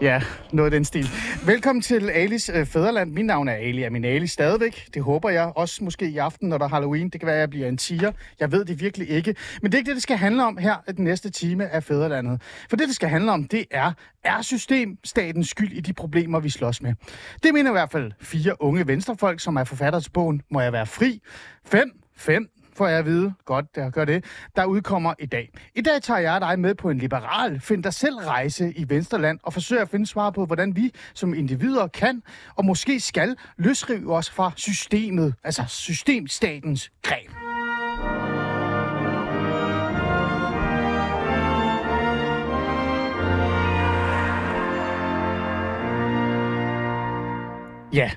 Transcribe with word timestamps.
Ja, 0.00 0.22
noget 0.52 0.66
af 0.66 0.70
den 0.70 0.84
stil. 0.84 1.06
Velkommen 1.46 1.82
til 1.82 2.10
Alis 2.10 2.50
øh, 2.54 2.66
Fæderland. 2.66 3.12
Min 3.12 3.26
navn 3.26 3.48
er 3.48 3.52
Ali. 3.52 3.82
Er 3.82 3.90
min 3.90 4.04
Ali 4.04 4.26
stadigvæk? 4.26 4.88
Det 4.94 5.02
håber 5.02 5.30
jeg. 5.30 5.52
Også 5.56 5.84
måske 5.84 6.08
i 6.08 6.18
aften, 6.18 6.48
når 6.48 6.58
der 6.58 6.64
er 6.64 6.68
Halloween. 6.68 7.08
Det 7.08 7.20
kan 7.20 7.26
være, 7.26 7.36
at 7.36 7.40
jeg 7.40 7.50
bliver 7.50 7.68
en 7.68 7.76
tiger. 7.76 8.12
Jeg 8.40 8.52
ved 8.52 8.64
det 8.64 8.80
virkelig 8.80 9.10
ikke. 9.10 9.34
Men 9.62 9.72
det 9.72 9.76
er 9.76 9.78
ikke 9.78 9.88
det, 9.88 9.94
det 9.94 10.02
skal 10.02 10.16
handle 10.16 10.44
om 10.44 10.56
her 10.56 10.74
den 10.96 11.04
næste 11.04 11.30
time 11.30 11.68
af 11.68 11.84
Fæderlandet. 11.84 12.42
For 12.70 12.76
det, 12.76 12.88
det 12.88 12.94
skal 12.96 13.08
handle 13.08 13.32
om, 13.32 13.44
det 13.44 13.64
er, 13.70 13.92
er 14.24 14.42
systemstatens 14.42 15.48
skyld 15.48 15.72
i 15.72 15.80
de 15.80 15.92
problemer, 15.92 16.40
vi 16.40 16.50
slås 16.50 16.82
med? 16.82 16.94
Det 17.42 17.54
mener 17.54 17.70
i 17.70 17.72
hvert 17.72 17.90
fald 17.90 18.12
fire 18.20 18.62
unge 18.62 18.86
venstrefolk, 18.86 19.40
som 19.40 19.56
er 19.56 19.64
forfatter 19.64 20.00
til 20.00 20.10
bogen 20.10 20.42
Må 20.50 20.60
jeg 20.60 20.72
være 20.72 20.86
fri? 20.86 21.20
Fem, 21.66 21.90
fem, 22.16 22.48
får 22.76 22.88
jeg 22.88 22.98
at 22.98 23.06
vide. 23.06 23.32
Godt, 23.44 23.66
jeg 23.76 23.90
gør 23.90 24.04
det. 24.04 24.24
Der 24.56 24.64
udkommer 24.64 25.14
i 25.18 25.26
dag. 25.26 25.50
I 25.74 25.80
dag 25.80 26.02
tager 26.02 26.20
jeg 26.20 26.40
dig 26.40 26.58
med 26.58 26.74
på 26.74 26.90
en 26.90 26.98
liberal, 26.98 27.60
find 27.60 27.82
dig 27.82 27.94
selv 27.94 28.16
rejse 28.16 28.72
i 28.76 28.88
Vensterland 28.88 29.38
og 29.42 29.52
forsøger 29.52 29.82
at 29.82 29.88
finde 29.88 30.06
svar 30.06 30.30
på, 30.30 30.46
hvordan 30.46 30.76
vi 30.76 30.94
som 31.14 31.34
individer 31.34 31.86
kan 31.86 32.22
og 32.56 32.64
måske 32.64 33.00
skal 33.00 33.36
løsrive 33.56 34.14
os 34.14 34.30
fra 34.30 34.52
systemet, 34.56 35.34
altså 35.44 35.64
systemstatens 35.68 36.92
greb. 37.02 37.30
Ja, 47.92 48.10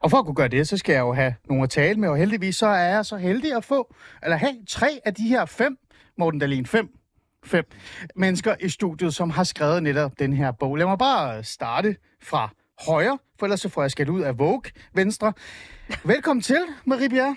og 0.00 0.10
for 0.10 0.18
at 0.18 0.24
kunne 0.24 0.34
gøre 0.34 0.48
det, 0.48 0.68
så 0.68 0.76
skal 0.76 0.92
jeg 0.92 1.00
jo 1.00 1.12
have 1.12 1.34
nogle 1.48 1.62
at 1.62 1.70
tale 1.70 2.00
med, 2.00 2.08
og 2.08 2.16
heldigvis 2.16 2.56
så 2.56 2.66
er 2.66 2.88
jeg 2.88 3.06
så 3.06 3.16
heldig 3.16 3.56
at 3.56 3.64
få, 3.64 3.94
eller 4.22 4.36
have 4.36 4.54
tre 4.68 5.00
af 5.04 5.14
de 5.14 5.28
her 5.28 5.44
fem, 5.44 5.78
Morten 6.18 6.40
Dahlin, 6.40 6.66
fem, 6.66 6.88
fem 7.44 7.64
mennesker 8.16 8.54
i 8.60 8.68
studiet, 8.68 9.14
som 9.14 9.30
har 9.30 9.44
skrevet 9.44 9.82
netop 9.82 10.12
den 10.18 10.32
her 10.32 10.52
bog. 10.52 10.76
Lad 10.76 10.86
mig 10.86 10.98
bare 10.98 11.44
starte 11.44 11.96
fra 12.22 12.50
højre, 12.86 13.18
for 13.38 13.46
ellers 13.46 13.60
så 13.60 13.68
får 13.68 13.82
jeg 13.82 13.90
skæld 13.90 14.08
ud 14.08 14.20
af 14.20 14.38
Vogue, 14.38 14.62
venstre. 14.94 15.32
Velkommen 16.04 16.42
til, 16.42 16.60
Marie 16.84 17.08
Bjerre. 17.08 17.36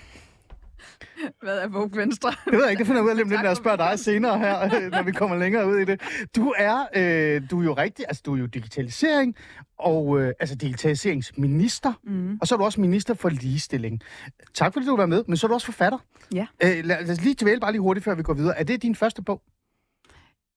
Hvad 1.42 1.58
er 1.58 1.68
Vogue 1.68 1.98
Venstre? 1.98 2.30
Det 2.46 2.54
ved 2.54 2.62
jeg 2.62 2.72
ikke, 2.72 2.80
det 2.80 2.88
finder 2.88 3.02
jeg 3.02 3.06
ud 3.06 3.10
af 3.10 3.18
lidt, 3.30 3.30
når 3.30 3.44
jeg 3.44 3.58
spørger 3.58 3.78
dig 3.78 4.00
senere 4.00 4.40
her, 4.40 4.90
når 4.90 5.04
vi 5.04 5.12
kommer 5.12 5.38
længere 5.38 5.68
ud 5.68 5.78
i 5.78 5.86
det. 5.86 6.02
Du 6.36 6.54
er, 6.58 6.86
øh, 6.96 7.42
du 7.52 7.60
er 7.60 7.64
jo 7.64 7.74
rigtig, 7.74 8.06
altså 8.08 8.24
du 8.26 8.34
er 8.36 8.40
jo 8.40 8.46
digitalisering, 8.46 9.36
og 9.80 10.20
øh, 10.22 10.34
altså 10.40 10.56
digitaliseringsminister, 10.56 11.94
mm. 12.04 12.38
og 12.42 12.48
så 12.48 12.56
er 12.56 12.58
du 12.58 12.64
også 12.64 12.82
minister 12.82 13.14
for 13.14 13.30
ligestilling. 13.30 14.02
Tak 14.54 14.74
fordi 14.74 14.86
du 14.86 14.96
var 14.96 15.06
med, 15.06 15.24
men 15.28 15.38
så 15.38 15.46
er 15.46 15.48
du 15.48 15.54
også 15.54 15.66
forfatter. 15.66 15.98
Ja. 16.34 16.48
Øh, 16.64 16.86
lad, 16.86 17.10
os 17.10 17.22
lige 17.22 17.36
dvæle 17.42 17.60
bare 17.60 17.72
lige 17.72 17.82
hurtigt, 17.82 18.04
før 18.04 18.16
vi 18.16 18.24
går 18.24 18.34
videre. 18.34 18.60
Er 18.60 18.64
det 18.64 18.82
din 18.82 18.96
første 18.96 19.22
bog? 19.22 19.42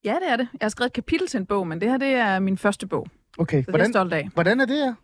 Ja, 0.05 0.15
det 0.15 0.31
er 0.33 0.37
det. 0.37 0.49
Jeg 0.61 0.65
har 0.65 0.69
skrevet 0.69 0.89
et 0.89 0.93
kapitel 0.93 1.27
til 1.29 1.39
en 1.41 1.47
bog, 1.47 1.67
men 1.67 1.81
det 1.81 1.91
her 1.91 1.97
det 1.99 2.09
er 2.09 2.39
min 2.39 2.59
første 2.59 2.87
bog. 2.87 3.07
Okay, 3.39 3.65
Så 3.65 3.71
det 3.71 3.75
er 3.75 3.79
jeg 3.85 3.93
stolt 3.93 4.13
af. 4.13 4.29
hvordan 4.35 4.61
er 4.61 4.65
det 4.65 4.77
her? 4.77 4.95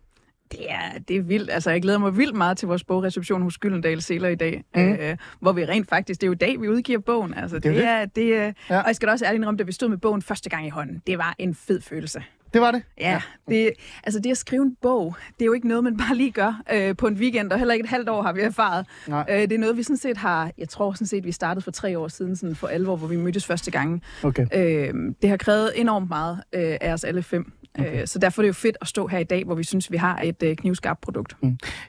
Det 0.51 0.71
er, 0.71 0.99
det 1.07 1.15
er 1.17 1.21
vildt. 1.21 1.49
Altså, 1.51 1.71
jeg 1.71 1.81
glæder 1.81 1.97
mig 1.99 2.17
vildt 2.17 2.35
meget 2.35 2.57
til 2.57 2.67
vores 2.67 2.83
bogreception 2.83 3.41
hos 3.41 3.57
Gyldendal 3.57 4.01
Seler 4.01 4.29
i 4.29 4.35
dag, 4.35 4.63
Mm. 4.75 4.81
øh, 4.91 5.17
hvor 5.39 5.51
vi 5.51 5.65
rent 5.65 5.89
faktisk, 5.89 6.21
det 6.21 6.25
er 6.25 6.27
jo 6.27 6.33
i 6.33 6.35
dag, 6.35 6.61
vi 6.61 6.67
udgiver 6.69 6.99
bogen. 6.99 7.33
Altså, 7.33 7.59
Det 7.59 7.65
er 7.69 7.73
det, 7.73 7.85
er, 7.85 8.05
det 8.05 8.35
er, 8.35 8.43
Ja. 8.43 8.53
ja. 8.69 8.79
Og 8.81 8.87
jeg 8.87 8.95
skal 8.95 9.07
da 9.07 9.11
også 9.11 9.25
ærligt 9.25 9.39
indrømme, 9.39 9.57
da 9.57 9.63
vi 9.63 9.71
stod 9.71 9.89
med 9.89 9.97
bogen 9.97 10.21
første 10.21 10.49
gang 10.49 10.65
i 10.65 10.69
hånden, 10.69 11.01
det 11.07 11.17
var 11.17 11.35
en 11.39 11.55
fed 11.55 11.81
følelse. 11.81 12.23
Det 12.53 12.61
var 12.61 12.71
det? 12.71 12.83
Ja, 12.99 13.21
det, 13.49 13.71
altså 14.03 14.19
det 14.19 14.31
at 14.31 14.37
skrive 14.37 14.61
en 14.63 14.75
bog, 14.81 15.15
det 15.33 15.41
er 15.41 15.45
jo 15.45 15.53
ikke 15.53 15.67
noget, 15.67 15.83
man 15.83 15.97
bare 15.97 16.15
lige 16.15 16.31
gør 16.31 16.61
øh, 16.73 16.95
på 16.95 17.07
en 17.07 17.13
weekend, 17.13 17.51
og 17.51 17.57
heller 17.57 17.73
ikke 17.73 17.83
et 17.83 17.89
halvt 17.89 18.09
år 18.09 18.21
har 18.21 18.33
vi 18.33 18.41
erfaret. 18.41 18.85
Nej. 19.07 19.25
Øh, 19.29 19.37
det 19.41 19.51
er 19.51 19.57
noget, 19.57 19.77
vi 19.77 19.83
sådan 19.83 19.97
set 19.97 20.17
har, 20.17 20.51
jeg 20.57 20.69
tror 20.69 20.93
sådan 20.93 21.07
set, 21.07 21.25
vi 21.25 21.31
startede 21.31 21.63
for 21.63 21.71
tre 21.71 21.99
år 21.99 22.07
siden, 22.07 22.35
sådan 22.35 22.55
for 22.55 22.67
alvor, 22.67 22.95
hvor 22.95 23.07
vi 23.07 23.15
mødtes 23.15 23.45
første 23.45 23.71
gang. 23.71 24.01
Okay. 24.23 24.45
Øh, 24.55 24.93
det 25.21 25.29
har 25.29 25.37
krævet 25.37 25.71
enormt 25.75 26.09
meget 26.09 26.43
øh, 26.53 26.77
af 26.81 26.93
os 26.93 27.03
alle 27.03 27.23
fem. 27.23 27.51
Okay. 27.79 28.01
Øh, 28.01 28.07
så 28.07 28.19
derfor 28.19 28.41
er 28.41 28.43
det 28.43 28.47
jo 28.47 28.53
fedt 28.53 28.77
at 28.81 28.87
stå 28.87 29.07
her 29.07 29.19
i 29.19 29.23
dag, 29.23 29.43
hvor 29.45 29.55
vi 29.55 29.63
synes, 29.63 29.91
vi 29.91 29.97
har 29.97 30.21
et 30.23 30.43
øh, 30.43 30.55
knivskarpt 30.55 31.01
produkt. 31.01 31.35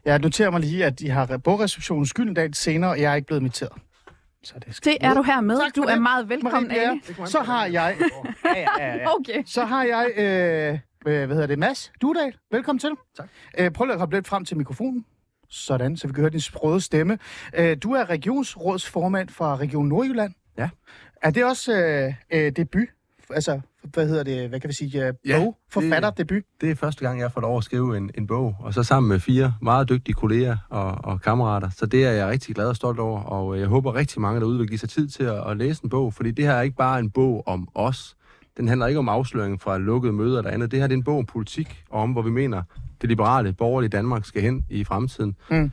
Jeg 0.04 0.19
noterer 0.19 0.50
mig 0.50 0.60
lige, 0.60 0.84
at 0.84 1.00
I 1.00 1.06
har 1.06 1.37
bogreceptionen 1.37 2.06
skyldendag 2.06 2.50
senere, 2.54 2.91
og 2.91 3.00
jeg 3.00 3.12
er 3.12 3.15
ikke 3.16 3.26
blevet 3.26 3.41
inviteret. 3.41 3.72
Så 4.44 4.54
det, 4.66 4.75
skal 4.75 4.93
Det 4.93 4.98
er 5.00 5.15
du 5.15 5.22
her 5.22 5.41
med. 5.41 5.59
Tak 5.60 5.76
Du 5.76 5.82
er 5.82 5.93
det. 5.93 6.03
meget 6.03 6.28
velkommen, 6.28 6.69
Marie. 6.69 7.00
Bjerre. 7.16 7.26
Så 7.26 7.41
har 7.41 7.66
jeg... 7.66 7.97
Ja, 8.44 8.50
ja, 8.59 8.66
ja, 8.78 8.97
ja. 8.97 9.06
Okay. 9.19 9.43
Så 9.47 9.65
har 9.65 9.84
jeg, 9.84 10.10
øh, 10.16 10.75
øh, 10.75 11.26
hvad 11.26 11.28
hedder 11.28 11.47
det, 11.47 11.59
Mads 11.59 11.93
Dudal. 12.03 12.34
Velkommen 12.50 12.78
til. 12.81 12.91
Tak. 13.16 13.28
Øh, 13.59 13.70
prøv 13.70 13.84
lige 13.84 13.93
at 13.94 13.99
komme 13.99 14.14
lidt 14.14 14.28
frem 14.28 14.44
til 14.44 14.56
mikrofonen. 14.56 15.04
Sådan, 15.50 15.97
så 15.97 16.06
vi 16.06 16.12
kan 16.12 16.20
høre 16.20 16.31
din 16.31 16.41
sprøde 16.41 16.81
stemme. 16.81 17.19
Øh, 17.54 17.76
du 17.82 17.93
er 17.93 18.10
regionsrådsformand 18.10 19.28
fra 19.28 19.56
Region 19.56 19.88
Nordjylland. 19.88 20.32
Ja. 20.59 20.69
Er 21.22 21.31
det 21.31 21.44
også 21.44 21.72
øh, 21.72 22.14
øh, 22.31 22.53
debut? 22.56 22.88
Altså, 23.31 23.60
hvad 23.84 24.09
hedder 24.09 24.22
det, 24.22 24.48
hvad 24.48 24.60
kan 24.60 24.69
vi 24.69 24.75
sige, 24.75 25.06
øh, 25.06 25.15
Ja, 25.26 25.38
bog, 25.38 25.56
forfatterdebut? 25.70 26.43
Det 26.60 26.70
er 26.70 26.75
første 26.75 27.04
gang, 27.04 27.20
jeg 27.20 27.32
fået 27.32 27.43
lov 27.43 27.59
at 27.59 27.65
skrive 27.65 27.97
en, 27.97 28.10
en 28.19 28.26
bog, 28.26 28.56
og 28.60 28.75
så 28.75 28.82
sammen 28.82 29.09
med 29.09 29.20
fire 29.20 29.54
meget 29.62 29.88
dygtige 29.88 30.15
kolleger 30.15 30.56
og, 30.70 30.98
og 31.04 31.20
kammerater. 31.20 31.70
Så 31.70 31.87
det 31.87 32.06
er 32.06 32.10
jeg 32.10 32.28
rigtig 32.28 32.54
glad 32.54 32.66
og 32.66 32.76
stolt 32.76 32.98
over, 32.98 33.20
og 33.20 33.59
jeg 33.60 33.66
håber 33.66 33.94
rigtig 33.94 34.20
mange 34.20 34.41
derude 34.41 34.59
vil 34.59 34.69
give 34.69 34.78
sig 34.78 34.88
tid 34.88 35.09
til 35.09 35.25
at, 35.25 35.50
at 35.50 35.56
læse 35.56 35.84
en 35.84 35.91
bog, 35.91 36.15
fordi 36.15 36.31
det 36.31 36.44
her 36.44 36.53
er 36.53 36.62
ikke 36.62 36.76
bare 36.76 36.98
en 36.98 37.10
bog 37.10 37.43
om 37.47 37.69
os. 37.75 38.16
Den 38.56 38.69
handler 38.69 38.87
ikke 38.87 38.98
om 38.98 39.09
afsløring 39.09 39.60
fra 39.60 39.78
lukkede 39.78 40.12
møder 40.12 40.38
eller 40.38 40.50
andet. 40.50 40.70
Det 40.70 40.78
her 40.78 40.87
det 40.87 40.94
er 40.94 40.99
en 40.99 41.04
bog 41.04 41.19
om 41.19 41.26
politik, 41.26 41.84
og 41.91 42.03
om 42.03 42.12
hvor 42.12 42.22
vi 42.22 42.31
mener, 42.31 42.62
det 43.00 43.09
liberale, 43.09 43.53
borgerlige 43.53 43.91
Danmark 43.91 44.25
skal 44.25 44.43
hen 44.43 44.64
i 44.70 44.84
fremtiden. 44.84 45.37
Mm. 45.50 45.70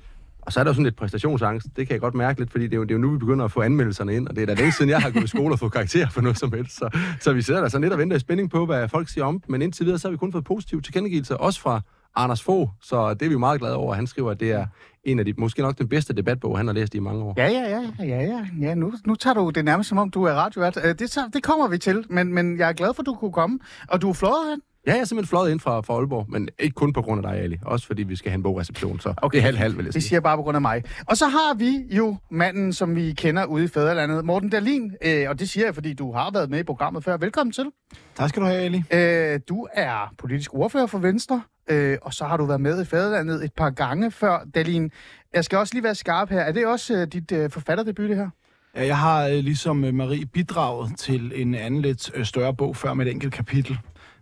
Og 0.49 0.53
så 0.53 0.59
er 0.59 0.63
der 0.63 0.69
jo 0.69 0.73
sådan 0.73 0.83
lidt 0.83 0.95
præstationsangst. 0.95 1.67
Det 1.75 1.87
kan 1.87 1.93
jeg 1.93 2.01
godt 2.01 2.13
mærke 2.15 2.39
lidt, 2.39 2.51
fordi 2.51 2.63
det 2.63 2.73
er, 2.73 2.77
jo, 2.77 2.83
det 2.83 2.91
er 2.91 2.95
jo 2.95 3.01
nu, 3.01 3.11
vi 3.11 3.17
begynder 3.17 3.45
at 3.45 3.51
få 3.51 3.61
anmeldelserne 3.61 4.15
ind, 4.15 4.27
og 4.27 4.35
det 4.35 4.41
er 4.41 4.45
da 4.45 4.53
længe 4.53 4.71
siden, 4.71 4.89
jeg 4.89 5.01
har 5.01 5.09
gået 5.09 5.23
i 5.23 5.27
skole 5.27 5.53
og 5.53 5.59
fået 5.59 5.71
karakter 5.71 6.09
for 6.09 6.21
noget 6.21 6.37
som 6.37 6.53
helst. 6.53 6.75
Så, 6.77 6.89
så 7.19 7.33
vi 7.33 7.41
sidder 7.41 7.61
der 7.61 7.69
sådan 7.69 7.81
lidt 7.81 7.93
og 7.93 7.99
venter 7.99 8.17
i 8.17 8.19
spænding 8.19 8.49
på, 8.49 8.65
hvad 8.65 8.87
folk 8.87 9.09
siger 9.09 9.25
om, 9.25 9.43
men 9.47 9.61
indtil 9.61 9.85
videre, 9.85 9.99
så 9.99 10.07
har 10.07 10.11
vi 10.11 10.17
kun 10.17 10.31
fået 10.31 10.43
positive 10.43 10.81
tilkendegivelser, 10.81 11.35
også 11.35 11.61
fra 11.61 11.81
Anders 12.15 12.43
Fogh, 12.43 12.69
så 12.81 13.13
det 13.13 13.21
er 13.21 13.27
vi 13.29 13.33
jo 13.33 13.39
meget 13.39 13.59
glade 13.59 13.75
over. 13.75 13.93
Han 13.93 14.07
skriver, 14.07 14.31
at 14.31 14.39
det 14.39 14.51
er 14.51 14.65
en 15.03 15.19
af 15.19 15.25
de, 15.25 15.33
måske 15.37 15.61
nok 15.61 15.77
den 15.77 15.87
bedste 15.89 16.13
debatbog, 16.13 16.57
han 16.57 16.67
har 16.67 16.73
læst 16.73 16.95
i 16.95 16.99
mange 16.99 17.23
år. 17.23 17.33
Ja, 17.37 17.47
ja, 17.47 17.69
ja, 17.69 18.05
ja, 18.05 18.21
ja. 18.21 18.45
ja 18.61 18.75
nu, 18.75 18.93
nu 19.07 19.16
tager 19.16 19.33
du 19.33 19.49
det 19.49 19.66
nærmest 19.66 19.89
som 19.89 19.97
om, 19.97 20.09
du 20.09 20.23
er 20.23 20.33
radiovært. 20.33 20.77
Øh, 20.83 20.95
det, 20.99 21.17
det 21.33 21.43
kommer 21.43 21.67
vi 21.67 21.77
til, 21.77 22.05
men, 22.09 22.33
men 22.33 22.59
jeg 22.59 22.69
er 22.69 22.73
glad 22.73 22.93
for, 22.93 23.01
at 23.01 23.05
du 23.05 23.16
kunne 23.16 23.31
komme. 23.31 23.59
Og 23.87 24.01
du 24.01 24.09
er 24.09 24.13
flot, 24.13 24.49
hen. 24.49 24.61
Ja, 24.89 24.94
jeg 24.94 25.01
er 25.01 25.05
simpelthen 25.05 25.29
fløjet 25.29 25.51
ind 25.51 25.59
fra, 25.59 25.81
fra 25.81 25.94
Aalborg, 25.94 26.25
men 26.29 26.50
ikke 26.59 26.73
kun 26.73 26.94
på 26.94 27.01
grund 27.01 27.25
af 27.25 27.31
dig, 27.31 27.41
Ali. 27.41 27.57
Også 27.66 27.88
fordi 27.88 28.03
vi 28.03 28.16
skal 28.16 28.31
have 28.31 28.35
en 28.38 28.44
bogreception, 28.44 29.00
så 29.00 29.13
okay. 29.17 29.35
det 29.35 29.41
er 29.41 29.45
halv-halv, 29.45 29.77
vil 29.77 29.83
jeg 29.85 29.94
Det 29.94 30.01
sige. 30.03 30.09
siger 30.09 30.16
jeg 30.16 30.23
bare 30.23 30.38
på 30.38 30.44
grund 30.44 30.55
af 30.57 30.61
mig. 30.61 30.83
Og 31.05 31.17
så 31.17 31.27
har 31.27 31.53
vi 31.57 31.83
jo 31.97 32.17
manden, 32.31 32.73
som 32.73 32.95
vi 32.95 33.13
kender 33.13 33.45
ude 33.45 33.63
i 33.63 33.67
Fæderlandet, 33.67 34.25
Morten 34.25 34.49
Dahlin. 34.49 34.91
Øh, 35.05 35.29
og 35.29 35.39
det 35.39 35.49
siger 35.49 35.66
jeg, 35.66 35.75
fordi 35.75 35.94
du 35.94 36.11
har 36.13 36.31
været 36.33 36.49
med 36.49 36.59
i 36.59 36.63
programmet 36.63 37.03
før. 37.03 37.17
Velkommen 37.17 37.51
til. 37.53 37.66
Tak 38.16 38.29
skal 38.29 38.41
du 38.41 38.47
have, 38.47 38.59
Ali. 38.61 38.83
Øh, 38.94 39.39
du 39.49 39.67
er 39.73 40.13
politisk 40.17 40.53
ordfører 40.53 40.85
for 40.88 40.97
Venstre, 40.99 41.41
øh, 41.69 41.97
og 42.01 42.13
så 42.13 42.25
har 42.25 42.38
du 42.38 42.45
været 42.45 42.61
med 42.61 42.81
i 42.81 42.85
Fæderlandet 42.85 43.44
et 43.45 43.53
par 43.53 43.69
gange 43.69 44.11
før. 44.11 44.39
Dahlin, 44.55 44.91
jeg 45.33 45.45
skal 45.45 45.57
også 45.57 45.73
lige 45.73 45.83
være 45.83 45.95
skarp 45.95 46.29
her. 46.29 46.39
Er 46.41 46.51
det 46.51 46.66
også 46.67 46.94
øh, 46.94 47.07
dit 47.07 47.31
øh, 47.31 47.49
forfatterdebut, 47.49 48.09
det 48.09 48.17
her? 48.17 48.29
Ja, 48.75 48.85
Jeg 48.85 48.97
har 48.97 49.28
øh, 49.28 49.33
ligesom 49.33 49.83
øh, 49.83 49.94
Marie 49.94 50.25
bidraget 50.25 50.91
til 50.97 51.31
en 51.35 51.55
anden 51.55 51.81
lidt 51.81 52.11
øh, 52.16 52.25
større 52.25 52.53
bog 52.55 52.75
før 52.75 52.94
med 52.94 53.05
et 53.05 53.11
enkelt 53.11 53.33
kapitel. 53.33 53.78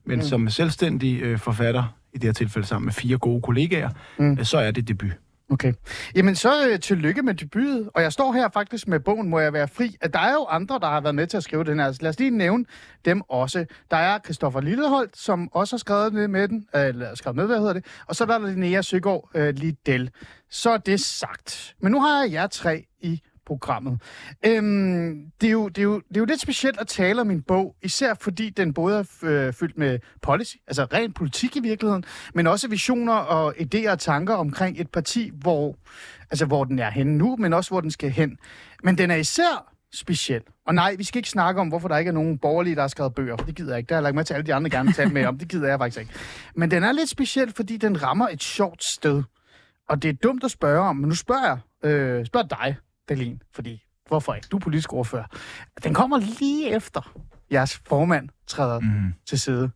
Men 0.07 0.19
mm. 0.19 0.25
som 0.25 0.49
selvstændig 0.49 1.21
øh, 1.21 1.39
forfatter, 1.39 1.95
i 2.13 2.17
det 2.17 2.23
her 2.23 2.33
tilfælde 2.33 2.67
sammen 2.67 2.85
med 2.85 2.93
fire 2.93 3.17
gode 3.17 3.41
kollegaer, 3.41 3.89
Mm. 4.17 4.25
mm. 4.25 4.43
så 4.43 4.57
er 4.57 4.71
det 4.71 4.87
debut. 4.87 5.11
Okay. 5.49 5.73
Jamen 6.15 6.35
så 6.35 6.67
øh, 6.69 6.79
tillykke 6.79 7.21
med 7.21 7.33
debutet. 7.33 7.89
Og 7.93 8.01
jeg 8.01 8.13
står 8.13 8.33
her 8.33 8.49
faktisk 8.53 8.87
med 8.87 8.99
bogen, 8.99 9.29
Må 9.29 9.39
jeg 9.39 9.53
være 9.53 9.67
fri. 9.67 9.95
At 10.01 10.13
Der 10.13 10.19
er 10.19 10.33
jo 10.33 10.45
andre, 10.49 10.79
der 10.79 10.87
har 10.87 11.01
været 11.01 11.15
med 11.15 11.27
til 11.27 11.37
at 11.37 11.43
skrive 11.43 11.63
den 11.63 11.79
her. 11.79 11.91
Så 11.91 11.97
lad 12.01 12.09
os 12.09 12.19
lige 12.19 12.31
nævne 12.31 12.65
dem 13.05 13.21
også. 13.29 13.65
Der 13.91 13.97
er 13.97 14.19
Christoffer 14.19 14.61
Lilleholdt, 14.61 15.17
som 15.17 15.49
også 15.53 15.75
har 15.75 15.77
skrevet 15.77 16.13
med, 16.13 16.27
med 16.27 16.47
den. 16.47 16.65
øh, 16.75 16.85
Eller 16.85 17.15
skrevet 17.15 17.35
med, 17.35 17.45
hvad 17.45 17.57
hedder 17.57 17.73
det. 17.73 17.85
Og 18.07 18.15
så 18.15 18.23
er 18.23 18.27
der 18.27 18.47
Linnea 18.47 18.81
Søgaard 18.81 19.29
øh, 19.35 19.55
Liddell. 19.55 20.09
Så 20.49 20.69
er 20.69 20.77
det 20.77 20.99
sagt. 21.01 21.75
Men 21.81 21.91
nu 21.91 22.01
har 22.01 22.23
jeg 22.23 22.31
jer 22.31 22.47
tre 22.47 22.83
i 23.01 23.21
programmet. 23.47 24.01
Øhm, 24.45 25.31
det, 25.41 25.47
er 25.47 25.51
jo, 25.51 25.67
det, 25.67 25.77
er 25.77 25.83
jo, 25.83 25.95
det 26.09 26.17
er 26.17 26.19
jo 26.19 26.25
lidt 26.25 26.41
specielt 26.41 26.79
at 26.79 26.87
tale 26.87 27.21
om 27.21 27.27
min 27.27 27.41
bog, 27.41 27.75
især 27.83 28.13
fordi 28.13 28.49
den 28.49 28.73
både 28.73 28.99
er 28.99 29.03
øh, 29.23 29.53
fyldt 29.53 29.77
med 29.77 29.99
policy, 30.21 30.55
altså 30.67 30.83
ren 30.83 31.13
politik 31.13 31.55
i 31.55 31.59
virkeligheden, 31.59 32.03
men 32.33 32.47
også 32.47 32.67
visioner 32.67 33.13
og 33.13 33.53
idéer 33.57 33.91
og 33.91 33.99
tanker 33.99 34.33
omkring 34.33 34.81
et 34.81 34.89
parti, 34.91 35.31
hvor, 35.33 35.75
altså, 36.31 36.45
hvor 36.45 36.63
den 36.63 36.79
er 36.79 36.89
henne 36.89 37.17
nu, 37.17 37.35
men 37.35 37.53
også 37.53 37.69
hvor 37.69 37.81
den 37.81 37.91
skal 37.91 38.09
hen. 38.09 38.37
Men 38.83 38.97
den 38.97 39.11
er 39.11 39.15
især 39.15 39.73
speciel. 39.93 40.41
Og 40.67 40.75
nej, 40.75 40.95
vi 40.97 41.03
skal 41.03 41.19
ikke 41.19 41.29
snakke 41.29 41.61
om, 41.61 41.67
hvorfor 41.67 41.87
der 41.87 41.97
ikke 41.97 42.09
er 42.09 42.13
nogen 42.13 42.37
borgerlige, 42.37 42.75
der 42.75 42.81
har 42.81 42.87
skrevet 42.87 43.15
bøger, 43.15 43.37
for 43.37 43.45
det 43.45 43.55
gider 43.55 43.71
jeg 43.71 43.77
ikke. 43.77 43.89
Der 43.89 43.95
har 43.95 43.99
jeg 43.99 44.03
lagt 44.03 44.15
med 44.15 44.23
til 44.23 44.33
alle 44.33 44.45
de 44.45 44.53
andre 44.53 44.69
gerne 44.69 44.93
tale 44.93 45.09
med 45.09 45.25
om. 45.25 45.37
Det 45.37 45.47
gider 45.47 45.67
jeg 45.67 45.79
faktisk 45.79 45.99
ikke. 45.99 46.13
Men 46.55 46.71
den 46.71 46.83
er 46.83 46.91
lidt 46.91 47.09
speciel, 47.09 47.53
fordi 47.55 47.77
den 47.77 48.03
rammer 48.03 48.27
et 48.27 48.43
sjovt 48.43 48.83
sted. 48.83 49.23
Og 49.89 50.01
det 50.01 50.09
er 50.09 50.13
dumt 50.13 50.43
at 50.43 50.51
spørge 50.51 50.79
om, 50.79 50.95
men 50.95 51.09
nu 51.09 51.15
spørger 51.15 51.59
jeg, 51.83 51.89
øh, 51.89 52.25
spørger 52.25 52.47
dig, 52.47 52.75
Dalin, 53.09 53.41
fordi 53.53 53.83
hvorfor 54.07 54.33
ikke? 54.33 54.47
Du 54.51 54.57
er 54.57 54.61
politisk 54.61 54.93
ordfører. 54.93 55.23
Den 55.83 55.93
kommer 55.93 56.17
lige 56.39 56.75
efter 56.75 57.17
jeres 57.51 57.81
formand 57.87 58.29
træder 58.47 58.79
mm. 58.79 59.13
til 59.27 59.39
side. 59.39 59.69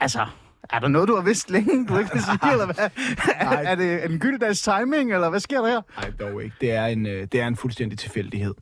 Altså, 0.00 0.26
Er 0.70 0.78
der 0.78 0.88
noget, 0.88 1.08
du 1.08 1.14
har 1.14 1.22
vidst 1.22 1.50
længe, 1.50 1.86
du 1.86 1.98
ikke 1.98 2.10
vil 2.12 2.22
sige, 2.22 2.52
eller 2.52 2.66
hvad? 2.66 2.90
Er, 3.40 3.48
er 3.50 3.74
det 3.74 4.04
en 4.10 4.18
gylddags 4.18 4.62
timing, 4.62 5.12
eller 5.14 5.30
hvad 5.30 5.40
sker 5.40 5.60
der 5.60 5.68
her? 5.68 5.80
Nej, 6.00 6.10
dog 6.20 6.44
ikke. 6.44 6.56
Det 6.60 6.70
er 6.72 6.86
en, 6.86 7.06
øh, 7.06 7.26
det 7.32 7.40
er 7.40 7.46
en 7.46 7.56
fuldstændig 7.56 7.98
tilfældighed. 7.98 8.54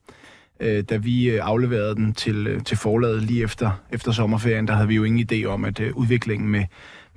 Øh, 0.60 0.84
Da 0.84 0.96
vi 0.96 1.30
øh, 1.30 1.40
afleverede 1.42 1.94
den 1.94 2.14
til, 2.14 2.46
øh, 2.46 2.62
til 2.64 2.76
forlaget 2.76 3.22
lige 3.22 3.42
efter, 3.44 3.70
efter 3.90 4.12
sommerferien, 4.12 4.68
der 4.68 4.74
havde 4.74 4.88
vi 4.88 4.94
jo 4.94 5.04
ingen 5.04 5.28
idé 5.32 5.44
om, 5.44 5.64
at 5.64 5.80
udviklingen 5.80 6.48
med, 6.48 6.64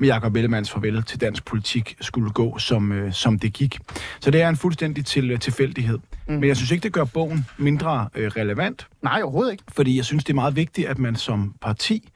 med 0.03 0.09
Jacob 0.09 0.35
Ellemanns 0.35 0.71
farvel 0.71 1.03
til 1.03 1.21
dansk 1.21 1.45
politik 1.45 1.95
skulle 2.01 2.29
gå, 2.29 2.57
som, 2.57 2.91
øh, 2.91 3.13
som 3.13 3.39
det 3.39 3.53
gik. 3.53 3.79
Så 4.19 4.31
det 4.31 4.41
er 4.41 4.49
en 4.49 4.55
fuldstændig 4.55 5.05
til, 5.05 5.31
øh, 5.31 5.39
tilfældighed. 5.39 5.99
Mm. 6.27 6.33
Men 6.33 6.43
jeg 6.43 6.55
synes 6.55 6.71
ikke, 6.71 6.83
det 6.83 6.93
gør 6.93 7.03
bogen 7.03 7.45
mindre 7.57 8.09
øh, 8.15 8.27
relevant, 8.27 8.87
Nej, 9.01 9.21
overhovedet 9.23 9.51
ikke. 9.51 9.63
fordi 9.71 9.97
jeg 9.97 10.05
synes, 10.05 10.23
det 10.23 10.29
er 10.29 10.35
meget 10.35 10.55
vigtigt, 10.55 10.87
at 10.87 10.99
man 10.99 11.15
som 11.15 11.55
parti, 11.61 12.09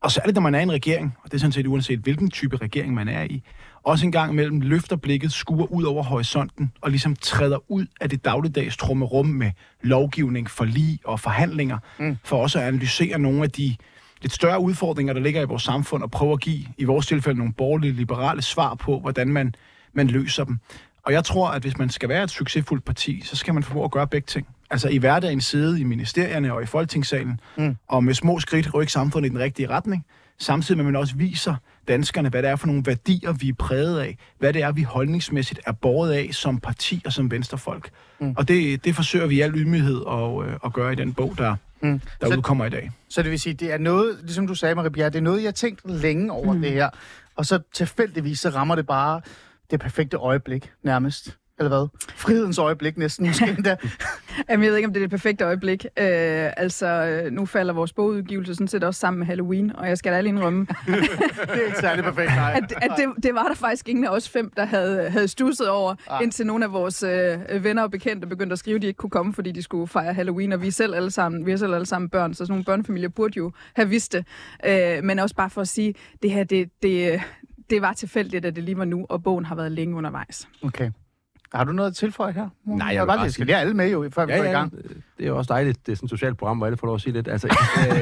og 0.00 0.12
særligt 0.12 0.34
når 0.34 0.42
man 0.42 0.54
er 0.54 0.60
i 0.60 0.62
en 0.62 0.72
regering, 0.72 1.14
og 1.24 1.30
det 1.30 1.34
er 1.34 1.38
sådan 1.38 1.52
set 1.52 1.66
uanset 1.66 1.98
hvilken 1.98 2.30
type 2.30 2.56
regering 2.56 2.94
man 2.94 3.08
er 3.08 3.22
i, 3.22 3.42
også 3.82 4.06
en 4.06 4.12
gang 4.12 4.32
imellem 4.32 4.60
løfter 4.60 4.96
blikket, 4.96 5.32
skuer 5.32 5.72
ud 5.72 5.82
over 5.84 6.02
horisonten 6.02 6.72
og 6.80 6.90
ligesom 6.90 7.16
træder 7.16 7.70
ud 7.70 7.86
af 8.00 8.10
det 8.10 8.24
dagligdags 8.24 8.76
trummerum 8.76 9.26
med 9.26 9.50
lovgivning, 9.82 10.50
forlig 10.50 10.98
og 11.04 11.20
forhandlinger, 11.20 11.78
mm. 11.98 12.16
for 12.24 12.42
også 12.42 12.58
at 12.58 12.64
analysere 12.64 13.18
nogle 13.18 13.42
af 13.42 13.50
de 13.50 13.76
lidt 14.22 14.32
større 14.32 14.60
udfordringer, 14.60 15.12
der 15.12 15.20
ligger 15.20 15.42
i 15.42 15.44
vores 15.44 15.62
samfund, 15.62 16.02
og 16.02 16.10
prøve 16.10 16.32
at 16.32 16.40
give, 16.40 16.66
i 16.78 16.84
vores 16.84 17.06
tilfælde, 17.06 17.38
nogle 17.38 17.52
borgerlige, 17.52 17.92
liberale 17.92 18.42
svar 18.42 18.74
på, 18.74 19.00
hvordan 19.00 19.28
man, 19.28 19.54
man 19.92 20.06
løser 20.06 20.44
dem. 20.44 20.58
Og 21.02 21.12
jeg 21.12 21.24
tror, 21.24 21.48
at 21.48 21.62
hvis 21.62 21.78
man 21.78 21.90
skal 21.90 22.08
være 22.08 22.24
et 22.24 22.30
succesfuldt 22.30 22.84
parti, 22.84 23.22
så 23.24 23.36
skal 23.36 23.54
man 23.54 23.62
formå 23.62 23.84
at 23.84 23.90
gøre 23.90 24.06
begge 24.06 24.26
ting. 24.26 24.46
Altså 24.70 24.88
i 24.88 24.96
hverdagen 24.96 25.40
sidde 25.40 25.80
i 25.80 25.84
ministerierne 25.84 26.52
og 26.52 26.62
i 26.62 26.66
folketingssalen, 26.66 27.40
mm. 27.56 27.76
og 27.88 28.04
med 28.04 28.14
små 28.14 28.40
skridt 28.40 28.74
rykke 28.74 28.92
samfundet 28.92 29.28
i 29.28 29.30
den 29.30 29.38
rigtige 29.38 29.68
retning, 29.68 30.04
samtidig 30.38 30.76
med 30.76 30.84
at 30.84 30.92
man 30.92 31.00
også 31.00 31.16
viser 31.16 31.54
danskerne, 31.88 32.28
hvad 32.28 32.42
det 32.42 32.50
er 32.50 32.56
for 32.56 32.66
nogle 32.66 32.82
værdier, 32.86 33.32
vi 33.32 33.48
er 33.48 33.54
præget 33.58 34.00
af, 34.00 34.18
hvad 34.38 34.52
det 34.52 34.62
er, 34.62 34.72
vi 34.72 34.82
holdningsmæssigt 34.82 35.60
er 35.66 35.72
båret 35.72 36.12
af 36.12 36.28
som 36.32 36.58
parti 36.58 37.02
og 37.06 37.12
som 37.12 37.30
venstrefolk. 37.30 37.90
Mm. 38.20 38.34
Og 38.36 38.48
det, 38.48 38.84
det 38.84 38.94
forsøger 38.94 39.26
vi 39.26 39.34
i 39.34 39.40
al 39.40 39.54
ydmyghed 39.54 40.02
at, 40.10 40.46
øh, 40.46 40.58
at 40.64 40.72
gøre 40.72 40.92
i 40.92 40.96
den 40.96 41.12
bog, 41.12 41.34
der, 41.38 41.56
mm. 41.82 42.00
der 42.20 42.26
Så- 42.30 42.36
udkommer 42.36 42.64
i 42.64 42.70
dag. 42.70 42.90
Så 43.08 43.22
det 43.22 43.30
vil 43.30 43.40
sige, 43.40 43.54
det 43.54 43.72
er 43.72 43.78
noget, 43.78 44.18
ligesom 44.22 44.46
du 44.46 44.54
sagde, 44.54 44.74
Marie 44.74 44.90
Bjerre, 44.90 45.10
det 45.10 45.16
er 45.18 45.22
noget, 45.22 45.42
jeg 45.42 45.46
har 45.46 45.52
tænkt 45.52 45.80
længe 45.90 46.32
over 46.32 46.52
mm. 46.52 46.60
det 46.60 46.72
her. 46.72 46.90
Og 47.36 47.46
så 47.46 47.58
tilfældigvis, 47.74 48.40
så 48.40 48.48
rammer 48.48 48.74
det 48.74 48.86
bare 48.86 49.20
det 49.70 49.80
perfekte 49.80 50.16
øjeblik, 50.16 50.72
nærmest. 50.82 51.36
Eller 51.58 51.68
hvad? 51.68 51.88
Frihedens 52.16 52.58
øjeblik 52.58 52.98
næsten, 52.98 53.26
måske 53.26 53.50
endda. 53.56 53.76
Jamen, 54.50 54.64
jeg 54.64 54.70
ved 54.70 54.76
ikke, 54.76 54.86
om 54.86 54.92
det 54.92 55.00
er 55.00 55.04
det 55.04 55.10
perfekte 55.10 55.44
øjeblik. 55.44 55.84
Øh, 55.84 56.50
altså, 56.56 56.86
øh, 56.86 57.32
nu 57.32 57.46
falder 57.46 57.74
vores 57.74 57.92
bogudgivelse 57.92 58.54
sådan 58.54 58.68
set 58.68 58.84
også 58.84 59.00
sammen 59.00 59.18
med 59.18 59.26
Halloween, 59.26 59.76
og 59.76 59.88
jeg 59.88 59.98
skal 59.98 60.12
da 60.12 60.16
alle 60.16 60.28
indrømme, 60.28 60.60
det 60.86 60.94
er 61.48 61.66
ikke 61.66 61.78
særlig 61.80 62.04
perfekt, 62.04 62.28
nej. 62.28 62.52
at, 62.62 62.72
at 62.82 62.90
det, 62.96 63.22
det 63.22 63.34
var 63.34 63.42
der 63.42 63.54
faktisk 63.54 63.88
ingen 63.88 64.04
af 64.04 64.08
os 64.10 64.28
fem, 64.28 64.52
der 64.56 64.64
havde, 64.64 65.10
havde 65.10 65.28
stusset 65.28 65.68
over, 65.68 65.94
Ah. 66.10 66.22
indtil 66.22 66.46
nogle 66.46 66.64
af 66.64 66.72
vores 66.72 67.02
øh, 67.02 67.64
venner 67.64 67.82
og 67.82 67.90
bekendte 67.90 68.26
begyndte 68.26 68.52
at 68.52 68.58
skrive, 68.58 68.76
at 68.76 68.82
de 68.82 68.86
ikke 68.86 68.98
kunne 68.98 69.10
komme, 69.10 69.32
fordi 69.34 69.52
de 69.52 69.62
skulle 69.62 69.86
fejre 69.86 70.14
Halloween, 70.14 70.52
og 70.52 70.62
vi 70.62 70.66
er 70.66 70.72
selv 70.72 70.94
alle 70.94 71.10
sammen, 71.10 71.46
vi 71.46 71.52
er 71.52 71.56
selv 71.56 71.74
alle 71.74 71.86
sammen 71.86 72.08
børn, 72.08 72.34
så 72.34 72.38
sådan 72.38 72.52
nogle 72.52 72.64
børnefamilier 72.64 73.08
burde 73.08 73.34
jo 73.36 73.52
have 73.76 73.88
vidst 73.88 74.12
det. 74.12 74.24
Øh, 74.66 75.04
men 75.04 75.18
også 75.18 75.34
bare 75.34 75.50
for 75.50 75.60
at 75.60 75.68
sige, 75.68 75.94
det 76.22 76.30
her, 76.30 76.44
det, 76.44 76.68
det, 76.82 77.20
det 77.70 77.82
var 77.82 77.92
tilfældigt, 77.92 78.44
at 78.44 78.56
det 78.56 78.64
lige 78.64 78.78
var 78.78 78.84
nu, 78.84 79.06
og 79.08 79.22
bogen 79.22 79.44
har 79.44 79.54
været 79.54 79.72
længe 79.72 79.96
undervejs. 79.96 80.48
Okay. 80.62 80.90
Har 81.54 81.64
du 81.64 81.72
noget 81.72 81.90
at 81.90 81.96
tilføje 81.96 82.32
her? 82.32 82.48
Nej, 82.66 82.86
jeg 82.86 82.94
jeg 82.94 83.02
vil 83.02 83.06
bare 83.06 83.18
skal 83.18 83.32
sige- 83.32 83.44
lige 83.44 83.56
alle 83.56 83.74
med 83.74 83.90
jo, 83.90 84.08
før 84.14 84.26
vi 84.26 84.32
Ja, 84.32 84.38
går 84.38 84.44
i 84.44 84.46
ja, 84.46 84.52
gang. 84.52 84.72
det 85.18 85.24
er 85.24 85.26
jo 85.26 85.36
også 85.38 85.52
dejligt. 85.54 85.86
Det 85.86 85.92
er 85.92 85.96
sådan 85.96 86.06
et 86.06 86.10
socialt 86.10 86.38
program, 86.38 86.56
hvor 86.56 86.66
alle 86.66 86.76
får 86.78 86.86
lov 86.86 86.94
at 86.94 87.00
sige 87.00 87.12
lidt. 87.12 87.28
Altså, 87.28 87.46
øh, 87.90 87.94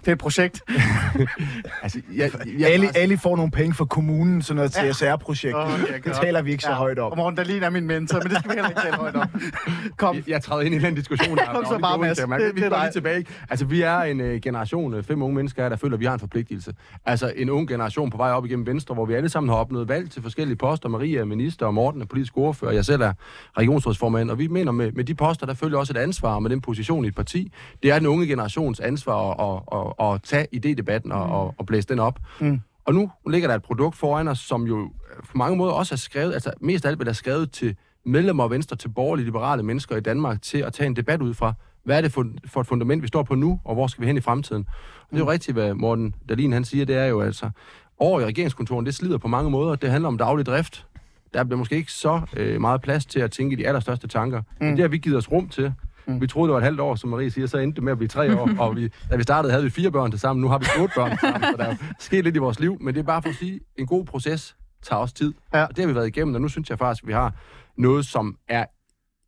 Det 0.00 0.08
er 0.08 0.12
et 0.12 0.18
projekt. 0.18 0.62
altså 1.82 2.00
jeg, 2.16 2.30
jeg, 2.58 2.68
Ali, 2.68 2.86
Ali 2.94 3.16
får 3.16 3.36
nogle 3.36 3.50
penge 3.50 3.74
fra 3.74 3.84
kommunen, 3.84 4.42
sådan 4.42 4.56
noget 4.56 4.72
CSR-projekt. 4.96 5.54
Åh, 5.56 5.74
okay, 5.82 6.00
det 6.04 6.12
taler 6.12 6.42
vi 6.42 6.50
ikke 6.50 6.62
så 6.62 6.72
højt 6.72 6.98
om. 6.98 7.10
Og 7.10 7.16
Morten 7.16 7.36
Dahlin 7.36 7.62
er 7.62 7.70
min 7.70 7.86
mentor, 7.86 8.18
men 8.22 8.30
det 8.30 8.38
skal 8.38 8.50
vi 8.50 8.54
heller 8.54 8.68
ikke 8.68 8.80
tale 8.80 8.96
højt 8.96 9.16
om. 9.16 9.26
Kom. 9.96 10.16
jeg, 10.16 10.28
jeg 10.28 10.42
træder 10.42 10.62
ind 10.62 10.74
i 10.74 10.78
den 10.78 10.94
diskussion. 10.94 11.36
Der, 11.36 11.44
Kom 11.44 11.64
så 11.64 11.78
bare, 11.78 11.98
Mads. 11.98 12.18
Det- 12.18 12.28
Vi 12.56 12.62
er 12.62 12.82
lige 12.82 12.92
tilbage. 12.92 13.26
Altså, 13.50 13.64
vi 13.66 13.82
er 13.82 13.98
en 14.00 14.20
uh, 14.20 14.26
generation, 14.26 14.94
øh, 14.94 15.02
fem 15.02 15.22
unge 15.22 15.34
mennesker, 15.36 15.62
her, 15.62 15.68
der 15.68 15.76
føler, 15.76 15.94
at 15.94 16.00
vi 16.00 16.04
har 16.04 16.12
en 16.14 16.20
forpligtelse. 16.20 16.74
Altså, 17.06 17.32
en 17.36 17.50
ung 17.50 17.68
generation 17.68 18.10
på 18.10 18.16
vej 18.16 18.30
op 18.30 18.46
igennem 18.46 18.66
Venstre, 18.66 18.94
hvor 18.94 19.04
vi 19.06 19.14
alle 19.14 19.28
sammen 19.28 19.48
har 19.50 19.56
opnået 19.56 19.88
valg 19.88 20.10
til 20.10 20.22
forskellige 20.22 20.56
poster. 20.56 20.88
Maria 20.88 21.20
er 21.20 21.24
minister, 21.24 21.66
og 21.66 21.74
Morten 21.74 22.00
er 22.02 22.06
politisk 22.06 22.36
ordfører, 22.36 22.72
jeg 22.72 22.84
selv 22.84 22.97
er 23.06 23.12
regionsrådsformand. 23.58 24.30
Og 24.30 24.38
vi 24.38 24.46
mener, 24.46 24.72
med, 24.72 24.92
med 24.92 25.04
de 25.04 25.14
poster, 25.14 25.46
der 25.46 25.54
følger 25.54 25.78
også 25.78 25.92
et 25.92 25.96
ansvar 25.96 26.38
med 26.38 26.50
den 26.50 26.60
position 26.60 27.04
i 27.04 27.08
et 27.08 27.14
parti. 27.14 27.52
Det 27.82 27.90
er 27.90 27.98
den 27.98 28.06
unge 28.06 28.26
generations 28.26 28.80
ansvar 28.80 29.30
at, 29.30 29.62
at, 29.72 30.06
at, 30.06 30.14
at 30.14 30.22
tage 30.22 30.46
idédebatten 30.56 31.12
og, 31.12 31.42
og, 31.42 31.54
og 31.58 31.66
blæse 31.66 31.88
den 31.88 31.98
op. 31.98 32.18
Mm. 32.40 32.60
Og 32.84 32.94
nu 32.94 33.10
ligger 33.30 33.48
der 33.48 33.54
et 33.54 33.62
produkt 33.62 33.96
foran 33.96 34.28
os, 34.28 34.38
som 34.38 34.62
jo 34.62 34.90
på 35.30 35.38
mange 35.38 35.56
måder 35.56 35.72
også 35.72 35.94
er 35.94 35.96
skrevet, 35.96 36.34
altså 36.34 36.52
mest 36.60 36.84
af 36.84 36.88
alt 36.88 36.98
bliver 36.98 37.08
der 37.08 37.12
skrevet 37.12 37.50
til 37.50 37.76
medlemmer 38.04 38.44
af 38.44 38.50
Venstre, 38.50 38.76
til 38.76 38.88
borgerlige 38.88 39.24
liberale 39.26 39.62
mennesker 39.62 39.96
i 39.96 40.00
Danmark, 40.00 40.42
til 40.42 40.58
at 40.58 40.72
tage 40.72 40.86
en 40.86 40.96
debat 40.96 41.22
ud 41.22 41.34
fra, 41.34 41.52
hvad 41.84 41.96
er 41.96 42.00
det 42.00 42.12
for, 42.12 42.26
for 42.46 42.60
et 42.60 42.66
fundament, 42.66 43.02
vi 43.02 43.08
står 43.08 43.22
på 43.22 43.34
nu, 43.34 43.60
og 43.64 43.74
hvor 43.74 43.86
skal 43.86 44.02
vi 44.02 44.06
hen 44.06 44.16
i 44.16 44.20
fremtiden? 44.20 44.66
Og 45.00 45.06
det 45.10 45.16
er 45.16 45.24
jo 45.24 45.30
rigtigt, 45.30 45.54
hvad 45.54 45.74
Morten 45.74 46.14
Dalin 46.28 46.52
han 46.52 46.64
siger, 46.64 46.84
det 46.84 46.96
er 46.96 47.04
jo 47.04 47.20
altså, 47.20 47.50
over 47.98 48.20
i 48.20 48.24
regeringskontoren, 48.24 48.86
det 48.86 48.94
slider 48.94 49.18
på 49.18 49.28
mange 49.28 49.50
måder. 49.50 49.76
Det 49.76 49.90
handler 49.90 50.08
om 50.08 50.18
daglig 50.18 50.46
drift. 50.46 50.86
Der 51.34 51.44
bliver 51.44 51.58
måske 51.58 51.76
ikke 51.76 51.92
så 51.92 52.20
øh, 52.36 52.60
meget 52.60 52.82
plads 52.82 53.06
til 53.06 53.20
at 53.20 53.30
tænke 53.30 53.52
i 53.52 53.56
de 53.56 53.66
allerstørste 53.66 54.08
tanker. 54.08 54.38
Mm. 54.60 54.66
Men 54.66 54.76
det 54.76 54.80
har 54.82 54.88
vi 54.88 54.98
givet 54.98 55.16
os 55.18 55.32
rum 55.32 55.48
til. 55.48 55.72
Mm. 56.06 56.20
Vi 56.20 56.26
troede, 56.26 56.48
det 56.48 56.52
var 56.52 56.58
et 56.58 56.64
halvt 56.64 56.80
år, 56.80 56.94
som 56.94 57.10
Marie 57.10 57.30
siger, 57.30 57.46
så 57.46 57.58
endte 57.58 57.76
det 57.76 57.82
med 57.84 57.92
at 57.92 57.98
blive 57.98 58.08
tre 58.08 58.40
år. 58.40 58.50
og 58.64 58.76
vi, 58.76 58.88
da 59.10 59.16
vi 59.16 59.22
startede, 59.22 59.52
havde 59.52 59.64
vi 59.64 59.70
fire 59.70 59.90
børn 59.90 60.10
til 60.10 60.20
sammen. 60.20 60.40
Nu 60.40 60.48
har 60.48 60.58
vi 60.58 60.66
otte 60.80 60.94
børn 60.96 61.18
sammen, 61.18 61.42
så 61.42 61.54
der 61.58 61.64
er 61.64 61.76
sket 61.98 62.24
lidt 62.24 62.36
i 62.36 62.38
vores 62.38 62.60
liv. 62.60 62.76
Men 62.80 62.94
det 62.94 63.00
er 63.00 63.04
bare 63.04 63.22
for 63.22 63.28
at 63.28 63.34
sige, 63.34 63.60
en 63.76 63.86
god 63.86 64.04
proces 64.04 64.56
tager 64.82 65.00
også 65.00 65.14
tid. 65.14 65.34
Ja. 65.54 65.62
Og 65.64 65.68
det 65.76 65.78
har 65.78 65.86
vi 65.88 65.94
været 65.94 66.06
igennem, 66.06 66.34
og 66.34 66.40
nu 66.40 66.48
synes 66.48 66.70
jeg 66.70 66.78
faktisk, 66.78 67.04
at 67.04 67.08
vi 67.08 67.12
har 67.12 67.34
noget, 67.76 68.06
som 68.06 68.36
er 68.48 68.64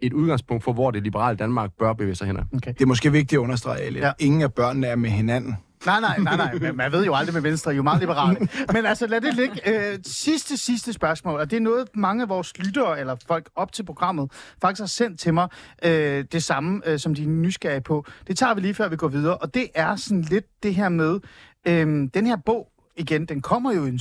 et 0.00 0.12
udgangspunkt 0.12 0.64
for, 0.64 0.73
hvor 0.73 0.91
det 0.91 1.02
liberale 1.02 1.37
Danmark 1.37 1.70
bør 1.79 1.93
bevæge 1.93 2.14
sig 2.14 2.26
hen. 2.26 2.37
ad. 2.37 2.43
Det 2.61 2.82
er 2.82 2.87
måske 2.87 3.12
vigtigt 3.12 3.32
at 3.38 3.43
understrege, 3.43 3.81
at 3.81 3.94
Ja. 3.97 4.12
ingen 4.19 4.43
af 4.43 4.55
børnene 4.55 4.87
er 4.87 4.97
med 4.97 5.11
hinanden. 5.11 5.56
Nej, 5.87 6.00
nej, 6.00 6.19
nej, 6.19 6.37
nej. 6.37 6.73
Man 6.73 6.93
ved 6.93 7.05
jo 7.05 7.15
aldrig 7.15 7.35
med 7.35 7.43
Venstre, 7.43 7.71
I 7.71 7.75
er 7.75 7.77
jo 7.77 7.82
meget 7.82 8.00
liberale. 8.00 8.49
Men 8.73 8.87
altså, 8.87 9.06
lad 9.06 9.21
det 9.21 9.35
ligge. 9.35 9.91
Øh, 9.93 9.99
sidste, 10.06 10.56
sidste 10.56 10.93
spørgsmål, 10.93 11.41
og 11.41 11.50
det 11.50 11.56
er 11.56 11.61
noget, 11.61 11.88
mange 11.94 12.23
af 12.23 12.29
vores 12.29 12.59
lyttere, 12.59 13.00
eller 13.00 13.17
folk 13.27 13.50
op 13.56 13.73
til 13.73 13.82
programmet, 13.82 14.32
faktisk 14.61 14.81
har 14.81 14.87
sendt 14.87 15.21
til 15.21 15.35
mig 15.35 15.49
øh, 15.85 16.25
det 16.32 16.43
samme, 16.43 16.82
øh, 16.87 16.99
som 16.99 17.15
de 17.15 17.23
er 17.23 17.29
nysgerrige 17.29 17.81
på. 17.81 18.05
Det 18.27 18.38
tager 18.38 18.55
vi 18.55 18.61
lige 18.61 18.75
før 18.75 18.88
vi 18.88 18.97
går 18.97 19.09
videre, 19.09 19.37
og 19.37 19.55
det 19.55 19.69
er 19.75 19.97
sådan 19.97 20.23
lidt 20.23 20.62
det 20.62 20.75
her 20.75 20.88
med, 20.88 21.21
øh, 21.69 22.09
den 22.14 22.26
her 22.26 22.37
bog, 22.37 22.69
igen, 22.97 23.26
den 23.26 23.40
kommer 23.40 23.73
jo 23.73 23.85
i 23.85 23.88
en, 23.88 24.00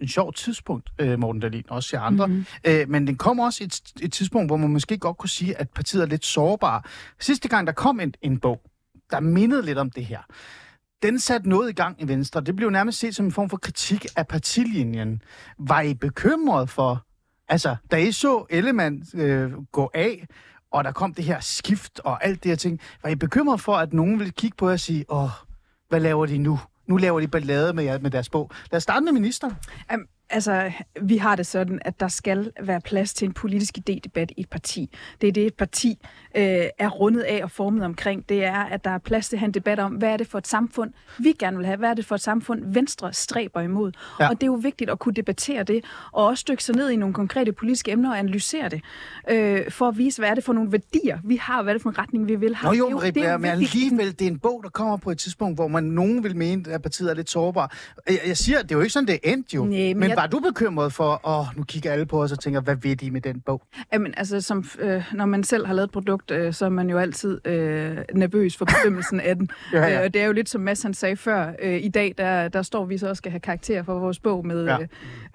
en 0.00 0.08
sjov 0.08 0.32
tidspunkt, 0.32 0.90
øh, 0.98 1.18
Morten 1.18 1.40
Dahlin, 1.40 1.64
også 1.68 1.88
til 1.88 1.96
andre. 1.96 2.26
Mm-hmm. 2.26 2.44
Øh, 2.64 2.88
men 2.88 3.06
den 3.06 3.16
kommer 3.16 3.44
også 3.44 3.64
i 3.64 3.66
et, 3.66 3.80
et 4.00 4.12
tidspunkt, 4.12 4.48
hvor 4.48 4.56
man 4.56 4.70
måske 4.70 4.98
godt 4.98 5.16
kunne 5.16 5.30
sige, 5.30 5.58
at 5.60 5.70
partiet 5.70 6.02
er 6.02 6.06
lidt 6.06 6.24
sårbar. 6.24 6.90
Sidste 7.20 7.48
gang, 7.48 7.66
der 7.66 7.72
kom 7.72 8.00
en, 8.00 8.14
en 8.22 8.40
bog, 8.40 8.60
der 9.10 9.20
mindede 9.20 9.62
lidt 9.62 9.78
om 9.78 9.90
det 9.90 10.04
her 10.04 10.20
den 11.02 11.18
satte 11.18 11.48
noget 11.48 11.70
i 11.70 11.72
gang 11.72 12.02
i 12.02 12.08
Venstre. 12.08 12.40
Det 12.40 12.56
blev 12.56 12.70
nærmest 12.70 12.98
set 12.98 13.14
som 13.14 13.26
en 13.26 13.32
form 13.32 13.50
for 13.50 13.56
kritik 13.56 14.06
af 14.16 14.26
partilinjen. 14.26 15.22
Var 15.58 15.80
I 15.80 15.94
bekymret 15.94 16.70
for, 16.70 17.06
altså, 17.48 17.76
da 17.90 17.96
I 17.96 18.12
så 18.12 18.46
Ellemann 18.50 19.02
øh, 19.14 19.52
gå 19.72 19.90
af, 19.94 20.26
og 20.72 20.84
der 20.84 20.92
kom 20.92 21.14
det 21.14 21.24
her 21.24 21.40
skift 21.40 22.00
og 22.00 22.24
alt 22.24 22.42
det 22.42 22.50
her 22.50 22.56
ting, 22.56 22.80
var 23.02 23.10
I 23.10 23.14
bekymret 23.14 23.60
for, 23.60 23.74
at 23.74 23.92
nogen 23.92 24.18
ville 24.18 24.32
kigge 24.32 24.56
på 24.56 24.66
jer 24.66 24.72
og 24.72 24.80
sige, 24.80 25.04
åh, 25.08 25.30
hvad 25.88 26.00
laver 26.00 26.26
de 26.26 26.38
nu? 26.38 26.60
Nu 26.86 26.96
laver 26.96 27.20
de 27.20 27.28
ballade 27.28 27.72
med, 27.72 27.84
jer, 27.84 27.98
med 27.98 28.10
deres 28.10 28.28
bog. 28.28 28.50
Lad 28.70 28.76
os 28.76 28.82
starte 28.82 29.04
med 29.04 29.12
ministeren. 29.12 29.54
Um, 29.94 30.06
altså, 30.30 30.72
vi 31.02 31.16
har 31.16 31.36
det 31.36 31.46
sådan, 31.46 31.78
at 31.84 32.00
der 32.00 32.08
skal 32.08 32.52
være 32.60 32.80
plads 32.80 33.14
til 33.14 33.26
en 33.26 33.32
politisk 33.32 33.78
idédebat 33.78 34.26
i 34.36 34.40
et 34.40 34.50
parti. 34.50 34.90
Det 35.20 35.28
er 35.28 35.32
det, 35.32 35.46
et 35.46 35.54
parti 35.54 35.98
øh, 36.38 36.64
er 36.78 36.88
rundet 36.88 37.20
af 37.20 37.40
og 37.42 37.50
formet 37.50 37.84
omkring. 37.84 38.28
Det 38.28 38.44
er, 38.44 38.54
at 38.64 38.84
der 38.84 38.90
er 38.90 38.98
plads 38.98 39.28
til 39.28 39.36
at 39.36 39.40
have 39.40 39.46
en 39.46 39.54
debat 39.54 39.78
om, 39.78 39.92
hvad 39.92 40.08
er 40.08 40.16
det 40.16 40.26
for 40.26 40.38
et 40.38 40.46
samfund, 40.46 40.90
vi 41.18 41.32
gerne 41.38 41.56
vil 41.56 41.66
have? 41.66 41.78
Hvad 41.78 41.90
er 41.90 41.94
det 41.94 42.04
for 42.06 42.14
et 42.14 42.20
samfund, 42.20 42.62
Venstre 42.66 43.12
stræber 43.12 43.60
imod? 43.60 43.92
Ja. 44.20 44.28
Og 44.28 44.34
det 44.34 44.42
er 44.42 44.46
jo 44.46 44.54
vigtigt 44.62 44.90
at 44.90 44.98
kunne 44.98 45.14
debattere 45.14 45.62
det, 45.62 45.84
og 46.12 46.24
også 46.26 46.44
dykke 46.48 46.64
sig 46.64 46.74
ned 46.76 46.90
i 46.90 46.96
nogle 46.96 47.14
konkrete 47.14 47.52
politiske 47.52 47.90
emner 47.90 48.10
og 48.10 48.18
analysere 48.18 48.68
det, 48.68 48.80
øh, 49.30 49.70
for 49.70 49.88
at 49.88 49.98
vise, 49.98 50.20
hvad 50.20 50.28
er 50.30 50.34
det 50.34 50.44
for 50.44 50.52
nogle 50.52 50.72
værdier, 50.72 51.18
vi 51.24 51.36
har, 51.36 51.56
og 51.56 51.62
hvad 51.62 51.72
er 51.72 51.74
det 51.74 51.82
for 51.82 51.90
en 51.90 51.98
retning, 51.98 52.28
vi 52.28 52.34
vil 52.34 52.54
have. 52.54 52.72
Nå 52.74 52.78
jo, 52.78 52.86
Det 52.86 52.94
Marie 52.94 53.10
det 53.10 53.16
er 53.22 53.22
Blair, 53.22 53.36
men 53.36 53.50
alligevel, 53.50 54.12
det 54.18 54.22
er 54.22 54.26
en 54.30 54.38
bog, 54.38 54.60
der 54.64 54.68
kommer 54.70 54.96
på 54.96 55.10
et 55.10 55.18
tidspunkt, 55.18 55.56
hvor 55.56 55.68
man 55.68 55.84
nogen 55.84 56.24
vil 56.24 56.36
mene, 56.36 56.64
at 56.72 56.82
partiet 56.82 57.10
er 57.10 57.14
lidt 57.14 57.30
sårbar. 57.30 57.76
Jeg, 58.08 58.18
jeg 58.26 58.36
siger, 58.36 58.62
det 58.62 58.72
er 58.72 58.76
jo 58.76 58.80
ikke 58.80 58.92
sådan, 58.92 59.06
det 59.06 59.18
er 59.24 59.32
endt 59.32 59.54
jo. 59.54 59.64
Nej, 59.64 59.78
men 59.78 59.98
men 59.98 60.08
jeg- 60.08 60.16
var 60.16 60.26
du 60.26 60.38
bekymret 60.40 60.92
for, 60.92 61.20
åh, 61.28 61.46
nu 61.56 61.62
kigger 61.64 61.92
alle 61.92 62.06
på 62.06 62.22
os 62.22 62.32
og 62.32 62.40
tænker, 62.40 62.60
hvad 62.60 62.76
ved 62.76 62.96
de 62.96 63.10
med 63.10 63.20
den 63.20 63.40
bog? 63.40 63.62
Jamen, 63.92 64.14
altså, 64.16 64.40
som, 64.40 64.64
øh, 64.78 65.02
når 65.12 65.26
man 65.26 65.44
selv 65.44 65.66
har 65.66 65.74
lavet 65.74 65.86
et 65.86 65.92
produkt, 65.92 66.27
øh, 66.30 66.52
så 66.52 66.64
er 66.64 66.68
man 66.68 66.90
jo 66.90 66.98
altid 66.98 67.40
øh, 67.46 67.96
nervøs 68.14 68.56
for 68.56 68.64
bedømmelsen 68.64 69.20
af 69.20 69.36
den. 69.36 69.50
Ja, 69.72 69.86
ja. 69.86 70.04
Øh, 70.04 70.10
det 70.14 70.22
er 70.22 70.26
jo 70.26 70.32
lidt 70.32 70.48
som 70.48 70.60
Mads 70.60 70.82
han 70.82 70.94
sagde 70.94 71.16
før. 71.16 71.52
Øh, 71.62 71.84
I 71.84 71.88
dag, 71.88 72.14
der, 72.18 72.48
der 72.48 72.62
står 72.62 72.84
vi 72.84 72.98
så 72.98 73.08
og 73.08 73.16
skal 73.16 73.30
have 73.32 73.40
karakter 73.40 73.82
for 73.82 73.98
vores 73.98 74.18
bog 74.18 74.46
med, 74.46 74.64
Ja. 74.64 74.76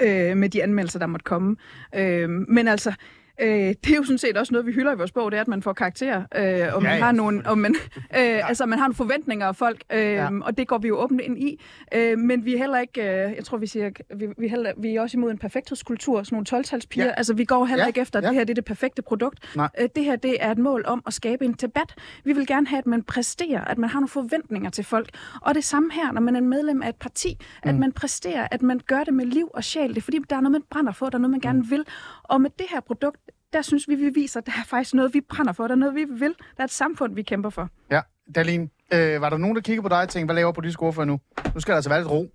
ja. 0.02 0.32
øh, 0.32 0.38
med 0.38 0.50
de 0.50 0.64
anmeldelser, 0.64 1.00
der 1.00 1.06
måtte 1.08 1.24
komme. 1.24 1.56
Øh, 1.96 2.30
men 2.30 2.68
altså, 2.68 2.94
Øh, 3.42 3.48
det 3.50 3.92
er 3.92 3.96
jo 3.96 4.04
sådan 4.04 4.18
set 4.18 4.38
også 4.38 4.54
noget, 4.54 4.68
vi 4.68 4.72
hylder 4.72 4.94
i 4.94 4.96
vores 4.98 5.12
bog, 5.12 5.32
det 5.32 5.38
er, 5.38 5.42
at 5.42 5.48
man 5.48 5.62
får 5.62 5.74
karakterer, 5.74 6.18
øh, 6.36 6.76
og 6.76 6.84
man 6.84 6.92
Ja, 6.92 6.98
ja, 6.98 7.04
har 7.04 7.12
nogle, 7.12 7.42
og 7.46 7.58
man, 7.58 7.76
øh, 8.20 8.50
altså, 8.50 8.66
man 8.66 8.80
har 8.80 8.86
nogle 8.86 8.96
forventninger 8.96 9.48
af 9.48 9.56
folk, 9.56 9.84
øh, 9.94 10.00
Ja. 10.04 10.30
og 10.42 10.58
det 10.58 10.68
går 10.68 10.78
vi 10.78 10.88
jo 10.88 10.98
åbent 10.98 11.22
ind 11.22 11.38
i. 11.40 11.62
Øh, 11.94 12.18
men 12.20 12.46
vi 12.46 12.54
er 12.54 12.58
heller 12.58 12.80
ikke, 12.80 13.02
øh, 13.02 13.08
jeg 13.36 13.46
tror, 13.46 13.58
vi 13.58 13.68
siger, 13.68 13.90
vi, 14.16 14.28
vi, 14.38 14.46
er 14.46 14.50
heller, 14.50 14.72
vi 14.78 14.96
er 14.96 15.02
også 15.02 15.18
imod 15.18 15.32
en 15.32 15.38
perfekthedskultur, 15.38 16.24
sådan 16.24 16.36
nogle 16.52 16.64
12-talspiger. 16.64 17.04
Ja. 17.04 17.10
Ja. 17.10 17.12
Altså, 17.18 17.34
vi 17.34 17.46
går 17.46 17.66
heller 17.66 17.84
Ja, 17.84 17.88
ikke 17.88 18.02
efter, 18.02 18.20
at 18.20 18.24
ja. 18.24 18.30
det 18.30 18.36
her 18.38 18.44
det 18.44 18.50
er 18.52 18.56
det 18.56 18.66
perfekte 18.66 19.02
produkt. 19.02 19.56
Nej. 19.56 19.70
Øh, 19.82 19.90
det 19.96 20.04
her, 20.04 20.16
det 20.16 20.38
er 20.40 20.52
et 20.52 20.58
mål 20.58 20.84
om 20.88 21.04
at 21.08 21.14
skabe 21.14 21.46
en 21.46 21.54
debat. 21.54 21.96
Vi 22.24 22.34
vil 22.34 22.48
gerne 22.48 22.68
have, 22.68 22.78
at 22.80 22.86
man 22.86 23.04
præsterer, 23.04 23.64
at 23.66 23.78
man 23.78 23.90
har 23.90 24.00
nogle 24.00 24.10
forventninger 24.10 24.70
til 24.70 24.84
folk. 24.84 25.10
Og 25.42 25.56
det 25.56 25.64
samme 25.64 25.92
her, 25.94 26.12
når 26.12 26.22
man 26.22 26.36
er 26.36 26.42
medlem 26.42 26.82
af 26.82 26.90
et 26.90 26.96
parti, 26.96 27.38
mm. 27.64 27.70
at 27.70 27.76
man 27.76 27.92
præsterer, 27.92 28.48
at 28.52 28.62
man 28.62 28.80
gør 28.88 29.04
det 29.04 29.14
med 29.14 29.26
liv 29.26 29.50
og 29.54 29.64
sjæl. 29.64 29.90
Det 29.90 29.98
er 29.98 30.02
fordi, 30.02 30.20
der 30.30 30.36
er 30.36 30.42
noget, 30.42 30.52
man 30.52 30.64
brænder 30.70 30.92
for, 30.92 31.10
der 31.10 31.18
er 31.18 31.20
noget, 31.22 31.32
man 31.32 31.40
gerne 31.40 31.66
vil. 31.70 31.86
Og 32.24 32.42
med 32.42 32.50
det 32.60 32.66
her 32.70 32.80
produkt, 32.80 33.18
der 33.54 33.62
synes 33.62 33.88
vi, 33.88 33.96
vi 33.96 34.10
viser, 34.14 34.40
at 34.40 34.46
der 34.46 34.52
er 34.52 34.64
faktisk 34.68 34.94
noget, 34.94 35.14
vi 35.14 35.22
brænder 35.30 35.54
for, 35.54 35.64
der 35.68 35.72
er 35.72 35.76
noget, 35.80 35.96
vi 35.96 36.06
vil. 36.10 36.30
Der 36.30 36.60
er 36.60 36.64
et 36.64 36.72
samfund, 36.72 37.16
vi 37.16 37.22
kæmper 37.22 37.50
for. 37.50 37.70
Ja, 37.92 38.02
Dalin, 38.36 38.70
øh, 38.94 39.22
var 39.22 39.30
der 39.30 39.38
nogen, 39.38 39.56
der 39.56 39.62
kigger 39.62 39.82
på 39.82 39.90
dig 39.90 40.02
og 40.02 40.10
tænkte, 40.10 40.26
hvad 40.26 40.36
laver 40.36 40.52
politisk 40.52 40.82
ordfører 40.82 41.06
nu? 41.06 41.20
Nu 41.54 41.60
skal 41.60 41.72
der 41.72 41.76
altså 41.76 41.90
være 41.90 42.00
lidt 42.00 42.12
ro. 42.12 42.32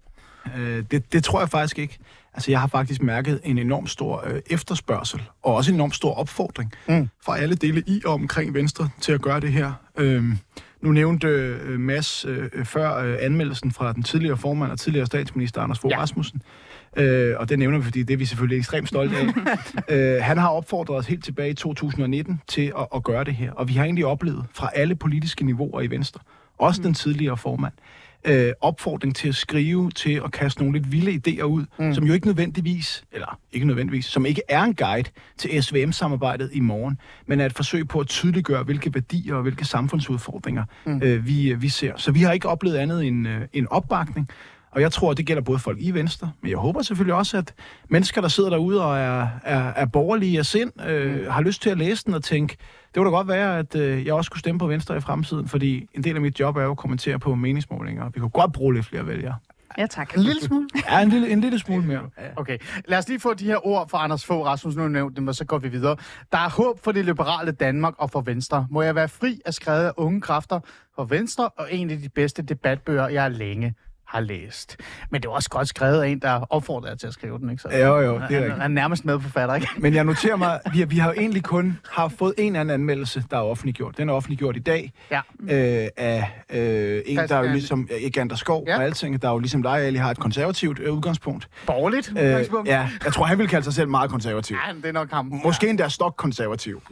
Øh, 0.59 0.85
det, 0.91 1.13
det 1.13 1.25
tror 1.25 1.41
jeg 1.41 1.49
faktisk 1.49 1.79
ikke. 1.79 1.99
Altså, 2.35 2.51
jeg 2.51 2.61
har 2.61 2.67
faktisk 2.67 3.03
mærket 3.03 3.41
en 3.45 3.59
enorm 3.59 3.87
stor 3.87 4.25
øh, 4.27 4.41
efterspørgsel, 4.51 5.23
og 5.43 5.55
også 5.55 5.71
en 5.71 5.75
enorm 5.75 5.93
stor 5.93 6.15
opfordring 6.15 6.73
Mm. 6.89 7.09
fra 7.25 7.39
alle 7.39 7.55
dele 7.55 7.83
i 7.87 8.03
og 8.05 8.13
omkring 8.15 8.55
Venstre 8.55 8.89
til 9.01 9.13
at 9.13 9.23
gøre 9.23 9.41
det 9.41 9.53
her. 9.53 9.73
Øhm, 9.97 10.39
nu 10.81 10.93
nævnte 10.93 11.29
øh, 11.29 11.81
Mads 11.81 12.25
øh, 12.25 12.65
før 12.65 12.97
øh, 12.97 13.17
anmeldelsen 13.21 13.73
fra 13.73 13.93
den 13.93 14.03
tidligere 14.03 14.37
formand 14.37 14.73
og 14.73 14.79
tidligere 14.79 15.07
statsminister 15.07 15.61
Anders 15.63 15.79
Fogh 15.79 15.93
ja. 15.93 15.99
Rasmussen, 16.01 16.43
øh, 16.99 17.35
og 17.39 17.49
det 17.49 17.59
nævner 17.59 17.79
vi, 17.79 17.85
fordi 17.85 18.03
det 18.03 18.15
er 18.15 18.19
vi 18.19 18.25
selvfølgelig 18.25 18.59
ekstremt 18.59 18.89
stolte 18.89 19.17
af. 19.17 19.27
øh, 20.17 20.23
han 20.23 20.39
har 20.39 20.49
opfordret 20.49 20.97
os 20.97 21.07
helt 21.07 21.25
tilbage 21.25 21.51
i 21.51 21.55
2019 21.55 22.41
til 22.49 22.73
at, 22.79 22.87
at 22.95 23.03
gøre 23.03 23.25
det 23.25 23.35
her, 23.35 23.53
og 23.53 23.69
vi 23.69 23.73
har 23.73 23.85
egentlig 23.85 24.07
oplevet 24.07 24.45
fra 24.53 24.71
alle 24.75 24.95
politiske 24.95 25.45
niveauer 25.45 25.81
i 25.81 25.91
Venstre, 25.91 26.21
også 26.59 26.83
den 26.83 26.95
tidligere 26.95 27.37
formand, 27.37 27.73
øh, 28.25 28.53
opfordring 28.61 29.17
til 29.17 29.29
at 29.29 29.35
skrive, 29.35 29.91
til 29.91 30.21
at 30.25 30.33
kaste 30.33 30.61
nogle 30.61 30.79
lidt 30.79 30.93
vilde 30.93 31.21
idéer 31.29 31.43
ud, 31.43 31.65
mm. 31.79 31.95
som 31.95 32.05
jo 32.05 32.13
ikke 32.13 32.27
nødvendigvis, 32.27 33.05
eller 33.13 33.39
ikke 33.53 33.67
nødvendigvis, 33.67 34.05
som 34.05 34.27
ikke 34.27 34.43
er 34.49 34.63
en 34.63 34.75
guide 34.75 35.11
til 35.39 35.63
SVM-samarbejdet 35.63 36.51
i 36.53 36.61
morgen, 36.61 36.99
men 37.27 37.41
er 37.41 37.47
et 37.47 37.53
forsøg 37.53 37.89
på 37.89 38.01
at 38.01 38.07
tydeliggøre, 38.07 38.63
hvilke 38.63 38.95
værdier 38.95 39.35
og 39.35 39.43
hvilke 39.43 39.65
samfundsudfordringer 39.65 40.65
mm. 40.87 41.03
øh, 41.03 41.27
vi, 41.27 41.55
vi 41.55 41.69
ser. 41.69 41.93
Så 41.97 42.13
vi 42.13 42.23
har 42.23 42.33
ikke 42.33 42.49
oplevet 42.49 42.77
andet 42.77 43.07
end 43.07 43.29
øh, 43.29 43.41
en 43.53 43.69
opbakning, 43.69 44.29
og 44.71 44.81
jeg 44.81 44.93
tror, 44.93 45.13
det 45.13 45.27
gælder 45.27 45.43
både 45.43 45.59
folk 45.59 45.79
i 45.81 45.91
Venstre, 45.91 46.33
men 46.43 46.51
jeg 46.51 46.59
håber 46.59 46.83
selvfølgelig 46.83 47.15
også, 47.15 47.37
at 47.37 47.55
mennesker, 47.89 48.21
der 48.21 48.29
sidder 48.29 48.51
derude 48.51 48.85
og 48.85 48.99
er, 48.99 49.29
er, 49.45 49.73
er 49.77 49.87
borgerlige 49.87 50.39
af 50.39 50.47
sind, 50.47 50.83
øh, 50.87 51.33
har 51.33 51.41
lyst 51.41 51.63
til 51.63 51.71
at 51.71 51.79
læse 51.79 52.05
den 52.05 52.15
og 52.15 52.25
tænke, 52.25 52.57
det 52.89 52.95
kunne 52.95 53.07
da 53.07 53.11
godt 53.11 53.29
være, 53.29 53.59
at 53.59 53.75
øh, 53.75 54.07
jeg 54.07 54.15
også 54.15 54.27
skulle 54.27 54.41
stemme 54.41 54.59
på 54.59 54.67
Venstre 54.67 54.97
i 54.97 55.01
fremtiden, 55.01 55.49
fordi 55.49 55.89
en 55.95 56.05
del 56.05 56.15
af 56.15 56.21
mit 56.21 56.41
job 56.41 56.57
er 56.57 56.63
jo 56.63 56.71
at 56.71 56.77
kommentere 56.77 57.19
på 57.19 57.35
meningsmålinger. 57.35 58.09
Vi 58.09 58.21
kunne 58.21 58.31
godt 58.31 58.53
bruge 58.53 58.75
lidt 58.75 58.87
flere 58.87 59.07
vælgere. 59.07 59.35
Ja, 59.79 59.87
tak. 59.87 60.15
En 60.17 60.23
lille 60.23 60.43
smule. 60.43 60.69
Ja, 60.91 61.01
en 61.01 61.09
lille, 61.09 61.31
en 61.31 61.41
lille 61.41 61.59
smule 61.59 61.87
mere. 61.87 62.01
Okay, 62.37 62.59
lad 62.85 62.99
os 62.99 63.09
lige 63.09 63.21
få 63.21 63.35
de 63.35 63.45
her 63.45 63.67
ord 63.67 63.89
fra 63.89 64.05
Anders 64.05 64.27
Fogh 64.27 64.47
Rasmussen, 64.47 64.79
nu 64.79 64.83
har 64.83 64.89
nævnt 64.89 65.17
dem, 65.17 65.29
og 65.29 65.35
så 65.35 65.45
går 65.45 65.59
vi 65.59 65.69
videre. 65.69 65.97
Der 66.33 66.39
er 66.39 66.51
håb 66.51 66.85
for 66.85 66.93
det 66.93 67.05
liberale 67.05 67.53
Danmark 67.53 67.95
og 67.99 68.11
for 68.11 68.21
Venstre. 68.21 68.67
Må 68.71 68.83
jeg 68.83 68.95
være 68.95 69.09
fri 69.09 69.41
af 69.47 69.55
skrevet 69.55 69.85
af 69.85 69.93
unge 69.97 70.21
kræfter 70.21 70.61
for 70.95 71.05
Venstre, 71.05 71.49
og 71.49 71.75
en 71.75 71.91
af 71.91 71.99
de 71.99 72.09
bedste 72.09 72.43
debatbøger, 72.43 73.09
jeg 73.09 73.31
længe 73.31 73.75
har 74.09 74.21
læst. 74.21 74.77
Men 75.11 75.23
det 75.23 75.29
er 75.29 75.33
også 75.33 75.51
godt 75.51 75.69
skrevet 75.69 76.03
af 76.03 76.09
en, 76.09 76.19
der 76.19 76.47
opfordrer 76.53 76.89
jer 76.89 76.97
til 76.97 77.07
at 77.07 77.13
skrive 77.13 77.39
den, 77.39 77.51
ikke 77.51 77.63
så? 77.63 77.69
Jo, 77.77 77.97
jo, 78.01 78.01
det 78.01 78.07
er 78.07 78.19
han, 78.21 78.23
rigtigt. 78.31 78.53
han 78.53 78.61
er 78.63 78.69
nærmest 78.69 79.05
med 79.05 79.21
forfatter, 79.21 79.55
ikke? 79.55 79.69
Men 79.79 79.95
jeg 79.95 80.05
noterer 80.05 80.37
mig, 80.37 80.61
vi, 80.73 80.79
har- 80.79 80.87
vi 80.87 80.99
har 80.99 81.09
jo 81.09 81.21
egentlig 81.21 81.43
kun 81.43 81.79
har 81.91 82.09
fået 82.09 82.35
en 82.39 82.57
anden 82.57 82.75
anmeldelse, 82.75 83.25
der 83.31 83.37
er 83.37 83.41
offentliggjort. 83.43 83.99
Den 83.99 84.09
er 84.09 84.13
offentliggjort 84.13 84.57
i 84.57 84.61
dag 84.61 84.93
Ja. 85.11 85.21
øh, 85.41 85.89
af 85.97 86.31
øh, 86.51 87.03
en, 87.07 87.17
der 87.19 87.37
er 87.37 87.45
jo 87.45 87.53
ligesom, 87.53 87.89
øh, 87.93 88.37
Skov 88.37 88.65
Ja. 88.67 88.73
ja. 88.73 88.79
og 88.79 88.85
alting, 88.85 89.23
der 89.23 89.29
er 89.29 89.33
jo 89.33 89.39
ligesom 89.39 89.63
dig, 89.63 89.79
Ali, 89.81 89.97
har 89.99 90.11
et 90.11 90.19
konservativt 90.19 90.79
øh, 90.79 90.93
udgangspunkt. 90.93 91.49
Borgerligt, 91.67 92.13
Øh, 92.19 92.25
udgangspunkt. 92.29 92.69
ja, 92.69 92.89
jeg 93.05 93.13
tror, 93.13 93.25
han 93.25 93.39
vil 93.39 93.49
kalde 93.49 93.65
sig 93.65 93.73
selv 93.73 93.89
meget 93.89 94.11
konservativ. 94.11 94.57
ja, 94.69 94.73
det 94.75 94.87
er 94.87 94.93
nok 94.93 95.11
ham. 95.13 95.41
Måske 95.45 95.69
endda 95.69 95.89
stok-konservativ. 95.89 96.83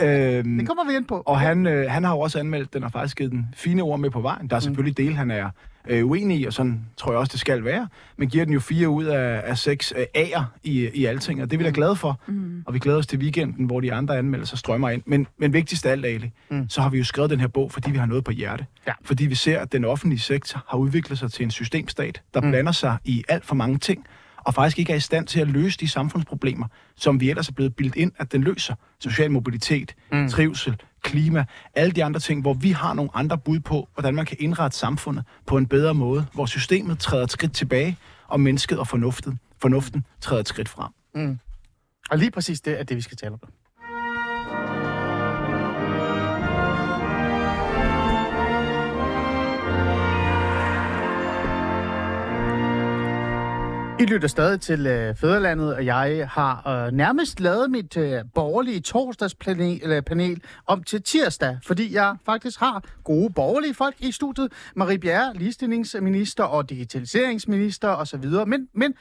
Ja, 0.00 0.38
Øhm, 0.38 0.58
det 0.58 0.66
kommer 0.68 0.84
vi 0.90 0.96
ind 0.96 1.04
på. 1.04 1.22
Og 1.26 1.40
han, 1.40 1.66
øh, 1.66 1.90
han 1.90 2.04
har 2.04 2.12
jo 2.12 2.20
også 2.20 2.38
anmeldt 2.38 2.74
den 2.74 2.84
og 2.84 2.92
faktisk 2.92 3.16
givet 3.16 3.32
den 3.32 3.46
fine 3.56 3.82
ord 3.82 4.00
med 4.00 4.10
på 4.10 4.20
vejen. 4.20 4.46
Der 4.50 4.56
er 4.56 4.60
selvfølgelig 4.60 4.96
del, 4.96 5.14
han 5.16 5.30
er 5.30 5.50
øh, 5.88 6.06
uenig 6.06 6.40
i, 6.40 6.44
og 6.44 6.52
sådan 6.52 6.80
tror 6.96 7.12
jeg 7.12 7.18
også, 7.18 7.30
det 7.32 7.40
skal 7.40 7.64
være. 7.64 7.88
Men 8.16 8.28
giver 8.28 8.44
den 8.44 8.54
jo 8.54 8.60
fire 8.60 8.88
ud 8.88 9.04
af, 9.04 9.42
af 9.44 9.58
seks 9.58 9.92
øh, 9.96 10.04
A'er 10.22 10.42
i, 10.62 10.90
i 10.94 11.04
alting, 11.04 11.42
og 11.42 11.50
det 11.50 11.56
er 11.56 11.58
vi 11.58 11.64
da 11.64 11.70
glade 11.74 11.96
for. 11.96 12.20
Mm. 12.26 12.62
Og 12.66 12.74
vi 12.74 12.78
glæder 12.78 12.98
os 12.98 13.06
til 13.06 13.18
weekenden, 13.18 13.66
hvor 13.66 13.80
de 13.80 13.92
andre 13.92 14.18
anmeldelser 14.18 14.56
strømmer 14.56 14.90
ind. 14.90 15.02
Men, 15.06 15.26
men 15.38 15.52
vigtigst 15.52 15.86
af 15.86 15.90
alt, 15.90 16.06
Ali, 16.06 16.30
mm. 16.50 16.68
så 16.68 16.82
har 16.82 16.88
vi 16.88 16.98
jo 16.98 17.04
skrevet 17.04 17.30
den 17.30 17.40
her 17.40 17.48
bog, 17.48 17.72
fordi 17.72 17.90
vi 17.90 17.98
har 17.98 18.06
noget 18.06 18.24
på 18.24 18.30
hjerte. 18.30 18.66
Ja. 18.86 18.92
Fordi 19.04 19.26
vi 19.26 19.34
ser, 19.34 19.60
at 19.60 19.72
den 19.72 19.84
offentlige 19.84 20.20
sektor 20.20 20.64
har 20.68 20.78
udviklet 20.78 21.18
sig 21.18 21.32
til 21.32 21.44
en 21.44 21.50
systemstat, 21.50 22.22
der 22.34 22.40
mm. 22.40 22.50
blander 22.50 22.72
sig 22.72 22.96
i 23.04 23.24
alt 23.28 23.44
for 23.44 23.54
mange 23.54 23.78
ting, 23.78 24.06
og 24.36 24.54
faktisk 24.54 24.78
ikke 24.78 24.92
er 24.92 24.96
i 24.96 25.00
stand 25.00 25.26
til 25.26 25.40
at 25.40 25.48
løse 25.48 25.78
de 25.78 25.88
samfundsproblemer, 25.88 26.66
som 26.96 27.20
vi 27.20 27.30
ellers 27.30 27.48
er 27.48 27.52
blevet 27.52 27.76
bildt 27.76 27.96
ind, 27.96 28.12
at 28.18 28.32
den 28.32 28.42
løser. 28.42 28.74
Social 29.00 29.30
mobilitet, 29.30 29.94
mm. 30.12 30.28
trivsel, 30.28 30.76
klima, 31.02 31.44
alle 31.74 31.92
de 31.92 32.04
andre 32.04 32.20
ting, 32.20 32.40
hvor 32.40 32.54
vi 32.54 32.70
har 32.70 32.94
nogle 32.94 33.10
andre 33.14 33.38
bud 33.38 33.60
på, 33.60 33.88
hvordan 33.94 34.14
man 34.14 34.26
kan 34.26 34.36
indrette 34.40 34.78
samfundet 34.78 35.24
på 35.46 35.56
en 35.56 35.66
bedre 35.66 35.94
måde, 35.94 36.26
hvor 36.34 36.46
systemet 36.46 36.98
træder 36.98 37.24
et 37.24 37.30
skridt 37.30 37.52
tilbage, 37.52 37.98
og 38.28 38.40
mennesket 38.40 38.78
og 38.78 38.88
fornuften, 38.88 39.38
fornuften 39.58 40.06
træder 40.20 40.40
et 40.40 40.48
skridt 40.48 40.68
frem. 40.68 40.92
Mm. 41.14 41.38
Og 42.10 42.18
lige 42.18 42.30
præcis 42.30 42.60
det 42.60 42.80
er 42.80 42.82
det, 42.82 42.96
vi 42.96 43.02
skal 43.02 43.16
tale 43.16 43.32
om. 43.32 43.40
I 54.02 54.04
lytter 54.04 54.28
stadig 54.28 54.60
til 54.60 54.86
øh, 54.86 55.16
Fæderlandet, 55.16 55.74
og 55.74 55.86
jeg 55.86 56.28
har 56.30 56.68
øh, 56.68 56.92
nærmest 56.92 57.40
lavet 57.40 57.70
mit 57.70 57.96
øh, 57.96 58.24
borgerlige 58.34 58.80
torsdagspanel 58.80 60.02
panel 60.02 60.42
om 60.66 60.82
til 60.82 61.02
tirsdag, 61.02 61.58
fordi 61.62 61.94
jeg 61.94 62.16
faktisk 62.26 62.60
har 62.60 62.84
gode 63.04 63.32
borgerlige 63.32 63.74
folk 63.74 63.94
i 63.98 64.12
studiet. 64.12 64.52
Marie 64.76 64.98
Bjerre, 64.98 65.34
ligestillingsminister 65.34 66.44
og 66.44 66.70
digitaliseringsminister 66.70 67.88
osv., 67.88 68.24
men, 68.46 68.68
men 68.74 68.94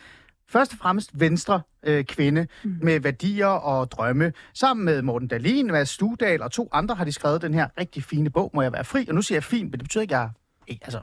først 0.49 0.73
og 0.73 0.77
fremmest 0.79 1.19
venstre 1.19 1.61
øh, 1.83 2.03
kvinde 2.03 2.47
mm. 2.63 2.79
med 2.81 2.99
værdier 2.99 3.47
og 3.47 3.91
drømme. 3.91 4.33
Sammen 4.53 4.85
med 4.85 5.01
Morten 5.01 5.27
Dalin, 5.27 5.67
Mads 5.67 5.89
Studal 5.89 6.41
og 6.41 6.51
to 6.51 6.69
andre 6.71 6.95
har 6.95 7.05
de 7.05 7.11
skrevet 7.11 7.41
den 7.41 7.53
her 7.53 7.67
rigtig 7.79 8.03
fine 8.03 8.29
bog, 8.29 8.51
Må 8.53 8.61
jeg 8.61 8.73
være 8.73 8.83
fri? 8.83 9.05
Og 9.09 9.15
nu 9.15 9.21
siger 9.21 9.35
jeg 9.35 9.43
fint, 9.43 9.71
men 9.71 9.71
det 9.71 9.83
betyder 9.83 10.01
ikke, 10.01 10.15
at 10.15 10.29
jeg 10.67 10.77
altså, 10.81 10.99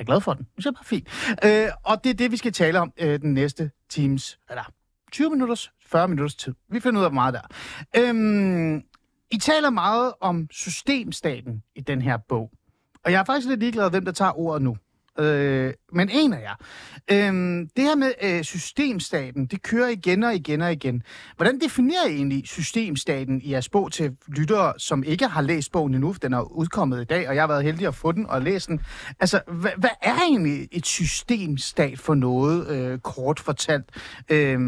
er 0.00 0.04
glad 0.04 0.20
for 0.20 0.34
den. 0.34 0.46
Det 0.56 0.66
er 0.66 0.70
jeg 0.70 0.74
bare 0.74 0.84
fint. 0.84 1.08
Øh, 1.44 1.68
og 1.84 2.04
det 2.04 2.10
er 2.10 2.14
det, 2.14 2.32
vi 2.32 2.36
skal 2.36 2.52
tale 2.52 2.80
om 2.80 2.92
øh, 3.00 3.20
den 3.20 3.34
næste 3.34 3.70
times, 3.90 4.38
eller 4.50 4.62
20 5.12 5.30
minutters, 5.30 5.70
40 5.86 6.08
minutters 6.08 6.34
tid. 6.34 6.54
Vi 6.70 6.80
finder 6.80 7.00
ud 7.00 7.04
af 7.04 7.10
hvor 7.10 7.14
meget 7.14 7.34
der. 7.34 7.40
er. 7.94 8.08
Øhm, 8.08 8.82
I 9.30 9.38
taler 9.38 9.70
meget 9.70 10.12
om 10.20 10.48
systemstaten 10.50 11.62
i 11.76 11.80
den 11.80 12.02
her 12.02 12.16
bog. 12.28 12.50
Og 13.04 13.12
jeg 13.12 13.20
er 13.20 13.24
faktisk 13.24 13.48
lidt 13.48 13.60
ligeglad, 13.60 13.90
hvem 13.90 14.04
der 14.04 14.12
tager 14.12 14.38
ordet 14.38 14.62
nu. 14.62 14.76
Øh, 15.18 15.74
men 15.92 16.08
en 16.12 16.32
af 16.32 16.40
jer. 16.40 16.54
Øh, 17.10 17.66
det 17.76 17.84
her 17.84 17.96
med 17.96 18.12
øh, 18.22 18.42
systemstaten, 18.42 19.46
det 19.46 19.62
kører 19.62 19.88
igen 19.88 20.22
og 20.22 20.34
igen 20.34 20.62
og 20.62 20.72
igen. 20.72 21.02
Hvordan 21.36 21.60
definerer 21.60 22.06
I 22.06 22.14
egentlig 22.14 22.48
systemstaten 22.48 23.40
i 23.42 23.50
jeres 23.50 23.68
bog 23.68 23.92
til 23.92 24.16
lyttere, 24.28 24.72
som 24.78 25.04
ikke 25.04 25.26
har 25.26 25.42
læst 25.42 25.72
bogen 25.72 25.94
endnu? 25.94 26.14
Den 26.22 26.32
er 26.32 26.40
udkommet 26.40 27.02
i 27.02 27.04
dag, 27.04 27.28
og 27.28 27.34
jeg 27.34 27.42
har 27.42 27.48
været 27.48 27.64
heldig 27.64 27.86
at 27.86 27.94
få 27.94 28.12
den 28.12 28.26
og 28.26 28.42
læse 28.42 28.68
den. 28.68 28.80
Altså, 29.20 29.40
hvad, 29.46 29.70
hvad 29.76 29.90
er 30.02 30.14
egentlig 30.14 30.68
et 30.72 30.86
systemstat 30.86 31.98
for 31.98 32.14
noget, 32.14 32.68
øh, 32.68 32.98
kort 32.98 33.40
fortalt? 33.40 33.84
Øh, 34.28 34.60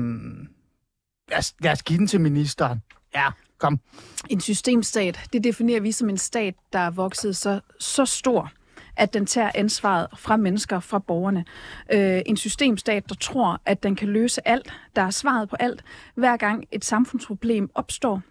lad, 1.31 1.39
os, 1.39 1.55
lad 1.61 1.73
os 1.73 1.83
give 1.83 1.99
den 1.99 2.07
til 2.07 2.21
ministeren. 2.21 2.83
Ja, 3.15 3.27
kom. 3.59 3.81
En 4.29 4.41
systemstat, 4.41 5.21
det 5.33 5.45
definerer 5.45 5.81
vi 5.81 5.93
som 5.93 6.09
en 6.09 6.19
stat, 6.19 6.55
der 6.73 6.79
er 6.79 6.91
vokset 6.91 7.37
så, 7.37 7.61
så 7.79 8.05
stor, 8.05 8.53
at 9.01 9.15
den 9.15 9.27
tager 9.27 9.51
ansvaret 9.55 10.07
fra 10.17 10.37
mennesker, 10.37 10.81
fra 10.81 10.99
borgerne. 10.99 11.45
Øh, 11.93 12.23
en 12.27 12.37
systemstat, 12.37 13.09
der 13.09 13.15
tror, 13.15 13.61
at 13.67 13.83
den 13.83 13.97
kan 13.97 14.09
løse 14.09 14.49
alt, 14.49 14.73
der 14.97 15.03
er 15.03 15.11
svaret 15.11 15.49
på 15.49 15.57
alt. 15.61 15.85
Hver 16.15 16.37
gang 16.37 16.65
et 16.73 16.85
samfundsproblem 16.85 17.71
opstår, 17.75 18.23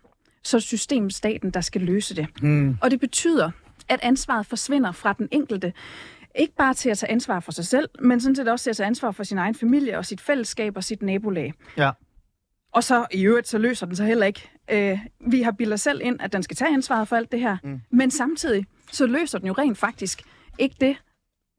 så 0.44 0.58
er 0.58 0.62
systemstaten, 0.62 1.52
der 1.52 1.62
skal 1.62 1.82
løse 1.82 2.16
det. 2.16 2.28
Hmm. 2.42 2.78
Og 2.82 2.92
det 2.92 3.00
betyder, 3.00 3.52
at 3.90 4.00
ansvaret 4.04 4.46
forsvinder 4.46 4.92
fra 4.92 5.14
den 5.14 5.28
enkelte. 5.32 5.74
Ikke 6.36 6.56
bare 6.56 6.74
til 6.74 6.90
at 6.90 6.98
tage 6.98 7.12
ansvar 7.12 7.40
for 7.40 7.52
sig 7.52 7.66
selv, 7.66 7.90
men 8.02 8.22
sådan 8.22 8.36
set 8.36 8.48
også 8.48 8.64
til 8.64 8.70
at 8.70 8.78
tage 8.78 8.88
ansvar 8.88 9.12
for 9.12 9.24
sin 9.24 9.38
egen 9.38 9.56
familie 9.56 9.98
og 9.98 10.06
sit 10.06 10.22
fællesskab 10.22 10.78
og 10.78 10.84
sit 10.84 11.02
nabolag. 11.02 11.54
Ja. 11.78 11.92
Og 12.74 12.84
så 12.84 13.06
i 13.12 13.24
øvrigt, 13.24 13.48
så 13.48 13.58
løser 13.58 13.86
den 13.86 13.96
sig 13.96 14.06
heller 14.06 14.26
ikke. 14.26 14.50
Øh, 14.72 15.00
vi 15.28 15.42
har 15.42 15.52
bildet 15.52 15.80
selv 15.80 16.02
ind, 16.04 16.22
at 16.22 16.34
den 16.34 16.44
skal 16.44 16.58
tage 16.58 16.74
ansvaret 16.74 17.08
for 17.08 17.16
alt 17.16 17.32
det 17.32 17.40
her. 17.40 17.58
Mm. 17.64 17.82
Men 17.92 18.12
samtidig, 18.12 18.66
så 18.92 19.06
løser 19.06 19.38
den 19.38 19.48
jo 19.48 19.54
rent 19.54 19.78
faktisk 19.78 20.22
ikke 20.58 20.76
det, 20.82 20.98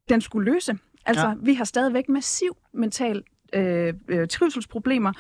den 0.09 0.21
skulle 0.21 0.53
løse. 0.53 0.79
Altså, 1.07 1.27
Ja. 1.29 1.35
vi 1.43 1.55
har 1.55 1.65
stadigvæk 1.65 2.09
massiv 2.09 2.57
mental 2.73 3.23
øh, 3.53 3.95
øh, 4.09 4.29
trivselsproblemer. 4.29 5.13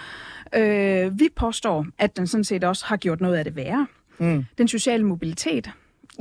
Øh, 0.54 1.20
vi 1.20 1.28
påstår, 1.36 1.86
at 1.98 2.16
den 2.16 2.26
sådan 2.26 2.44
set 2.44 2.64
også 2.64 2.86
har 2.86 2.96
gjort 2.96 3.20
noget 3.20 3.36
af 3.36 3.44
det 3.44 3.56
værre. 3.56 3.86
Mm. 4.18 4.44
Den 4.58 4.68
sociale 4.68 5.04
mobilitet, 5.04 5.70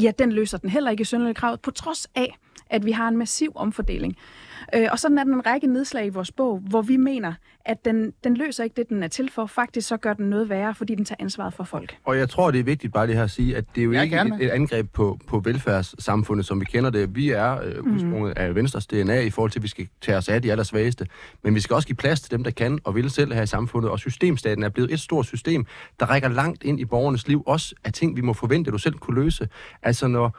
ja, 0.02 0.12
den 0.20 0.32
løser 0.32 0.58
den 0.58 0.70
heller 0.70 0.92
ikke 0.92 1.02
i 1.30 1.34
Kravet, 1.34 1.62
på 1.62 1.72
trods 1.72 2.08
af, 2.16 2.38
at 2.70 2.86
vi 2.86 2.92
har 2.92 3.08
en 3.08 3.18
massiv 3.18 3.52
omfordeling. 3.56 4.18
Øh, 4.76 4.88
og 4.92 5.00
sådan 5.00 5.18
er 5.18 5.24
den 5.24 5.34
en 5.34 5.46
række 5.46 5.68
nedslag 5.68 6.06
i 6.06 6.10
vores 6.10 6.32
bog, 6.32 6.60
hvor 6.70 6.82
vi 6.82 6.98
mener, 6.98 7.34
at 7.66 7.86
den, 7.86 8.14
den 8.24 8.38
løser 8.38 8.64
ikke 8.64 8.74
det, 8.76 8.90
den 8.90 9.04
er 9.04 9.08
til 9.08 9.32
for. 9.32 9.46
Faktisk 9.46 9.88
så 9.88 9.98
gør 9.98 10.14
den 10.14 10.30
noget 10.30 10.50
værre, 10.50 10.76
fordi 10.76 10.96
den 10.96 11.06
tager 11.06 11.18
ansvaret 11.20 11.54
for 11.54 11.64
folk. 11.64 11.98
Og 12.06 12.18
jeg 12.18 12.30
tror, 12.30 12.52
det 12.52 12.60
er 12.60 12.64
vigtigt 12.64 12.94
bare 12.94 13.08
lige 13.08 13.16
her 13.16 13.24
at 13.24 13.32
sige, 13.32 13.58
at 13.58 13.66
det 13.76 13.82
er 13.82 13.86
jo 13.86 13.92
Jeg 13.92 14.04
ikke 14.04 14.16
gerne 14.16 14.36
et, 14.36 14.46
et 14.46 14.50
angreb 14.50 14.94
på, 14.94 15.20
på 15.28 15.40
velfærdssamfundet, 15.40 16.46
som 16.46 16.60
vi 16.60 16.66
kender 16.66 16.90
det. 16.90 17.16
Vi 17.16 17.30
er 17.30 17.62
øh, 17.64 17.94
udsprunget 17.94 18.38
af 18.38 18.56
Venstres 18.56 18.88
DNA 18.88 19.20
i 19.20 19.30
forhold 19.30 19.52
til, 19.52 19.60
at 19.60 19.64
vi 19.64 19.68
skal 19.68 19.88
tage 20.02 20.18
os 20.18 20.30
af 20.30 20.42
de 20.42 20.52
allersvageste. 20.52 21.08
Men 21.44 21.56
vi 21.56 21.60
skal 21.60 21.74
også 21.74 21.88
give 21.88 21.96
plads 21.96 22.22
til 22.22 22.32
dem, 22.32 22.44
der 22.44 22.52
kan 22.52 22.80
og 22.84 22.96
vil 22.96 23.10
selv 23.10 23.34
her 23.34 23.42
i 23.42 23.48
samfundet. 23.48 23.92
Og 23.92 24.00
systemstaten 24.00 24.64
er 24.64 24.70
blevet 24.70 24.94
et 24.94 25.00
stort 25.00 25.26
system, 25.26 25.66
der 26.00 26.06
rækker 26.06 26.30
langt 26.30 26.64
ind 26.64 26.80
i 26.80 26.86
borgernes 26.86 27.28
liv. 27.28 27.44
Også 27.46 27.76
af 27.84 27.94
ting, 27.94 28.16
vi 28.18 28.22
må 28.22 28.34
forvente, 28.34 28.70
at 28.70 28.74
du 28.74 28.78
selv 28.78 28.94
kunne 28.94 29.24
løse. 29.24 29.48
Altså 29.84 30.08
når 30.08 30.38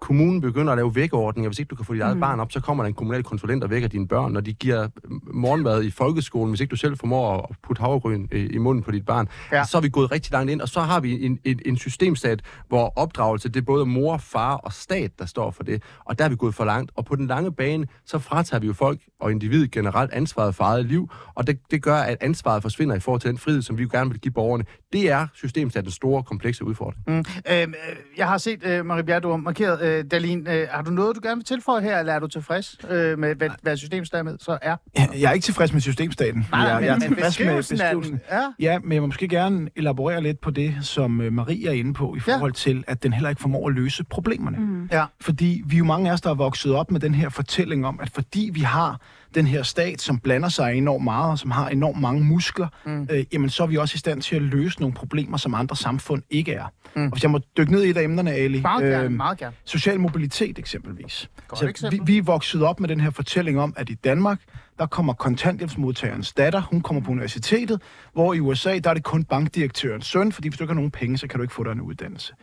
kommunen 0.00 0.40
begynder 0.40 0.72
at 0.72 0.78
lave 0.78 0.94
vækkeordninger. 0.94 1.48
Hvis 1.48 1.58
ikke 1.58 1.68
du 1.70 1.74
kan 1.76 1.84
få 1.84 1.94
dit 1.94 2.02
eget 2.02 2.16
mm. 2.16 2.20
barn 2.20 2.40
op, 2.40 2.52
så 2.52 2.60
kommer 2.60 2.84
der 2.84 2.88
en 2.88 2.94
kommunal 2.94 3.22
konsulent 3.22 3.64
og 3.64 3.70
vækker 3.70 3.88
dine 3.88 4.08
børn. 4.08 4.32
Når 4.32 4.40
de 4.40 4.52
giver 4.52 4.88
morgenmad 5.32 5.82
i 5.82 5.90
folkeskolen, 5.90 6.50
hvis 6.50 6.60
ikke 6.60 6.70
du 6.70 6.76
selv 6.76 6.98
formår 6.98 7.46
at 7.50 7.56
putte 7.62 7.80
havregryn 7.80 8.28
i, 8.32 8.36
i 8.36 8.58
munden 8.58 8.82
på 8.82 8.90
dit 8.90 9.06
barn, 9.06 9.28
Ja. 9.52 9.64
så 9.64 9.76
er 9.76 9.80
vi 9.82 9.88
gået 9.88 10.10
rigtig 10.12 10.32
langt 10.32 10.50
ind. 10.50 10.60
Og 10.60 10.68
så 10.68 10.80
har 10.80 11.00
vi 11.00 11.24
en, 11.24 11.38
en, 11.44 11.60
en 11.66 11.76
systemstat, 11.76 12.42
hvor 12.68 12.92
opdragelse, 12.96 13.48
det 13.48 13.60
er 13.60 13.64
både 13.64 13.86
mor, 13.86 14.16
far 14.16 14.54
og 14.56 14.72
stat, 14.72 15.18
der 15.18 15.26
står 15.26 15.50
for 15.50 15.62
det. 15.62 15.82
Og 16.04 16.18
der 16.18 16.24
er 16.24 16.28
vi 16.28 16.36
gået 16.36 16.54
for 16.54 16.64
langt. 16.64 16.92
Og 16.96 17.04
på 17.04 17.16
den 17.16 17.26
lange 17.26 17.52
bane, 17.52 17.86
så 18.06 18.18
fratager 18.18 18.60
vi 18.60 18.66
jo 18.66 18.72
folk 18.72 19.00
og 19.20 19.30
individet 19.30 19.70
generelt 19.70 20.12
ansvaret 20.12 20.54
for 20.54 20.64
eget 20.64 20.86
liv. 20.86 21.10
Og 21.34 21.46
det, 21.46 21.58
det 21.70 21.82
gør, 21.82 21.96
at 21.96 22.16
ansvaret 22.20 22.62
forsvinder 22.62 22.96
i 22.96 23.00
forhold 23.00 23.20
til 23.20 23.30
den 23.30 23.38
frihed, 23.38 23.62
som 23.62 23.78
vi 23.78 23.82
jo 23.82 23.88
gerne 23.92 24.10
vil 24.10 24.20
give 24.20 24.32
borgerne. 24.32 24.64
Det 24.92 25.10
er 25.10 25.26
systemstatens 25.34 25.94
store, 25.94 26.22
komplekse 26.22 26.64
udfordring. 26.64 27.04
Mm. 27.06 27.12
Øhm, 27.14 27.24
øh, 27.52 27.96
jeg 28.16 28.28
har 28.28 28.38
set, 28.38 28.64
øh, 28.66 28.86
Marie 28.86 29.04
Bjerre, 29.04 29.20
du 29.20 29.30
har 29.30 29.36
markeret, 29.36 29.82
øh, 29.82 29.89
Dalin, 30.10 30.46
øh, 30.50 30.66
har 30.70 30.82
du 30.82 30.90
noget, 30.90 31.16
du 31.16 31.20
gerne 31.22 31.36
vil 31.36 31.44
tilføje 31.44 31.82
her, 31.82 31.98
eller 31.98 32.12
er 32.12 32.18
du 32.18 32.26
tilfreds 32.26 32.76
øh, 32.90 33.18
med, 33.18 33.34
hvad, 33.34 33.50
hvad 33.62 33.76
systemstaten 33.76 34.38
så 34.38 34.58
er? 34.62 34.76
Jeg 34.96 35.28
er 35.28 35.32
ikke 35.32 35.44
tilfreds 35.44 35.72
med 35.72 35.80
systemstaten. 35.80 36.46
Nej, 36.50 36.60
jeg, 36.60 36.74
men- 36.76 36.84
jeg 36.84 36.94
er 36.94 36.98
men 36.98 37.08
tilfreds 37.08 37.40
med 37.40 37.56
beskrivelsen 37.56 38.20
ja. 38.30 38.42
Ja, 38.60 38.78
men 38.78 38.92
jeg 38.92 39.00
må 39.02 39.06
måske 39.06 39.28
gerne 39.28 39.68
elaborere 39.76 40.22
lidt 40.22 40.40
på 40.40 40.50
det, 40.50 40.74
som 40.82 41.20
øh, 41.20 41.32
Marie 41.32 41.68
er 41.68 41.72
inde 41.72 41.94
på, 41.94 42.14
i 42.16 42.20
Ja. 42.26 42.34
forhold 42.34 42.52
til, 42.52 42.84
at 42.86 43.02
den 43.02 43.12
heller 43.12 43.28
ikke 43.28 43.40
formår 43.42 43.68
at 43.68 43.74
løse 43.74 44.04
problemerne. 44.04 44.58
Mm. 44.58 44.88
Ja. 44.92 45.04
Fordi 45.20 45.62
vi 45.66 45.74
er 45.76 45.78
jo 45.78 45.84
mange 45.84 46.08
af 46.10 46.14
os, 46.14 46.20
der 46.20 46.30
er 46.30 46.34
vokset 46.34 46.74
op 46.74 46.90
med 46.90 47.00
den 47.00 47.14
her 47.14 47.28
fortælling 47.28 47.86
om, 47.86 48.00
at 48.02 48.10
fordi 48.10 48.50
vi 48.54 48.60
har 48.60 49.00
den 49.34 49.46
her 49.46 49.62
stat, 49.62 50.00
som 50.00 50.18
blander 50.18 50.48
sig 50.48 50.74
enormt 50.74 51.04
meget, 51.04 51.30
og 51.30 51.38
som 51.38 51.50
har 51.50 51.68
enormt 51.68 52.00
mange 52.00 52.24
muskler, 52.24 52.68
mm. 52.86 53.08
øh, 53.10 53.24
jamen 53.32 53.50
så 53.50 53.62
er 53.62 53.66
vi 53.66 53.76
også 53.76 53.94
i 53.94 53.98
stand 53.98 54.22
til 54.22 54.36
at 54.36 54.42
løse 54.42 54.80
nogle 54.80 54.94
problemer, 54.94 55.36
som 55.36 55.54
andre 55.54 55.76
samfund 55.76 56.22
ikke 56.30 56.52
er. 56.52 56.64
Mm. 56.96 57.04
Og 57.04 57.10
hvis 57.10 57.22
jeg 57.22 57.30
må 57.30 57.40
dykke 57.56 57.72
ned 57.72 57.82
i 57.84 57.90
et 57.90 57.96
af 57.96 58.02
emnerne, 58.02 58.32
Ali. 58.32 58.60
Meget 58.60 58.82
gerne, 58.82 59.04
øhm, 59.04 59.12
meget 59.12 59.38
gerne. 59.38 59.56
Social 59.64 60.00
mobilitet 60.00 60.58
eksempelvis. 60.58 61.30
Godt 61.48 61.62
vi, 61.62 61.68
eksempel. 61.68 62.00
vi 62.06 62.18
er 62.18 62.22
vokset 62.22 62.62
op 62.62 62.80
med 62.80 62.88
den 62.88 63.00
her 63.00 63.10
fortælling 63.10 63.60
om, 63.60 63.74
at 63.76 63.90
i 63.90 63.94
Danmark, 63.94 64.40
der 64.78 64.86
kommer 64.86 65.12
kontanthjælpsmodtagerens 65.12 66.32
datter, 66.32 66.60
hun 66.60 66.80
kommer 66.80 67.02
på 67.02 67.10
universitetet, 67.10 67.82
hvor 68.12 68.34
i 68.34 68.40
USA, 68.40 68.78
der 68.78 68.90
er 68.90 68.94
det 68.94 69.04
kun 69.04 69.24
bankdirektørens 69.24 70.06
søn, 70.06 70.32
fordi 70.32 70.48
hvis 70.48 70.58
du 70.58 70.64
ikke 70.64 70.70
har 70.70 70.74
nogen 70.74 70.90
penge, 70.90 71.18
så 71.18 71.26
kan 71.26 71.38
du 71.38 71.42
ikke 71.42 71.54
få 71.54 71.64
dig 71.64 71.72
en 71.72 71.80
uddannelse. 71.80 72.34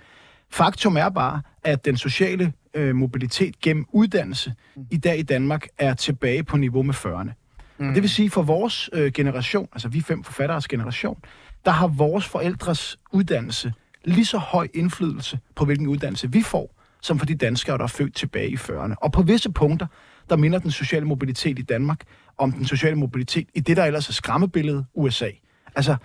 Faktum 0.51 0.97
er 0.97 1.09
bare, 1.09 1.41
at 1.63 1.85
den 1.85 1.97
sociale 1.97 2.53
øh, 2.73 2.95
mobilitet 2.95 3.59
gennem 3.59 3.85
uddannelse 3.91 4.53
i 4.91 4.97
dag 4.97 5.19
i 5.19 5.23
Danmark 5.23 5.67
er 5.77 5.93
tilbage 5.93 6.43
på 6.43 6.57
niveau 6.57 6.83
med 6.83 6.93
40'erne. 6.93 7.31
Mm. 7.77 7.93
Det 7.93 8.03
vil 8.03 8.09
sige, 8.09 8.29
for 8.29 8.41
vores 8.41 8.89
øh, 8.93 9.11
generation, 9.11 9.67
altså 9.73 9.87
vi 9.87 10.01
fem 10.01 10.23
forfatteres 10.23 10.67
generation, 10.67 11.17
der 11.65 11.71
har 11.71 11.87
vores 11.87 12.25
forældres 12.25 12.99
uddannelse 13.11 13.73
lige 14.05 14.25
så 14.25 14.37
høj 14.37 14.67
indflydelse 14.73 15.39
på, 15.55 15.65
hvilken 15.65 15.87
uddannelse 15.87 16.31
vi 16.31 16.41
får, 16.41 16.75
som 17.01 17.19
for 17.19 17.25
de 17.25 17.35
danskere, 17.35 17.77
der 17.77 17.83
er 17.83 17.87
født 17.87 18.15
tilbage 18.15 18.49
i 18.49 18.55
40'erne. 18.55 18.93
Og 19.01 19.11
på 19.11 19.21
visse 19.21 19.51
punkter, 19.51 19.87
der 20.29 20.35
minder 20.35 20.59
den 20.59 20.71
sociale 20.71 21.05
mobilitet 21.05 21.59
i 21.59 21.61
Danmark 21.61 22.01
om 22.37 22.51
den 22.51 22.65
sociale 22.65 22.95
mobilitet 22.95 23.47
i 23.53 23.59
det, 23.59 23.77
der 23.77 23.85
ellers 23.85 24.09
er 24.09 24.13
skræmmebilledet 24.13 24.85
USA. 24.93 25.29
Altså, 25.75 25.95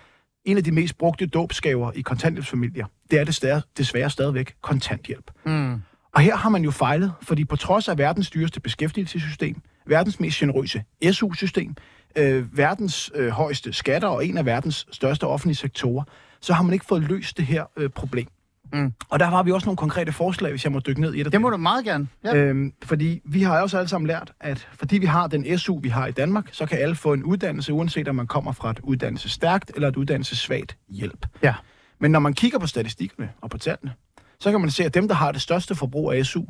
en 0.45 0.57
af 0.57 0.65
de 0.65 0.73
mest 0.73 0.99
brugte 0.99 1.27
dåbsgaver 1.27 1.93
i 1.93 2.01
kontanthjælpsfamilier, 2.01 2.87
det 3.11 3.21
er 3.21 3.25
desværre, 3.25 3.63
desværre 3.79 4.11
stadigvæk 4.11 4.55
kontanthjælp. 4.61 5.31
Mm. 5.47 5.83
Og 6.15 6.21
her 6.21 6.37
har 6.37 6.49
man 6.49 6.65
jo 6.65 6.71
fejlet, 6.71 7.13
fordi 7.23 7.45
på 7.45 7.57
trods 7.57 7.89
af 7.89 7.99
verdens 7.99 8.31
dyreste 8.31 8.61
beskæftigelsessystem, 8.61 9.57
verdens 9.87 10.21
mest 10.21 10.39
generøse 10.39 10.85
SU-system, 11.13 11.75
øh, 12.17 12.59
verdens 12.59 13.11
øh, 13.15 13.29
højeste 13.29 13.73
skatter 13.73 14.09
og 14.09 14.27
en 14.27 14.39
af 14.39 14.47
verdens 14.47 14.87
største 14.93 15.27
offentlige 15.27 15.57
sektorer, 15.57 16.05
så 16.41 16.53
har 16.53 16.63
man 16.63 16.73
ikke 16.73 16.85
fået 16.85 17.03
løst 17.03 17.37
det 17.37 17.47
her 17.47 17.65
øh, 17.77 17.91
problem. 17.91 18.29
Mm. 18.73 18.93
Og 19.09 19.21
der 19.21 19.27
har 19.27 19.43
vi 19.43 19.53
også 19.53 19.67
nogle 19.67 19.77
konkrete 19.77 20.13
forslag, 20.13 20.51
hvis 20.51 20.65
jeg 20.65 20.73
må 20.73 20.81
dykke 20.87 21.01
ned 21.01 21.15
i 21.15 21.23
det. 21.23 21.33
Det 21.33 21.41
må 21.41 21.51
du 21.51 21.57
meget 21.57 21.85
gerne. 21.85 22.09
Ja. 22.25 22.37
Øhm, 22.37 22.73
fordi 22.83 23.21
vi 23.25 23.43
har 23.43 23.61
også 23.61 23.79
alle 23.79 23.89
sammen 23.89 24.07
lært, 24.07 24.33
at 24.41 24.69
fordi 24.75 24.99
vi 24.99 25.07
har 25.07 25.27
den 25.27 25.59
SU, 25.59 25.79
vi 25.79 25.89
har 25.89 26.07
i 26.07 26.13
Danmark, 26.13 26.49
så 26.53 26.67
kan 26.67 26.79
alle 26.79 26.95
få 26.95 27.13
en 27.13 27.25
uddannelse, 27.25 27.73
uanset 27.73 28.09
om 28.09 28.15
man 28.15 28.27
kommer 28.27 28.53
fra 28.53 28.71
et 28.71 28.81
uddannelsesstærkt 28.83 29.73
eller 29.75 29.89
et 29.89 29.97
uddannelsessvagt 29.97 30.77
hjælp. 30.89 31.27
Ja. 31.43 31.55
Men 31.99 32.11
når 32.11 32.19
man 32.19 32.35
kigger 32.35 32.59
på 32.59 32.67
statistikkerne 32.67 33.31
og 33.41 33.51
på 33.51 33.59
tallene, 33.59 33.93
så 34.41 34.51
kan 34.51 34.61
man 34.61 34.71
se, 34.71 34.85
at 34.85 34.95
dem, 34.95 35.09
der 35.09 35.15
har 35.15 35.33
det 35.33 35.41
største 35.41 35.75
forbrug 35.75 36.13
af 36.13 36.27
SU, 36.27 36.45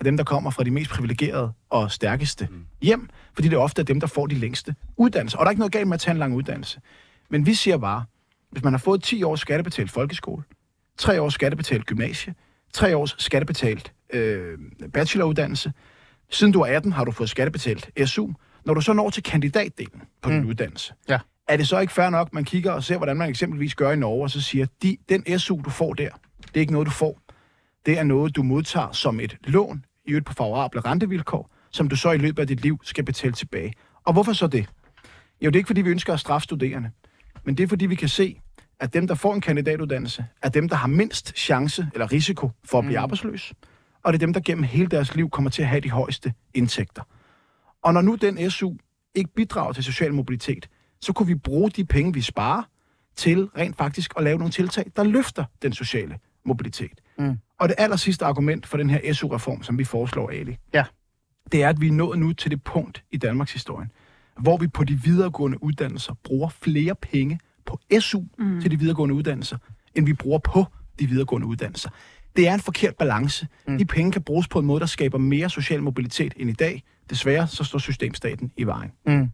er 0.00 0.04
dem, 0.04 0.16
der 0.16 0.24
kommer 0.24 0.50
fra 0.50 0.64
de 0.64 0.70
mest 0.70 0.90
privilegerede 0.90 1.52
og 1.70 1.92
stærkeste 1.92 2.48
mm. 2.50 2.66
hjem, 2.82 3.08
fordi 3.34 3.48
det 3.48 3.56
er 3.56 3.60
ofte 3.60 3.82
er 3.82 3.84
dem, 3.84 4.00
der 4.00 4.06
får 4.06 4.26
de 4.26 4.34
længste 4.34 4.74
uddannelser. 4.96 5.38
Og 5.38 5.44
der 5.44 5.48
er 5.48 5.50
ikke 5.50 5.60
noget 5.60 5.72
galt 5.72 5.88
med 5.88 5.94
at 5.94 6.00
tage 6.00 6.12
en 6.12 6.18
lang 6.18 6.34
uddannelse. 6.34 6.80
Men 7.30 7.46
vi 7.46 7.54
siger 7.54 7.76
bare, 7.76 8.04
hvis 8.50 8.64
man 8.64 8.72
har 8.72 8.78
fået 8.78 9.02
10 9.02 9.22
års 9.22 9.40
skattebetalt 9.40 9.90
folkeskole, 9.90 10.42
3 10.98 11.20
års 11.22 11.34
skattebetalt 11.34 11.86
gymnasie, 11.86 12.34
3 12.74 12.96
års 12.96 13.14
skattebetalt 13.18 13.92
øh, 14.12 14.58
bacheloruddannelse, 14.94 15.72
siden 16.30 16.52
du 16.52 16.60
er 16.60 16.66
18 16.76 16.92
har 16.92 17.04
du 17.04 17.12
fået 17.12 17.30
skattebetalt 17.30 17.90
SU. 18.04 18.28
Når 18.64 18.74
du 18.74 18.80
så 18.80 18.92
når 18.92 19.10
til 19.10 19.22
kandidatdelen 19.22 20.02
på 20.22 20.28
mm. 20.30 20.34
din 20.36 20.44
uddannelse, 20.44 20.94
Ja. 21.08 21.18
er 21.48 21.56
det 21.56 21.68
så 21.68 21.78
ikke 21.80 21.92
fair 21.92 22.10
nok, 22.10 22.32
man 22.34 22.44
kigger 22.44 22.72
og 22.72 22.84
ser, 22.84 22.96
hvordan 22.96 23.16
man 23.16 23.28
eksempelvis 23.28 23.74
gør 23.74 23.92
i 23.92 23.96
Norge, 23.96 24.22
og 24.22 24.30
så 24.30 24.40
siger, 24.40 24.66
de, 24.82 24.96
den 25.08 25.38
SU, 25.38 25.60
du 25.64 25.70
får 25.70 25.92
der, 25.94 26.08
det 26.40 26.56
er 26.56 26.60
ikke 26.60 26.72
noget, 26.72 26.86
du 26.86 26.90
får. 26.92 27.18
Det 27.86 27.98
er 27.98 28.02
noget, 28.02 28.36
du 28.36 28.42
modtager 28.42 28.92
som 28.92 29.20
et 29.20 29.36
lån, 29.44 29.84
i 30.06 30.10
øvrigt 30.10 30.26
på 30.26 30.32
favorable 30.32 30.80
rentevilkår, 30.80 31.50
som 31.70 31.88
du 31.88 31.96
så 31.96 32.10
i 32.12 32.18
løbet 32.18 32.38
af 32.42 32.46
dit 32.46 32.60
liv 32.60 32.78
skal 32.82 33.04
betale 33.04 33.32
tilbage. 33.32 33.72
Og 34.04 34.12
hvorfor 34.12 34.32
så 34.32 34.46
det? 34.46 34.66
Jo, 35.40 35.50
det 35.50 35.56
er 35.56 35.58
ikke, 35.60 35.66
fordi 35.66 35.80
vi 35.82 35.90
ønsker 35.90 36.12
at 36.12 36.20
straffe 36.20 36.44
studerende, 36.44 36.90
men 37.44 37.56
det 37.56 37.64
er, 37.64 37.68
fordi 37.68 37.86
vi 37.86 37.94
kan 37.94 38.08
se, 38.08 38.40
at 38.80 38.94
dem, 38.94 39.06
der 39.06 39.14
får 39.14 39.34
en 39.34 39.40
kandidatuddannelse, 39.40 40.24
er 40.42 40.48
dem, 40.48 40.68
der 40.68 40.76
har 40.76 40.88
mindst 40.88 41.38
chance 41.38 41.86
eller 41.92 42.12
risiko 42.12 42.50
for 42.64 42.78
at 42.78 42.84
blive 42.84 42.98
mm. 42.98 43.02
arbejdsløs, 43.02 43.52
og 44.02 44.12
det 44.12 44.16
er 44.16 44.26
dem, 44.26 44.32
der 44.32 44.40
gennem 44.40 44.64
hele 44.64 44.86
deres 44.86 45.14
liv 45.14 45.30
kommer 45.30 45.50
til 45.50 45.62
at 45.62 45.68
have 45.68 45.80
de 45.80 45.90
højeste 45.90 46.34
indtægter. 46.54 47.02
Og 47.82 47.94
når 47.94 48.00
nu 48.00 48.14
den 48.14 48.50
SU 48.50 48.72
ikke 49.14 49.30
bidrager 49.34 49.72
til 49.72 49.84
social 49.84 50.14
mobilitet, 50.14 50.68
så 51.00 51.12
kunne 51.12 51.26
vi 51.26 51.34
bruge 51.34 51.70
de 51.70 51.84
penge, 51.84 52.14
vi 52.14 52.20
sparer, 52.20 52.62
til 53.16 53.44
rent 53.44 53.76
faktisk 53.76 54.12
at 54.16 54.24
lave 54.24 54.38
nogle 54.38 54.52
tiltag, 54.52 54.84
der 54.96 55.04
løfter 55.04 55.44
den 55.62 55.72
sociale 55.72 56.18
mobilitet. 56.44 57.00
Mm. 57.18 57.38
Og 57.60 57.68
det 57.68 57.74
aller 57.78 57.96
sidste 57.96 58.24
argument 58.24 58.66
for 58.66 58.76
den 58.76 58.90
her 58.90 59.12
SU-reform, 59.12 59.62
som 59.62 59.78
vi 59.78 59.84
foreslår, 59.84 60.30
Ali, 60.30 60.56
Ja. 60.74 60.84
det 61.52 61.62
er, 61.62 61.68
at 61.68 61.80
vi 61.80 61.88
er 61.88 61.92
nået 61.92 62.18
nu 62.18 62.32
til 62.32 62.50
det 62.50 62.64
punkt 62.64 63.04
i 63.10 63.16
Danmarks 63.16 63.52
historie, 63.52 63.88
hvor 64.40 64.56
vi 64.56 64.68
på 64.68 64.84
de 64.84 64.94
videregående 64.94 65.62
uddannelser 65.62 66.14
bruger 66.24 66.48
flere 66.48 66.94
penge 66.94 67.40
på 67.66 67.78
SU 68.00 68.22
mm. 68.38 68.60
til 68.60 68.70
de 68.70 68.78
videregående 68.78 69.14
uddannelser, 69.14 69.56
end 69.94 70.06
vi 70.06 70.12
bruger 70.12 70.38
på 70.38 70.66
de 70.98 71.06
videregående 71.06 71.46
uddannelser. 71.46 71.90
Det 72.36 72.48
er 72.48 72.54
en 72.54 72.60
forkert 72.60 72.96
balance. 72.96 73.46
Mm. 73.68 73.78
De 73.78 73.84
penge 73.84 74.12
kan 74.12 74.22
bruges 74.22 74.48
på 74.48 74.58
en 74.58 74.66
måde, 74.66 74.80
der 74.80 74.86
skaber 74.86 75.18
mere 75.18 75.50
social 75.50 75.82
mobilitet 75.82 76.34
end 76.36 76.50
i 76.50 76.52
dag. 76.52 76.82
Desværre 77.10 77.46
så 77.46 77.64
står 77.64 77.78
systemstaten 77.78 78.52
i 78.56 78.64
vejen. 78.64 78.90
Mm. 79.06 79.28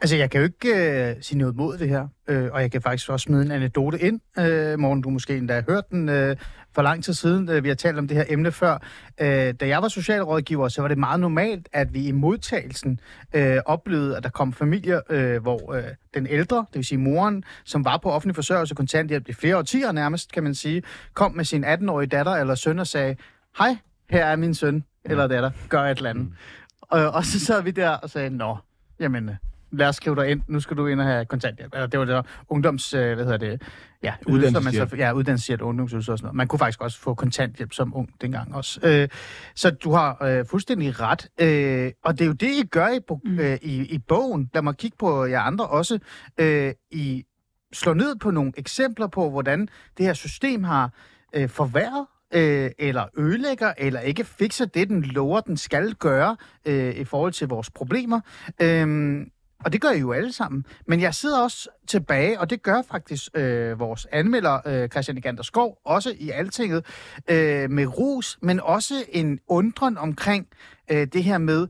Altså, 0.00 0.16
jeg 0.16 0.30
kan 0.30 0.40
jo 0.40 0.44
ikke 0.44 1.08
øh, 1.10 1.16
sige 1.20 1.38
noget 1.38 1.56
mod 1.56 1.78
det 1.78 1.88
her, 1.88 2.08
øh, 2.28 2.48
og 2.52 2.60
jeg 2.60 2.70
kan 2.70 2.82
faktisk 2.82 3.10
også 3.10 3.24
smide 3.24 3.42
en 3.42 3.50
anekdote 3.50 4.02
ind. 4.02 4.20
Øh, 4.38 4.78
Morgen, 4.78 5.02
du 5.02 5.10
måske 5.10 5.36
endda 5.36 5.54
har 5.54 5.64
hørt 5.68 5.90
den 5.90 6.08
øh, 6.08 6.36
for 6.74 6.82
lang 6.82 7.04
tid 7.04 7.14
siden. 7.14 7.48
Øh, 7.48 7.64
vi 7.64 7.68
har 7.68 7.74
talt 7.74 7.98
om 7.98 8.08
det 8.08 8.16
her 8.16 8.24
emne 8.28 8.52
før. 8.52 8.78
Øh, 9.20 9.54
da 9.54 9.68
jeg 9.68 9.82
var 9.82 9.88
socialrådgiver, 9.88 10.68
så 10.68 10.80
var 10.80 10.88
det 10.88 10.98
meget 10.98 11.20
normalt, 11.20 11.68
at 11.72 11.94
vi 11.94 12.06
i 12.06 12.12
modtagelsen 12.12 13.00
øh, 13.34 13.58
oplevede, 13.66 14.16
at 14.16 14.22
der 14.22 14.28
kom 14.28 14.52
familier, 14.52 15.00
øh, 15.10 15.42
hvor 15.42 15.74
øh, 15.74 15.84
den 16.14 16.26
ældre, 16.26 16.56
det 16.56 16.74
vil 16.74 16.84
sige 16.84 16.98
moren, 16.98 17.44
som 17.64 17.84
var 17.84 17.96
på 17.96 18.10
offentlig 18.10 18.34
forsørgelse 18.34 18.74
kontanthjælp 18.74 19.28
i 19.28 19.32
flere 19.32 19.56
årtier 19.56 19.92
nærmest, 19.92 20.32
kan 20.32 20.42
man 20.42 20.54
sige, 20.54 20.82
kom 21.14 21.32
med 21.32 21.44
sin 21.44 21.64
18-årige 21.64 22.08
datter 22.08 22.32
eller 22.32 22.54
søn 22.54 22.78
og 22.78 22.86
sagde, 22.86 23.16
hej, 23.58 23.76
her 24.10 24.24
er 24.24 24.36
min 24.36 24.54
søn 24.54 24.84
eller 25.04 25.26
datter, 25.26 25.50
gør 25.68 25.82
et 25.82 25.96
eller 25.96 26.10
andet. 26.10 26.32
Og, 26.82 27.10
og 27.10 27.24
så 27.24 27.40
sad 27.40 27.62
vi 27.62 27.70
der 27.70 27.90
og 27.90 28.10
sagde, 28.10 28.30
nå, 28.30 28.56
jamen, 29.00 29.28
øh, 29.28 29.34
lad 29.72 29.88
os 29.88 29.96
skrive 29.96 30.16
dig 30.16 30.30
ind, 30.30 30.42
nu 30.48 30.60
skal 30.60 30.76
du 30.76 30.86
ind 30.86 31.00
og 31.00 31.06
have 31.06 31.24
kontanthjælp. 31.24 31.74
Eller 31.74 31.86
det 31.86 31.98
var 32.00 32.04
det 32.04 32.14
der 32.14 32.22
ungdoms, 32.48 32.94
øh, 32.94 33.14
hvad 33.14 33.24
hedder 33.24 33.38
det, 33.38 33.62
ja, 34.02 34.14
ydelser, 34.28 34.60
man 34.60 34.72
så, 34.72 34.96
ja, 34.96 35.12
uddannelseshjælp, 35.12 35.62
ungdomsydelser 35.62 36.12
og 36.12 36.18
sådan 36.18 36.26
noget. 36.26 36.36
Man 36.36 36.48
kunne 36.48 36.58
faktisk 36.58 36.80
også 36.80 36.98
få 36.98 37.14
kontanthjælp 37.14 37.72
som 37.72 37.96
ung 37.96 38.08
dengang 38.20 38.54
også. 38.54 38.80
Øh, 38.82 39.08
så 39.54 39.70
du 39.70 39.92
har 39.92 40.24
øh, 40.24 40.46
fuldstændig 40.46 41.00
ret. 41.00 41.28
Øh, 41.40 41.92
og 42.04 42.18
det 42.18 42.24
er 42.24 42.26
jo 42.26 42.32
det, 42.32 42.50
I 42.50 42.66
gør 42.66 42.88
i, 42.88 43.00
bo- 43.08 43.20
øh, 43.26 43.58
i, 43.62 43.94
i 43.94 43.98
bogen. 43.98 44.50
Lad 44.54 44.62
mig 44.62 44.76
kigge 44.76 44.96
på 44.98 45.24
jer 45.24 45.40
andre 45.40 45.66
også. 45.66 45.98
Øh, 46.38 46.72
I 46.90 47.24
slår 47.72 47.94
ned 47.94 48.16
på 48.16 48.30
nogle 48.30 48.52
eksempler 48.56 49.06
på, 49.06 49.30
hvordan 49.30 49.68
det 49.98 50.06
her 50.06 50.14
system 50.14 50.64
har 50.64 50.92
øh, 51.34 51.48
forværret 51.48 52.06
øh, 52.34 52.70
eller 52.78 53.04
ødelægger, 53.18 53.72
eller 53.78 54.00
ikke 54.00 54.24
fikser 54.24 54.64
det, 54.64 54.88
den 54.88 55.02
lover, 55.02 55.40
den 55.40 55.56
skal 55.56 55.94
gøre 55.94 56.36
øh, 56.64 56.94
i 56.94 57.04
forhold 57.04 57.32
til 57.32 57.48
vores 57.48 57.70
problemer. 57.70 58.20
Øhm, 58.62 59.30
og 59.64 59.72
det 59.72 59.80
gør 59.80 59.90
I 59.90 59.98
jo 59.98 60.12
alle 60.12 60.32
sammen. 60.32 60.66
Men 60.86 61.00
jeg 61.00 61.14
sidder 61.14 61.42
også 61.42 61.68
tilbage, 61.86 62.40
og 62.40 62.50
det 62.50 62.62
gør 62.62 62.82
faktisk 62.90 63.28
øh, 63.34 63.78
vores 63.78 64.06
anmelder, 64.12 64.60
øh, 64.66 64.88
Christian 64.88 65.18
Egander 65.18 65.42
Skov, 65.42 65.78
også 65.84 66.14
i 66.18 66.30
Altinget, 66.30 66.86
øh, 67.28 67.70
med 67.70 67.86
rus, 67.98 68.38
men 68.42 68.60
også 68.60 68.94
en 69.08 69.40
undren 69.48 69.98
omkring 69.98 70.46
øh, 70.90 71.06
det 71.12 71.24
her 71.24 71.38
med, 71.38 71.68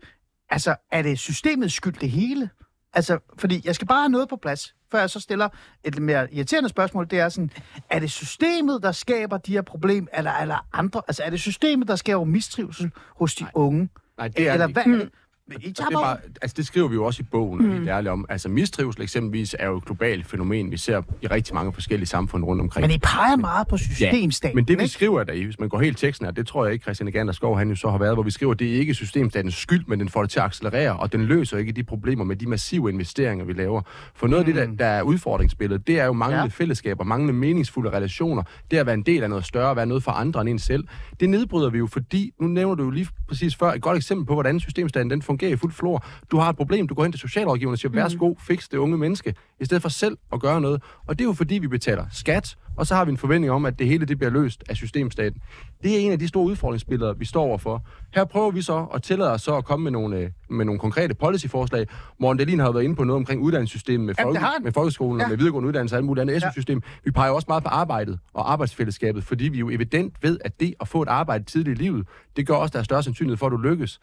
altså, 0.51 0.77
er 0.93 1.03
det 1.03 1.19
systemets 1.19 1.75
skyld 1.75 1.95
det 2.01 2.11
hele? 2.11 2.51
Altså, 2.93 3.19
fordi 3.39 3.63
jeg 3.65 3.75
skal 3.75 3.87
bare 3.87 4.01
have 4.01 4.09
noget 4.09 4.29
på 4.29 4.37
plads, 4.37 4.75
før 4.91 5.01
jeg 5.01 5.11
så 5.11 5.21
stiller 5.21 5.49
et 5.85 5.99
mere 5.99 6.35
irriterende 6.35 6.69
spørgsmål. 6.69 7.11
Det 7.11 7.19
er 7.19 7.29
sådan, 7.29 7.51
er 7.91 7.99
det 7.99 8.11
systemet, 8.11 8.83
der 8.83 8.93
skaber 8.93 9.39
de 9.39 9.53
her 9.53 9.63
problemer, 9.63 10.09
eller, 10.15 10.33
eller 10.33 10.67
andre? 10.73 11.03
Altså, 11.09 11.23
er 11.23 11.31
det 11.31 11.41
systemet, 11.41 11.89
der 11.89 11.97
skaber 11.97 12.25
mistrivsel 12.25 12.91
hos 13.17 13.35
de 13.35 13.47
unge? 13.55 13.89
Nej, 14.19 14.29
det 14.29 14.49
er 14.49 14.53
eller 14.53 14.67
det 14.67 14.75
hvad 14.75 15.09
er 15.55 15.59
det? 15.59 15.79
Det, 15.79 15.85
er 15.85 16.01
bare... 16.01 16.17
altså 16.43 16.55
det 16.57 16.67
skriver 16.67 16.89
vi 16.89 16.95
jo 16.95 17.05
også 17.05 17.23
i 17.23 17.27
bogen, 17.31 17.67
mm. 17.67 17.73
helt 17.73 17.89
ærligt 17.89 18.13
om. 18.13 18.27
Altså 18.29 18.49
mistrivsel 18.49 19.03
eksempelvis 19.03 19.57
er 19.59 19.67
jo 19.67 19.77
et 19.77 19.85
globalt 19.85 20.27
fænomen, 20.27 20.71
vi 20.71 20.77
ser 20.77 21.03
i 21.23 21.27
rigtig 21.27 21.55
mange 21.55 21.73
forskellige 21.73 22.07
samfund 22.09 22.45
rundt 22.45 22.63
omkring. 22.63 22.87
Men 22.87 22.97
I 22.97 22.99
peger 22.99 23.37
meget 23.37 23.69
på 23.69 23.77
systemstaten, 23.77 24.57
Men 24.57 24.65
det 24.65 24.79
vi 24.79 24.83
ikke? 24.83 24.93
skriver 24.93 25.25
der 25.25 25.33
i, 25.33 25.43
hvis 25.45 25.61
man 25.61 25.69
går 25.69 25.81
helt 25.81 25.99
teksten 25.99 26.27
her, 26.27 26.33
det 26.33 26.47
tror 26.47 26.65
jeg 26.65 26.73
ikke 26.73 26.83
Christian 26.83 27.09
Egander 27.09 27.33
Skov 27.33 27.59
han 27.59 27.69
jo 27.69 27.77
så 27.77 27.91
har 27.91 27.99
været, 27.99 28.15
hvor 28.15 28.23
vi 28.23 28.31
skriver, 28.31 28.55
det 28.55 28.75
er 28.75 28.79
ikke 28.79 28.95
systemstatens 28.95 29.55
skyld, 29.55 29.85
men 29.87 30.01
den 30.01 30.09
får 30.09 30.23
det 30.23 30.31
til 30.31 30.39
at 30.39 30.45
accelerere, 30.45 30.97
og 30.97 31.13
den 31.13 31.23
løser 31.25 31.59
ikke 31.59 31.73
de 31.73 31.83
problemer 31.85 32.25
med 32.25 32.37
de 32.37 32.47
massive 32.49 32.91
investeringer, 32.91 33.45
vi 33.45 33.53
laver. 33.53 33.83
For 34.15 34.27
noget 34.27 34.41
af 34.41 34.47
det, 34.47 34.55
der, 34.55 34.67
der 34.79 34.87
er 34.87 35.03
udfordringsbilledet, 35.03 35.87
det 35.87 36.01
er 36.01 36.05
jo 36.05 36.13
manglende 36.13 36.41
Ja. 36.41 36.45
ja. 36.45 36.49
fællesskaber, 36.49 37.05
manglende 37.05 37.35
meningsfulde 37.35 37.91
relationer, 37.91 38.43
det 38.71 38.77
at 38.77 38.87
være 38.87 38.95
en 38.95 39.03
del 39.03 39.23
af 39.23 39.29
noget 39.31 39.45
større, 39.45 39.77
være 39.77 39.87
noget 39.87 40.03
for 40.03 40.11
andre 40.11 40.41
end 40.41 40.49
en 40.49 40.59
selv. 40.59 40.85
Det 41.21 41.29
nedbryder 41.31 41.71
vi 41.71 41.79
jo, 41.79 41.87
fordi, 41.87 42.33
nu 42.41 42.47
nævner 42.47 42.75
du 42.75 42.85
jo 42.85 42.91
lige 42.91 43.09
præcis 43.29 43.57
før, 43.57 43.73
et 43.73 43.83
godt 43.83 43.97
eksempel 43.97 44.27
på, 44.27 44.33
hvordan 44.35 44.61
systemstaten 44.61 45.11
den 45.11 45.23
fungerer 45.23 45.40
i 45.49 45.57
fuld 45.57 45.73
flor. 45.73 46.05
Du 46.31 46.37
har 46.39 46.51
et 46.51 46.57
problem, 46.57 46.89
du 46.89 46.95
går 46.95 47.03
hen 47.03 47.13
til 47.13 47.21
socialrådgiveren 47.21 47.73
og 47.73 47.79
siger, 47.79 47.93
værsgo, 47.93 48.35
fix 48.39 48.69
det 48.69 48.79
unge 48.79 48.99
menneske, 48.99 49.35
i 49.61 49.65
stedet 49.65 49.83
for 49.83 49.89
selv 49.89 50.19
at 50.33 50.41
gøre 50.41 50.61
noget. 50.61 50.83
Og 51.07 51.19
det 51.19 51.25
er 51.25 51.29
jo 51.29 51.33
fordi, 51.33 51.59
vi 51.59 51.69
betaler 51.69 52.05
skat, 52.13 52.57
og 52.77 52.87
så 52.87 52.95
har 52.95 53.05
vi 53.05 53.11
en 53.11 53.17
forventning 53.17 53.53
om, 53.53 53.67
at 53.67 53.79
det 53.79 53.87
hele 53.87 54.07
det 54.07 54.19
bliver 54.19 54.31
løst 54.31 54.65
af 54.69 54.77
systemstaten. 54.77 55.41
Det 55.83 55.95
er 55.95 55.99
en 55.99 56.13
af 56.13 56.19
de 56.19 56.29
store 56.29 56.45
udfordringsbilleder, 56.45 57.13
vi 57.13 57.25
står 57.25 57.43
overfor. 57.43 57.85
Her 58.15 58.25
prøver 58.25 58.51
vi 58.51 58.63
så 58.63 58.87
at 58.95 59.03
tillade 59.03 59.31
os 59.33 59.43
så 59.43 59.57
at 59.57 59.65
komme 59.65 59.85
med 59.85 59.91
nogle, 59.93 60.17
øh, 60.19 60.31
med 60.51 60.65
nogle 60.65 60.79
konkrete 60.81 61.15
policyforslag. 61.15 61.87
Morten 62.21 62.39
Dahlin 62.39 62.59
har 62.59 62.67
jo 62.67 62.73
været 62.73 62.85
inde 62.85 62.97
på 62.97 63.05
noget 63.05 63.17
omkring 63.17 63.43
uddannelsessystemet 63.43 64.07
med, 64.07 64.15
Jamen, 64.19 64.27
folke, 64.35 64.47
han. 64.47 64.63
med 64.63 64.73
folkeskolen 64.73 65.19
Ja. 65.21 65.25
og 65.25 65.31
med 65.31 65.37
videregående 65.39 65.69
uddannelse 65.69 65.95
og 65.95 65.97
alt 65.97 66.07
muligt 66.07 66.23
andet 66.31 66.43
SU-system. 66.43 66.83
Vi 67.05 67.11
peger 67.11 67.31
også 67.31 67.47
meget 67.49 67.63
på 67.63 67.69
arbejdet 67.69 68.19
og 68.35 68.53
arbejdsfællesskabet, 68.53 69.25
fordi 69.25 69.49
vi 69.49 69.59
jo 69.59 69.71
evident 69.71 70.15
ved, 70.23 70.39
at 70.45 70.61
det 70.61 70.75
at 70.81 70.89
få 70.89 71.03
et 71.03 71.09
arbejde 71.09 71.45
tidligt 71.45 71.79
i 71.81 71.83
livet, 71.83 72.07
det 72.37 72.47
gør 72.47 72.55
også, 72.55 72.73
der 72.73 72.79
er 72.79 72.83
større 72.83 73.03
sandsynlighed 73.03 73.37
for, 73.37 73.47
at 73.47 73.53
du 73.53 73.57
lykkes. 73.57 74.01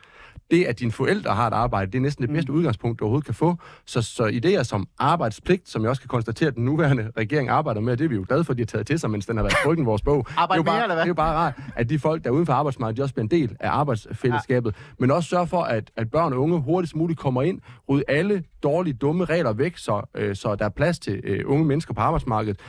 Det, 0.51 0.63
at 0.65 0.79
dine 0.79 0.91
forældre 0.91 1.35
har 1.35 1.47
et 1.47 1.53
arbejde, 1.53 1.91
det 1.91 1.97
er 1.97 2.01
næsten 2.01 2.21
det 2.27 2.33
bedste 2.33 2.51
Mm. 2.51 2.57
udgangspunkt, 2.57 2.99
du 2.99 3.03
overhovedet 3.05 3.25
kan 3.25 3.33
få. 3.33 3.55
Så, 3.85 4.01
så 4.01 4.23
idéer 4.27 4.63
som 4.63 4.87
arbejdspligt, 4.99 5.69
som 5.69 5.81
jeg 5.81 5.89
også 5.89 6.01
kan 6.01 6.07
konstatere, 6.07 6.47
at 6.47 6.55
den 6.55 6.65
nuværende 6.65 7.11
regering 7.17 7.49
arbejder 7.49 7.81
med, 7.81 7.97
det 7.97 8.05
er 8.05 8.09
vi 8.09 8.15
jo 8.15 8.25
glade 8.27 8.43
for, 8.43 8.51
at 8.53 8.57
de 8.57 8.61
har 8.61 8.65
taget 8.65 8.87
til 8.87 8.99
sig, 8.99 9.09
mens 9.09 9.25
den 9.25 9.37
har 9.37 9.43
været 9.43 9.55
trykken 9.63 9.85
vores 9.85 10.01
bog. 10.01 10.25
Arbejde 10.37 10.63
det 10.63 10.69
er 10.69 10.71
jo 10.73 10.77
mere, 10.77 10.79
bare, 10.79 10.83
eller 10.83 10.95
hvad? 10.95 11.01
Det 11.03 11.05
er 11.05 11.07
jo 11.07 11.13
bare 11.13 11.35
rart, 11.35 11.53
at 11.75 11.89
de 11.89 11.99
folk, 11.99 12.23
der 12.23 12.29
er 12.29 12.33
uden 12.33 12.45
for 12.45 12.53
arbejdsmarkedet, 12.53 12.97
de 12.97 13.03
også 13.03 13.13
bliver 13.13 13.23
en 13.23 13.31
del 13.31 13.55
af 13.59 13.69
arbejdsfællesskabet. 13.69 14.75
Ja. 14.77 14.93
Men 14.99 15.11
også 15.11 15.29
sørge 15.29 15.47
for, 15.47 15.61
at, 15.61 15.91
at 15.97 16.11
børn 16.11 16.33
og 16.33 16.39
unge 16.41 16.59
hurtigst 16.59 16.95
muligt 16.95 17.19
kommer 17.19 17.41
ind, 17.41 17.61
rydde 17.89 18.03
alle 18.07 18.43
dårlige, 18.63 18.93
dumme 18.93 19.25
regler 19.25 19.53
væk, 19.53 19.77
så, 19.77 20.01
øh, 20.15 20.35
så 20.35 20.55
der 20.55 20.65
er 20.65 20.69
plads 20.69 20.99
til 20.99 21.21
øh, 21.23 21.39
unge 21.45 21.65
mennesker 21.65 21.93
på 21.93 22.01
arbejdsmarkedet. 22.01 22.59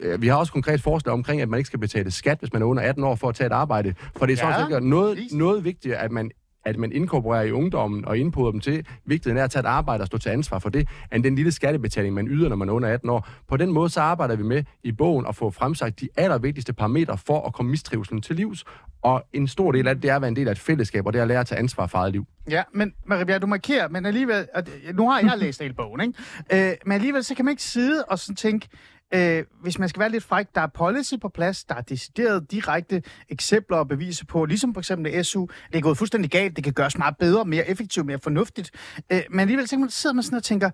Øh, 0.00 0.22
Vi 0.22 0.26
har 0.28 0.36
også 0.36 0.52
konkret 0.52 0.80
forslag 0.82 1.12
omkring, 1.12 1.40
at 1.40 1.48
man 1.48 1.58
ikke 1.58 1.66
skal 1.66 1.78
betale 1.78 2.10
skat, 2.10 2.38
hvis 2.38 2.52
man 2.52 2.62
er 2.62 2.66
under 2.66 2.82
18 2.82 3.04
år 3.04 3.14
for 3.14 3.28
at 3.28 3.34
tage 3.34 3.46
et 3.46 3.52
arbejde. 3.52 3.94
For 4.16 4.26
det 4.26 4.40
er 4.40 4.46
Ja, 4.46 4.52
sådan 4.54 4.70
set 4.72 4.82
noget, 4.82 5.18
noget 5.32 5.64
vigtigt, 5.64 5.94
at 5.94 6.10
man 6.10 6.30
at 6.64 6.78
man 6.78 6.92
inkorporerer 6.92 7.42
i 7.42 7.52
ungdommen 7.52 8.04
og 8.04 8.18
indpoder 8.18 8.50
dem 8.50 8.60
til 8.60 8.86
vigtigheden 9.04 9.38
af 9.38 9.44
at 9.44 9.50
tage 9.50 9.60
et 9.60 9.66
arbejde 9.66 10.02
og 10.02 10.06
stå 10.06 10.18
til 10.18 10.30
ansvar 10.30 10.58
for 10.58 10.68
det, 10.68 10.88
end 11.14 11.24
den 11.24 11.34
lille 11.34 11.52
skattebetaling, 11.52 12.14
man 12.14 12.28
yder, 12.28 12.48
når 12.48 12.56
man 12.56 12.68
er 12.68 12.72
under 12.72 12.88
18 12.88 13.10
år. 13.10 13.28
På 13.48 13.56
den 13.56 13.72
måde 13.72 13.90
så 13.90 14.00
arbejder 14.00 14.36
vi 14.36 14.42
med 14.42 14.64
i 14.82 14.92
bogen 14.92 15.26
at 15.26 15.36
få 15.36 15.50
fremsagt 15.50 16.00
de 16.00 16.08
allervigtigste 16.16 16.72
parametre 16.72 17.18
for 17.18 17.46
at 17.46 17.52
komme 17.52 17.70
mistrivselen 17.70 18.22
til 18.22 18.36
livs. 18.36 18.64
Og 19.02 19.22
en 19.32 19.48
stor 19.48 19.72
del 19.72 19.88
af 19.88 19.94
det, 19.94 20.02
det 20.02 20.10
er 20.10 20.16
at 20.16 20.22
være 20.22 20.28
en 20.28 20.36
del 20.36 20.48
af 20.48 20.52
et 20.52 20.58
fællesskab, 20.58 21.06
og 21.06 21.12
det 21.12 21.18
er 21.18 21.22
at 21.22 21.28
lære 21.28 21.40
at 21.40 21.46
tage 21.46 21.58
ansvar 21.58 21.86
for 21.86 21.98
eget 21.98 22.12
liv. 22.12 22.26
Ja, 22.50 22.62
men 22.74 22.92
Maria, 23.06 23.38
du 23.38 23.46
markerer, 23.46 23.88
men 23.88 24.06
alligevel, 24.06 24.46
og 24.54 24.62
nu 24.94 25.08
har 25.10 25.20
jeg 25.20 25.32
læst 25.38 25.60
hele 25.60 25.74
bogen, 25.74 26.00
ikke? 26.00 26.70
Øh, 26.70 26.76
men 26.86 26.92
alligevel, 26.92 27.24
så 27.24 27.34
kan 27.34 27.44
man 27.44 27.52
ikke 27.52 27.62
sidde 27.62 28.04
og 28.04 28.18
sådan 28.18 28.36
tænke, 28.36 28.68
øh, 29.14 29.44
hvis 29.62 29.78
man 29.78 29.88
skal 29.88 30.00
være 30.00 30.10
lidt 30.10 30.24
fræk, 30.24 30.46
der 30.54 30.60
er 30.60 30.66
policy 30.66 31.14
på 31.22 31.28
plads, 31.28 31.64
der 31.64 31.74
er 31.74 31.80
decideret 31.80 32.50
direkte 32.50 33.02
eksempler 33.28 33.76
og 33.76 33.88
beviser 33.88 34.24
på, 34.24 34.44
ligesom 34.44 34.74
for 34.74 34.80
eksempel 34.80 35.24
SU, 35.24 35.46
det 35.72 35.78
er 35.78 35.82
gået 35.82 35.98
fuldstændig 35.98 36.30
galt, 36.30 36.56
det 36.56 36.64
kan 36.64 36.72
gøres 36.72 36.98
meget 36.98 37.16
bedre, 37.16 37.44
mere 37.44 37.68
effektivt, 37.68 38.06
mere 38.06 38.18
fornuftigt. 38.18 38.70
Øh, 39.12 39.22
men 39.30 39.40
alligevel 39.40 39.68
kan 39.68 39.80
man, 39.80 39.90
sidder 39.90 40.14
man 40.14 40.22
sådan 40.22 40.36
og 40.36 40.42
tænker, 40.42 40.70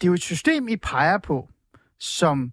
det 0.00 0.06
er 0.06 0.08
jo 0.08 0.14
et 0.14 0.22
system, 0.22 0.68
I 0.68 0.76
peger 0.76 1.18
på, 1.18 1.48
som 1.98 2.52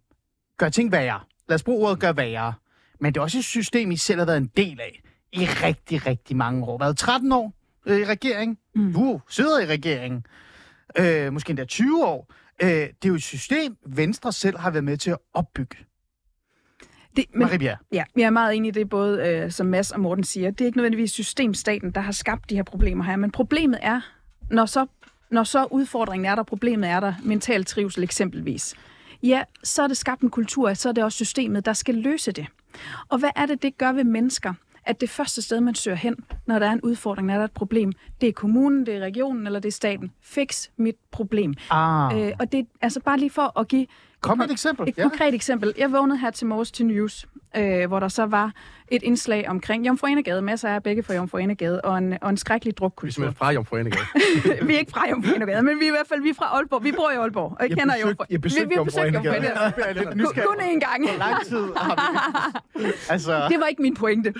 gør 0.58 0.70
ting 0.70 0.92
værre. 0.92 1.20
Lad 1.50 1.56
os 1.56 1.64
bruge 1.64 1.88
ordet 1.88 2.00
gør 2.00 2.12
værre. 2.12 2.54
Men 3.00 3.14
det 3.14 3.20
er 3.20 3.24
også 3.24 3.38
et 3.38 3.44
system, 3.44 3.92
I 3.92 3.98
selv 3.98 4.20
har 4.20 4.26
været 4.26 4.38
en 4.38 4.52
del 4.58 4.80
af 4.80 5.02
i 5.32 5.46
rigtig, 5.46 6.06
rigtig 6.06 6.38
mange 6.38 6.66
år. 6.66 6.78
Været 6.78 6.98
13 6.98 7.32
år 7.32 7.54
øh, 7.86 8.00
i 8.00 8.06
regering. 8.06 8.60
Mm. 8.76 8.94
Du 8.94 9.22
sidder 9.30 9.60
i 9.60 9.66
regeringen. 9.66 10.26
Øh, 10.98 11.34
måske 11.34 11.50
endda 11.50 11.66
20 11.66 12.06
år. 12.06 12.34
Øh, 12.62 12.70
det 12.70 12.88
er 13.04 13.08
jo 13.08 13.16
et 13.16 13.24
system, 13.24 13.78
Venstre 13.86 14.32
selv 14.32 14.58
har 14.58 14.72
været 14.72 14.84
med 14.84 14.98
til 14.98 15.12
at 15.12 15.18
opbygge. 15.34 15.78
Det, 17.16 17.26
men, 17.34 17.40
Marie. 17.40 17.78
Ja, 17.92 18.04
jeg 18.16 18.24
er 18.24 18.30
meget 18.30 18.56
enig 18.56 18.70
i 18.70 18.72
det, 18.72 18.90
både 18.90 19.28
øh, 19.28 19.52
som 19.52 19.68
Mads 19.68 19.92
og 19.92 20.00
Morten 20.00 20.24
siger. 20.24 20.52
Det 20.52 20.62
er 20.62 20.66
ikke 20.66 20.78
nødvendigvis 20.78 21.12
systemstaten, 21.12 21.92
der 21.92 22.02
har 22.02 22.12
skabt 22.12 22.50
de 22.50 22.56
her 22.56 22.64
problemer 22.64 23.04
her, 23.04 23.16
men 23.16 23.32
problemet 23.32 23.80
er, 23.82 24.02
når 24.50 24.66
så, 24.66 24.86
når 25.32 25.44
så 25.44 25.68
udfordringen 25.72 26.26
er 26.26 26.36
der, 26.36 26.44
problemet 26.44 26.90
er 26.90 27.00
der, 27.00 27.14
mental 27.24 27.66
trivsel 27.66 28.04
eksempelvis, 28.04 28.76
ja, 29.24 29.44
så 29.64 29.84
er 29.84 29.88
det 29.88 29.98
skabt 29.98 30.22
en 30.22 30.30
kultur, 30.30 30.74
så 30.74 30.90
er 30.90 30.94
det 30.94 31.04
også 31.04 31.16
systemet, 31.16 31.66
der 31.66 31.74
skal 31.74 31.96
løse 31.96 32.32
det. 32.32 32.48
Og 33.10 33.18
hvad 33.18 33.30
er 33.36 33.46
det, 33.46 33.62
det 33.62 33.78
gør 33.78 33.92
ved 33.92 34.04
mennesker? 34.04 34.54
At 34.88 35.02
det 35.02 35.10
første 35.10 35.42
sted, 35.42 35.60
man 35.62 35.76
søger 35.76 35.98
hen, 35.98 36.16
når 36.46 36.60
der 36.60 36.68
er 36.68 36.72
en 36.72 36.82
udfordring, 36.82 37.28
når 37.28 37.34
der 37.34 37.42
er 37.42 37.46
et 37.46 37.52
problem, 37.52 37.92
det 38.22 38.30
er 38.30 38.34
kommunen, 38.34 38.86
det 38.86 38.96
er 38.96 39.00
regionen 39.00 39.46
eller 39.46 39.60
det 39.60 39.68
er 39.68 39.74
staten. 39.74 40.12
Fix 40.22 40.68
mit 40.78 40.96
problem. 41.12 41.54
Ah. 41.72 42.22
Øh, 42.28 42.32
og 42.40 42.52
det 42.52 42.60
er 42.60 42.64
altså 42.82 43.00
bare 43.00 43.18
lige 43.18 43.30
for 43.30 43.60
at 43.60 43.68
give 43.68 43.88
Kom 44.22 44.38
med 44.38 44.46
et 44.46 44.52
eksempel. 44.52 44.90
et 44.90 44.98
Ja. 44.98 45.04
konkret 45.04 45.34
eksempel. 45.34 45.74
Jeg 45.78 45.92
vågnede 45.92 46.18
her 46.18 46.32
til 46.32 46.48
morges 46.48 46.72
til 46.72 46.86
News, 46.86 47.26
øh, 47.58 47.88
hvor 47.88 48.00
der 48.00 48.08
så 48.08 48.26
var 48.26 48.52
et 48.88 49.04
indslag 49.04 49.50
omkring 49.50 49.88
Jomfru 49.88 50.08
Enegade, 50.08 50.42
masser 50.42 50.70
af 50.70 50.84
begge 50.84 51.04
fra 51.04 51.14
Jomfru 51.14 51.38
Enegade, 51.38 51.82
og 51.82 51.98
en, 51.98 52.18
og 52.22 52.30
en 52.30 52.38
skrækkelig 52.38 52.70
Vi 52.72 52.76
er 52.76 52.80
drukkultur. 52.80 53.12
simpelthen 53.14 53.36
fra 53.38 53.52
Jomfru 53.52 53.76
Enegade. 53.76 54.06
vi 54.68 54.76
er 54.76 54.80
ikke 54.80 54.92
fra 54.92 55.10
Jomfru 55.10 55.34
Enegade, 55.36 55.64
men 55.64 55.80
vi 55.80 55.84
er 55.86 55.88
i 55.88 55.92
hvert 55.92 56.08
fald 56.08 56.22
vi 56.22 56.30
er 56.30 56.34
fra 56.34 56.46
Aalborg. 56.46 56.84
Vi 56.84 56.92
bor 56.92 57.12
i 57.12 57.16
Aalborg, 57.16 57.52
og 57.52 57.58
jeg, 57.62 57.70
Jeg 57.70 57.78
kender 57.78 57.94
besøgte- 57.96 58.08
Jomfru. 58.08 58.26
jeg 58.30 58.42
besøgte 58.42 58.68
vi, 58.68 58.70
vi 58.70 58.76
Jomfru 58.76 59.00
Enegade. 59.02 59.36
Er 60.42 60.46
kun 60.48 60.60
én 60.60 60.80
gang. 60.80 61.10
Hvor 61.10 61.18
lang 61.18 61.46
tid 61.46 61.66
har 61.78 61.96
vi... 61.96 62.60
altså, 63.10 63.48
Det 63.50 63.60
var 63.60 63.68
ikke 63.68 63.82
min 63.82 63.96
pointe. 63.96 64.34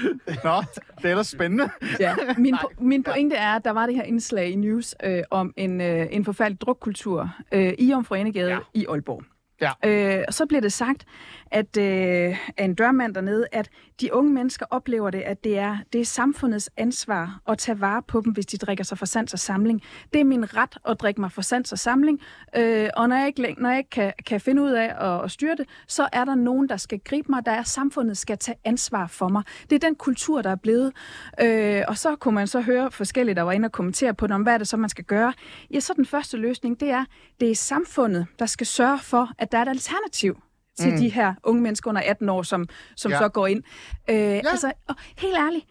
nå, 0.44 0.62
det 0.98 1.06
er 1.06 1.10
ellers 1.10 1.28
spændende. 1.28 1.70
Ja. 2.00 2.16
Min, 2.38 2.56
po- 2.56 2.84
min 2.84 3.04
pointe 3.04 3.36
er, 3.36 3.56
at 3.56 3.66
der 3.66 3.72
var 3.72 3.86
det 3.86 3.96
her 3.96 4.04
indslag 4.04 4.50
i 4.50 4.56
News 4.56 4.96
øh, 5.04 5.24
om 5.32 5.54
en, 5.58 5.82
øh, 5.82 6.08
en 6.12 6.26
forfærdelig 6.26 6.62
drukkultur 6.62 7.30
øh, 7.52 7.74
i 7.80 7.94
Enegade 8.16 8.50
ja. 8.52 8.60
i 8.74 8.86
Aalborg. 8.90 9.24
Ja. 9.62 9.72
Øh, 9.86 10.24
og 10.28 10.34
så 10.34 10.46
bliver 10.46 10.62
det 10.62 10.74
sagt 10.74 11.06
at, 11.52 11.78
øh, 11.78 12.38
af 12.58 12.66
en 12.66 12.76
dørmand 12.76 13.16
dernede, 13.16 13.46
at 13.52 13.70
de 14.02 14.14
unge 14.14 14.34
mennesker 14.34 14.66
oplever 14.70 15.10
det, 15.10 15.22
at 15.22 15.44
det 15.44 15.58
er, 15.58 15.78
det 15.94 16.02
er 16.02 16.06
samfundets 16.06 16.70
ansvar 16.78 17.40
at 17.50 17.58
tage 17.58 17.82
vare 17.82 18.02
på 18.02 18.22
dem, 18.22 18.34
hvis 18.34 18.46
de 18.46 18.58
drikker 18.58 18.84
sig 18.84 18.98
for 18.98 19.06
sans 19.06 19.34
og 19.34 19.40
samling. 19.40 19.82
Det 20.14 20.22
er 20.22 20.26
min 20.26 20.56
ret 20.58 20.78
at 20.90 21.00
drikke 21.02 21.22
mig 21.22 21.32
for 21.32 21.42
sans 21.42 21.72
og 21.72 21.80
samling, 21.80 22.22
øh, 22.58 22.90
og 22.98 23.10
når 23.10 23.16
jeg 23.16 23.28
ikke, 23.28 23.56
når 23.58 23.70
jeg 23.70 23.78
ikke 23.78 23.90
kan, 23.90 24.14
kan 24.26 24.42
finde 24.42 24.62
ud 24.62 24.72
af 24.72 24.94
at, 25.00 25.24
at 25.24 25.32
styre 25.32 25.56
det, 25.56 25.66
så 25.88 26.08
er 26.14 26.26
der 26.26 26.36
nogen, 26.36 26.70
der 26.70 26.78
skal 26.78 27.00
gribe 27.00 27.28
mig, 27.32 27.46
der 27.46 27.52
er 27.52 27.64
samfundet 27.64 28.18
skal 28.18 28.38
tage 28.38 28.58
ansvar 28.64 29.08
for 29.08 29.28
mig. 29.28 29.44
Det 29.70 29.76
er 29.76 29.88
den 29.88 29.96
kultur, 29.96 30.42
der 30.42 30.50
er 30.50 30.56
blevet. 30.56 30.94
Øh, 31.42 31.84
og 31.88 31.98
så 31.98 32.16
kunne 32.16 32.36
man 32.36 32.48
så 32.48 32.62
høre 32.62 32.92
forskellige, 32.92 33.36
der 33.36 33.42
var 33.42 33.52
inde 33.52 33.66
og 33.66 33.72
kommentere 33.72 34.14
på 34.14 34.28
det, 34.28 34.36
om 34.36 34.42
hvad 34.42 34.54
er 34.54 34.58
det 34.58 34.68
så, 34.68 34.78
man 34.78 34.90
skal 34.90 35.04
gøre. 35.04 35.34
Ja, 35.72 35.80
så 35.80 35.94
den 35.96 36.06
første 36.06 36.38
løsning, 36.38 36.80
det 36.80 36.90
er, 36.90 37.06
det 37.40 37.52
er 37.52 37.56
samfundet, 37.56 38.28
der 38.40 38.46
skal 38.46 38.68
sørge 38.68 39.00
for, 39.00 39.30
at 39.38 39.45
der 39.52 39.58
er 39.58 39.62
et 39.62 39.70
alternativ 39.70 40.42
til 40.80 40.92
mm. 40.92 40.98
de 40.98 41.10
her 41.10 41.34
unge 41.44 41.62
mennesker 41.62 41.90
under 41.90 42.02
18 42.06 42.30
år, 42.30 42.44
som, 42.44 42.68
som 42.96 43.12
ja. 43.12 43.18
så 43.18 43.30
går 43.30 43.48
ind. 43.48 43.64
Øh, 44.10 44.16
ja. 44.16 44.42
Altså, 44.46 44.72
og 44.88 44.96
helt 45.18 45.36
ærligt, 45.38 45.66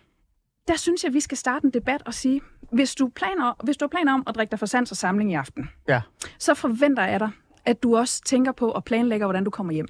der 0.68 0.76
synes 0.76 1.02
jeg, 1.02 1.08
at 1.08 1.14
vi 1.14 1.20
skal 1.20 1.38
starte 1.38 1.64
en 1.64 1.70
debat 1.70 2.02
og 2.06 2.14
sige, 2.14 2.40
hvis 2.72 2.94
du, 2.94 3.08
planer, 3.08 3.64
hvis 3.64 3.76
du 3.76 3.84
har 3.84 3.88
planer 3.88 4.14
om 4.14 4.22
at 4.26 4.34
drikke 4.34 4.50
dig 4.50 4.58
for 4.58 4.66
sans 4.66 4.90
og 4.90 4.96
samling 4.96 5.32
i 5.32 5.34
aften, 5.34 5.70
Ja. 5.88 6.00
så 6.38 6.54
forventer 6.54 7.04
jeg 7.04 7.20
dig, 7.20 7.30
at 7.64 7.82
du 7.82 7.96
også 7.96 8.22
tænker 8.24 8.52
på 8.52 8.70
og 8.70 8.84
planlægger, 8.84 9.26
hvordan 9.26 9.44
du 9.44 9.50
kommer 9.50 9.72
hjem. 9.72 9.86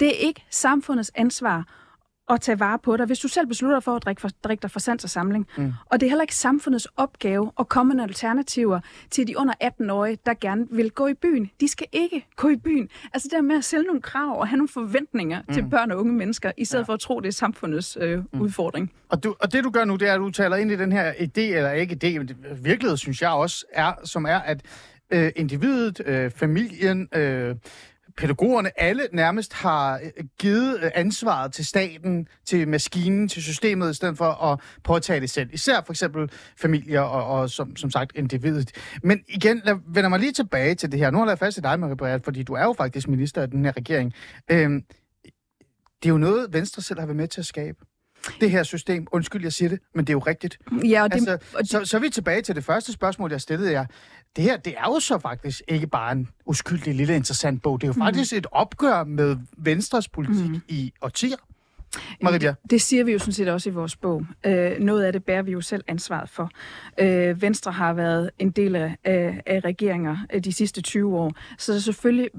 Det 0.00 0.08
er 0.08 0.26
ikke 0.26 0.46
samfundets 0.50 1.12
ansvar 1.14 1.64
at 2.30 2.40
tage 2.40 2.60
vare 2.60 2.78
på 2.78 2.96
dig, 2.96 3.06
hvis 3.06 3.18
du 3.18 3.28
selv 3.28 3.46
beslutter 3.46 3.80
for 3.80 3.96
at 3.96 4.04
drikke, 4.04 4.20
for, 4.20 4.28
drikke 4.44 4.62
dig 4.62 4.70
for 4.70 4.80
sans 4.80 5.04
og 5.04 5.10
samling. 5.10 5.46
Mm. 5.56 5.72
Og 5.86 6.00
det 6.00 6.06
er 6.06 6.10
heller 6.10 6.22
ikke 6.22 6.34
samfundets 6.34 6.88
opgave 6.96 7.52
at 7.58 7.68
komme 7.68 7.94
med 7.94 8.02
alternativer 8.02 8.80
til 9.10 9.26
de 9.26 9.38
under 9.38 9.54
18-årige, 9.64 10.18
der 10.26 10.34
gerne 10.40 10.66
vil 10.70 10.90
gå 10.90 11.06
i 11.06 11.14
byen. 11.14 11.50
De 11.60 11.68
skal 11.68 11.86
ikke 11.92 12.26
gå 12.36 12.48
i 12.48 12.56
byen. 12.56 12.88
Altså 13.14 13.28
det 13.28 13.36
der 13.36 13.42
med 13.42 13.56
at 13.56 13.64
sælge 13.64 13.84
nogle 13.84 14.02
krav 14.02 14.40
og 14.40 14.48
have 14.48 14.56
nogle 14.56 14.68
forventninger 14.68 15.42
mm. 15.48 15.54
til 15.54 15.64
børn 15.70 15.90
og 15.90 15.98
unge 15.98 16.12
mennesker, 16.12 16.52
i 16.56 16.64
stedet 16.64 16.82
ja. 16.82 16.86
for 16.86 16.92
at 16.92 17.00
tro, 17.00 17.20
det 17.20 17.28
er 17.28 17.32
samfundets 17.32 17.98
øh, 18.00 18.18
mm. 18.18 18.40
udfordring. 18.40 18.92
Og, 19.08 19.24
du, 19.24 19.34
og 19.40 19.52
det 19.52 19.64
du 19.64 19.70
gør 19.70 19.84
nu, 19.84 19.96
det 19.96 20.08
er, 20.08 20.14
at 20.14 20.20
du 20.20 20.30
taler 20.30 20.56
ind 20.56 20.70
i 20.70 20.76
den 20.76 20.92
her 20.92 21.12
idé, 21.12 21.40
eller 21.40 21.70
ikke 21.70 21.98
idé, 22.04 22.18
men 22.18 22.30
virkelighed 22.62 22.96
synes 22.96 23.22
jeg 23.22 23.30
også 23.30 23.64
er, 23.72 23.92
som 24.04 24.24
er, 24.24 24.38
at 24.38 24.62
øh, 25.10 25.32
individet, 25.36 26.00
øh, 26.06 26.30
familien, 26.30 27.08
øh, 27.14 27.54
pædagogerne, 28.18 28.80
alle 28.80 29.02
nærmest 29.12 29.52
har 29.52 30.00
øh, 30.02 30.24
givet 30.40 30.80
øh, 30.82 30.90
ansvaret 30.94 31.52
til 31.52 31.66
staten, 31.66 32.28
til 32.44 32.68
maskinen, 32.68 33.28
til 33.28 33.42
systemet, 33.42 33.90
i 33.90 33.94
stedet 33.94 34.16
for 34.16 34.44
at 34.44 34.60
påtage 34.84 35.20
det 35.20 35.30
selv. 35.30 35.50
Især 35.52 35.80
for 35.86 35.92
eksempel 35.92 36.30
familier 36.56 37.00
og, 37.00 37.40
og 37.40 37.50
som, 37.50 37.76
som 37.76 37.90
sagt 37.90 38.12
individet. 38.14 38.72
Men 39.02 39.20
igen, 39.28 39.62
lad, 39.64 39.76
vender 39.86 40.08
mig 40.08 40.20
lige 40.20 40.32
tilbage 40.32 40.74
til 40.74 40.92
det 40.92 41.00
her. 41.00 41.10
Nu 41.10 41.18
har 41.18 41.28
jeg 41.28 41.38
fast 41.38 41.58
i 41.58 41.60
dig, 41.60 41.80
Marie 41.80 41.96
Briat, 41.96 42.24
fordi 42.24 42.42
du 42.42 42.52
er 42.52 42.64
jo 42.64 42.72
faktisk 42.72 43.08
minister 43.08 43.42
af 43.42 43.50
den 43.50 43.64
her 43.64 43.76
regering. 43.76 44.12
Øhm, 44.50 44.82
det 46.02 46.08
er 46.08 46.12
jo 46.12 46.18
noget, 46.18 46.52
Venstre 46.52 46.82
selv 46.82 47.00
har 47.00 47.06
været 47.06 47.16
med 47.16 47.28
til 47.28 47.40
at 47.40 47.46
skabe. 47.46 47.78
Det 48.40 48.50
her 48.50 48.62
system. 48.62 49.06
Undskyld, 49.12 49.42
jeg 49.42 49.52
siger 49.52 49.68
det, 49.68 49.78
men 49.94 50.04
det 50.04 50.10
er 50.10 50.14
jo 50.14 50.18
rigtigt. 50.18 50.58
Ja, 50.84 51.02
og 51.02 51.12
det, 51.12 51.16
Altså, 51.16 51.32
og 51.32 51.60
det, 51.62 51.70
så, 51.70 51.84
så 51.84 51.96
er 51.96 52.00
vi 52.00 52.10
tilbage 52.10 52.42
til 52.42 52.56
det 52.56 52.64
første 52.64 52.92
spørgsmål, 52.92 53.30
jeg 53.30 53.40
stillede 53.40 53.72
jer. 53.72 53.86
Det 54.36 54.44
her, 54.44 54.56
det 54.56 54.74
er 54.76 54.84
jo 54.86 55.00
så 55.00 55.18
faktisk 55.18 55.62
ikke 55.68 55.86
bare 55.86 56.12
en 56.12 56.28
uskyldig 56.46 56.94
lille 56.94 57.16
interessant 57.16 57.62
bog. 57.62 57.80
Det 57.80 57.86
er 57.86 57.88
jo 57.88 58.04
faktisk 58.04 58.32
et 58.32 58.46
opgør 58.52 59.04
med 59.04 59.36
Venstres 59.56 60.08
politik 60.08 60.50
mm. 60.50 60.60
i 60.68 60.92
årtier. 61.02 61.36
Maria, 62.22 62.38
det, 62.38 62.56
det 62.70 62.82
siger 62.82 63.04
vi 63.04 63.12
jo 63.12 63.18
sådan 63.18 63.32
set 63.32 63.48
også 63.48 63.70
i 63.70 63.72
vores 63.72 63.96
bog. 63.96 64.26
Øh, 64.46 64.78
noget 64.78 65.04
af 65.04 65.12
det 65.12 65.24
bærer 65.24 65.42
vi 65.42 65.52
jo 65.52 65.60
selv 65.60 65.84
ansvaret 65.88 66.28
for. 66.28 66.50
Øh, 67.00 67.42
Venstre 67.42 67.72
har 67.72 67.92
været 67.92 68.30
en 68.38 68.50
del 68.50 68.76
af, 68.76 68.96
af, 69.04 69.42
af 69.46 69.60
regeringer 69.64 70.16
øh, 70.34 70.44
de 70.44 70.52
sidste 70.52 70.82
20 70.82 71.16
år, 71.16 71.32
så 71.58 71.80
selvfølgelig 71.80 72.30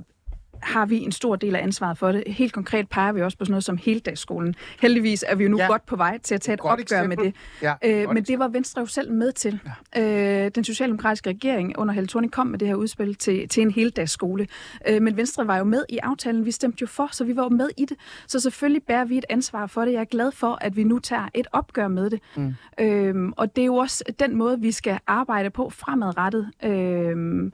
har 0.62 0.86
vi 0.86 0.98
en 0.98 1.12
stor 1.12 1.36
del 1.36 1.56
af 1.56 1.64
ansvaret 1.64 1.98
for 1.98 2.12
det. 2.12 2.24
Helt 2.28 2.54
konkret 2.54 2.90
peger 2.90 3.12
vi 3.12 3.22
også 3.22 3.38
på 3.38 3.46
sådan 3.46 3.52
noget 3.52 3.64
som 3.64 3.78
heldagsskolen. 3.78 4.56
Heldigvis 4.82 5.26
er 5.28 5.36
vi 5.36 5.44
jo 5.44 5.50
nu 5.50 5.58
Ja. 5.58 5.68
godt 5.68 5.86
på 5.86 5.96
vej 5.96 6.18
til 6.18 6.36
at 6.36 6.42
tage 6.42 6.54
et 6.54 6.60
Godt 6.60 6.82
opgør 6.82 7.04
med 7.08 7.18
eksempel. 7.18 7.34
det. 7.62 7.74
Ja, 7.84 8.04
Øh, 8.04 8.14
men 8.14 8.24
det 8.24 8.40
var 8.40 8.48
Venstre 8.48 8.80
jo 8.82 8.86
selv 8.86 9.12
med 9.12 9.32
til. 9.32 9.60
Ja. 9.96 10.46
Øh, 10.46 10.52
den 10.56 10.64
socialdemokratiske 10.64 11.30
regering 11.30 11.78
under 11.80 11.94
Helle 11.94 12.08
Thorning 12.08 12.32
kom 12.34 12.48
med 12.48 12.60
det 12.60 12.68
her 12.68 12.76
udspil 12.76 13.16
til, 13.16 13.48
til 13.50 13.62
en 13.64 13.72
heldagsskole. 13.72 14.48
Øh, 14.90 15.02
men 15.02 15.18
Venstre 15.18 15.48
var 15.48 15.58
jo 15.58 15.64
med 15.64 15.84
i 15.90 15.98
aftalen. 15.98 16.46
Vi 16.46 16.52
stemte 16.52 16.78
jo 16.82 16.88
for, 16.88 17.10
så 17.12 17.24
vi 17.24 17.36
var 17.36 17.44
jo 17.44 17.50
med 17.50 17.70
i 17.78 17.86
det. 17.86 17.98
Så 18.28 18.40
selvfølgelig 18.40 18.84
bærer 18.84 19.06
vi 19.06 19.18
et 19.18 19.26
ansvar 19.30 19.68
for 19.68 19.86
det. 19.86 19.94
Jeg 19.94 20.00
er 20.02 20.06
glad 20.06 20.32
for, 20.32 20.58
at 20.62 20.76
vi 20.76 20.84
nu 20.84 21.00
tager 21.00 21.30
et 21.34 21.48
opgør 21.52 21.88
med 21.88 22.10
det. 22.10 22.20
Mm. 22.36 22.54
Øh, 22.80 23.16
og 23.38 23.56
det 23.56 23.62
er 23.62 23.66
jo 23.66 23.76
også 23.76 24.04
den 24.20 24.36
måde, 24.36 24.60
vi 24.60 24.72
skal 24.72 25.00
arbejde 25.08 25.50
på 25.50 25.70
fremadrettet. 25.70 26.52
Øh, 26.64 27.52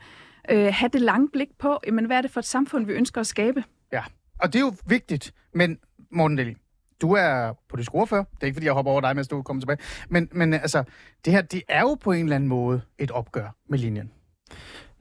øh, 0.50 0.74
have 0.74 0.90
det 0.94 1.02
lange 1.02 1.30
blik 1.30 1.48
på, 1.60 1.80
jamen, 1.88 2.06
hvad 2.06 2.18
er 2.18 2.22
det 2.22 2.32
for 2.32 2.40
et 2.40 2.46
samfund, 2.46 2.86
vi 2.86 2.94
ønsker 2.94 3.22
at 3.22 3.28
skabe? 3.28 3.64
Ja, 3.92 4.04
og 4.40 4.54
det 4.54 4.60
er 4.60 4.64
jo 4.64 4.74
vigtigt. 4.86 5.34
Men 5.54 5.78
Morten 6.12 6.38
Deli, 6.38 6.56
du 7.02 7.14
er 7.14 7.54
politisk 7.70 7.96
ordfører. 7.96 8.24
Det 8.24 8.44
er 8.44 8.46
ikke, 8.46 8.56
fordi 8.56 8.66
jeg 8.66 8.74
hopper 8.74 8.92
over 8.92 9.02
dig, 9.02 9.16
mens 9.16 9.28
du 9.28 9.42
kommer 9.42 9.62
tilbage. 9.62 9.78
Men, 10.10 10.30
men 10.32 10.54
altså, 10.54 10.84
det 11.26 11.34
her, 11.34 11.42
det 11.42 11.64
er 11.68 11.82
jo 11.82 11.94
på 11.96 12.12
en 12.12 12.24
eller 12.24 12.36
anden 12.36 12.50
måde 12.50 12.82
et 13.00 13.12
opgør 13.12 13.56
med 13.70 13.80
linjen. 13.80 14.12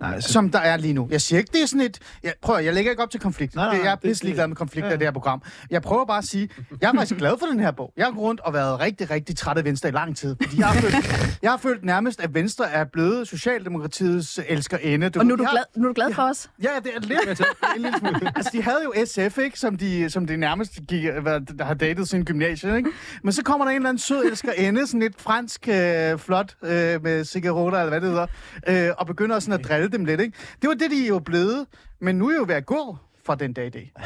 Nej, 0.00 0.14
altså, 0.14 0.32
Som 0.32 0.50
der 0.50 0.58
er 0.58 0.76
lige 0.76 0.92
nu. 0.94 1.08
Jeg 1.10 1.20
siger 1.20 1.38
ikke, 1.38 1.50
det 1.52 1.62
er 1.62 1.66
sådan 1.66 1.80
et... 1.86 1.98
Jeg, 2.22 2.32
prøv 2.42 2.56
at- 2.56 2.64
jeg 2.64 2.74
lægger 2.74 2.90
ikke 2.90 3.02
op 3.02 3.10
til 3.10 3.20
konflikt. 3.20 3.54
Nej, 3.54 3.74
nej, 3.76 3.84
jeg 3.84 3.90
er 3.90 3.94
det- 3.94 4.02
pisse 4.02 4.24
ligeglad 4.24 4.46
med 4.48 4.56
konflikter 4.56 4.88
ja. 4.88 4.94
i 4.94 4.98
det 4.98 5.06
her 5.06 5.12
program. 5.12 5.42
Jeg 5.70 5.82
prøver 5.82 6.04
bare 6.04 6.18
at 6.18 6.24
sige, 6.24 6.48
jeg 6.80 6.88
er 6.88 6.92
faktisk 6.96 7.16
glad 7.18 7.32
for 7.38 7.46
den 7.46 7.60
her 7.60 7.70
bog. 7.70 7.92
Jeg 7.96 8.04
har 8.06 8.12
gået 8.12 8.22
rundt 8.22 8.40
og 8.40 8.52
været 8.52 8.80
rigtig, 8.80 9.10
rigtig 9.10 9.36
træt 9.36 9.58
af 9.58 9.64
Venstre 9.64 9.88
i 9.88 9.92
lang 9.92 10.16
tid. 10.16 10.36
Fordi 10.42 10.58
jeg 10.58 10.66
har 10.66 10.80
følt, 10.80 10.94
jeg 11.42 11.50
har 11.50 11.56
følt 11.58 11.84
nærmest, 11.84 12.20
at 12.20 12.34
Venstre 12.34 12.70
er 12.70 12.84
blevet 12.84 13.28
Socialdemokratiets 13.28 14.40
elskerinde. 14.48 15.08
Du, 15.10 15.18
Og 15.20 15.26
nu 15.26 15.32
er 15.32 15.36
du 15.36 15.42
jeg- 15.42 15.50
glad, 15.52 15.62
nu 15.76 15.84
er 15.84 15.88
du 15.88 15.94
glad 15.94 16.14
for 16.14 16.22
os? 16.22 16.50
Ja, 16.62 16.68
det 16.84 16.90
er 16.96 17.00
lidt. 17.00 17.40
en 17.76 17.82
lille 17.82 17.98
smule. 17.98 18.32
Altså, 18.36 18.50
de 18.52 18.62
havde 18.62 18.78
jo 18.84 18.92
SF, 19.06 19.38
ikke? 19.38 19.58
Som 19.58 19.76
de, 19.76 20.10
som 20.10 20.26
de 20.26 20.36
nærmest 20.36 20.72
gik, 20.88 21.04
hvad, 21.22 21.40
der 21.58 21.64
har 21.64 21.74
datet 21.74 22.08
sin 22.08 22.24
gymnasie, 22.24 22.76
ikke? 22.76 22.90
Men 23.22 23.32
så 23.32 23.42
kommer 23.42 23.64
der 23.64 23.70
en 23.70 23.76
eller 23.76 23.88
anden 23.88 24.00
sød 24.00 24.24
elskerinde, 24.24 24.86
sådan 24.86 25.00
lidt 25.00 25.20
fransk 25.22 25.68
øh, 25.68 26.18
flot, 26.18 26.54
øh, 26.62 26.70
med 27.02 27.24
cigaretter, 27.24 27.78
eller 27.78 27.88
hvad 27.90 28.00
det 28.00 28.08
hedder, 28.08 28.26
øh, 28.88 28.94
og 28.98 29.06
begynder 29.06 29.38
sådan 29.38 29.60
at 29.60 29.66
drille 29.68 29.83
dem 29.92 30.04
lidt, 30.04 30.20
ikke? 30.20 30.36
Det 30.62 30.68
var 30.68 30.74
det, 30.74 30.90
de 30.90 31.04
er 31.04 31.08
jo 31.08 31.18
blevet. 31.18 31.66
Men 32.00 32.16
nu 32.16 32.28
er 32.30 32.36
jo 32.36 32.44
ved 32.48 32.54
at 32.54 32.66
gå 32.66 32.96
fra 33.26 33.34
den 33.34 33.52
dag 33.52 33.66
i 33.66 33.70
dag. 33.70 33.92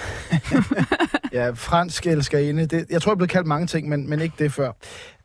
Ja, 1.33 1.51
fransk 1.51 2.07
elskerinde. 2.07 2.67
Det, 2.67 2.87
jeg 2.91 3.03
tror, 3.03 3.11
jeg 3.11 3.15
er 3.15 3.17
blevet 3.17 3.31
kaldt 3.31 3.47
mange 3.47 3.67
ting, 3.67 3.89
men, 3.89 4.11
men 4.11 4.21
ikke 4.21 4.35
det 4.39 4.53
før. 4.53 4.73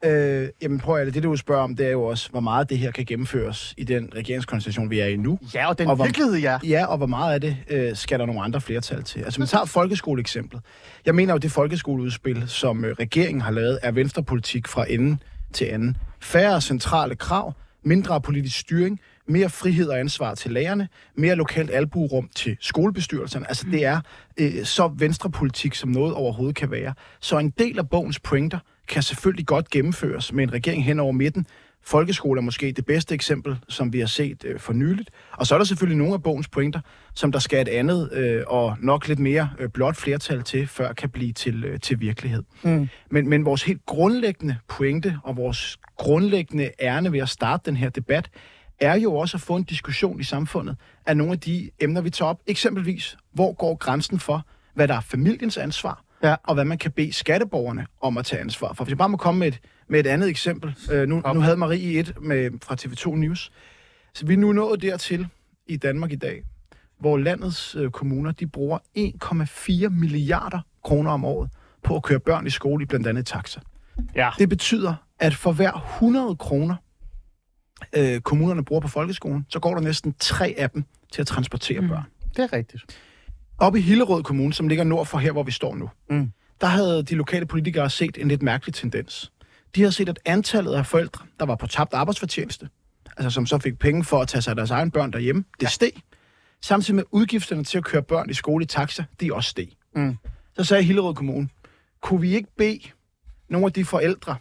Øh, 0.06 0.48
jamen 0.62 0.80
prøv 0.80 0.96
at 1.02 1.14
det, 1.14 1.24
du 1.24 1.36
spørger 1.36 1.64
om, 1.64 1.76
det 1.76 1.86
er 1.88 1.92
jo 1.92 2.04
også, 2.04 2.30
hvor 2.30 2.40
meget 2.40 2.70
det 2.70 2.78
her 2.78 2.92
kan 2.92 3.06
gennemføres 3.06 3.74
i 3.78 3.84
den 3.84 4.10
regeringskonstellation, 4.16 4.90
vi 4.90 5.00
er 5.00 5.06
i 5.06 5.16
nu. 5.18 5.40
Ja, 5.54 5.68
og 5.70 5.78
den 5.80 5.88
Og 5.88 5.96
hvor- 5.96 6.06
virkelighed, 6.06 6.36
ja. 6.36 6.58
Ja, 6.64 6.86
og 6.86 6.98
hvor 6.98 7.06
meget 7.08 7.34
af 7.34 7.42
det 7.42 7.58
øh, 7.70 7.96
skal 7.96 8.20
der 8.20 8.26
nogle 8.26 8.42
andre 8.42 8.62
flertal 8.62 9.04
til? 9.04 9.20
Altså, 9.20 9.42
man 9.42 9.48
tager 9.48 9.66
folkeskoleeksemplet. 9.66 10.62
Jeg 11.06 11.16
mener 11.16 11.34
jo, 11.34 11.38
det 11.38 11.52
folkeskoleudspil, 11.52 12.44
som 12.48 12.86
øh, 12.86 12.96
regeringen 13.00 13.42
har 13.42 13.52
lavet, 13.52 13.80
er 13.84 13.92
venstrepolitik 13.92 14.68
fra 14.68 14.86
ende 14.90 15.18
til 15.54 15.66
anden. 15.66 15.98
Færre 16.20 16.62
centrale 16.62 17.16
krav, 17.16 17.54
mindre 17.84 18.22
politisk 18.22 18.60
styring, 18.60 19.00
mere 19.28 19.50
frihed 19.50 19.88
og 19.88 20.00
ansvar 20.00 20.36
til 20.36 20.52
lærerne, 20.52 20.88
mere 21.16 21.36
lokalt 21.36 21.72
albuerum 21.72 22.30
til 22.36 22.58
skolebestyrelserne. 22.60 23.48
Altså, 23.48 23.66
det 23.72 23.86
er 23.86 24.02
øh, 24.38 24.66
så 24.66 24.92
venstrepolitik, 24.98 25.76
som 25.76 25.90
noget 25.90 26.14
overhovedet 26.14 26.56
kan 26.56 26.72
være. 26.72 26.94
Så 27.20 27.38
en 27.38 27.50
del 27.50 27.80
af 27.80 27.90
bogens 27.90 28.20
pointer 28.20 28.60
kan 28.88 29.04
selvfølgelig 29.04 29.46
godt 29.46 29.70
gennemføres 29.70 30.34
med 30.34 30.44
en 30.44 30.54
regering 30.54 30.86
hen 30.86 31.00
over 31.00 31.12
midten, 31.12 31.48
Folkeskole 31.86 32.40
er 32.40 32.42
måske 32.42 32.72
det 32.72 32.86
bedste 32.86 33.16
eksempel, 33.16 33.58
som 33.70 33.94
vi 33.94 34.00
har 34.00 34.08
set 34.08 34.46
øh, 34.46 34.60
for 34.60 34.74
nyligt. 34.74 35.10
Og 35.32 35.48
så 35.48 35.56
er 35.56 35.60
der 35.60 35.66
selvfølgelig 35.66 35.98
nogle 35.98 36.14
af 36.14 36.24
bogens 36.24 36.48
pointer, 36.48 36.80
som 37.14 37.32
der 37.32 37.40
skal 37.40 37.62
et 37.62 37.68
andet 37.68 38.14
øh, 38.14 38.44
og 38.48 38.76
nok 38.80 39.08
lidt 39.08 39.20
mere 39.20 39.50
øh, 39.60 39.70
blot 39.70 39.96
flertal 39.96 40.42
til, 40.42 40.68
før 40.68 40.94
kan 40.94 41.10
blive 41.10 41.34
til, 41.34 41.66
øh, 41.66 41.80
til 41.80 42.00
virkelighed. 42.00 42.44
Mm. 42.64 42.90
Men, 43.12 43.30
men 43.30 43.46
vores 43.46 43.64
helt 43.64 43.86
grundlæggende 43.86 44.58
pointe 44.68 45.18
og 45.24 45.38
vores 45.38 45.80
grundlæggende 45.98 46.70
ærne 46.82 47.12
ved 47.12 47.20
at 47.20 47.30
starte 47.30 47.64
den 47.66 47.78
her 47.78 47.90
debat, 47.90 48.30
er 48.80 48.96
jo 48.96 49.16
også 49.16 49.38
at 49.38 49.42
få 49.42 49.56
en 49.56 49.64
diskussion 49.64 50.20
i 50.20 50.24
samfundet 50.24 50.76
af 51.06 51.18
nogle 51.18 51.34
af 51.34 51.40
de 51.40 51.70
emner, 51.80 52.02
vi 52.02 52.10
tager 52.10 52.30
op. 52.30 52.40
Eksempelvis, 52.48 53.18
hvor 53.34 53.54
går 53.54 53.76
grænsen 53.76 54.20
for, 54.20 54.46
hvad 54.76 54.88
der 54.88 54.94
er 54.96 55.02
familiens 55.02 55.58
ansvar, 55.58 56.04
Ja. 56.24 56.36
og 56.44 56.54
hvad 56.54 56.66
man 56.66 56.78
kan 56.78 56.92
bede 56.92 57.14
skatteborgerne 57.14 57.86
om 58.02 58.18
at 58.18 58.26
tage 58.26 58.40
ansvar 58.42 58.74
for. 58.74 58.84
Hvis 58.84 58.90
jeg 58.92 58.98
bare 58.98 59.10
må 59.10 59.18
komme 59.18 59.40
med 59.40 59.48
et, 59.48 59.60
med 59.88 60.00
et 60.00 60.08
andet 60.08 60.30
eksempel. 60.30 60.76
Øh, 60.92 61.08
nu, 61.08 61.22
nu 61.34 61.40
havde 61.40 61.58
Marie 61.58 62.00
et 62.00 62.14
med, 62.22 62.50
fra 62.64 62.76
TV2 62.82 63.16
News. 63.16 63.52
Så 64.14 64.26
vi 64.26 64.34
er 64.34 64.38
nu 64.38 64.52
nået 64.54 64.82
dertil 64.82 65.28
i 65.68 65.78
Danmark 65.78 66.12
i 66.12 66.16
dag, 66.16 66.44
hvor 67.00 67.18
landets 67.18 67.76
øh, 67.76 67.92
kommuner 67.92 68.32
de 68.32 68.48
bruger 68.48 68.78
1,4 68.98 69.90
milliarder 69.90 70.60
kroner 70.84 71.12
om 71.12 71.26
året 71.26 71.50
på 71.84 71.96
at 71.96 72.04
køre 72.04 72.20
børn 72.20 72.48
i 72.48 72.50
skole 72.50 72.84
i 72.84 72.86
blandt 72.86 73.08
andet 73.08 73.26
taxa. 73.26 73.60
Ja. 74.16 74.30
Det 74.40 74.50
betyder, 74.50 74.94
at 75.20 75.36
for 75.36 75.52
hver 75.52 75.72
100 75.96 76.36
kroner, 76.36 76.76
øh, 77.96 78.22
kommunerne 78.22 78.66
bruger 78.66 78.82
på 78.82 78.88
folkeskolen, 78.88 79.46
så 79.50 79.60
går 79.60 79.74
der 79.74 79.82
næsten 79.82 80.16
tre 80.20 80.56
af 80.58 80.70
dem 80.70 80.84
til 81.12 81.22
at 81.22 81.28
transportere 81.28 81.82
mm. 81.82 81.88
børn. 81.88 82.04
Det 82.38 82.44
er 82.44 82.54
rigtigt. 82.54 82.84
Op 83.58 83.76
i 83.76 83.82
Hillerød 83.82 84.24
Kommune, 84.24 84.54
som 84.54 84.68
ligger 84.68 84.84
nord 84.84 85.06
for 85.06 85.18
her, 85.18 85.32
hvor 85.32 85.44
vi 85.44 85.52
står 85.52 85.76
nu, 85.76 85.90
Mm. 86.10 86.32
der 86.62 86.68
havde 86.68 87.04
de 87.04 87.16
lokale 87.16 87.46
politikere 87.46 87.90
set 87.90 88.18
en 88.18 88.28
lidt 88.28 88.42
mærkelig 88.42 88.74
tendens. 88.74 89.32
De 89.76 89.82
havde 89.82 89.92
set, 89.92 90.10
at 90.10 90.20
antallet 90.26 90.74
af 90.74 90.86
forældre, 90.86 91.26
der 91.40 91.46
var 91.46 91.56
på 91.56 91.68
tabt 91.68 91.94
arbejdsfortjeneste, 91.94 92.70
altså 93.18 93.30
som 93.30 93.46
så 93.46 93.58
fik 93.58 93.80
penge 93.80 94.04
for 94.04 94.22
at 94.22 94.28
tage 94.28 94.42
sig 94.42 94.52
af 94.52 94.56
deres 94.56 94.72
egen 94.72 94.92
børn 94.92 95.14
derhjemme, 95.14 95.44
det 95.60 95.64
ja. 95.64 95.70
steg. 95.70 95.92
Samtidig 96.62 96.96
med 96.96 97.04
udgifterne 97.12 97.64
til 97.64 97.78
at 97.78 97.84
køre 97.84 98.04
børn 98.04 98.30
i 98.30 98.34
skole 98.34 98.64
i 98.64 98.68
taxa, 98.68 99.04
de 99.22 99.34
også 99.34 99.50
steg. 99.50 99.68
Mm. 99.96 100.18
Så 100.56 100.64
sagde 100.64 100.84
Hillerød 100.84 101.14
Kommune, 101.14 101.50
kunne 102.02 102.22
vi 102.22 102.36
ikke 102.36 102.50
bede 102.58 102.80
nogle 103.50 103.66
af 103.66 103.74
de 103.74 103.86
forældre, 103.86 104.36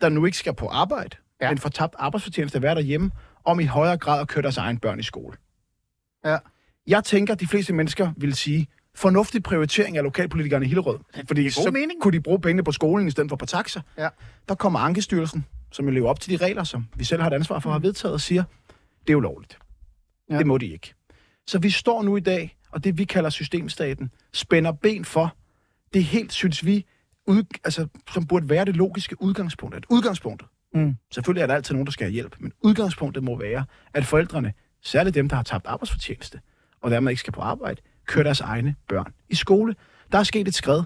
der 0.00 0.08
nu 0.08 0.26
ikke 0.26 0.38
skal 0.38 0.54
på 0.54 0.66
arbejde, 0.68 1.16
Ja. 1.40 1.52
får 1.52 1.68
tabt 1.68 1.94
arbejdsfortjeneste 1.98 2.56
at 2.56 2.62
være 2.62 2.74
derhjemme, 2.74 3.10
om 3.44 3.60
i 3.60 3.64
højere 3.64 3.96
grad 3.96 4.20
at 4.20 4.28
køre 4.28 4.42
deres 4.42 4.56
egen 4.56 4.78
børn 4.78 5.00
i 5.00 5.02
skole? 5.02 5.36
Ja. 6.24 6.36
Jeg 6.86 7.04
tænker, 7.04 7.34
at 7.34 7.40
de 7.40 7.46
fleste 7.46 7.72
mennesker 7.72 8.12
vil 8.16 8.34
sige, 8.34 8.66
fornuftig 8.94 9.42
prioritering 9.42 9.96
af 9.96 10.02
lokalpolitikerne 10.02 10.64
i 10.64 10.68
Hillerød. 10.68 10.98
Fordi 11.28 11.50
så 11.50 11.70
mening. 11.70 12.02
kunne 12.02 12.12
de 12.12 12.20
bruge 12.20 12.40
pengene 12.40 12.64
på 12.64 12.72
skolen 12.72 13.08
i 13.08 13.10
stedet 13.10 13.28
for 13.30 13.36
på 13.36 13.46
taxa. 13.46 13.80
Ja. 13.98 14.08
Der 14.48 14.54
kommer 14.54 14.78
Ankestyrelsen, 14.78 15.46
som 15.72 15.84
jo 15.84 15.90
lever 15.90 16.08
op 16.08 16.20
til 16.20 16.38
de 16.38 16.44
regler, 16.44 16.64
som 16.64 16.86
vi 16.96 17.04
selv 17.04 17.22
har 17.22 17.30
et 17.30 17.34
ansvar 17.34 17.58
for 17.58 17.70
at 17.70 17.74
have 17.74 17.82
vedtaget, 17.82 18.14
og 18.14 18.20
siger, 18.20 18.44
det 19.06 19.12
er 19.12 19.16
ulovligt. 19.16 19.58
Ja. 20.30 20.38
Det 20.38 20.46
må 20.46 20.58
de 20.58 20.66
ikke. 20.66 20.94
Så 21.46 21.58
vi 21.58 21.70
står 21.70 22.02
nu 22.02 22.16
i 22.16 22.20
dag, 22.20 22.56
og 22.70 22.84
det 22.84 22.98
vi 22.98 23.04
kalder 23.04 23.30
systemstaten, 23.30 24.10
spænder 24.32 24.72
ben 24.72 25.04
for 25.04 25.36
det 25.94 26.04
helt, 26.04 26.32
synes 26.32 26.64
vi, 26.64 26.86
ud, 27.26 27.42
altså, 27.64 27.86
som 28.12 28.26
burde 28.26 28.48
være 28.48 28.64
det 28.64 28.76
logiske 28.76 29.22
udgangspunkt. 29.22 29.76
At 29.76 29.84
udgangspunktet, 29.88 30.48
Mm. 30.74 30.96
Selvfølgelig 31.14 31.42
er 31.42 31.46
der 31.46 31.54
altid 31.54 31.74
nogen, 31.74 31.86
der 31.86 31.92
skal 31.92 32.04
have 32.04 32.12
hjælp, 32.12 32.36
men 32.38 32.52
udgangspunktet 32.62 33.22
må 33.24 33.38
være, 33.38 33.64
at 33.94 34.04
forældrene, 34.04 34.52
særligt 34.84 35.14
dem, 35.14 35.28
der 35.28 35.36
har 35.36 35.42
tabt 35.42 35.66
arbejdsfortjeneste, 35.66 36.40
og 36.82 36.90
dermed 36.90 37.10
ikke 37.10 37.20
skal 37.20 37.32
på 37.32 37.40
arbejde, 37.40 37.80
kører 38.06 38.22
deres 38.24 38.40
egne 38.40 38.74
børn 38.88 39.12
i 39.28 39.34
skole. 39.34 39.74
Der 40.12 40.18
er 40.18 40.22
sket 40.22 40.48
et 40.48 40.54
skred. 40.54 40.82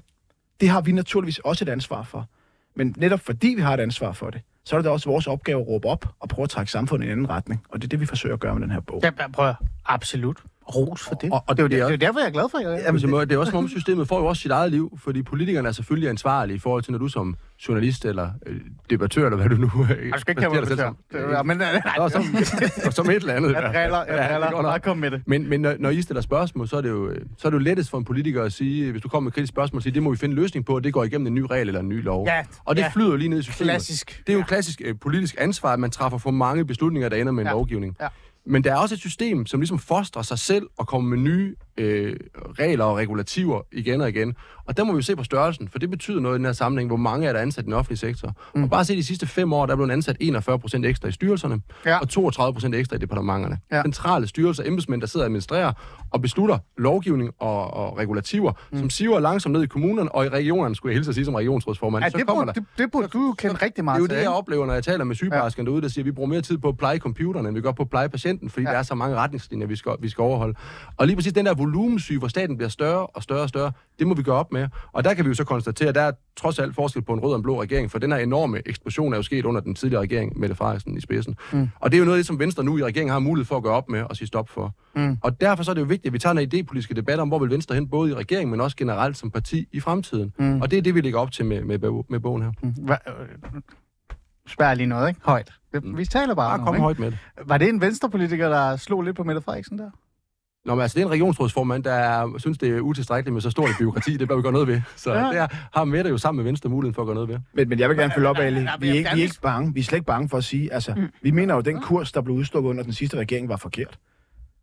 Det 0.61 0.68
har 0.68 0.81
vi 0.81 0.92
naturligvis 0.92 1.38
også 1.38 1.64
et 1.64 1.68
ansvar 1.68 2.03
for. 2.03 2.29
Men 2.77 2.94
netop 2.99 3.20
fordi 3.20 3.49
vi 3.49 3.61
har 3.62 3.75
et 3.75 3.81
ansvar 3.81 4.12
for 4.12 4.31
det, 4.31 4.40
så 4.64 4.77
er 4.77 4.83
det 4.83 4.90
også 4.90 5.09
vores 5.09 5.27
opgave 5.27 5.61
at 5.61 5.66
råbe 5.68 5.88
op 5.88 6.07
og 6.20 6.29
prøve 6.29 6.44
at 6.44 6.51
trække 6.51 6.73
samfundet 6.73 7.05
i 7.07 7.09
en 7.09 7.12
anden 7.12 7.29
retning. 7.31 7.64
Og 7.68 7.79
det 7.83 7.87
er 7.87 7.88
det, 7.88 8.01
vi 8.01 8.07
forsøger 8.07 8.35
at 8.35 8.40
gøre 8.40 8.55
med 8.55 8.62
den 8.62 8.70
her 8.70 8.81
bog. 8.81 9.01
Ja, 9.03 9.11
prøv 9.33 9.49
at- 9.49 9.57
absolut. 9.87 10.42
Ros 10.68 11.03
for 11.03 11.14
det. 11.14 11.33
Og- 11.33 11.44
og 11.46 11.57
det, 11.57 11.62
er 11.62 11.64
jo, 11.64 11.68
det 11.68 11.70
det, 11.70 11.79
det 11.81 11.87
er 11.87 11.90
jo 11.90 11.96
derfor, 11.96 12.20
jeg 12.20 12.27
er 12.29 12.33
glad 12.33 12.44
for 12.50 12.59
jer. 12.59 12.70
Jamen, 12.70 13.00
det, 13.03 13.29
det 13.29 13.35
er 13.35 13.38
også 13.38 13.50
som 13.50 13.59
om 13.59 13.68
systemet 13.68 14.09
får 14.09 14.18
jo 14.18 14.27
også 14.27 14.42
sit 14.42 14.50
eget 14.50 14.70
liv, 14.70 14.98
fordi 15.03 15.22
politikerne 15.22 15.68
er 15.68 15.72
selvfølgelig 15.72 16.09
ansvarlige 16.09 16.57
i 16.57 16.59
forhold 16.59 16.83
til, 16.83 16.92
når 16.92 16.98
du 16.98 17.09
som 17.09 17.37
journalist 17.68 18.05
eller 18.05 18.31
øh, 18.46 18.57
debattør, 18.90 19.24
eller 19.24 19.37
hvad 19.37 19.48
du 19.48 19.57
nu... 19.57 19.70
Øh, 19.90 20.09
Jeg 20.11 20.20
skal 20.20 20.31
ikke 20.33 20.40
kalde 20.42 20.55
mig 20.55 20.62
debattør. 20.70 21.37
ja, 21.37 21.42
men, 21.42 21.61
øh, 21.61 21.66
Nå, 21.98 22.09
som, 22.09 22.22
som 22.96 23.11
et 23.11 23.16
eller 23.16 23.35
andet. 23.35 23.53
Jeg 23.53 23.62
driller, 23.62 24.05
jeg 24.05 24.29
Ja, 24.31 24.38
driller. 24.38 24.62
Bare 24.62 24.81
kom 24.81 24.96
med 24.98 25.11
det. 25.11 25.22
Men, 25.27 25.48
men 25.48 25.61
når, 25.61 25.74
når 25.79 25.90
I 25.90 26.03
stiller 26.03 26.20
spørgsmål, 26.20 26.68
så 26.68 26.77
er, 26.77 26.81
det 26.81 26.88
jo, 26.88 27.09
øh, 27.09 27.20
så 27.38 27.48
er 27.48 27.50
det 27.50 27.59
jo 27.59 27.62
lettest 27.62 27.90
for 27.90 27.98
en 27.98 28.05
politiker 28.05 28.42
at 28.42 28.53
sige, 28.53 28.90
hvis 28.90 29.03
du 29.03 29.09
kommer 29.09 29.24
med 29.24 29.31
et 29.31 29.35
kritisk 29.35 29.50
spørgsmål, 29.53 29.83
sige, 29.83 29.92
det 29.94 30.03
må 30.03 30.11
vi 30.11 30.16
finde 30.16 30.33
en 30.33 30.38
løsning 30.42 30.66
på, 30.66 30.74
og 30.74 30.85
det 30.85 30.92
går 30.92 31.05
igennem 31.05 31.27
en 31.27 31.35
ny 31.35 31.40
regel 31.50 31.68
eller 31.68 31.81
en 31.81 31.88
ny 31.88 32.05
lov. 32.05 32.27
Ja, 32.27 32.42
og 32.64 32.77
det 32.77 32.83
ja. 32.83 32.88
flyder 32.88 33.11
jo 33.11 33.16
lige 33.16 33.29
ned 33.29 33.38
i 33.38 33.42
systemet. 33.42 33.70
Klassisk. 33.70 34.22
Det 34.27 34.33
er 34.33 34.35
jo 34.35 34.40
et 34.40 34.46
klassisk 34.46 34.81
øh, 34.85 34.94
politisk 35.00 35.35
ansvar, 35.38 35.72
at 35.72 35.79
man 35.81 35.90
træffer 35.90 36.18
for 36.18 36.31
mange 36.31 36.64
beslutninger, 36.64 37.09
der 37.09 37.16
ender 37.16 37.33
med 37.33 37.42
en 37.42 37.46
Ja. 37.46 37.53
lovgivning. 37.53 37.96
Ja. 38.00 38.07
Men 38.46 38.64
der 38.64 38.72
er 38.72 38.76
også 38.76 38.94
et 38.94 39.00
system, 39.00 39.46
som 39.46 39.61
ligesom 39.61 39.78
fostrer 39.78 40.22
sig 40.22 40.38
selv 40.38 40.66
og 40.76 40.87
kommer 40.87 41.16
med 41.16 41.18
nye 41.18 41.57
øh, 41.76 42.16
regler 42.58 42.84
og 42.84 42.96
regulativer 42.96 43.60
igen 43.72 44.00
og 44.00 44.08
igen. 44.08 44.34
Og 44.66 44.76
der 44.76 44.84
må 44.84 44.92
vi 44.92 44.96
jo 44.96 45.02
se 45.02 45.16
på 45.16 45.24
størrelsen, 45.24 45.68
for 45.68 45.78
det 45.78 45.90
betyder 45.90 46.20
noget 46.20 46.37
i 46.37 46.38
den 46.38 46.44
her 46.44 46.52
sammenhæng, 46.52 46.88
hvor 46.88 46.96
mange 46.96 47.26
er 47.28 47.32
der 47.32 47.40
ansat 47.40 47.62
i 47.62 47.64
den 47.64 47.72
offentlige 47.72 47.98
sektor. 47.98 48.32
Mm. 48.54 48.62
Og 48.62 48.70
bare 48.70 48.84
se 48.84 48.96
de 48.96 49.04
sidste 49.04 49.26
fem 49.26 49.52
år, 49.52 49.66
der 49.66 49.72
er 49.72 49.76
blevet 49.76 49.90
ansat 49.90 50.16
41 50.20 50.58
procent 50.58 50.87
ekstra 50.87 51.08
i 51.08 51.12
styrelserne, 51.12 51.60
Ja. 51.87 51.98
og 51.98 52.08
32 52.08 52.52
procent 52.54 52.74
ekstra 52.74 52.96
i 52.96 52.98
departementerne. 52.98 53.58
Ja. 53.72 53.82
Centrale 53.82 54.26
styrelser, 54.26 54.62
embedsmænd, 54.66 55.00
der 55.00 55.06
sidder 55.06 55.24
og 55.24 55.26
administrerer 55.26 55.72
og 56.10 56.22
beslutter 56.22 56.58
lovgivning 56.78 57.30
og, 57.38 57.74
og 57.74 57.98
regulativer, 57.98 58.52
mm. 58.72 58.78
som 58.78 58.90
siver 58.90 59.20
langsomt 59.20 59.52
ned 59.52 59.62
i 59.62 59.66
kommunerne, 59.66 60.14
og 60.14 60.24
i 60.24 60.28
regionerne, 60.28 60.74
skulle 60.74 60.90
jeg 60.92 60.96
hilse 60.96 61.08
at 61.08 61.14
sige 61.14 61.24
som 61.24 61.34
regionsrådsformand. 61.34 62.04
Ja, 62.04 62.10
så 62.10 62.18
det, 62.18 62.26
burde, 62.26 62.46
der, 62.46 62.52
det, 62.52 62.64
det 62.78 62.90
burde 62.92 63.08
du 63.08 63.18
jo 63.26 63.32
kende 63.38 63.54
rigtig 63.54 63.72
det 63.76 63.78
er 63.78 63.82
meget 63.82 64.00
jo 64.00 64.06
det, 64.06 64.16
jeg 64.16 64.28
oplever, 64.28 64.66
når 64.66 64.74
jeg 64.74 64.84
taler 64.84 65.04
med 65.04 65.14
sygeplejerskerne 65.14 65.66
derude, 65.66 65.82
der 65.82 65.88
siger, 65.88 66.02
at 66.02 66.06
vi 66.06 66.10
bruger 66.12 66.28
mere 66.28 66.40
tid 66.40 66.58
på 66.58 66.68
at 66.68 66.76
pleje 66.76 66.98
computeren, 66.98 67.46
end 67.46 67.54
vi 67.54 67.60
gør 67.60 67.72
på 67.72 67.82
at 67.82 67.90
pleje 67.90 68.08
patienten, 68.08 68.50
fordi 68.50 68.62
Ja. 68.62 68.68
ja. 68.68 68.72
der 68.72 68.78
er 68.78 68.82
så 68.82 68.94
mange 68.94 69.16
retningslinjer, 69.16 69.66
vi 69.66 69.76
skal, 69.76 69.92
vi 70.00 70.08
skal 70.08 70.22
overholde. 70.22 70.54
Og 70.96 71.06
lige 71.06 71.16
præcis 71.16 71.32
den 71.32 71.46
der 71.46 71.54
volumensyge, 71.64 72.18
hvor 72.18 72.29
staten 72.29 72.57
bliver 72.57 72.68
større 72.68 73.07
og 73.07 73.22
større 73.22 73.40
og 73.40 73.48
større, 73.48 73.72
det 73.98 74.07
må 74.07 74.14
vi 74.14 74.22
gøre 74.22 74.37
op 74.37 74.53
med. 74.53 74.68
Og 74.92 75.05
der 75.05 75.14
kan 75.14 75.24
vi 75.24 75.29
jo 75.29 75.35
så 75.35 75.44
konstatere, 75.44 75.88
at 75.88 75.94
der 75.94 76.00
er 76.00 76.12
trods 76.37 76.59
alt 76.59 76.74
forskel 76.74 77.03
på 77.03 77.12
en 77.12 77.20
rød 77.20 77.31
og 77.31 77.37
en 77.37 77.42
blå 77.42 77.62
regering, 77.62 77.90
for 77.90 77.98
den 77.98 78.12
her 78.12 78.18
enorme 78.18 78.62
eksplosion 78.66 79.12
er 79.12 79.16
jo 79.16 79.22
sket 79.22 79.44
under 79.44 79.61
den 79.61 79.74
tidligere 79.74 80.03
regering, 80.03 80.38
Mette 80.38 80.55
Frederiksen 80.55 80.96
i 80.96 81.00
spidsen. 81.00 81.37
Mm. 81.53 81.68
Og 81.81 81.90
det 81.90 81.96
er 81.96 81.98
jo 81.98 82.05
noget 82.05 82.18
det, 82.18 82.27
som 82.27 82.38
Venstre 82.38 82.64
nu 82.64 82.79
i 82.79 82.85
regeringen 82.85 83.12
har 83.12 83.18
mulighed 83.18 83.46
for 83.46 83.57
at 83.57 83.62
gøre 83.62 83.74
op 83.74 83.88
med 83.88 84.03
og 84.03 84.16
sige 84.16 84.29
stop 84.29 84.48
for. 84.48 84.74
Mm. 84.96 85.18
Og 85.22 85.40
derfor 85.40 85.62
så 85.62 85.70
er 85.70 85.74
det 85.74 85.81
jo 85.81 85.87
vigtigt, 85.87 86.07
at 86.07 86.12
vi 86.12 86.18
tager 86.18 86.35
en 86.38 86.53
idépolitiske 86.55 86.94
debat 86.94 87.18
om, 87.18 87.29
hvor 87.29 87.38
vil 87.38 87.50
Venstre 87.50 87.74
hen, 87.74 87.88
både 87.88 88.11
i 88.11 88.14
regeringen, 88.14 88.50
men 88.50 88.61
også 88.61 88.77
generelt 88.77 89.16
som 89.16 89.31
parti 89.31 89.68
i 89.72 89.81
fremtiden. 89.81 90.33
Mm. 90.38 90.61
Og 90.61 90.70
det 90.70 90.79
er 90.79 90.83
det, 90.83 90.94
vi 90.94 91.00
lægger 91.00 91.18
op 91.18 91.33
til 91.33 91.44
med, 91.44 91.64
med, 91.64 92.05
med 92.09 92.20
bogen 92.20 92.42
her. 92.42 92.53
Hva, 92.62 92.96
øh, 94.70 94.77
lige 94.77 94.87
noget, 94.87 95.09
ikke? 95.09 95.20
Højt. 95.24 95.53
Det, 95.72 95.98
vi 95.98 96.05
taler 96.05 96.35
bare, 96.35 96.59
Bare 96.59 96.68
om 96.68 96.74
kom 96.74 96.81
højt 96.81 96.98
med 96.98 97.11
det. 97.11 97.18
Var 97.46 97.59
det 97.59 97.68
en 97.68 97.81
venstrepolitiker, 97.81 98.48
der 98.48 98.77
slog 98.77 99.03
lidt 99.03 99.16
på 99.16 99.24
Mette 99.24 99.42
Frederiksen 99.42 99.79
der? 99.79 99.90
Nå, 100.64 100.74
men 100.74 100.83
altså, 100.83 100.94
det 100.94 101.03
er 101.03 101.07
en 101.07 101.12
regionsrådsformand, 101.12 101.85
der 101.85 101.92
er, 101.92 102.38
synes, 102.38 102.59
det 102.59 102.77
er 102.77 102.81
utilstrækkeligt 102.81 103.33
med 103.33 103.40
så 103.42 103.50
stort 103.50 103.70
et 103.70 103.77
byråkrati. 103.79 104.16
Det 104.16 104.29
bør 104.29 104.37
vi 104.37 104.42
gøre 104.42 104.53
noget 104.53 104.68
ved. 104.68 104.81
Så 104.96 105.12
Ja. 105.14 105.18
der 105.20 105.46
har 105.74 105.85
Mette 105.85 106.11
jo 106.11 106.18
sammen 106.18 106.37
med 106.37 106.44
Venstre 106.44 106.70
muligheden 106.70 106.94
for 106.94 107.03
at 107.03 107.07
gøre 107.07 107.14
noget 107.14 107.29
ved. 107.29 107.38
Men, 107.55 107.68
men 107.68 107.79
jeg 107.79 107.88
vil 107.88 107.96
gerne 107.98 108.12
følge 108.14 108.29
op, 108.29 108.38
Ali. 108.38 108.61
Vi 108.81 108.88
er, 108.88 108.92
ikke, 108.94 109.11
vi 109.14 109.20
er 109.20 109.24
ikke 109.24 109.40
bange. 109.42 109.74
Vi 109.74 109.81
er 109.81 109.85
slet 109.85 109.96
ikke 109.96 110.07
bange 110.07 110.29
for 110.29 110.38
at 110.38 110.44
sige, 110.44 110.72
altså, 110.72 110.94
mm. 110.96 111.09
vi 111.22 111.31
mener 111.31 111.55
jo, 111.55 111.59
at 111.59 111.64
den 111.64 111.81
kurs, 111.81 112.12
der 112.12 112.20
blev 112.20 112.37
udstukket 112.37 112.70
under 112.70 112.83
den 112.83 112.92
sidste 112.92 113.16
regering, 113.16 113.48
var 113.48 113.57
forkert. 113.57 113.98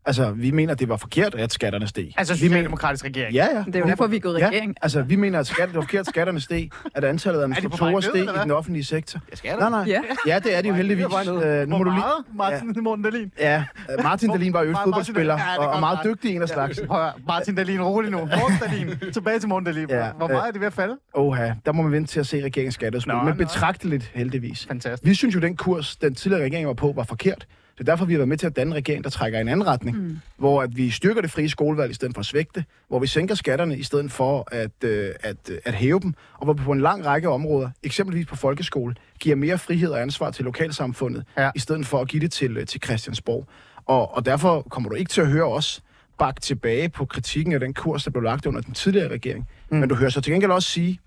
Altså, 0.06 0.32
vi 0.32 0.52
mener, 0.52 0.74
det 0.74 0.90
var 0.90 0.98
forkert, 0.98 1.36
at 1.36 1.54
skatterne 1.54 1.88
steg. 1.88 2.14
Altså 2.18 2.34
vi 2.34 2.40
mener, 2.42 2.50
socialdemokratisk 2.50 3.06
regering. 3.06 3.34
ja, 3.36 3.48
ja. 3.54 3.64
Det 3.68 3.76
er 3.76 3.80
jo 3.80 3.86
derfor, 3.86 4.08
vi 4.08 4.16
er 4.16 4.20
gået 4.20 4.40
i 4.40 4.46
regering. 4.46 4.70
Ja, 4.70 4.74
altså, 4.82 5.02
vi 5.02 5.16
mener, 5.16 5.40
at 5.40 5.48
skat, 5.48 5.68
det 5.68 5.76
var 5.76 5.82
forkert, 5.82 6.00
at 6.00 6.06
skatterne 6.08 6.40
steg, 6.40 6.70
at 6.96 7.04
antallet 7.04 7.40
af 7.40 7.44
administratorer 7.44 8.02
steg 8.02 8.24
i 8.24 8.28
den 8.44 8.52
offentlige 8.52 8.84
sektor. 8.84 9.20
Ja, 9.44 9.56
Nej, 9.56 9.70
nej. 9.70 9.84
Ja. 9.88 10.02
Ja, 10.28 10.40
det 10.40 10.58
er 10.58 10.62
de 10.62 10.68
jo 10.68 10.74
heldigvis. 10.74 11.06
Det 11.06 11.62
Øh, 11.62 11.68
nu 11.68 11.78
må 11.78 11.84
du 11.84 11.90
lige... 11.90 12.04
Martin 12.36 12.74
ja. 12.76 12.82
Morten 12.82 13.04
Dahlin. 13.04 13.32
Ja, 13.40 13.64
øh, 13.98 14.04
Martin 14.04 14.30
Dahlin 14.30 14.54
var 14.54 14.64
jo 14.64 14.76
fodboldspiller, 14.84 15.34
Ja, 15.34 15.44
det 15.52 15.58
og, 15.58 15.68
og 15.74 15.80
meget 15.80 16.00
dygtig 16.04 16.36
en 16.36 16.42
af 16.42 16.50
slagsen. 16.50 16.88
Høre, 16.92 17.12
Martin 17.28 17.56
Dahlin, 17.56 17.82
rolig 17.82 18.12
nu. 18.12 18.18
Morten 18.18 18.58
Dahlin. 18.62 18.90
Tilbage 19.14 19.40
til 19.40 19.50
Morten 19.50 19.66
Dahlin. 19.66 19.90
Ja, 19.90 20.12
Hvor 20.18 20.26
øh, 20.26 20.32
meget 20.32 20.48
er 20.48 20.52
det 20.52 20.62
ved 20.62 20.68
at 20.68 20.74
falde? 20.74 20.98
Oha, 21.14 21.52
der 21.66 21.72
må 21.72 21.82
man 21.82 21.92
vente 21.92 22.12
til 22.12 22.20
at 22.20 22.28
se 22.28 22.44
regeringens 22.44 22.76
skatteudspil. 22.76 23.14
Men 23.26 23.38
betragteligt 23.38 24.12
heldigvis. 24.14 24.66
Fantastisk. 24.66 25.10
Vi 25.10 25.14
synes 25.14 25.36
jo, 25.36 25.40
den 25.40 25.56
kurs, 25.58 25.96
den 25.96 26.16
tidligere 26.16 26.44
regering 26.46 26.68
var 26.68 26.74
på, 26.74 26.94
var 26.96 27.04
forkert. 27.04 27.46
Det 27.82 27.88
er 27.90 27.92
derfor, 27.92 28.06
vi 28.06 28.14
har 28.14 28.18
været 28.18 28.28
med 28.30 28.38
til 28.38 28.48
at 28.48 28.56
danne 28.56 28.72
en 28.72 28.76
regering, 28.76 29.04
der 29.04 29.10
trækker 29.10 29.38
i 29.40 29.42
en 29.42 29.48
anden 29.48 29.68
retning. 29.68 29.98
Mm. 29.98 30.20
Hvor 30.38 30.62
at 30.62 30.78
vi 30.78 30.90
styrker 30.90 31.22
det 31.22 31.32
frie 31.32 31.50
skolevalg 31.50 31.92
i 31.92 31.94
stedet 31.94 32.14
for 32.16 32.20
at 32.20 32.26
svække 32.26 32.52
det. 32.56 32.64
Hvor 32.88 33.00
vi 33.00 33.08
sænker 33.08 33.36
skatterne 33.36 33.78
i 33.78 33.84
stedet 33.84 34.12
for 34.12 34.48
at, 34.52 34.84
øh, 34.84 35.10
at, 35.20 35.36
øh, 35.52 35.58
at 35.66 35.74
hæve 35.74 36.00
dem. 36.00 36.14
Og 36.38 36.44
hvor 36.46 36.54
vi 36.54 36.64
på 36.64 36.72
en 36.72 36.82
lang 36.82 37.06
række 37.06 37.30
områder, 37.30 37.70
eksempelvis 37.84 38.26
på 38.26 38.36
folkeskole, 38.36 38.96
giver 39.20 39.36
mere 39.36 39.58
frihed 39.58 39.90
og 39.90 40.02
ansvar 40.02 40.32
til 40.32 40.46
lokalsamfundet, 40.46 41.24
Ja. 41.38 41.52
i 41.56 41.60
stedet 41.60 41.86
for 41.86 42.02
at 42.02 42.08
give 42.08 42.22
det 42.22 42.32
til, 42.32 42.58
øh, 42.58 42.66
til 42.66 42.82
Christiansborg. 42.84 43.48
Og, 43.86 44.16
og 44.16 44.26
derfor 44.26 44.62
kommer 44.62 44.90
du 44.90 44.96
ikke 44.96 45.10
til 45.10 45.22
at 45.22 45.28
høre 45.28 45.46
os 45.48 45.82
bakke 46.20 46.42
tilbage 46.42 46.90
på 46.90 47.06
kritikken 47.06 47.54
af 47.54 47.60
den 47.60 47.74
kurs, 47.74 48.04
der 48.04 48.12
blev 48.12 48.24
lagt 48.24 48.46
under 48.46 48.62
den 48.62 48.74
tidligere 48.74 49.08
regering. 49.08 49.48
Mm. 49.72 49.78
Men 49.78 49.90
du 49.90 49.96
hører 49.96 50.10
så 50.10 50.22
til 50.22 50.34
gengæld 50.34 50.52
også 50.52 50.70
sige, 50.70 51.00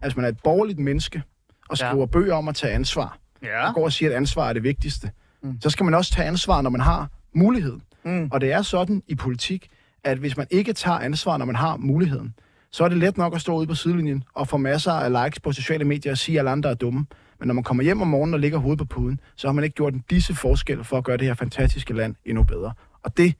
at 0.00 0.08
hvis 0.08 0.16
man 0.16 0.24
er 0.24 0.28
et 0.28 0.38
borgerligt 0.44 0.78
menneske, 0.78 1.22
og 1.68 1.78
skriver 1.78 2.00
ja. 2.00 2.06
bøger 2.06 2.34
om 2.34 2.48
at 2.48 2.54
tage 2.54 2.72
ansvar, 2.72 3.18
Ja. 3.42 3.68
og 3.68 3.74
går 3.74 3.84
og 3.84 3.92
siger, 3.92 4.10
at 4.10 4.16
ansvar 4.16 4.48
er 4.48 4.52
det 4.52 4.62
vigtigste, 4.62 5.10
mm. 5.42 5.60
så 5.60 5.70
skal 5.70 5.84
man 5.84 5.94
også 5.94 6.12
tage 6.12 6.26
ansvar, 6.28 6.62
når 6.62 6.70
man 6.70 6.80
har 6.80 7.08
muligheden. 7.34 7.82
Mm. 8.04 8.28
Og 8.32 8.40
det 8.40 8.52
er 8.52 8.62
sådan 8.62 9.02
i 9.08 9.14
politik, 9.14 9.68
at 10.04 10.18
hvis 10.18 10.36
man 10.36 10.46
ikke 10.50 10.72
tager 10.72 10.98
ansvar, 10.98 11.36
når 11.36 11.44
man 11.44 11.56
har 11.56 11.76
muligheden, 11.76 12.34
så 12.72 12.84
er 12.84 12.88
det 12.88 12.98
let 12.98 13.16
nok 13.16 13.34
at 13.34 13.40
stå 13.40 13.56
ude 13.56 13.66
på 13.66 13.74
sidelinjen 13.74 14.24
og 14.34 14.48
få 14.48 14.56
masser 14.56 14.92
af 14.92 15.24
likes 15.24 15.40
på 15.40 15.52
sociale 15.52 15.84
medier 15.84 16.12
og 16.12 16.18
sige, 16.18 16.36
at 16.36 16.40
alle 16.40 16.50
andre 16.50 16.70
er 16.70 16.74
dumme. 16.74 17.06
Men 17.38 17.46
når 17.46 17.54
man 17.54 17.64
kommer 17.64 17.82
hjem 17.82 18.02
om 18.02 18.08
morgenen 18.08 18.34
og 18.34 18.40
ligger 18.40 18.58
hovedet 18.58 18.78
på 18.78 18.84
puden, 18.84 19.20
så 19.36 19.48
har 19.48 19.52
man 19.52 19.64
ikke 19.64 19.74
gjort 19.74 19.94
en 19.94 20.04
disse 20.10 20.34
forskel 20.34 20.84
for 20.84 20.98
at 20.98 21.04
gøre 21.04 21.16
det 21.16 21.26
her 21.26 21.34
fantastiske 21.34 21.94
land 21.94 22.14
endnu 22.24 22.42
bedre. 22.44 22.72
Og 23.02 23.16
det, 23.16 23.34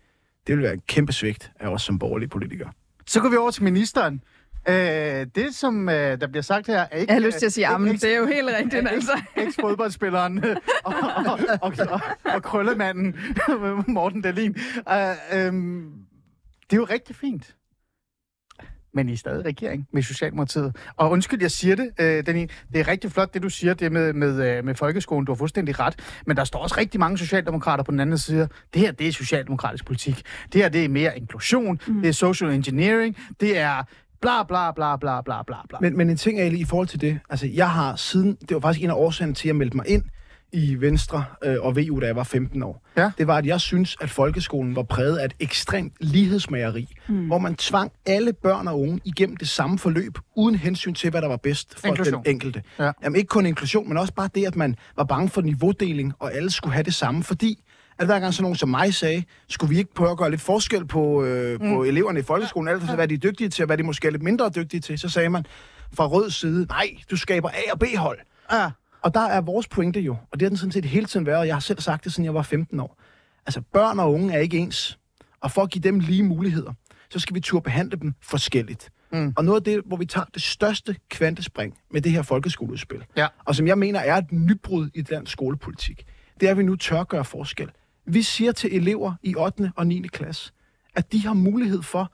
det 0.47 0.57
vil 0.57 0.63
være 0.63 0.73
en 0.73 0.83
kæmpe 0.87 1.13
svigt 1.13 1.53
af 1.61 1.69
os 1.69 1.83
som 1.83 1.99
borgerlige 1.99 2.29
politikere. 2.29 2.71
Så 3.07 3.21
går 3.21 3.29
vi 3.29 3.37
over 3.37 3.51
til 3.51 3.63
ministeren. 3.63 4.23
Øh, 4.69 5.27
det, 5.35 5.55
som 5.55 5.89
øh, 5.89 6.21
der 6.21 6.27
bliver 6.27 6.43
sagt 6.43 6.67
her, 6.67 6.87
er 6.91 6.97
ikke... 6.97 7.13
Jeg 7.13 7.23
har 7.23 7.27
lyst 7.27 7.39
til 7.39 7.47
at 7.47 7.53
sige, 7.53 7.69
øh, 7.69 7.75
ammen, 7.75 7.95
det 7.95 8.05
er 8.05 8.19
jo 8.19 8.27
helt 8.27 8.49
rigtigt, 8.59 8.89
altså. 8.89 9.13
eks-fodboldspilleren 9.37 10.45
øh, 10.45 10.57
og, 10.85 10.95
og, 11.27 11.39
og, 11.63 11.73
og, 11.91 12.01
og 12.25 12.43
krøllemanden 12.43 13.17
Morten 13.89 14.23
Dahlin. 14.23 14.57
Uh, 14.77 15.39
øhm, 15.39 15.93
det 16.71 16.77
er 16.77 16.77
jo 16.77 16.85
rigtig 16.85 17.17
fint. 17.17 17.57
Men 18.95 19.09
I 19.09 19.13
er 19.13 19.17
stadig 19.17 19.45
regering 19.45 19.89
med 19.93 20.03
Socialdemokratiet. 20.03 20.77
Og 20.97 21.11
undskyld, 21.11 21.41
jeg 21.41 21.51
siger 21.51 21.77
det, 21.77 21.91
øh, 22.01 22.27
Dahlin. 22.27 22.49
Det 22.73 22.81
er 22.81 22.89
rigtig 22.89 23.13
flot, 23.13 23.35
det 23.35 23.43
du 23.43 23.49
siger, 23.49 23.75
det 23.75 23.93
med, 23.93 24.13
med, 24.13 24.57
øh, 24.57 24.65
med 24.65 24.75
folkeskolen. 24.75 25.25
Du 25.25 25.33
har 25.33 25.37
fuldstændig 25.37 25.81
ret. 25.81 25.95
Men 26.27 26.37
der 26.37 26.45
står 26.45 26.59
også 26.59 26.75
rigtig 26.79 27.01
mange 27.01 27.19
socialdemokrater 27.19 27.85
på 27.85 27.91
den 27.91 28.01
anden 28.01 28.19
side. 28.19 28.49
Det 28.75 28.83
her, 28.83 28.93
det 28.93 29.09
er 29.09 29.13
socialdemokratisk 29.13 29.85
politik. 29.85 30.23
Det 30.53 30.63
her, 30.63 30.69
det 30.69 30.85
er 30.85 30.89
mere 30.89 31.19
inklusion. 31.19 31.81
Mm. 31.87 32.01
Det 32.01 32.09
er 32.09 32.13
social 32.13 32.51
engineering. 32.51 33.17
Det 33.41 33.59
er 33.59 33.85
bla 34.21 34.43
bla 34.43 34.73
bla 34.73 34.97
bla 34.97 35.21
bla 35.21 35.43
bla 35.43 35.57
bla. 35.69 35.79
Men, 35.81 35.97
men 35.97 36.11
en 36.11 36.17
ting, 36.17 36.41
Ali, 36.41 36.61
i 36.61 36.65
forhold 36.65 36.89
til 36.89 37.01
det. 37.01 37.19
Altså, 37.31 37.47
jeg 37.47 37.71
har 37.71 37.97
siden... 37.97 38.37
Det 38.41 38.55
var 38.55 38.61
faktisk 38.61 38.85
en 38.85 38.91
af 38.91 38.95
årsagerne 38.95 39.35
til, 39.35 39.43
at 39.43 39.47
jeg 39.47 39.57
meldte 39.57 39.77
mig 39.77 39.89
ind 39.89 40.03
i 40.53 40.75
Venstre 40.75 41.25
øh, 41.45 41.57
og 41.61 41.77
VU, 41.77 42.01
da 42.01 42.07
jeg 42.07 42.17
var 42.17 42.25
15 42.25 42.63
år. 42.63 42.87
Ja. 42.97 43.11
Det 43.19 43.27
var, 43.27 43.37
at 43.37 43.47
jeg 43.47 43.61
synes, 43.61 43.97
at 44.01 44.11
folkeskolen 44.11 44.77
var 44.77 44.83
præget 44.83 45.17
af 45.17 45.25
et 45.25 45.35
ekstremt 45.41 45.93
lighedsmageri, 46.01 46.89
mm. 47.09 47.27
hvor 47.27 47.39
man 47.39 47.55
tvang 47.55 47.93
alle 48.07 48.33
børn 48.33 48.69
og 48.69 48.81
unge 48.81 49.01
igennem 49.05 49.37
det 49.37 49.49
samme 49.49 49.79
forløb, 49.79 50.19
uden 50.37 50.55
hensyn 50.55 50.95
til, 50.95 51.11
hvad 51.11 51.23
der 51.23 51.29
var 51.29 51.37
bedst 51.37 51.81
for 51.81 51.89
Inklusion. 51.89 52.25
den 52.25 52.31
enkelte. 52.31 52.63
Ja. 52.79 52.93
Jamen, 53.03 53.17
ikke 53.17 53.29
kun 53.29 53.47
inklusion, 53.47 53.89
men 53.89 53.97
også 53.97 54.15
bare 54.15 54.29
det, 54.35 54.47
at 54.47 54.57
man 54.57 54.77
var 54.97 55.05
bange 55.05 55.29
for 55.29 55.41
niveaudeling, 55.41 56.13
og 56.19 56.35
alle 56.35 56.51
skulle 56.51 56.73
have 56.73 56.85
det 56.85 56.95
samme, 56.95 57.23
fordi 57.23 57.65
at 58.01 58.07
hver 58.07 58.21
gang 58.21 58.35
sådan 58.35 58.43
nogen 58.43 58.57
som 58.57 58.69
mig 58.69 58.95
sagde, 58.95 59.25
skulle 59.49 59.71
vi 59.71 59.79
ikke 59.79 59.95
prøve 59.95 60.11
at 60.11 60.17
gøre 60.19 60.31
lidt 60.31 60.41
forskel 60.41 60.87
på, 60.87 61.25
øh, 61.25 61.61
mm. 61.63 61.69
på 61.75 61.85
eleverne 61.85 62.21
i 62.21 62.23
folkeskolen, 62.23 62.69
alt 62.69 62.83
efter 62.83 62.95
hvad 62.95 63.09
de 63.09 63.15
er 63.15 63.19
dygtige 63.19 63.49
til, 63.49 63.63
og 63.63 63.67
hvad 63.67 63.79
de 63.79 63.83
måske 63.83 64.07
er 64.07 64.11
lidt 64.13 64.23
mindre 64.23 64.51
dygtige 64.57 64.81
til, 64.81 64.99
så 64.99 65.09
sagde 65.09 65.29
man 65.29 65.47
fra 65.93 66.07
rød 66.07 66.31
side, 66.31 66.67
nej, 66.67 66.87
du 67.11 67.17
skaber 67.17 67.49
A- 67.49 67.73
og 67.73 67.79
B-hold. 67.79 68.19
Ah, 68.49 68.71
Og 69.03 69.15
der 69.15 69.21
er 69.21 69.41
vores 69.41 69.69
pointe 69.69 70.01
jo, 70.01 70.13
og 70.33 70.41
det 70.41 70.43
har 70.43 70.49
den 70.49 70.57
sådan 70.57 70.73
set 70.73 70.85
hele 70.85 71.07
tiden 71.07 71.27
været, 71.27 71.39
og 71.39 71.47
jeg 71.47 71.55
har 71.55 71.61
selv 71.61 71.81
sagt 71.81 72.05
det, 72.05 72.13
siden 72.13 72.25
jeg 72.25 72.35
var 72.35 72.43
15 72.43 72.81
år. 72.81 73.01
Altså, 73.47 73.61
børn 73.73 73.99
og 73.99 74.13
unge 74.13 74.35
er 74.35 74.39
ikke 74.39 74.59
ens. 74.59 74.99
Og 75.41 75.51
for 75.51 75.63
at 75.63 75.71
give 75.71 75.83
dem 75.83 76.01
lige 76.01 76.23
muligheder, 76.23 76.73
så 77.11 77.19
skal 77.19 77.35
vi 77.35 77.41
turde 77.41 77.63
behandle 77.63 77.97
dem 78.01 78.15
forskelligt. 78.23 78.91
Mm. 79.13 79.33
Og 79.37 79.45
noget 79.45 79.61
af 79.61 79.65
det, 79.65 79.81
hvor 79.87 79.97
vi 79.97 80.05
tager 80.07 80.25
det 80.35 80.43
største 80.43 80.97
kvantespring 81.11 81.75
med 81.91 82.01
det 82.01 82.13
her 82.13 82.23
folkeskoleudspil, 82.23 83.05
Ja. 83.17 83.27
og 83.45 83.55
som 83.55 83.67
jeg 83.67 83.79
mener 83.79 84.01
er 84.01 84.17
et 84.17 84.33
nybrud 84.33 84.91
i 84.95 85.03
dansk 85.03 85.33
skolepolitik, 85.33 86.05
det 86.41 86.47
er, 86.47 86.51
at 86.51 86.59
vi 86.59 86.63
nu 86.63 86.77
tør 86.77 87.05
gøre 87.05 87.25
forskel. 87.25 87.71
Vi 88.13 88.23
siger 88.23 88.53
til 88.53 88.77
elever 88.77 89.15
i 89.23 89.35
8. 89.37 89.73
og 89.77 89.87
9. 89.87 90.03
klasse, 90.13 90.53
at 90.95 91.13
de 91.13 91.27
har 91.27 91.35
mulighed 91.35 91.83
for 91.83 92.13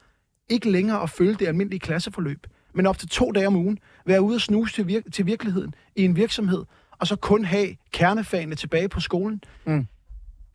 ikke 0.48 0.70
længere 0.70 1.02
at 1.02 1.10
følge 1.10 1.34
det 1.34 1.46
almindelige 1.46 1.80
klasseforløb, 1.80 2.46
men 2.74 2.86
op 2.86 2.98
til 2.98 3.08
to 3.08 3.30
dage 3.32 3.46
om 3.46 3.56
ugen 3.56 3.78
være 4.06 4.22
ude 4.22 4.34
og 4.34 4.40
snuse 4.40 4.74
til, 4.74 4.82
vir- 4.96 5.10
til 5.10 5.26
virkeligheden 5.26 5.74
i 5.96 6.04
en 6.04 6.16
virksomhed 6.16 6.64
og 6.98 7.06
så 7.06 7.16
kun 7.16 7.44
have 7.44 7.76
kernefagene 7.92 8.54
tilbage 8.54 8.88
på 8.88 9.00
skolen. 9.00 9.42
Mm. 9.66 9.86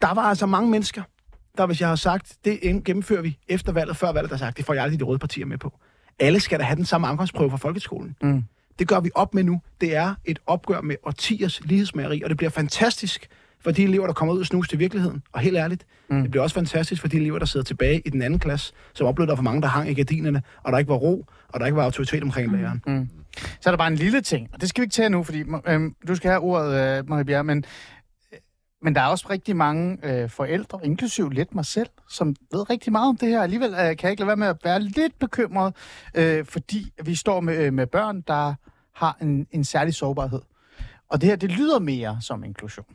Der 0.02 0.14
var 0.14 0.22
altså 0.22 0.46
mange 0.46 0.70
mennesker, 0.70 1.04
der 1.58 1.66
hvis 1.66 1.82
jeg 1.82 1.90
har 1.90 1.96
sagt, 1.96 2.38
det 2.46 2.84
gennemfører 2.86 3.22
vi 3.22 3.38
efter 3.48 3.72
valget, 3.72 3.98
før 3.98 4.12
valget, 4.12 4.30
der 4.30 4.36
har 4.38 4.46
sagt, 4.46 4.58
det 4.58 4.66
får 4.66 4.74
jeg 4.74 4.84
aldrig 4.84 5.00
de 5.00 5.04
røde 5.06 5.20
partier 5.20 5.46
med 5.46 5.58
på. 5.58 5.80
Alle 6.20 6.40
skal 6.40 6.60
da 6.60 6.64
have 6.64 6.76
den 6.76 6.86
samme 6.86 7.08
afgangsprøve 7.08 7.50
fra 7.50 7.58
folkeskolen. 7.58 8.16
Mm. 8.22 8.44
Det 8.80 8.88
gør 8.88 9.00
vi 9.00 9.12
op 9.16 9.34
med 9.34 9.44
nu. 9.44 9.62
Det 9.82 9.96
er 9.96 10.16
et 10.26 10.40
opgør 10.46 10.82
med 10.82 10.96
årtiers 11.04 11.62
lighedsmageri, 11.66 12.22
og 12.22 12.30
det 12.30 12.38
bliver 12.38 12.50
fantastisk 12.50 13.28
for 13.64 13.72
de 13.72 13.84
elever, 13.84 14.06
der 14.06 14.14
kommer 14.14 14.34
ud 14.34 14.40
og 14.40 14.46
snus 14.46 14.70
til 14.70 14.80
virkeligheden. 14.80 15.24
Og 15.32 15.40
helt 15.40 15.58
ærligt, 15.58 15.86
mm. 16.10 16.22
det 16.22 16.32
bliver 16.32 16.44
også 16.44 16.54
fantastisk 16.54 17.02
for 17.02 17.08
de 17.08 17.18
elever, 17.18 17.40
der 17.40 17.46
sidder 17.46 17.64
tilbage 17.64 18.02
i 18.06 18.10
den 18.10 18.22
anden 18.22 18.40
klasse, 18.40 18.74
som 18.94 19.08
oplevede, 19.08 19.30
der 19.30 19.36
for 19.36 19.44
mange, 19.44 19.62
der 19.62 19.68
hang 19.68 19.90
i 19.90 19.94
gardinerne, 19.94 20.42
og 20.64 20.72
der 20.72 20.78
ikke 20.78 20.90
var 20.90 20.96
ro, 20.96 21.26
og 21.48 21.60
der 21.60 21.66
ikke 21.66 21.76
var 21.76 21.84
autoritet 21.84 22.24
omkring 22.24 22.52
læreren. 22.52 22.82
Mm. 22.88 23.10
Så 23.62 23.70
er 23.70 23.72
der 23.72 23.78
bare 23.78 23.88
en 23.88 23.96
lille 23.96 24.22
ting, 24.22 24.50
og 24.54 24.62
det 24.62 24.70
skal 24.70 24.82
vi 24.82 24.84
ikke 24.84 24.94
tage 24.94 25.10
nu, 25.10 25.24
fordi 25.24 25.44
øhm, 25.68 25.96
du 26.08 26.16
skal 26.16 26.30
have 26.30 26.42
ordet, 26.42 27.00
øh, 27.00 27.10
Marie 27.10 27.26
Bjerre, 27.26 27.44
men, 27.44 27.66
øh, 28.34 28.40
men 28.82 28.96
der 28.96 29.02
er 29.02 29.06
også 29.06 29.28
rigtig 29.30 29.56
mange 29.56 29.98
øh, 30.04 30.30
forældre, 30.30 30.80
inklusiv 30.84 31.30
lidt 31.30 31.56
mig 31.56 31.66
selv, 31.66 31.90
som 32.10 32.36
ved 32.52 32.70
rigtig 32.70 32.92
meget 32.92 33.10
om 33.10 33.18
det 33.18 33.30
her. 33.30 33.42
Alligevel 33.42 33.70
øh, 33.70 33.78
kan 33.78 34.00
jeg 34.04 34.12
ikke 34.12 34.22
lade 34.22 34.28
være 34.28 34.38
med 34.38 34.48
at 34.48 34.58
være 34.64 34.80
lidt 34.80 35.20
bekymret, 35.20 35.76
øh, 36.16 36.46
fordi 36.46 36.92
vi 37.04 37.16
står 37.16 37.40
med, 37.40 37.66
øh, 37.66 37.74
med 37.74 37.88
børn, 37.88 38.22
der 38.22 38.54
har 38.96 39.18
en, 39.22 39.48
en 39.52 39.64
særlig 39.64 39.94
sårbarhed. 39.94 40.42
Og 41.10 41.22
det 41.22 41.30
her, 41.30 41.36
det 41.36 41.52
lyder 41.52 41.80
mere 41.80 42.18
som 42.22 42.44
inklusion 42.44 42.86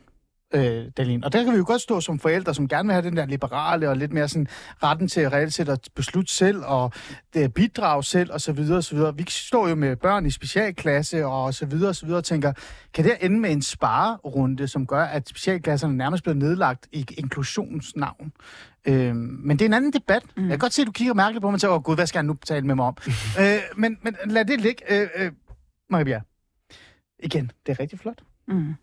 øh, 0.54 0.84
Dalin. 0.96 1.24
Og 1.24 1.32
der 1.32 1.44
kan 1.44 1.52
vi 1.52 1.58
jo 1.58 1.64
godt 1.66 1.80
stå 1.80 2.00
som 2.00 2.18
forældre, 2.18 2.54
som 2.54 2.68
gerne 2.68 2.86
vil 2.86 2.92
have 2.92 3.02
den 3.02 3.16
der 3.16 3.26
liberale 3.26 3.88
og 3.88 3.96
lidt 3.96 4.12
mere 4.12 4.28
sådan 4.28 4.46
retten 4.82 5.08
til 5.08 5.20
at 5.20 5.32
reelt 5.32 5.54
set 5.54 5.68
at 5.68 5.88
beslutte 5.94 6.32
selv 6.32 6.62
og 6.64 6.92
det, 7.34 7.54
bidrage 7.54 8.04
selv 8.04 8.32
og 8.32 8.40
så 8.40 8.52
videre 8.52 8.76
og 8.76 8.84
så 8.84 8.94
videre. 8.94 9.16
Vi 9.16 9.24
står 9.28 9.68
jo 9.68 9.74
med 9.74 9.96
børn 9.96 10.26
i 10.26 10.30
specialklasse 10.30 11.26
og 11.26 11.54
så 11.54 11.66
videre 11.66 11.88
og 11.88 11.96
så 11.96 12.06
videre 12.06 12.18
og 12.18 12.24
tænker, 12.24 12.52
kan 12.94 13.04
det 13.04 13.16
ende 13.20 13.40
med 13.40 13.50
en 13.50 13.62
sparerunde, 13.62 14.68
som 14.68 14.86
gør, 14.86 15.04
at 15.04 15.28
specialklasserne 15.28 15.96
nærmest 15.96 16.22
bliver 16.22 16.36
nedlagt 16.36 16.88
i 16.92 17.06
inklusionsnavn? 17.18 18.32
Øh, 18.88 19.16
men 19.16 19.58
det 19.58 19.64
er 19.64 19.66
en 19.66 19.74
anden 19.74 19.92
debat. 19.92 20.22
Mm. 20.36 20.42
Jeg 20.42 20.50
kan 20.50 20.58
godt 20.58 20.72
se, 20.72 20.82
at 20.82 20.86
du 20.86 20.92
kigger 20.92 21.14
mærkeligt 21.14 21.42
på 21.42 21.50
mig 21.50 21.54
og 21.54 21.60
tænker, 21.60 21.74
åh 21.74 21.82
gud, 21.82 21.94
hvad 21.94 22.06
skal 22.06 22.18
han 22.18 22.24
nu 22.24 22.36
tale 22.44 22.66
med 22.66 22.74
mig 22.74 22.84
om? 22.84 22.96
øh, 23.40 23.58
men, 23.76 23.98
men 24.02 24.16
lad 24.26 24.44
det 24.44 24.60
ligge. 24.60 25.02
Øh, 25.02 25.08
øh, 25.16 25.32
Marie 25.90 26.04
Bjerg. 26.04 26.22
Igen, 27.18 27.50
det 27.66 27.72
er 27.72 27.80
rigtig 27.80 27.98
flot. 27.98 28.22
Mm. 28.48 28.74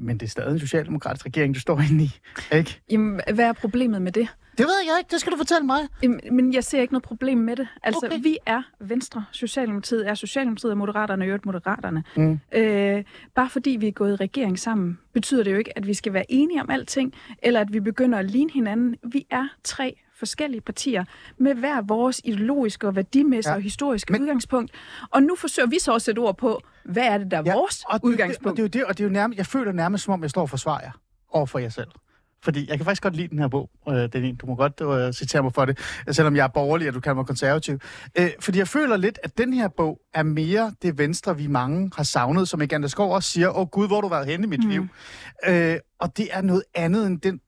Men 0.00 0.18
det 0.18 0.26
er 0.26 0.30
stadig 0.30 0.52
en 0.52 0.58
socialdemokratisk 0.58 1.26
regering, 1.26 1.54
du 1.54 1.60
står 1.60 1.80
inde 1.90 2.04
i, 2.04 2.10
ikke? 2.52 2.80
Jamen, 2.90 3.20
hvad 3.34 3.44
er 3.44 3.52
problemet 3.52 4.02
med 4.02 4.12
det? 4.12 4.28
Det 4.58 4.66
ved 4.66 4.74
jeg 4.90 4.98
ikke, 4.98 5.10
det 5.10 5.20
skal 5.20 5.32
du 5.32 5.36
fortælle 5.36 5.66
mig. 5.66 5.78
Jamen, 6.02 6.20
Men 6.32 6.54
jeg 6.54 6.64
ser 6.64 6.80
ikke 6.80 6.92
noget 6.92 7.02
problem 7.02 7.38
med 7.38 7.56
det. 7.56 7.68
Altså, 7.82 8.00
Okay. 8.06 8.16
okay. 8.16 8.22
vi 8.22 8.38
er 8.46 8.62
Venstre, 8.80 9.24
Socialdemokratiet 9.32 10.08
er 10.08 10.14
Socialdemokratiet, 10.14 10.70
og 10.72 10.78
Moderaterne 10.78 11.24
er 11.24 11.28
jo 11.28 11.38
Moderaterne. 11.44 12.04
Mm. 12.16 12.40
Øh, 12.52 13.04
bare 13.34 13.48
fordi 13.50 13.70
vi 13.70 13.88
er 13.88 13.92
gået 13.92 14.12
i 14.12 14.16
regering 14.16 14.58
sammen, 14.58 14.98
betyder 15.12 15.44
det 15.44 15.52
jo 15.52 15.56
ikke, 15.56 15.78
at 15.78 15.86
vi 15.86 15.94
skal 15.94 16.12
være 16.12 16.24
enige 16.32 16.60
om 16.62 16.70
alting, 16.70 17.14
eller 17.42 17.60
at 17.60 17.72
vi 17.72 17.80
begynder 17.80 18.18
at 18.18 18.30
ligne 18.30 18.50
hinanden. 18.54 18.96
Vi 19.12 19.26
er 19.30 19.46
tre 19.64 19.96
forskellige 20.20 20.60
partier 20.60 21.04
med 21.38 21.54
hver 21.54 21.82
vores 21.82 22.20
ideologiske 22.24 22.86
og 22.86 22.96
værdimæssige 22.96 23.50
Ja. 23.52 23.56
og 23.56 23.62
historiske 23.62 24.12
Men- 24.12 24.22
udgangspunkt. 24.22 24.70
Og 25.10 25.22
nu 25.22 25.36
forsøger 25.36 25.68
vi 25.68 25.78
så 25.78 25.94
at 25.94 26.02
sætte 26.02 26.18
ord 26.20 26.36
på, 26.36 26.60
hvad 26.84 27.02
er 27.02 27.18
det, 27.18 27.30
der 27.30 27.36
er 27.38 27.42
ja, 27.46 27.54
vores 27.54 27.84
og 27.88 27.92
det, 27.94 28.02
jo 28.04 28.08
det- 28.08 28.12
udgangspunkt. 28.14 28.50
Og 28.50 28.56
det 28.56 28.76
er 28.76 28.80
jo 28.80 28.84
det, 28.84 28.84
og 28.88 28.98
det 28.98 29.04
er 29.04 29.08
jo 29.08 29.12
nærmest, 29.12 29.38
jeg 29.38 29.46
føler 29.46 29.72
nærmest, 29.72 30.04
som 30.04 30.14
om 30.14 30.22
jeg 30.22 30.30
står 30.30 30.42
og 30.42 30.50
forsvarer 30.50 30.80
jer 30.82 30.90
over 31.32 31.46
for 31.46 31.58
jer 31.58 31.68
selv. 31.68 31.88
Fordi 32.42 32.68
jeg 32.68 32.76
kan 32.78 32.84
faktisk 32.84 33.02
godt 33.02 33.16
lide 33.16 33.28
den 33.28 33.38
her 33.38 33.48
bog, 33.48 33.70
øh, 33.88 33.94
den 34.12 34.24
ene. 34.24 34.36
Du 34.36 34.46
må 34.46 34.54
godt 34.54 34.80
øh, 35.06 35.12
citere 35.12 35.42
mig 35.42 35.54
for 35.54 35.64
det, 35.64 35.78
selvom 36.10 36.36
jeg 36.36 36.44
er 36.44 36.48
borgerlig, 36.48 36.88
og 36.88 36.94
du 36.94 37.00
kalder 37.00 37.14
mig 37.16 37.26
konservativ. 37.26 37.78
Øh, 38.18 38.30
fordi 38.40 38.58
jeg 38.58 38.68
føler 38.68 38.96
lidt, 38.96 39.18
at 39.22 39.38
den 39.38 39.52
her 39.52 39.68
bog 39.68 40.00
er 40.14 40.22
mere 40.22 40.72
det 40.82 40.98
venstre, 40.98 41.36
vi 41.36 41.46
mange 41.46 41.90
har 41.96 42.02
savnet, 42.02 42.48
som 42.48 42.62
Egander 42.62 42.88
Skov 42.88 43.14
også 43.14 43.30
siger, 43.32 43.58
åh 43.58 43.66
gud, 43.68 43.86
hvor 43.86 43.96
har 43.96 44.00
du 44.00 44.08
været 44.08 44.26
henne 44.26 44.46
i 44.46 44.48
mit 44.48 44.64
mm. 44.64 44.70
liv. 44.70 44.86
Øh, 45.48 45.76
og 45.98 46.16
det 46.16 46.28
er 46.32 46.42
noget 46.42 46.62
andet 46.74 47.06
end 47.06 47.20
den 47.20 47.40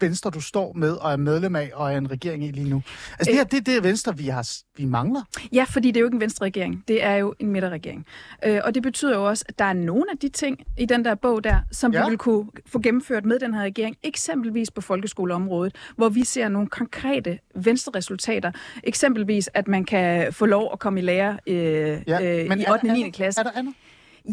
venstre, 0.00 0.30
du 0.30 0.40
står 0.40 0.72
med 0.72 0.92
og 0.92 1.12
er 1.12 1.16
medlem 1.16 1.56
af 1.56 1.70
og 1.74 1.92
er 1.92 1.98
en 1.98 2.10
regering 2.10 2.44
i 2.44 2.50
lige 2.50 2.68
nu. 2.70 2.82
Altså 3.18 3.30
det 3.30 3.34
her, 3.34 3.44
det 3.44 3.56
er 3.56 3.72
det 3.74 3.82
venstre, 3.84 4.16
vi, 4.16 4.26
har, 4.26 4.48
vi 4.76 4.84
mangler. 4.84 5.22
Ja, 5.52 5.64
fordi 5.64 5.88
det 5.88 5.96
er 5.96 6.00
jo 6.00 6.06
ikke 6.06 6.14
en 6.14 6.20
venstre 6.20 6.46
regering. 6.46 6.84
Det 6.88 7.04
er 7.04 7.14
jo 7.14 7.34
en 7.38 7.48
midterregering. 7.50 8.06
Øh, 8.44 8.60
og 8.64 8.74
det 8.74 8.82
betyder 8.82 9.14
jo 9.16 9.28
også, 9.28 9.44
at 9.48 9.58
der 9.58 9.64
er 9.64 9.72
nogle 9.72 10.04
af 10.12 10.18
de 10.18 10.28
ting 10.28 10.58
i 10.78 10.86
den 10.86 11.04
der 11.04 11.14
bog 11.14 11.44
der, 11.44 11.60
som 11.72 11.92
Ja. 11.92 12.04
vi 12.04 12.08
vil 12.10 12.18
kunne 12.18 12.46
få 12.66 12.78
gennemført 12.80 13.24
med 13.24 13.38
den 13.38 13.54
her 13.54 13.62
regering. 13.62 13.96
Eksempelvis 14.02 14.70
på 14.70 14.80
folkeskoleområdet, 14.80 15.76
hvor 15.96 16.08
vi 16.08 16.24
ser 16.24 16.48
nogle 16.48 16.68
konkrete 16.68 17.38
venstre 17.54 17.92
resultater. 17.96 18.52
Eksempelvis, 18.84 19.50
at 19.54 19.68
man 19.68 19.84
kan 19.84 20.32
få 20.32 20.46
lov 20.46 20.70
at 20.72 20.78
komme 20.78 21.00
i 21.00 21.02
lære 21.02 21.38
øh, 21.46 21.56
ja, 21.56 22.40
øh, 22.40 22.58
i 22.58 22.64
er 22.64 22.72
8. 22.72 22.72
og 22.72 22.80
der 22.82 22.92
9. 22.92 23.00
andet? 23.00 23.14
klasse. 23.14 23.40
Er 23.40 23.44
der 23.44 23.50
andet? 23.54 23.74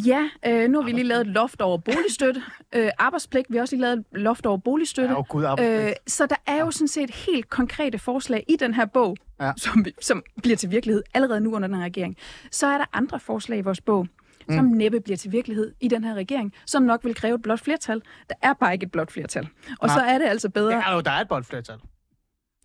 Ja, 0.05 0.29
øh, 0.47 0.69
nu 0.69 0.77
har 0.79 0.85
vi 0.85 0.91
lige 0.91 1.03
lavet 1.03 1.21
et 1.21 1.33
loft 1.33 1.61
over 1.61 1.77
boligstøtte. 1.77 2.43
Øh, 2.75 2.89
arbejdspligt, 2.99 3.45
vi 3.49 3.55
har 3.57 3.61
også 3.61 3.75
lige 3.75 3.81
lavet 3.81 3.97
et 3.97 4.05
loft 4.11 4.45
over 4.45 4.57
boligstøtte. 4.57 5.09
Ja, 5.13 5.19
oh, 5.19 5.25
gud. 5.29 5.43
Øh, 5.59 5.91
så 6.07 6.25
der 6.25 6.35
er 6.47 6.59
jo 6.59 6.71
sådan 6.71 6.87
set 6.87 7.11
helt 7.15 7.49
konkrete 7.49 7.99
forslag 7.99 8.43
i 8.49 8.55
den 8.59 8.73
her 8.73 8.85
bog, 8.85 9.17
Ja. 9.41 9.51
som, 9.57 9.85
vi- 9.85 9.93
som 10.01 10.23
bliver 10.43 10.57
til 10.57 10.71
virkelighed 10.71 11.03
allerede 11.13 11.41
nu 11.41 11.55
under 11.55 11.67
den 11.67 11.77
her 11.77 11.83
regering. 11.83 12.17
Så 12.51 12.67
er 12.67 12.77
der 12.77 12.85
andre 12.93 13.19
forslag 13.19 13.57
i 13.59 13.61
vores 13.61 13.81
bog, 13.81 14.07
som 14.49 14.65
næppe 14.65 14.99
bliver 14.99 15.17
til 15.17 15.31
virkelighed 15.31 15.73
i 15.81 15.87
den 15.87 16.03
her 16.03 16.13
regering, 16.13 16.53
som 16.65 16.83
nok 16.83 17.03
vil 17.03 17.15
kræve 17.15 17.35
et 17.35 17.41
blot 17.41 17.59
flertal. 17.59 18.01
Der 18.29 18.35
er 18.41 18.53
bare 18.53 18.73
ikke 18.73 18.83
et 18.83 18.91
blot 18.91 19.11
flertal. 19.11 19.47
Og 19.79 19.87
Nej. 19.87 19.97
så 19.97 20.01
er 20.03 20.17
det 20.17 20.25
altså 20.25 20.49
bedre. 20.49 20.75
Ja, 20.75 20.93
jo, 20.95 21.01
der 21.01 21.11
er 21.11 21.21
et 21.21 21.27
boldflertal. 21.27 21.75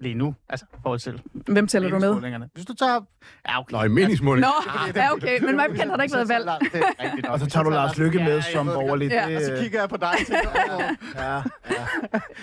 Lige 0.00 0.14
nu, 0.14 0.34
altså, 0.48 0.66
forhold 0.82 1.00
til 1.00 1.22
Hvem 1.32 1.66
tæller 1.66 1.88
du 1.88 1.98
med? 1.98 2.48
Hvis 2.54 2.66
du 2.66 2.74
tager... 2.74 3.00
Ja, 3.48 3.60
okay. 3.60 3.72
Nå, 3.76 3.82
i 3.82 3.88
meningsmåling. 3.88 4.46
Nå, 4.46 4.70
ja, 4.94 5.12
okay, 5.12 5.44
men 5.44 5.56
mig 5.56 5.70
bekendt 5.70 5.90
har 5.90 5.96
der 5.96 6.02
ikke 6.02 6.14
været 6.14 6.28
valg. 6.28 6.44
Det 6.72 6.82
er 6.98 7.04
rigtigt 7.04 7.26
nok. 7.26 7.32
Og 7.32 7.40
så 7.40 7.46
tager 7.46 7.64
du 7.64 7.70
Lars 7.70 7.98
Lykke 7.98 8.18
med 8.18 8.42
som 8.42 8.66
borgerlig. 8.66 9.08
Ja, 9.10 9.26
Det, 9.28 9.36
Og 9.36 9.42
så 9.42 9.56
kigger 9.62 9.80
jeg 9.80 9.88
på 9.88 9.96
dig 9.96 10.08
og 10.08 10.26
tænker, 10.26 10.48
åh, 10.74 10.80
ja, 11.16 11.42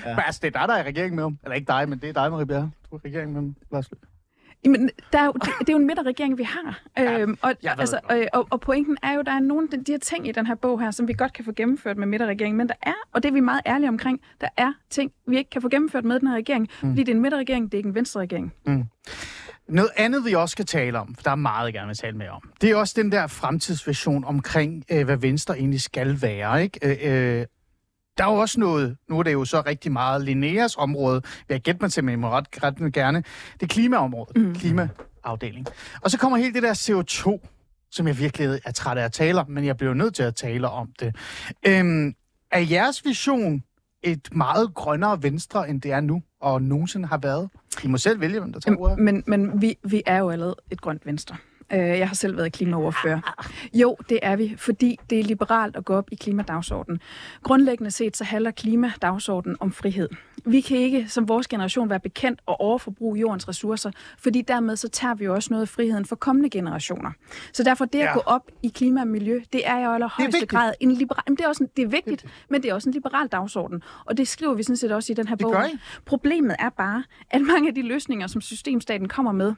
Men 0.06 0.24
altså, 0.26 0.40
det 0.44 0.56
er 0.56 0.60
dig, 0.60 0.68
der 0.68 0.74
er 0.76 0.84
i 0.84 0.88
regeringen 0.88 1.16
med 1.16 1.24
ham. 1.24 1.38
Eller 1.44 1.56
ikke 1.56 1.68
dig, 1.68 1.90
men 1.90 2.00
det 2.00 2.10
er 2.10 2.14
dig, 2.14 2.32
Marie 2.32 2.46
Bjerre. 2.46 2.72
Du 2.92 2.96
er 2.96 3.00
i 3.04 3.08
regeringen 3.08 3.46
med 3.46 3.54
Lars 3.72 3.92
Løkke. 3.92 4.08
Jamen, 4.66 4.90
der 5.14 5.20
er 5.20 5.26
jo, 5.26 5.32
det, 5.32 5.50
det 5.60 5.70
er 5.70 5.74
jo 5.74 5.80
en 5.80 5.88
midterregering, 5.88 6.38
vi 6.38 6.44
har. 6.44 6.82
Ja, 6.98 7.20
øhm, 7.20 7.38
og, 7.42 7.54
ved 7.62 7.72
altså, 7.78 8.00
øh, 8.12 8.26
og, 8.34 8.48
og 8.50 8.62
pointen 8.62 8.98
er 9.04 9.14
jo, 9.14 9.20
at 9.20 9.26
der 9.26 9.32
er 9.32 9.40
nogle 9.40 9.68
af 9.74 9.84
de 9.86 9.92
her 9.92 10.00
ting 10.00 10.28
i 10.28 10.32
den 10.32 10.46
her 10.46 10.56
bog 10.56 10.82
her, 10.82 10.92
som 10.92 11.08
vi 11.08 11.14
godt 11.14 11.34
kan 11.34 11.46
få 11.46 11.52
gennemført 11.52 11.98
med 11.98 12.08
midterregeringen, 12.08 12.58
men 12.58 12.68
der 12.68 12.76
er, 12.84 12.94
og 13.14 13.24
det 13.24 13.30
er 13.30 13.34
vi 13.34 13.40
meget 13.40 13.62
ærlige 13.66 13.90
omkring, 13.90 14.20
der 14.42 14.48
er 14.58 14.74
ting, 14.90 15.12
vi 15.28 15.38
ikke 15.38 15.50
kan 15.50 15.62
få 15.62 15.70
gennemført 15.70 16.06
med 16.06 16.20
den 16.20 16.28
her 16.28 16.36
regering, 16.36 16.70
mm. 16.82 16.90
fordi 16.90 17.04
det 17.04 17.12
er 17.12 17.16
en 17.16 17.22
midterregering, 17.22 17.66
det 17.66 17.74
er 17.74 17.78
ikke 17.78 17.90
en 17.90 17.96
venstreregering. 17.96 18.54
Noget 19.70 19.90
andet, 19.96 20.26
vi 20.26 20.34
også 20.34 20.52
skal 20.52 20.66
tale 20.66 21.00
om, 21.00 21.16
for 21.16 21.24
der 21.24 21.32
er 21.32 21.36
meget, 21.36 21.66
jeg 21.66 21.74
gerne 21.74 21.88
vil 21.88 21.96
tale 21.96 22.18
med 22.18 22.30
om, 22.30 22.50
det 22.62 22.72
er 22.72 22.76
også 22.76 22.94
den 22.98 23.12
der 23.12 23.28
fremtidsvision 23.28 24.24
omkring, 24.24 24.84
øh, 24.92 25.06
hvad 25.06 25.18
Venstre 25.18 25.58
egentlig 25.58 25.82
skal 25.82 26.22
være. 26.22 26.64
Ikke? 26.64 26.80
Øh, 26.84 27.40
øh, 27.40 27.46
der 28.18 28.26
er 28.26 28.32
jo 28.32 28.38
også 28.38 28.60
noget, 28.60 28.98
nu 29.10 29.20
er 29.20 29.24
det 29.24 29.34
jo 29.34 29.46
så 29.46 29.62
rigtig 29.66 29.92
meget 29.92 30.22
Linneas 30.22 30.76
område, 30.78 31.22
jeg 31.50 31.62
gætte 31.62 31.82
mig 31.82 31.92
til, 31.92 32.04
men 32.04 32.12
jeg 32.12 32.20
må 32.20 32.30
ret, 32.30 32.64
ret 32.64 32.94
gerne, 32.94 33.24
det 33.54 33.64
er 33.64 33.68
klimaområdet, 33.68 34.38
mm. 34.38 34.56
klimaafdeling. 34.56 35.68
Og 36.02 36.12
så 36.12 36.18
kommer 36.18 36.38
helt 36.38 36.56
det 36.56 36.64
der 36.64 36.74
CO2, 36.74 37.48
som 37.92 38.08
jeg 38.08 38.20
virkelig 38.20 38.60
er 38.66 38.72
træt 38.72 38.98
af 38.98 39.04
at 39.04 39.12
tale 39.12 39.40
om, 39.40 39.50
men 39.50 39.66
jeg 39.66 39.78
bliver 39.78 39.94
nødt 39.94 40.16
til 40.16 40.24
at 40.24 40.36
tale 40.36 40.70
om 40.70 40.90
det. 41.00 41.16
Øhm, 41.68 42.16
er 42.52 42.60
jeres 42.60 43.06
vision 43.06 43.64
et 44.04 44.30
meget 44.32 44.74
grønnere 44.74 45.24
venstre, 45.24 45.70
end 45.70 45.82
det 45.82 45.92
er 45.92 46.02
nu, 46.02 46.24
og 46.42 46.62
nogensinde 46.62 47.08
har 47.08 47.18
været? 47.18 47.50
I 47.84 47.88
må 47.88 47.98
selv 47.98 48.22
vælge, 48.22 48.40
hvem 48.40 48.54
der 48.54 48.60
tager 48.60 48.78
ordet. 48.78 49.00
Men, 49.00 49.24
men 49.28 49.62
vi, 49.62 49.76
vi 49.84 50.02
er 50.06 50.18
jo 50.18 50.30
allerede 50.30 50.56
et 50.72 50.82
grønt 50.82 51.06
venstre. 51.06 51.36
Øh, 51.74 51.80
Jeg 51.80 52.08
har 52.08 52.16
selv 52.16 52.38
været 52.38 52.54
klimaoverfører. 52.54 53.36
Jo, 53.74 53.98
det 54.10 54.20
er 54.22 54.36
vi, 54.36 54.56
fordi 54.58 55.00
det 55.10 55.20
er 55.20 55.24
liberalt 55.24 55.76
at 55.76 55.86
gå 55.86 55.94
op 55.96 56.08
i 56.12 56.16
klimadagsordenen. 56.16 57.00
Grundlæggende 57.44 57.92
set 57.92 58.18
så 58.18 58.24
handler 58.24 58.52
klimadagsordenen 58.52 59.58
om 59.60 59.72
frihed. 59.72 60.10
Vi 60.46 60.62
kan 60.62 60.78
ikke 60.78 61.06
som 61.10 61.28
vores 61.30 61.48
generation 61.48 61.90
være 61.90 62.00
bekendt 62.00 62.40
og 62.46 62.62
overforbruge 62.62 63.20
jordens 63.20 63.48
ressourcer, 63.48 63.92
fordi 64.20 64.42
dermed 64.42 64.76
så 64.76 64.88
tager 64.90 65.16
vi 65.16 65.26
jo 65.26 65.34
også 65.34 65.48
noget 65.54 65.62
af 65.62 65.68
friheden 65.70 66.06
for 66.06 66.16
kommende 66.16 66.50
generationer. 66.50 67.12
Så 67.54 67.64
derfor 67.64 67.86
det 67.86 68.00
at 68.00 68.06
Ja. 68.06 68.14
gå 68.14 68.20
op 68.26 68.52
i 68.64 68.68
klima 68.68 69.02
og 69.02 69.08
miljø, 69.08 69.42
det 69.54 69.68
er 69.68 69.76
jo 69.86 69.92
i 69.92 69.94
allerhøjeste 69.94 70.46
grad 70.46 70.74
en 70.80 70.92
liberal... 70.92 71.24
Jamen, 71.28 71.38
det 71.38 71.44
er, 71.44 71.48
også 71.48 71.64
en, 71.64 71.70
det 71.78 71.84
er 71.84 71.88
vigtigt, 71.88 72.26
men 72.50 72.64
det 72.64 72.70
er 72.70 72.74
også 72.74 72.90
en 72.90 72.94
liberal 72.94 73.28
dagsorden. 73.28 73.84
Og 74.06 74.18
det 74.18 74.28
skriver 74.28 74.54
vi 74.54 74.64
sådan 74.64 74.78
set 74.78 74.92
også 74.92 75.14
i 75.14 75.16
den 75.16 75.28
her 75.28 75.36
bog. 75.36 75.56
Problemet 76.06 76.56
er 76.60 76.70
bare, 76.70 77.04
at 77.30 77.42
mange 77.42 77.68
af 77.70 77.76
de 77.76 77.82
løsninger, 77.82 78.28
som 78.28 78.42
systemstaten 78.42 79.08
kommer 79.08 79.32
med, 79.32 79.54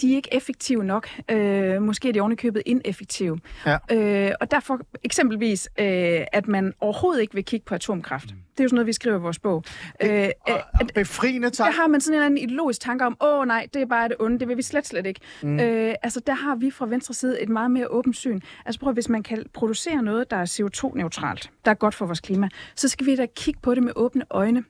de 0.00 0.12
er 0.12 0.16
ikke 0.16 0.34
effektive 0.34 0.84
nok. 0.84 1.08
Øh, 1.30 1.41
måske 1.82 2.08
er 2.08 2.12
de 2.12 2.20
ovenikøbet 2.20 2.62
ineffektive. 2.66 3.38
Ja. 3.66 3.78
Øh, 3.90 4.32
og 4.40 4.50
derfor 4.50 4.80
eksempelvis, 5.04 5.68
øh, 5.78 6.20
at 6.32 6.48
man 6.48 6.72
overhovedet 6.80 7.20
ikke 7.20 7.34
vil 7.34 7.44
kigge 7.44 7.64
på 7.64 7.74
atomkraft. 7.74 8.26
Det 8.26 8.60
er 8.60 8.64
jo 8.64 8.68
sådan 8.68 8.74
noget, 8.76 8.86
vi 8.86 8.92
skriver 8.92 9.16
i 9.16 9.20
vores 9.20 9.38
bog. 9.38 9.64
Øh, 10.02 10.22
øh, 10.22 10.28
Og, 10.48 10.60
og 10.80 10.86
befriende 10.94 11.50
tak. 11.50 11.66
der 11.66 11.72
har 11.72 11.86
man 11.86 12.00
sådan 12.00 12.12
en 12.12 12.16
eller 12.16 12.26
anden 12.26 12.38
ideologisk 12.38 12.80
tanke 12.80 13.06
om, 13.06 13.16
åh 13.20 13.46
nej, 13.46 13.66
det 13.74 13.82
er 13.82 13.86
bare 13.86 14.08
det 14.08 14.16
onde, 14.20 14.38
det 14.38 14.48
vil 14.48 14.56
vi 14.56 14.62
slet, 14.62 14.86
slet 14.86 15.06
ikke. 15.06 15.20
Mm. 15.42 15.60
Øh, 15.60 15.94
altså 16.02 16.20
der 16.26 16.34
har 16.34 16.54
vi 16.56 16.70
fra 16.70 16.86
venstre 16.86 17.14
side 17.14 17.42
et 17.42 17.48
meget 17.48 17.70
mere 17.70 17.88
åbent 17.88 18.16
syn. 18.16 18.40
Altså 18.66 18.80
prøv, 18.80 18.92
hvis 18.92 19.08
man 19.08 19.22
kan 19.22 19.44
producere 19.54 20.02
noget, 20.02 20.30
der 20.30 20.36
er 20.36 20.44
CO2-neutralt, 20.44 21.50
der 21.64 21.70
er 21.70 21.74
godt 21.74 21.94
for 21.94 22.06
vores 22.06 22.20
klima, 22.20 22.48
så 22.76 22.88
skal 22.88 23.06
vi 23.06 23.16
da 23.16 23.26
kigge 23.36 23.60
på 23.62 23.74
det 23.74 23.82
med 23.82 23.92
åbne 23.96 24.24
øjne. 24.30 24.64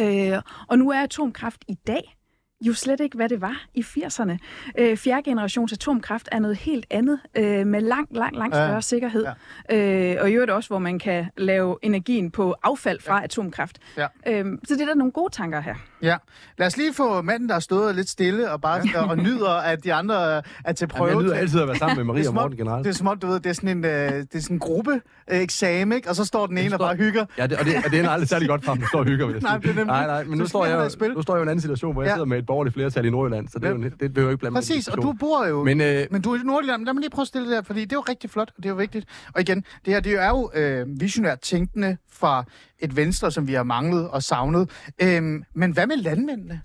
Øh, 0.00 0.32
og 0.68 0.78
nu 0.78 0.90
er 0.90 1.00
atomkraft 1.00 1.64
i 1.68 1.74
dag 1.86 2.16
jo 2.60 2.74
slet 2.74 3.00
ikke, 3.00 3.16
hvad 3.16 3.28
det 3.28 3.40
var 3.40 3.62
i 3.74 3.80
80'erne. 3.80 4.36
Øh, 4.78 4.96
fjerde 4.96 5.22
generations 5.22 5.72
atomkraft 5.72 6.28
er 6.32 6.38
noget 6.38 6.56
helt 6.56 6.86
andet, 6.90 7.20
øh, 7.34 7.66
med 7.66 7.80
langt, 7.80 8.16
langt, 8.16 8.36
langt 8.38 8.54
Ja. 8.56 8.60
større 8.60 8.74
ja. 8.74 8.80
sikkerhed. 8.80 9.26
Ja. 9.70 10.14
Øh, 10.14 10.22
og 10.22 10.30
i 10.30 10.32
øvrigt 10.32 10.50
også, 10.50 10.68
hvor 10.68 10.78
man 10.78 10.98
kan 10.98 11.26
lave 11.36 11.76
energien 11.82 12.30
på 12.30 12.54
affald 12.62 13.00
fra 13.00 13.16
ja. 13.16 13.24
atomkraft. 13.24 13.78
Ja. 13.96 14.06
Øh, 14.26 14.44
så 14.68 14.74
det 14.74 14.80
er 14.80 14.86
der 14.86 14.94
nogle 14.94 15.12
gode 15.12 15.32
tanker 15.32 15.60
her. 15.60 15.74
Ja. 16.02 16.16
Lad 16.58 16.66
os 16.66 16.76
lige 16.76 16.94
få 16.94 17.22
manden, 17.22 17.48
der 17.48 17.54
har 17.54 17.60
stået 17.60 17.94
lidt 17.94 18.08
stille 18.08 18.50
og 18.50 18.60
bare 18.60 18.80
og, 18.96 19.04
og 19.04 19.16
nyder, 19.18 19.50
at 19.50 19.84
de 19.84 19.94
andre 19.94 20.42
er 20.64 20.72
til 20.72 20.86
prøve. 20.88 21.08
Jamen, 21.10 21.22
jeg 21.22 21.28
nyder 21.28 21.40
altid 21.40 21.60
at 21.60 21.68
være 21.68 21.76
sammen 21.78 22.06
med 22.06 22.24
er 22.24 22.28
og 22.28 22.34
Morten 22.34 22.56
generelt. 22.56 22.84
Det 22.84 22.90
er 22.90 22.94
som 22.94 23.06
om, 23.06 23.18
du 23.18 23.26
ved, 23.26 23.40
det 23.40 23.46
er 23.50 23.52
sådan 23.52 23.68
en, 23.78 23.84
øh, 23.84 23.90
det 23.90 24.34
er 24.34 24.40
sådan 24.40 24.56
en 24.56 24.60
gruppe 24.60 25.00
øh, 25.30 25.38
eksamen, 25.40 25.92
ikke? 25.96 26.08
Og 26.08 26.16
så 26.16 26.24
står 26.24 26.46
den 26.46 26.58
ene 26.58 26.66
og 26.66 26.70
står- 26.70 26.78
bare 26.78 26.96
hygger. 26.96 27.24
Ja, 27.38 27.46
det, 27.46 27.58
og, 27.58 27.64
det, 27.64 27.74
og 27.84 27.90
det 27.90 27.98
ender 27.98 28.10
aldrig 28.10 28.28
særlig 28.28 28.48
godt 28.48 28.64
for 28.64 28.72
ham, 28.72 28.82
at 28.82 28.88
står 28.88 28.98
og 28.98 29.04
hygger, 29.04 29.26
Nej, 29.26 29.56
det 29.56 29.64
er 29.64 29.68
nemlig- 29.68 29.86
nej, 29.86 30.06
nej, 30.06 30.24
men 30.24 30.38
nu 30.38 30.46
står, 30.46 30.64
jeg, 30.66 30.78
der 30.78 31.08
nu 31.14 31.22
står 31.22 31.34
jeg 31.34 31.40
i 31.40 31.42
en 31.42 31.48
anden 31.48 31.60
situation, 31.60 31.92
hvor 31.92 32.02
jeg 32.02 32.08
Ja. 32.08 32.14
sidder 32.14 32.26
med 32.26 32.38
et 32.38 32.46
borgerligt 32.50 32.74
flertal 32.74 33.04
i 33.04 33.10
Nordjylland, 33.10 33.48
så 33.48 33.58
det, 33.58 33.66
er 33.66 33.70
jo, 33.70 33.82
Ja. 33.82 33.88
det 34.00 34.14
behøver 34.14 34.30
ikke 34.30 34.40
blande 34.40 34.54
Præcis, 34.56 34.88
og 34.88 35.02
du 35.02 35.12
bor 35.12 35.46
jo... 35.46 35.64
Men, 35.64 35.80
øh, 35.80 36.06
Men 36.10 36.22
du 36.22 36.32
er 36.32 36.36
i 36.36 36.42
Nordjylland, 36.44 36.84
lad 36.84 36.92
mig 36.94 37.00
lige 37.00 37.10
prøve 37.10 37.22
at 37.22 37.28
stille 37.28 37.48
det 37.48 37.56
der, 37.56 37.62
fordi 37.62 37.80
det 37.80 37.92
er 37.92 37.96
jo 37.96 38.04
rigtig 38.08 38.30
flot, 38.30 38.48
og 38.48 38.62
det 38.62 38.64
er 38.64 38.70
jo 38.70 38.76
vigtigt. 38.76 39.06
Og 39.34 39.40
igen, 39.40 39.64
det 39.84 39.92
her 39.94 40.00
det 40.00 40.12
er 40.14 40.28
jo 40.28 40.50
øh, 40.54 40.86
visionært 41.00 41.40
tænkende 41.40 41.96
fra 42.12 42.44
et 42.78 42.96
venstre, 42.96 43.30
som 43.30 43.48
vi 43.48 43.52
har 43.54 43.62
manglet 43.62 44.08
og 44.10 44.22
savnet. 44.22 44.70
Øhm, 45.02 45.44
men 45.54 45.72
hvad 45.72 45.86
med 45.86 45.96
landmændene? 45.96 46.60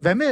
Hvad 0.00 0.14
med 0.14 0.26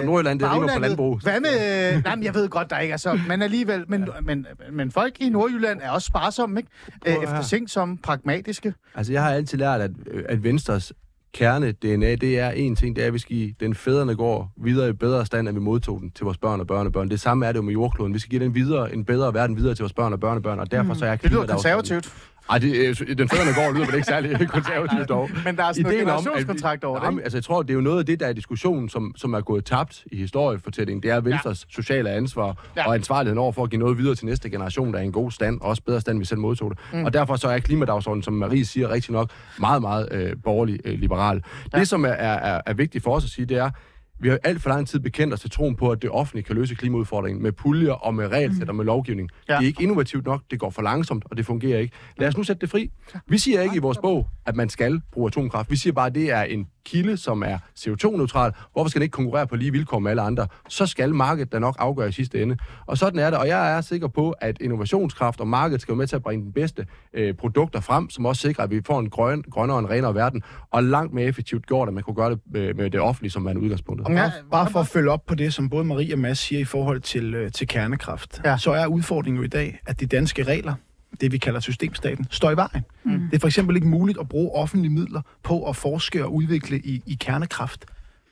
øh, 0.00 0.04
Nordjylland, 0.06 0.40
det 0.40 0.46
er 0.46 0.74
på 0.74 0.80
landbrug. 0.80 1.18
Hvad 1.22 1.40
med... 1.40 1.94
Øh, 1.96 2.02
nej, 2.04 2.14
men 2.14 2.24
jeg 2.24 2.34
ved 2.34 2.48
godt, 2.48 2.70
der 2.70 2.78
ikke 2.78 2.92
er 2.92 2.96
så... 2.96 3.20
Men 3.28 3.42
alligevel... 3.42 3.84
Men, 3.88 4.08
men, 4.22 4.46
men 4.72 4.90
folk 4.90 5.20
i 5.20 5.28
Nordjylland 5.28 5.80
er 5.82 5.90
også 5.90 6.06
sparsomme, 6.06 6.60
ikke? 6.60 6.70
Øh, 7.06 7.22
eftertænksomme, 7.22 7.98
pragmatiske. 8.02 8.74
Altså, 8.94 9.12
jeg 9.12 9.22
har 9.22 9.30
altid 9.30 9.58
lært, 9.58 9.80
at, 9.80 9.90
øh, 10.10 10.24
at 10.28 10.42
Venstres 10.44 10.92
kerne-DNA, 11.34 12.14
det 12.14 12.38
er 12.38 12.50
en 12.50 12.76
ting, 12.76 12.96
det 12.96 13.02
er, 13.02 13.06
at 13.06 13.14
vi 13.14 13.18
skal 13.18 13.36
give 13.36 13.54
den 13.60 13.74
fædrene 13.74 14.14
går 14.14 14.52
videre 14.56 14.88
i 14.88 14.92
bedre 14.92 15.26
stand, 15.26 15.48
end 15.48 15.56
vi 15.56 15.62
modtog 15.62 16.00
den 16.00 16.10
til 16.10 16.24
vores 16.24 16.38
børn 16.38 16.60
og 16.60 16.66
børnebørn. 16.66 17.08
Det 17.10 17.20
samme 17.20 17.46
er 17.46 17.52
det 17.52 17.56
jo 17.56 17.62
med 17.62 17.72
jordkloden. 17.72 18.14
Vi 18.14 18.18
skal 18.18 18.30
give 18.30 18.44
den 18.44 18.54
videre, 18.54 18.94
en 18.94 19.04
bedre 19.04 19.34
verden 19.34 19.56
videre 19.56 19.74
til 19.74 19.82
vores 19.82 19.92
børn 19.92 20.12
og 20.12 20.20
børnebørn, 20.20 20.58
og 20.58 20.70
derfor 20.70 20.94
så 20.94 21.04
er 21.06 21.12
Mm. 21.12 21.18
Det 21.22 21.30
lyder 21.30 21.46
konservativt. 21.46 22.14
Ej, 22.50 22.58
det, 22.58 22.74
øh, 22.76 23.16
den 23.18 23.28
fædrene 23.28 23.54
går 23.54 23.72
lyder 23.74 23.86
vel 23.86 23.94
ikke 23.94 24.06
særlig 24.06 24.48
konservativt 24.48 25.08
dog. 25.08 25.30
Men 25.44 25.56
der 25.56 25.64
er 25.64 25.72
sådan 25.72 25.82
noget 25.82 25.94
Ideen 25.94 26.06
vi- 26.06 26.10
generationskontrakt 26.10 26.84
over 26.84 27.00
det, 27.00 27.10
ikke? 27.10 27.22
Altså, 27.22 27.38
jeg 27.38 27.44
tror, 27.44 27.62
det 27.62 27.70
er 27.70 27.74
jo 27.74 27.80
noget 27.80 27.98
af 27.98 28.06
det, 28.06 28.20
der 28.20 28.26
er 28.26 28.32
diskussionen, 28.32 28.88
som, 28.88 29.12
som 29.16 29.34
er 29.34 29.40
gået 29.40 29.64
tabt 29.64 30.04
i 30.12 30.16
historiefortællingen. 30.16 31.02
Det 31.02 31.10
er 31.10 31.20
Venstres 31.20 31.66
ja. 31.70 31.74
sociale 31.82 32.10
ansvar 32.10 32.64
Ja. 32.76 32.86
og 32.88 32.94
ansvarligheden 32.94 33.38
over 33.38 33.52
for 33.52 33.64
at 33.64 33.70
give 33.70 33.78
noget 33.80 33.98
videre 33.98 34.14
til 34.14 34.26
næste 34.26 34.50
generation, 34.50 34.92
der 34.92 34.98
er 34.98 35.02
i 35.02 35.06
en 35.06 35.12
god 35.12 35.30
stand, 35.30 35.60
og 35.60 35.68
også 35.68 35.82
bedre 35.82 36.00
stand, 36.00 36.14
end 36.14 36.20
vi 36.20 36.26
selv 36.26 36.40
modtog 36.40 36.70
det. 36.70 36.78
Mm. 36.92 37.04
Og 37.04 37.12
derfor 37.12 37.36
så 37.36 37.48
er 37.48 37.58
klimadagsordenen, 37.58 38.22
som 38.22 38.32
Marie 38.34 38.64
siger 38.64 38.90
rigtig 38.90 39.12
nok, 39.12 39.30
meget, 39.60 39.82
meget 39.82 40.08
øh, 40.12 40.32
borgerlig 40.44 40.80
øh, 40.84 40.98
liberal. 40.98 41.42
Ja. 41.72 41.78
Det, 41.78 41.88
som 41.88 42.04
er, 42.04 42.08
er, 42.08 42.60
er 42.66 42.74
vigtigt 42.74 43.04
for 43.04 43.14
os 43.16 43.24
at 43.24 43.30
sige, 43.30 43.46
det 43.46 43.56
er, 43.56 43.70
vi 44.18 44.28
har 44.28 44.38
alt 44.44 44.62
for 44.62 44.68
lang 44.68 44.88
tid 44.88 45.00
bekendt 45.00 45.34
os 45.34 45.40
til 45.40 45.50
troen 45.50 45.76
på, 45.76 45.90
at 45.90 46.02
det 46.02 46.10
offentlige 46.10 46.44
kan 46.44 46.56
løse 46.56 46.74
klimaudfordringen 46.74 47.42
med 47.42 47.52
puljer 47.52 47.92
og 47.92 48.14
med 48.14 48.28
regelsæt 48.28 48.68
og 48.68 48.74
med 48.74 48.84
lovgivning. 48.84 49.30
Ja. 49.48 49.54
Det 49.54 49.62
er 49.62 49.66
ikke 49.66 49.82
innovativt 49.82 50.24
nok, 50.24 50.42
det 50.50 50.60
går 50.60 50.70
for 50.70 50.82
langsomt, 50.82 51.24
og 51.30 51.36
det 51.36 51.46
fungerer 51.46 51.78
ikke. 51.78 51.94
Lad 52.18 52.28
os 52.28 52.36
nu 52.36 52.42
sætte 52.42 52.60
det 52.60 52.70
fri. 52.70 52.90
Vi 53.28 53.38
siger 53.38 53.60
ikke 53.60 53.76
i 53.76 53.78
vores 53.78 53.98
bog, 53.98 54.28
at 54.46 54.56
man 54.56 54.68
skal 54.68 55.00
bruge 55.12 55.26
atomkraft. 55.26 55.70
Vi 55.70 55.76
siger 55.76 55.92
bare, 55.92 56.06
at 56.06 56.14
det 56.14 56.30
er 56.30 56.42
en 56.42 56.66
kilde, 56.86 57.16
som 57.16 57.42
er 57.42 57.58
CO2-neutral. 57.78 58.52
Hvorfor 58.72 58.88
skal 58.88 59.00
den 59.00 59.02
ikke 59.02 59.12
konkurrere 59.14 59.46
på 59.46 59.56
lige 59.56 59.72
vilkår 59.72 59.98
med 59.98 60.10
alle 60.10 60.22
andre? 60.22 60.46
Så 60.68 60.86
skal 60.86 61.14
markedet 61.14 61.52
da 61.52 61.58
nok 61.58 61.76
afgøre 61.78 62.08
i 62.08 62.12
sidste 62.12 62.42
ende. 62.42 62.56
Og 62.86 62.98
sådan 62.98 63.18
er 63.18 63.30
det, 63.30 63.38
og 63.38 63.48
jeg 63.48 63.76
er 63.76 63.80
sikker 63.80 64.08
på, 64.08 64.30
at 64.30 64.56
innovationskraft 64.60 65.40
og 65.40 65.48
markedet 65.48 65.82
skal 65.82 65.92
være 65.92 65.98
med 65.98 66.06
til 66.06 66.16
at 66.16 66.22
bringe 66.22 66.44
den 66.44 66.52
bedste 66.52 66.86
øh, 67.14 67.34
produkter 67.34 67.80
frem, 67.80 68.10
som 68.10 68.26
også 68.26 68.42
sikrer, 68.42 68.64
at 68.64 68.70
vi 68.70 68.80
får 68.86 69.00
en 69.00 69.10
grøn, 69.10 69.44
grønnere 69.50 69.76
og 69.76 69.80
en 69.80 69.90
renere 69.90 70.14
verden, 70.14 70.42
og 70.70 70.84
langt 70.84 71.14
mere 71.14 71.24
effektivt 71.24 71.66
gjort, 71.66 71.88
at 71.88 71.94
man 71.94 72.02
kunne 72.02 72.16
gøre 72.16 72.30
det 72.30 72.38
med, 72.52 72.74
med 72.74 72.90
det 72.90 73.00
offentlige, 73.00 73.30
som 73.30 73.46
er 73.46 73.50
en 73.50 73.58
udgangspunkt. 73.58 74.02
Ja, 74.08 74.14
Bare, 74.14 74.30
bare 74.50 74.70
for 74.70 74.80
at 74.80 74.86
følge 74.86 75.10
op 75.10 75.26
på 75.26 75.34
det, 75.34 75.54
som 75.54 75.68
både 75.68 75.84
Marie 75.84 76.14
og 76.14 76.18
Mads 76.18 76.38
siger 76.38 76.60
i 76.60 76.64
forhold 76.64 77.00
til, 77.00 77.34
øh, 77.34 77.52
til 77.52 77.68
kernekraft, 77.68 78.40
ja. 78.44 78.58
så 78.58 78.70
er 78.70 78.86
udfordringen 78.86 79.38
jo 79.38 79.44
i 79.44 79.48
dag, 79.48 79.80
at 79.86 80.00
de 80.00 80.06
danske 80.06 80.42
regler, 80.42 80.74
det 81.20 81.32
vi 81.32 81.38
kalder 81.38 81.60
systemstaten, 81.60 82.26
står 82.30 82.50
i 82.50 82.56
vejen. 82.56 82.84
Mm. 83.04 83.12
Det 83.30 83.34
er 83.34 83.38
for 83.40 83.46
eksempel 83.46 83.76
ikke 83.76 83.88
muligt 83.88 84.18
at 84.20 84.28
bruge 84.28 84.50
offentlige 84.54 84.92
midler 84.92 85.22
på 85.42 85.68
at 85.68 85.76
forske 85.76 86.24
og 86.24 86.34
udvikle 86.34 86.78
i, 86.78 87.02
i 87.06 87.14
kernekraft. 87.20 87.84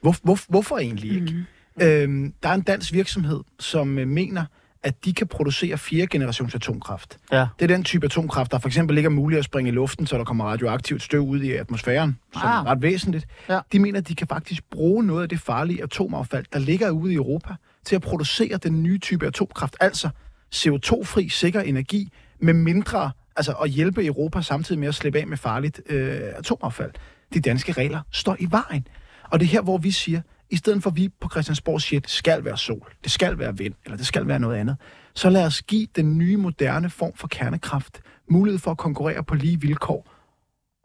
Hvor, 0.02 0.14
hvor, 0.22 0.38
hvorfor 0.48 0.78
egentlig 0.78 1.10
ikke? 1.12 1.44
Mm. 1.80 1.86
Øhm, 1.86 2.34
der 2.42 2.48
er 2.48 2.54
en 2.54 2.62
dansk 2.62 2.92
virksomhed, 2.92 3.40
som 3.60 3.98
øh, 3.98 4.08
mener, 4.08 4.44
at 4.82 5.04
de 5.04 5.12
kan 5.12 5.26
producere 5.26 5.78
fire 5.78 6.06
generations 6.06 6.54
atomkraft. 6.54 7.18
Ja. 7.32 7.46
Det 7.58 7.70
er 7.70 7.76
den 7.76 7.84
type 7.84 8.06
atomkraft, 8.06 8.50
der 8.52 8.58
for 8.58 8.68
eksempel 8.68 8.96
ikke 8.96 9.06
er 9.06 9.10
muligt 9.10 9.38
at 9.38 9.44
springe 9.44 9.68
i 9.70 9.74
luften, 9.74 10.06
så 10.06 10.18
der 10.18 10.24
kommer 10.24 10.44
radioaktivt 10.44 11.02
støv 11.02 11.20
ud 11.20 11.40
i 11.42 11.52
atmosfæren, 11.52 12.18
som 12.32 12.42
Ah. 12.42 12.48
er 12.58 12.66
ret 12.66 12.82
væsentligt. 12.82 13.26
Ja. 13.48 13.60
De 13.72 13.78
mener, 13.78 13.98
at 14.00 14.08
de 14.08 14.14
kan 14.14 14.26
faktisk 14.26 14.64
bruge 14.70 15.04
noget 15.06 15.22
af 15.22 15.28
det 15.28 15.40
farlige 15.40 15.82
atomaffald, 15.82 16.44
der 16.52 16.58
ligger 16.58 16.90
ude 16.90 17.12
i 17.12 17.16
Europa, 17.16 17.54
til 17.84 17.96
at 17.96 18.02
producere 18.02 18.56
den 18.56 18.82
nye 18.82 18.98
type 18.98 19.26
atomkraft, 19.26 19.76
altså 19.80 20.08
CO2-fri 20.54 21.28
sikker 21.28 21.60
energi 21.60 22.12
med 22.40 22.54
mindre, 22.54 23.10
altså 23.36 23.52
at 23.52 23.70
hjælpe 23.70 24.06
Europa 24.06 24.42
samtidig 24.42 24.78
med 24.78 24.88
at 24.88 24.94
slippe 24.94 25.18
af 25.18 25.26
med 25.26 25.36
farligt 25.36 25.80
øh, 25.86 26.20
atomaffald. 26.36 26.90
De 27.34 27.40
danske 27.40 27.72
regler 27.72 28.00
står 28.10 28.36
i 28.38 28.46
vejen. 28.50 28.86
Og 29.30 29.40
det 29.40 29.46
er 29.46 29.50
her, 29.50 29.62
hvor 29.62 29.78
vi 29.78 29.90
siger, 29.90 30.20
i 30.50 30.56
stedet 30.56 30.82
for 30.82 30.90
at 30.90 30.96
vi 30.96 31.08
på 31.20 31.28
Christiansborg 31.28 31.80
siger, 31.80 32.00
at 32.00 32.02
det 32.02 32.10
skal 32.10 32.44
være 32.44 32.56
sol, 32.56 32.92
det 33.04 33.12
skal 33.12 33.38
være 33.38 33.58
vind, 33.58 33.74
eller 33.84 33.96
det 33.96 34.06
skal 34.06 34.28
være 34.28 34.38
noget 34.38 34.56
andet, 34.56 34.76
så 35.14 35.30
lad 35.30 35.46
os 35.46 35.62
give 35.62 35.86
den 35.96 36.18
nye, 36.18 36.36
moderne 36.36 36.90
form 36.90 37.12
for 37.14 37.28
kernekraft 37.28 38.00
mulighed 38.28 38.58
for 38.58 38.70
at 38.70 38.78
konkurrere 38.78 39.24
på 39.24 39.34
lige 39.34 39.60
vilkår. 39.60 40.08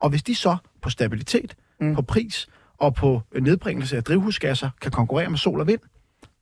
Og 0.02 0.10
hvis 0.10 0.24
de 0.24 0.36
så 0.36 0.58
på 0.82 0.89
stabilitet, 0.89 1.56
mm. 1.82 1.95
på 1.95 2.02
pris 2.02 2.47
og 2.78 2.95
på 2.95 3.22
nedbringelse 3.41 3.97
af 3.97 4.04
drivhusgasser 4.04 4.70
kan 4.82 4.91
konkurrere 4.91 5.30
med 5.30 5.38
sol 5.38 5.60
og 5.60 5.68
vind, 5.68 5.80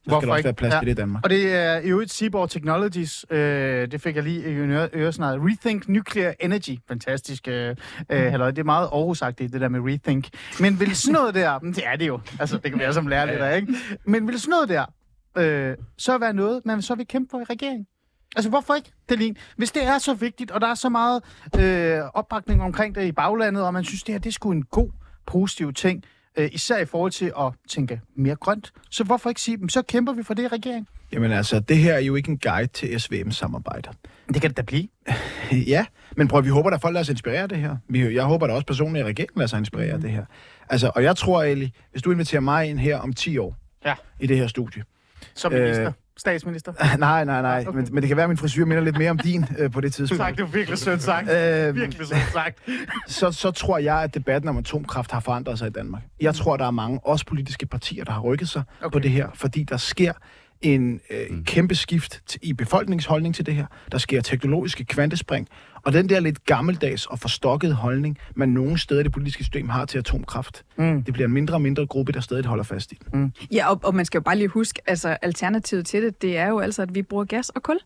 så 0.10 0.16
skal 0.20 0.28
der 0.28 0.34
også 0.34 0.44
være 0.44 0.54
plads 0.54 0.74
ja. 0.74 0.80
til 0.80 0.86
det 0.88 0.92
i 0.92 0.96
Danmark. 0.96 1.24
Og 1.24 1.30
det 1.30 1.54
er 1.56 1.78
i 1.80 1.88
øvrigt 1.90 2.12
Seaborg 2.12 2.50
Technologies, 2.50 3.26
øh, 3.30 3.92
det 3.92 4.02
fik 4.02 4.16
jeg 4.16 4.24
lige 4.24 4.52
i 4.52 4.56
øre- 4.56 4.90
øresnaret. 4.94 5.40
Rethink 5.44 5.90
Nuclear 5.90 6.34
Energy. 6.40 6.78
Fantastisk. 6.88 7.48
Øh, 7.48 7.76
øh, 8.10 8.20
halløj. 8.20 8.52
det 8.52 8.60
er 8.60 8.64
meget 8.64 8.88
Aarhus-agtigt, 8.88 9.54
det 9.54 9.62
der 9.62 9.70
med 9.70 9.80
rethink. 9.94 10.28
Men 10.60 10.80
vil 10.80 10.96
sådan 10.96 11.14
noget 11.14 11.36
der, 11.36 11.60
det 11.76 11.84
er 11.86 11.96
det 11.96 12.08
jo, 12.08 12.20
altså 12.40 12.58
det 12.58 12.72
kan 12.72 12.80
vi 12.80 12.84
alle 12.84 12.94
sammen 12.94 13.10
lære 13.10 13.28
det 13.28 13.40
der, 13.40 13.50
ikke? 13.50 13.74
Men 14.06 14.28
vil 14.28 14.40
sådan 14.40 14.50
noget 14.52 14.70
der, 14.70 14.86
øh, 15.38 15.76
så 15.98 16.18
være 16.18 16.34
noget, 16.34 16.62
man 16.66 16.82
så 16.82 16.96
vil 16.96 17.08
kæmpe 17.08 17.28
for 17.32 17.40
i 17.40 17.44
regeringen? 17.44 17.86
Altså, 18.36 18.50
hvorfor 18.50 18.74
ikke, 18.76 18.92
Delin? 19.10 19.38
Hvis 19.58 19.72
det 19.72 19.84
er 19.84 19.98
så 19.98 20.14
vigtigt, 20.14 20.52
og 20.52 20.62
der 20.62 20.68
er 20.68 20.76
så 20.76 20.90
meget 20.90 21.24
øh, 21.60 22.00
opbakning 22.14 22.62
omkring 22.64 22.96
det 22.96 23.06
i 23.06 23.12
baglandet, 23.12 23.64
og 23.64 23.74
man 23.74 23.84
synes, 23.84 24.04
det 24.04 24.14
her 24.14 24.20
det 24.20 24.30
er 24.30 24.34
sgu 24.34 24.52
en 24.52 24.64
god, 24.64 24.90
positiv 25.28 25.74
ting, 25.74 26.04
øh, 26.38 26.50
især 26.54 26.78
i 26.78 26.86
forhold 26.86 27.12
til 27.12 27.32
at 27.40 27.54
tænke 27.70 28.02
mere 28.16 28.36
grønt, 28.36 28.74
så 28.92 29.04
hvorfor 29.04 29.30
ikke 29.30 29.42
sige, 29.42 29.58
"Men 29.58 29.70
så 29.70 29.82
kæmper 29.82 30.14
vi 30.14 30.24
for 30.24 30.34
det 30.34 30.44
i 30.44 30.48
regeringen? 30.48 30.88
Jamen 31.14 31.32
altså, 31.32 31.60
det 31.60 31.78
her 31.78 31.94
er 31.94 32.00
jo 32.00 32.16
ikke 32.16 32.30
en 32.30 32.38
guide 32.38 32.68
til 32.68 33.00
SVM-samarbejder. 33.02 33.92
Det 34.34 34.42
kan 34.42 34.50
det 34.50 34.58
da 34.58 34.62
blive. 34.62 34.88
ja, 35.74 35.86
men 36.18 36.28
prøv, 36.28 36.44
vi 36.44 36.50
håber, 36.50 36.70
at 36.70 36.82
folk 36.82 36.94
lader 36.94 37.04
sig 37.04 37.14
inspirere 37.14 37.42
af 37.42 37.50
det 37.50 37.58
her. 37.58 37.76
Jeg 38.10 38.24
håber 38.24 38.48
da 38.48 38.54
også 38.54 38.66
personligt, 38.66 39.02
at 39.04 39.08
regeringen 39.08 39.40
lader 39.40 39.48
sig 39.48 39.60
inspirere 39.60 39.94
af 39.94 40.02
det 40.02 40.12
her. 40.12 40.26
Altså, 40.70 40.92
og 40.96 41.04
jeg 41.04 41.16
tror, 41.18 41.44
Eli, 41.44 41.72
hvis 41.92 42.02
du 42.02 42.12
inviterer 42.12 42.42
mig 42.42 42.70
ind 42.70 42.80
her 42.80 42.98
om 42.98 43.14
10 43.14 43.38
år 43.38 43.56
Ja. 43.86 43.94
i 44.20 44.28
det 44.28 44.38
her 44.38 44.48
studie. 44.48 44.84
Som 45.36 45.54
Øh, 45.54 45.62
minister. 45.62 45.92
Statsminister. 46.18 46.74
nej, 46.98 47.26
nej, 47.26 47.42
nej, 47.42 47.66
Okay. 47.68 47.78
men, 47.78 47.88
men 47.92 48.02
det 48.04 48.08
kan 48.08 48.18
være, 48.18 48.24
at 48.24 48.30
min 48.30 48.38
frisyr 48.38 48.66
minder 48.66 48.84
lidt 48.84 48.98
mere 48.98 49.10
om 49.10 49.18
din 49.18 49.46
øh, 49.58 49.72
på 49.72 49.82
det 49.82 49.94
tidspunkt. 49.94 50.22
Tak, 50.22 50.38
det 50.38 50.44
var 50.44 50.50
virkelig 50.50 50.78
sødt 50.80 51.02
sagt. 51.04 51.30
Øh, 51.30 51.76
Virkelig 51.76 52.08
sødt 52.08 52.32
sagt. 52.34 52.60
så, 53.08 53.32
så 53.32 53.52
tror 53.52 53.78
jeg, 53.78 54.04
at 54.04 54.14
debatten 54.14 54.50
om 54.50 54.58
atomkraft 54.58 55.12
har 55.12 55.20
forandret 55.20 55.60
sig 55.60 55.68
i 55.68 55.72
Danmark. 55.72 56.02
Jeg 56.22 56.36
tror, 56.36 56.58
der 56.58 56.66
er 56.66 56.72
mange, 56.72 57.00
også 57.04 57.26
politiske 57.26 57.66
partier, 57.66 58.04
der 58.04 58.12
har 58.12 58.22
rykket 58.22 58.50
sig 58.50 58.64
okay. 58.82 58.94
på 58.94 59.00
det 59.00 59.12
her, 59.12 59.28
fordi 59.34 59.64
der 59.64 59.78
sker 59.78 60.14
en 60.62 61.00
øh, 61.10 61.18
mm. 61.30 61.44
kæmpe 61.44 61.76
skift 61.76 62.38
i 62.42 62.54
befolkningsholdning 62.54 63.36
til 63.36 63.46
det 63.46 63.56
her. 63.56 63.66
Der 63.92 63.98
sker 63.98 64.22
teknologiske 64.22 64.86
kvantespring, 64.86 65.48
og 65.88 65.94
den 65.94 66.10
der 66.10 66.20
lidt 66.20 66.46
gammeldags 66.46 67.06
og 67.06 67.20
forstokkede 67.20 67.74
holdning, 67.74 68.18
man 68.36 68.50
nogle 68.50 68.78
steder 68.78 69.00
i 69.02 69.04
det 69.04 69.12
politiske 69.12 69.44
system 69.44 69.70
har 69.70 69.86
til 69.86 69.98
atomkraft, 69.98 70.66
mm. 70.78 71.04
det 71.04 71.14
bliver 71.14 71.28
en 71.28 71.34
mindre 71.34 71.56
og 71.56 71.62
mindre 71.62 71.86
gruppe, 71.86 72.12
der 72.12 72.20
stadig 72.20 72.46
holder 72.46 72.64
fast 72.64 72.92
i 72.92 72.98
den. 73.12 73.34
Ja, 73.52 73.70
og, 73.70 73.80
og 73.84 73.96
man 73.96 74.06
skal 74.06 74.18
jo 74.18 74.24
bare 74.24 74.36
lige 74.38 74.48
huske, 74.48 74.82
altså 74.88 75.18
alternativet 75.22 75.86
til 75.86 76.04
det, 76.04 76.22
det 76.22 76.38
er 76.38 76.48
jo 76.48 76.60
altså, 76.60 76.82
at 76.82 76.96
vi 76.96 77.02
bruger 77.02 77.24
gas 77.26 77.50
og 77.50 77.64
kul. 77.64 77.80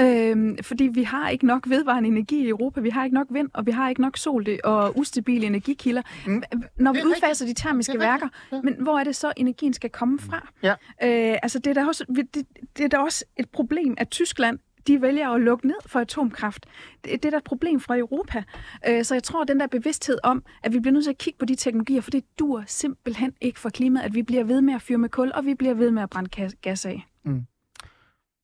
Øhm, 0.00 0.58
fordi 0.62 0.84
vi 0.84 1.02
har 1.02 1.28
ikke 1.28 1.46
nok 1.46 1.68
vedvarende 1.68 2.08
energi 2.08 2.44
i 2.44 2.48
Europa, 2.48 2.80
vi 2.80 2.90
har 2.90 3.04
ikke 3.04 3.14
nok 3.14 3.26
vind, 3.30 3.48
og 3.54 3.66
vi 3.66 3.70
har 3.70 3.88
ikke 3.88 4.00
nok 4.00 4.16
sol 4.16 4.46
det- 4.46 4.60
og 4.64 4.98
ustabile 4.98 5.46
energikilder. 5.46 6.02
Mm. 6.26 6.42
Når 6.76 6.92
vi 6.92 6.98
er 6.98 7.04
udfaser 7.04 7.46
de 7.46 7.54
termiske 7.54 7.92
er 7.92 7.98
værker, 7.98 8.28
men 8.62 8.74
hvor 8.82 8.98
er 8.98 9.04
det 9.04 9.16
så, 9.16 9.32
energien 9.36 9.72
skal 9.72 9.90
komme 9.90 10.18
fra? 10.18 10.48
Ja. 10.62 10.70
Øh, 11.02 11.38
altså, 11.42 11.58
det 11.58 11.66
er, 11.66 11.74
da 11.74 11.86
også, 11.86 12.04
det, 12.34 12.46
det 12.76 12.84
er 12.84 12.88
da 12.88 12.96
også 12.96 13.24
et 13.36 13.48
problem, 13.50 13.94
at 13.98 14.08
Tyskland 14.10 14.58
de 14.86 15.02
vælger 15.02 15.30
at 15.30 15.40
lukke 15.40 15.66
ned 15.66 15.76
for 15.86 16.00
atomkraft. 16.00 16.66
Det, 17.04 17.12
det 17.12 17.24
er 17.24 17.30
da 17.30 17.36
et 17.36 17.44
problem 17.44 17.80
fra 17.80 17.98
Europa. 17.98 18.42
Øh, 18.88 19.04
så 19.04 19.14
jeg 19.14 19.22
tror, 19.22 19.42
at 19.42 19.48
den 19.48 19.60
der 19.60 19.66
bevidsthed 19.66 20.18
om, 20.22 20.44
at 20.62 20.72
vi 20.72 20.80
bliver 20.80 20.92
nødt 20.92 21.04
til 21.04 21.10
at 21.10 21.18
kigge 21.18 21.38
på 21.38 21.44
de 21.44 21.54
teknologier, 21.54 22.00
for 22.00 22.10
det 22.10 22.24
dur 22.38 22.64
simpelthen 22.66 23.32
ikke 23.40 23.60
for 23.60 23.70
klimaet, 23.70 24.04
at 24.04 24.14
vi 24.14 24.22
bliver 24.22 24.44
ved 24.44 24.60
med 24.60 24.74
at 24.74 24.82
fyre 24.82 24.98
med 24.98 25.08
kul, 25.08 25.32
og 25.34 25.44
vi 25.46 25.54
bliver 25.54 25.74
ved 25.74 25.90
med 25.90 26.02
at 26.02 26.10
brænde 26.10 26.54
gas- 26.62 26.86
af. 26.86 27.06
Mm. 27.24 27.42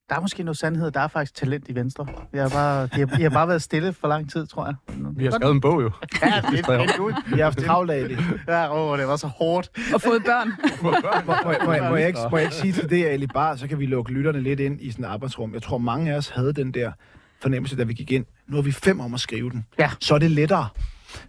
Der 0.09 0.17
er 0.17 0.21
måske 0.21 0.43
noget 0.43 0.59
sandhed. 0.59 0.91
Der 0.91 1.01
er 1.01 1.09
faktisk 1.09 1.35
talent 1.35 1.69
i 1.69 1.75
Venstre. 1.75 2.07
Jeg 2.33 2.43
har 2.43 2.49
bare, 2.49 2.89
har, 2.93 3.05
de 3.17 3.23
har 3.23 3.31
bare 3.31 3.49
været 3.49 3.63
stille 3.63 3.93
for 3.93 4.09
lang 4.09 4.31
tid, 4.33 4.47
tror 4.47 4.67
jeg. 4.67 4.75
Vi 5.17 5.25
har 5.25 5.31
skrevet 5.31 5.55
en 5.55 5.61
bog 5.61 5.83
jo. 5.83 5.91
Ja, 6.23 6.43
det 6.51 6.69
er 6.69 7.01
ud. 7.01 7.13
Vi 7.27 7.37
har 7.37 7.45
haft 7.45 7.59
travlt 7.59 7.91
af 7.91 8.09
det. 8.09 8.19
Ja, 8.49 8.77
åh, 8.77 8.99
det 8.99 9.07
var 9.09 9.17
så 9.17 9.27
hårdt. 9.27 9.71
Og 9.95 10.01
fået 10.01 10.23
børn. 10.25 10.53
Må, 10.83 10.91
må, 10.91 11.35
må, 11.65 11.73
jeg, 11.73 11.89
må, 11.91 11.97
jeg 11.97 12.07
ikke, 12.07 12.19
må 12.31 12.37
jeg 12.37 12.45
ikke 12.45 12.57
sige 12.57 12.73
til 12.73 12.91
det, 12.91 13.07
Ali, 13.07 13.27
bare 13.27 13.59
så 13.59 13.69
kan 13.69 13.79
vi 13.79 13.87
lukke 13.87 14.13
lytterne 14.13 14.41
lidt 14.41 14.61
ind 14.61 14.81
i 14.81 14.91
sådan 14.91 15.05
et 15.05 15.09
arbejdsrum. 15.09 15.55
Jeg 15.55 15.63
tror, 15.63 15.79
mange 15.79 16.13
af 16.13 16.17
os 16.17 16.29
havde 16.29 16.53
den 16.53 16.75
der 16.75 16.93
fornemmelse, 17.43 17.77
da 17.77 17.85
vi 17.85 17.93
gik 17.93 18.13
ind. 18.13 18.25
Nu 18.49 18.59
er 18.59 18.63
vi 18.63 18.73
fem 18.73 19.01
om 19.01 19.15
at 19.15 19.21
skrive 19.21 19.51
den. 19.51 19.67
Ja. 19.79 19.91
Så 20.01 20.15
er 20.15 20.19
det 20.19 20.31
lettere. 20.31 20.69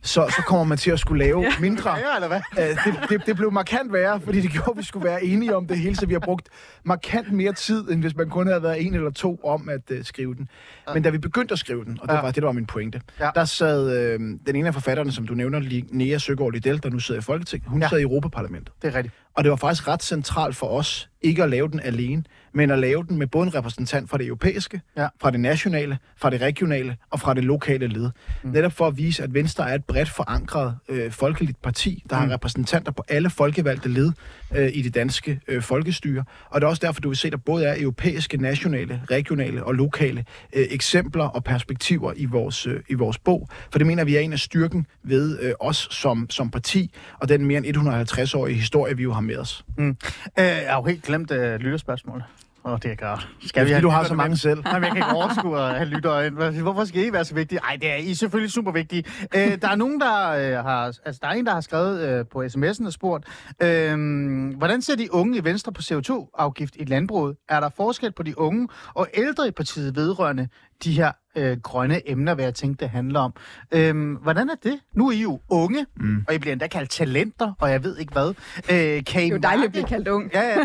Så, 0.02 0.34
så 0.36 0.42
kommer 0.48 0.64
man 0.64 0.78
til 0.78 0.92
at 0.92 1.00
skulle 1.00 1.24
lave 1.26 1.46
mindre. 1.60 1.90
Ja, 1.98 2.16
eller 2.16 2.28
hvad? 2.28 2.42
Øh, 2.60 2.66
det, 2.86 3.10
det, 3.10 3.26
det 3.26 3.36
blev 3.36 3.52
markant 3.52 3.94
værre, 3.94 4.22
fordi 4.22 4.42
det 4.42 4.52
gjorde, 4.52 4.72
at 4.72 4.78
vi 4.78 4.84
skulle 4.84 5.06
være 5.06 5.24
enige 5.24 5.56
om 5.56 5.68
det 5.68 5.78
hele, 5.78 5.96
så 5.96 6.06
vi 6.06 6.14
har 6.14 6.20
brugt 6.20 6.50
markant 6.84 7.32
mere 7.32 7.54
tid, 7.54 7.90
end 7.92 8.02
hvis 8.02 8.16
man 8.16 8.30
kun 8.30 8.48
havde 8.48 8.64
været 8.64 8.86
en 8.86 8.94
eller 8.96 9.12
to 9.12 9.40
om 9.44 9.70
at 9.70 9.92
uh, 9.92 10.04
skrive 10.04 10.36
den. 10.36 10.48
Men 10.94 11.04
da 11.04 11.10
vi 11.10 11.18
begyndte 11.18 11.52
at 11.54 11.60
skrive 11.60 11.86
den, 11.86 11.98
og 12.02 12.08
det 12.08 12.16
Ja. 12.16 12.22
var 12.22 12.28
det, 12.32 12.36
der 12.42 12.48
var 12.48 12.52
min 12.54 12.66
pointe, 12.66 13.02
Ja. 13.20 13.30
der 13.36 13.46
sad 13.46 13.98
øh, 13.98 14.20
den 14.20 14.56
ene 14.56 14.68
af 14.68 14.74
forfatterne, 14.74 15.12
som 15.12 15.28
du 15.28 15.34
nævner, 15.34 15.60
Linnea 15.60 16.18
Søgaard 16.18 16.52
Liddell, 16.54 16.84
der 16.84 16.90
nu 16.90 17.00
sidder 17.00 17.22
i 17.22 17.24
Folketinget, 17.24 17.70
hun 17.70 17.80
Ja. 17.82 17.86
ja. 17.86 17.90
sad 17.90 18.00
i 18.00 18.02
Europaparlamentet. 18.02 18.74
Det 18.82 18.88
er 18.88 18.96
rigtigt. 18.96 19.16
Og 19.36 19.44
det 19.44 19.50
var 19.50 19.56
faktisk 19.58 19.88
ret 19.88 20.04
centralt 20.04 20.56
for 20.56 20.68
os, 20.68 21.10
ikke 21.22 21.44
at 21.44 21.50
lave 21.50 21.68
den 21.68 21.80
alene, 21.80 22.24
men 22.54 22.72
at 22.72 22.80
lave 22.80 23.06
den 23.10 23.18
med 23.18 23.28
både 23.28 23.48
en 23.48 23.56
repræsentant 23.56 24.10
fra 24.10 24.18
det 24.18 24.26
europæiske, 24.28 24.82
Ja. 24.98 25.08
fra 25.22 25.32
det 25.32 25.40
nationale, 25.40 25.98
fra 26.18 26.30
det 26.30 26.42
regionale 26.42 26.98
og 27.10 27.20
fra 27.20 27.34
det 27.34 27.44
lokale 27.44 27.88
led. 27.88 28.10
Mm. 28.44 28.50
Netop 28.50 28.72
for 28.72 28.88
at 28.88 28.98
vise, 28.98 29.24
at 29.24 29.34
Venstre 29.34 29.70
er 29.70 29.76
et 29.76 29.86
bredt 29.86 30.10
forankret 30.10 30.76
øh, 30.90 31.12
folkeligt 31.12 31.62
parti, 31.62 32.04
der 32.10 32.20
mm. 32.20 32.28
har 32.28 32.34
repræsentanter 32.34 32.92
på 32.92 33.04
alle 33.10 33.30
folkevalgte 33.30 33.90
led 33.90 34.12
øh, 34.56 34.70
i 34.74 34.82
det 34.82 34.96
danske 34.96 35.40
øh, 35.48 35.62
folkestyre. 35.62 36.24
Og 36.50 36.62
det 36.62 36.66
er 36.66 36.70
også 36.70 36.82
derfor, 36.86 37.02
du 37.02 37.10
vil 37.10 37.18
se, 37.18 37.28
at 37.28 37.32
der 37.32 37.38
både 37.38 37.66
er 37.66 37.76
europæiske, 37.82 38.38
nationale, 38.38 39.02
regionale 39.12 39.64
og 39.64 39.74
lokale 39.74 40.26
øh, 40.54 40.66
eksempler 40.70 41.24
og 41.26 41.44
perspektiver 41.44 42.14
i 42.16 42.26
vores, 42.26 42.68
øh, 42.68 42.80
i 42.90 42.94
vores 42.94 43.18
bog. 43.18 43.50
For 43.72 43.78
det 43.80 43.88
mener 43.88 44.04
vi 44.04 44.16
er 44.16 44.20
en 44.20 44.34
af 44.34 44.40
styrken 44.40 44.88
ved 45.04 45.40
øh, 45.42 45.54
os 45.60 45.88
som, 45.92 46.30
som 46.30 46.52
parti, 46.52 46.94
og 47.20 47.30
den 47.30 47.46
mere 47.46 47.68
end 47.68 47.78
150-årige 47.78 48.56
historie, 48.56 48.98
vi 48.98 49.04
jo 49.04 49.14
har 49.14 49.22
med 49.22 49.38
os. 49.38 49.66
Øh, 49.80 49.96
jeg 50.38 50.66
har 50.70 50.78
jo 50.78 50.84
helt 50.84 51.04
glemt 51.04 51.32
uh, 51.32 51.38
lytterspørgsmålet. 51.38 52.24
Åh, 52.66 52.72
oh, 52.72 52.80
det 52.84 52.92
er 52.92 52.96
godt. 52.96 53.30
Skal 53.46 53.62
er, 53.62 53.68
fordi 53.68 53.82
du 53.82 53.90
har 53.90 54.04
så 54.04 54.14
med? 54.14 54.24
mange 54.24 54.38
selv. 54.38 54.64
Jamen, 54.66 54.84
jeg 54.84 54.92
kan 54.92 54.98
ikke 54.98 55.16
overskue 55.16 55.60
at 55.60 55.76
have 55.76 55.86
lyttere 55.86 56.28
ind. 56.28 56.62
Hvorfor 56.62 56.86
skal 56.86 57.06
I 57.06 57.14
være 57.14 57.26
så 57.26 57.36
vigtige? 57.36 57.60
Ej, 57.60 57.78
det 57.82 57.92
er 57.92 57.96
I 57.96 58.12
er 58.12 58.16
selvfølgelig 58.16 58.52
super 58.52 58.72
vigtige. 58.72 59.04
Øh, 59.36 59.62
der 59.62 59.68
er 59.68 59.76
nogen, 59.76 60.00
der 60.00 60.30
øh, 60.30 60.66
har... 60.66 60.86
Altså, 61.06 61.20
der 61.22 61.28
er 61.28 61.32
en, 61.32 61.46
der 61.46 61.54
har 61.54 61.62
skrevet 61.62 62.10
øh, 62.10 62.26
på 62.32 62.44
sms'en 62.44 62.86
og 62.86 62.94
spurgt, 62.94 63.26
øh, 63.64 64.58
hvordan 64.58 64.82
ser 64.82 64.96
de 64.96 65.14
unge 65.14 65.38
i 65.38 65.44
Venstre 65.44 65.72
på 65.72 65.82
CO2-afgift 65.82 66.76
i 66.76 66.84
landbruget? 66.84 67.36
Er 67.50 67.60
der 67.60 67.70
forskel 67.70 68.12
på 68.12 68.24
de 68.24 68.40
unge 68.40 68.68
og 68.94 69.08
ældre 69.14 69.48
i 69.48 69.52
partiet 69.52 69.96
vedrørende 69.96 70.48
de 70.84 70.94
her 70.94 71.12
øh, 71.36 71.58
grønne 71.62 72.10
emner, 72.10 72.34
hvad 72.34 72.46
jeg 72.46 72.54
tænkte, 72.54 72.86
det 72.86 72.90
handler 72.92 73.20
om? 73.20 73.34
Øh, 73.72 74.14
hvordan 74.22 74.50
er 74.50 74.56
det? 74.64 74.80
Nu 74.94 75.08
er 75.08 75.12
I 75.12 75.22
jo 75.22 75.40
unge, 75.50 75.86
mm. 75.98 76.26
og 76.28 76.34
I 76.34 76.38
bliver 76.38 76.52
endda 76.54 76.68
kaldt 76.68 76.90
talenter, 76.90 77.54
og 77.60 77.72
jeg 77.72 77.84
ved 77.84 77.98
ikke 77.98 78.14
hvad. 78.14 78.30
Øh, 78.30 78.36
kan 78.66 78.76
I 78.76 78.96
Det 78.96 79.16
er 79.16 79.28
jo 79.28 79.38
dejligt 79.38 79.44
mærke- 79.44 79.64
at 79.66 79.72
blive 79.72 79.86
kaldt 79.86 80.08
ung. 80.08 80.32
Ja, 80.34 80.42
ja. 80.42 80.58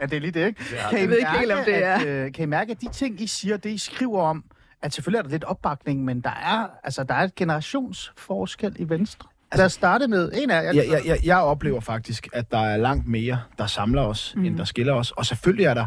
ja, 0.00 0.06
det 0.06 0.16
er 0.16 0.20
lige 0.20 0.30
det, 0.30 0.46
ikke? 0.46 0.64
Kan 0.90 0.98
I 0.98 1.00
Jeg 1.00 1.08
ved 1.08 1.18
ikke 1.18 1.30
helt, 1.38 1.52
om 1.52 1.58
det 1.64 1.84
er. 1.84 1.94
At, 1.94 2.06
øh, 2.06 2.32
kan 2.32 2.42
I 2.42 2.46
mærke, 2.46 2.70
at 2.72 2.80
de 2.80 2.88
ting, 2.92 3.20
I 3.20 3.26
siger, 3.26 3.56
det 3.56 3.70
I 3.70 3.78
skriver 3.78 4.22
om, 4.22 4.44
at 4.82 4.94
selvfølgelig 4.94 5.18
er 5.18 5.22
der 5.22 5.30
lidt 5.30 5.44
opbakning, 5.44 6.04
men 6.04 6.20
der 6.20 6.30
er, 6.30 6.66
altså, 6.84 7.02
der 7.04 7.14
er 7.14 7.22
et 7.24 7.34
generationsforskel 7.34 8.76
i 8.78 8.88
Venstre. 8.88 9.28
Altså, 9.50 9.60
Lad 9.60 9.66
os 9.66 9.72
starte 9.72 10.08
med 10.08 10.30
en 10.34 10.50
af 10.50 10.62
jer. 10.62 10.72
Jeg, 10.72 10.84
jeg, 10.90 11.02
jeg, 11.06 11.18
jeg 11.24 11.36
oplever 11.38 11.80
faktisk, 11.80 12.28
at 12.32 12.50
der 12.50 12.58
er 12.58 12.76
langt 12.76 13.06
mere, 13.08 13.40
der 13.58 13.66
samler 13.66 14.02
os, 14.02 14.32
mm. 14.36 14.44
end 14.44 14.58
der 14.58 14.64
skiller 14.64 14.92
os. 14.92 15.10
Og 15.10 15.26
selvfølgelig 15.26 15.64
er 15.66 15.74
der 15.74 15.86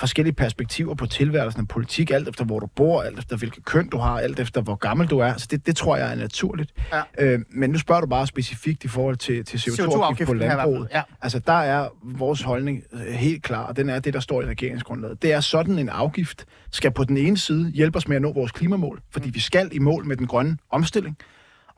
forskellige 0.00 0.34
perspektiver 0.34 0.94
på 0.94 1.06
tilværelsen 1.06 1.60
af 1.60 1.68
politik, 1.68 2.10
alt 2.10 2.28
efter 2.28 2.44
hvor 2.44 2.58
du 2.58 2.66
bor, 2.66 3.02
alt 3.02 3.18
efter 3.18 3.36
hvilket 3.36 3.64
køn 3.64 3.88
du 3.88 3.98
har, 3.98 4.18
alt 4.18 4.40
efter 4.40 4.60
hvor 4.60 4.74
gammel 4.74 5.06
du 5.06 5.18
er. 5.18 5.34
Så 5.36 5.46
det, 5.50 5.66
det 5.66 5.76
tror 5.76 5.96
jeg 5.96 6.10
er 6.12 6.14
naturligt. 6.14 6.72
Ja. 6.92 7.02
Øh, 7.18 7.40
men 7.50 7.70
nu 7.70 7.78
spørger 7.78 8.00
du 8.00 8.06
bare 8.06 8.26
specifikt 8.26 8.84
i 8.84 8.88
forhold 8.88 9.16
til, 9.16 9.44
til 9.44 9.58
CO2-afgift 9.58 9.86
på 9.86 9.92
CO2-afgiften 9.92 10.38
her 10.38 10.44
i 10.44 10.46
hvert 10.46 10.50
fald, 10.58 10.70
landbruget. 10.70 10.88
ja. 10.94 11.02
Altså 11.22 11.38
der 11.38 11.52
er 11.52 11.88
vores 12.02 12.42
holdning 12.42 12.82
øh, 12.92 13.00
helt 13.00 13.42
klar, 13.42 13.62
og 13.62 13.76
den 13.76 13.88
er 13.88 13.98
det, 13.98 14.14
der 14.14 14.20
står 14.20 14.42
i 14.42 14.46
regeringsgrundlaget. 14.46 15.22
Det 15.22 15.32
er 15.32 15.40
sådan 15.40 15.78
en 15.78 15.88
afgift 15.88 16.44
skal 16.70 16.90
på 16.90 17.04
den 17.04 17.16
ene 17.16 17.38
side 17.38 17.70
hjælpe 17.70 17.96
os 17.96 18.08
med 18.08 18.16
at 18.16 18.22
nå 18.22 18.32
vores 18.32 18.52
klimamål, 18.52 19.00
fordi 19.10 19.28
Mm. 19.28 19.34
vi 19.34 19.40
skal 19.40 19.68
i 19.72 19.78
mål 19.78 20.06
med 20.06 20.16
den 20.16 20.26
grønne 20.26 20.56
omstilling. 20.70 21.16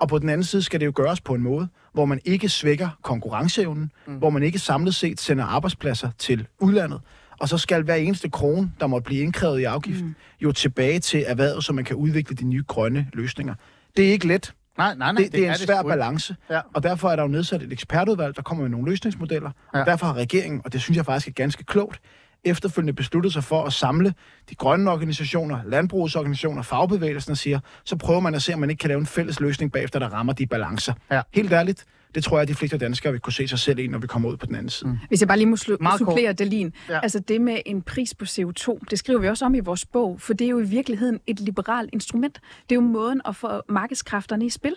Og 0.01 0.09
på 0.09 0.19
den 0.19 0.29
anden 0.29 0.45
side 0.45 0.63
skal 0.63 0.81
det 0.81 0.87
jo 0.87 0.93
gøres 0.95 1.21
på 1.21 1.35
en 1.35 1.43
måde, 1.43 1.69
hvor 1.93 2.05
man 2.05 2.21
ikke 2.25 2.49
svækker 2.49 2.89
konkurrenceevnen, 3.03 3.91
mm. 4.07 4.15
hvor 4.15 4.31
man 4.31 4.43
ikke 4.43 4.59
samlet 4.59 4.95
set 4.95 5.21
sender 5.21 5.45
arbejdspladser 5.45 6.11
til 6.19 6.47
udlandet, 6.61 7.01
og 7.43 7.49
så 7.49 7.59
skal 7.59 7.83
hver 7.83 7.95
eneste 7.95 8.29
krone, 8.31 8.73
der 8.81 8.87
måtte 8.87 9.05
blive 9.05 9.23
indkrævet 9.23 9.61
i 9.61 9.65
afgift, 9.65 10.05
mm. 10.05 10.15
jo 10.41 10.53
tilbage 10.53 10.99
til 10.99 11.25
erhvervet, 11.27 11.65
så 11.65 11.73
man 11.73 11.85
kan 11.85 11.97
udvikle 11.97 12.37
de 12.37 12.45
nye 12.45 12.65
grønne 12.69 13.07
løsninger. 13.13 13.55
Det 13.97 14.09
er 14.09 14.13
ikke 14.13 14.27
let. 14.27 14.55
Nej, 14.79 14.95
nej, 14.95 15.13
nej. 15.13 15.23
Det, 15.23 15.33
det 15.33 15.47
er 15.47 15.53
en 15.53 15.59
svær 15.59 15.75
sgu 15.75 15.81
ikke. 15.81 15.89
balance, 15.89 16.37
Ja. 16.51 16.61
og 16.75 16.83
derfor 16.83 17.11
er 17.11 17.17
der 17.17 17.23
jo 17.23 17.29
nedsat 17.29 17.63
et 17.63 17.73
ekspertudvalg, 17.73 18.37
der 18.37 18.43
kommer 18.43 18.63
med 18.65 18.71
nogle 18.71 18.91
løsningsmodeller, 18.91 19.51
Ja. 19.75 19.81
og 19.81 19.87
derfor 19.87 20.07
har 20.07 20.15
regeringen, 20.15 20.61
og 20.65 20.73
det 20.73 20.81
synes 20.83 20.97
jeg 20.97 21.05
faktisk 21.05 21.29
er 21.29 21.33
ganske 21.33 21.65
klogt, 21.65 22.01
efterfølgende 22.45 22.93
besluttet 22.93 23.33
sig 23.33 23.45
for 23.45 23.65
at 23.65 23.73
samle 23.73 24.15
de 24.51 24.55
grønne 24.55 24.91
organisationer, 24.91 25.59
landbrugsorganisationer, 25.67 26.63
fagbevægelsen 26.63 27.31
og 27.31 27.37
siger, 27.37 27.61
så 27.85 27.97
prøver 27.97 28.21
man 28.21 28.35
at 28.35 28.43
se, 28.43 28.55
om 28.55 28.61
man 28.61 28.71
ikke 28.71 28.81
kan 28.81 28.89
lave 28.89 29.01
en 29.01 29.07
fælles 29.07 29.41
løsning 29.41 29.73
bagefter, 29.73 29.99
der 29.99 30.09
rammer 30.09 30.33
de 30.33 30.47
balancer. 30.47 30.93
Ja. 31.11 31.23
Helt 31.35 31.53
ærligt, 31.53 31.85
det 32.15 32.25
tror 32.25 32.37
jeg, 32.37 32.43
at 32.43 32.49
de 32.49 32.55
fleste 32.55 32.79
danskere 32.79 33.13
vil 33.13 33.21
kunne 33.21 33.33
se 33.33 33.49
sig 33.49 33.59
selv 33.59 33.79
i, 33.79 33.87
når 33.87 33.99
vi 33.99 34.07
kommer 34.07 34.29
ud 34.29 34.37
på 34.37 34.47
den 34.47 34.55
anden 34.55 34.71
side. 34.71 34.91
Mm. 34.91 34.99
Hvis 35.09 35.21
jeg 35.21 35.29
bare 35.29 35.39
lige 35.39 35.47
må 35.49 35.57
slu- 35.57 35.99
supplere 35.99 36.33
det 36.33 36.47
lige. 36.47 36.73
Ja. 36.89 37.01
Altså 37.03 37.19
det 37.21 37.41
med 37.41 37.59
en 37.67 37.83
pris 37.83 38.15
på 38.15 38.25
CO2, 38.25 38.79
det 38.91 38.99
skriver 38.99 39.21
vi 39.21 39.29
også 39.29 39.45
om 39.45 39.55
i 39.55 39.61
vores 39.61 39.87
bog, 39.87 40.21
for 40.21 40.33
det 40.35 40.45
er 40.45 40.49
jo 40.49 40.59
i 40.59 40.65
virkeligheden 40.67 41.21
et 41.27 41.41
liberalt 41.41 41.91
instrument. 41.93 42.41
Det 42.71 42.73
er 42.73 42.77
jo 42.77 42.81
måden 42.89 43.21
at 43.29 43.37
få 43.37 43.49
markedskræfterne 43.69 44.47
i 44.47 44.51
spil. 44.51 44.75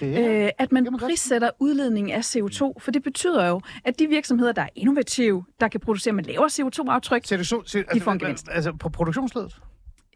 Det 0.00 0.18
er- 0.18 0.44
Øh, 0.44 0.50
at 0.58 0.72
man 0.72 0.84
man 0.84 0.98
prissætter 0.98 1.50
udledningen 1.58 2.12
af 2.14 2.20
CO2, 2.36 2.72
for 2.78 2.90
det 2.90 3.02
betyder 3.02 3.46
jo, 3.48 3.60
at 3.84 3.98
de 3.98 4.06
virksomheder, 4.06 4.52
der 4.52 4.62
er 4.62 4.68
innovative, 4.76 5.44
der 5.60 5.68
kan 5.68 5.80
producere 5.80 6.14
med 6.14 6.24
lavere 6.24 6.48
CO2-aftryk, 6.50 7.22
Ser 7.26 7.36
du 7.36 7.44
så, 7.44 7.62
ser, 7.66 7.82
De 7.94 8.00
får 8.00 8.10
en 8.10 8.14
altså, 8.14 8.26
gevinst. 8.26 8.48
altså, 8.50 8.72
på 8.72 8.88
produktionsledet? 8.88 9.56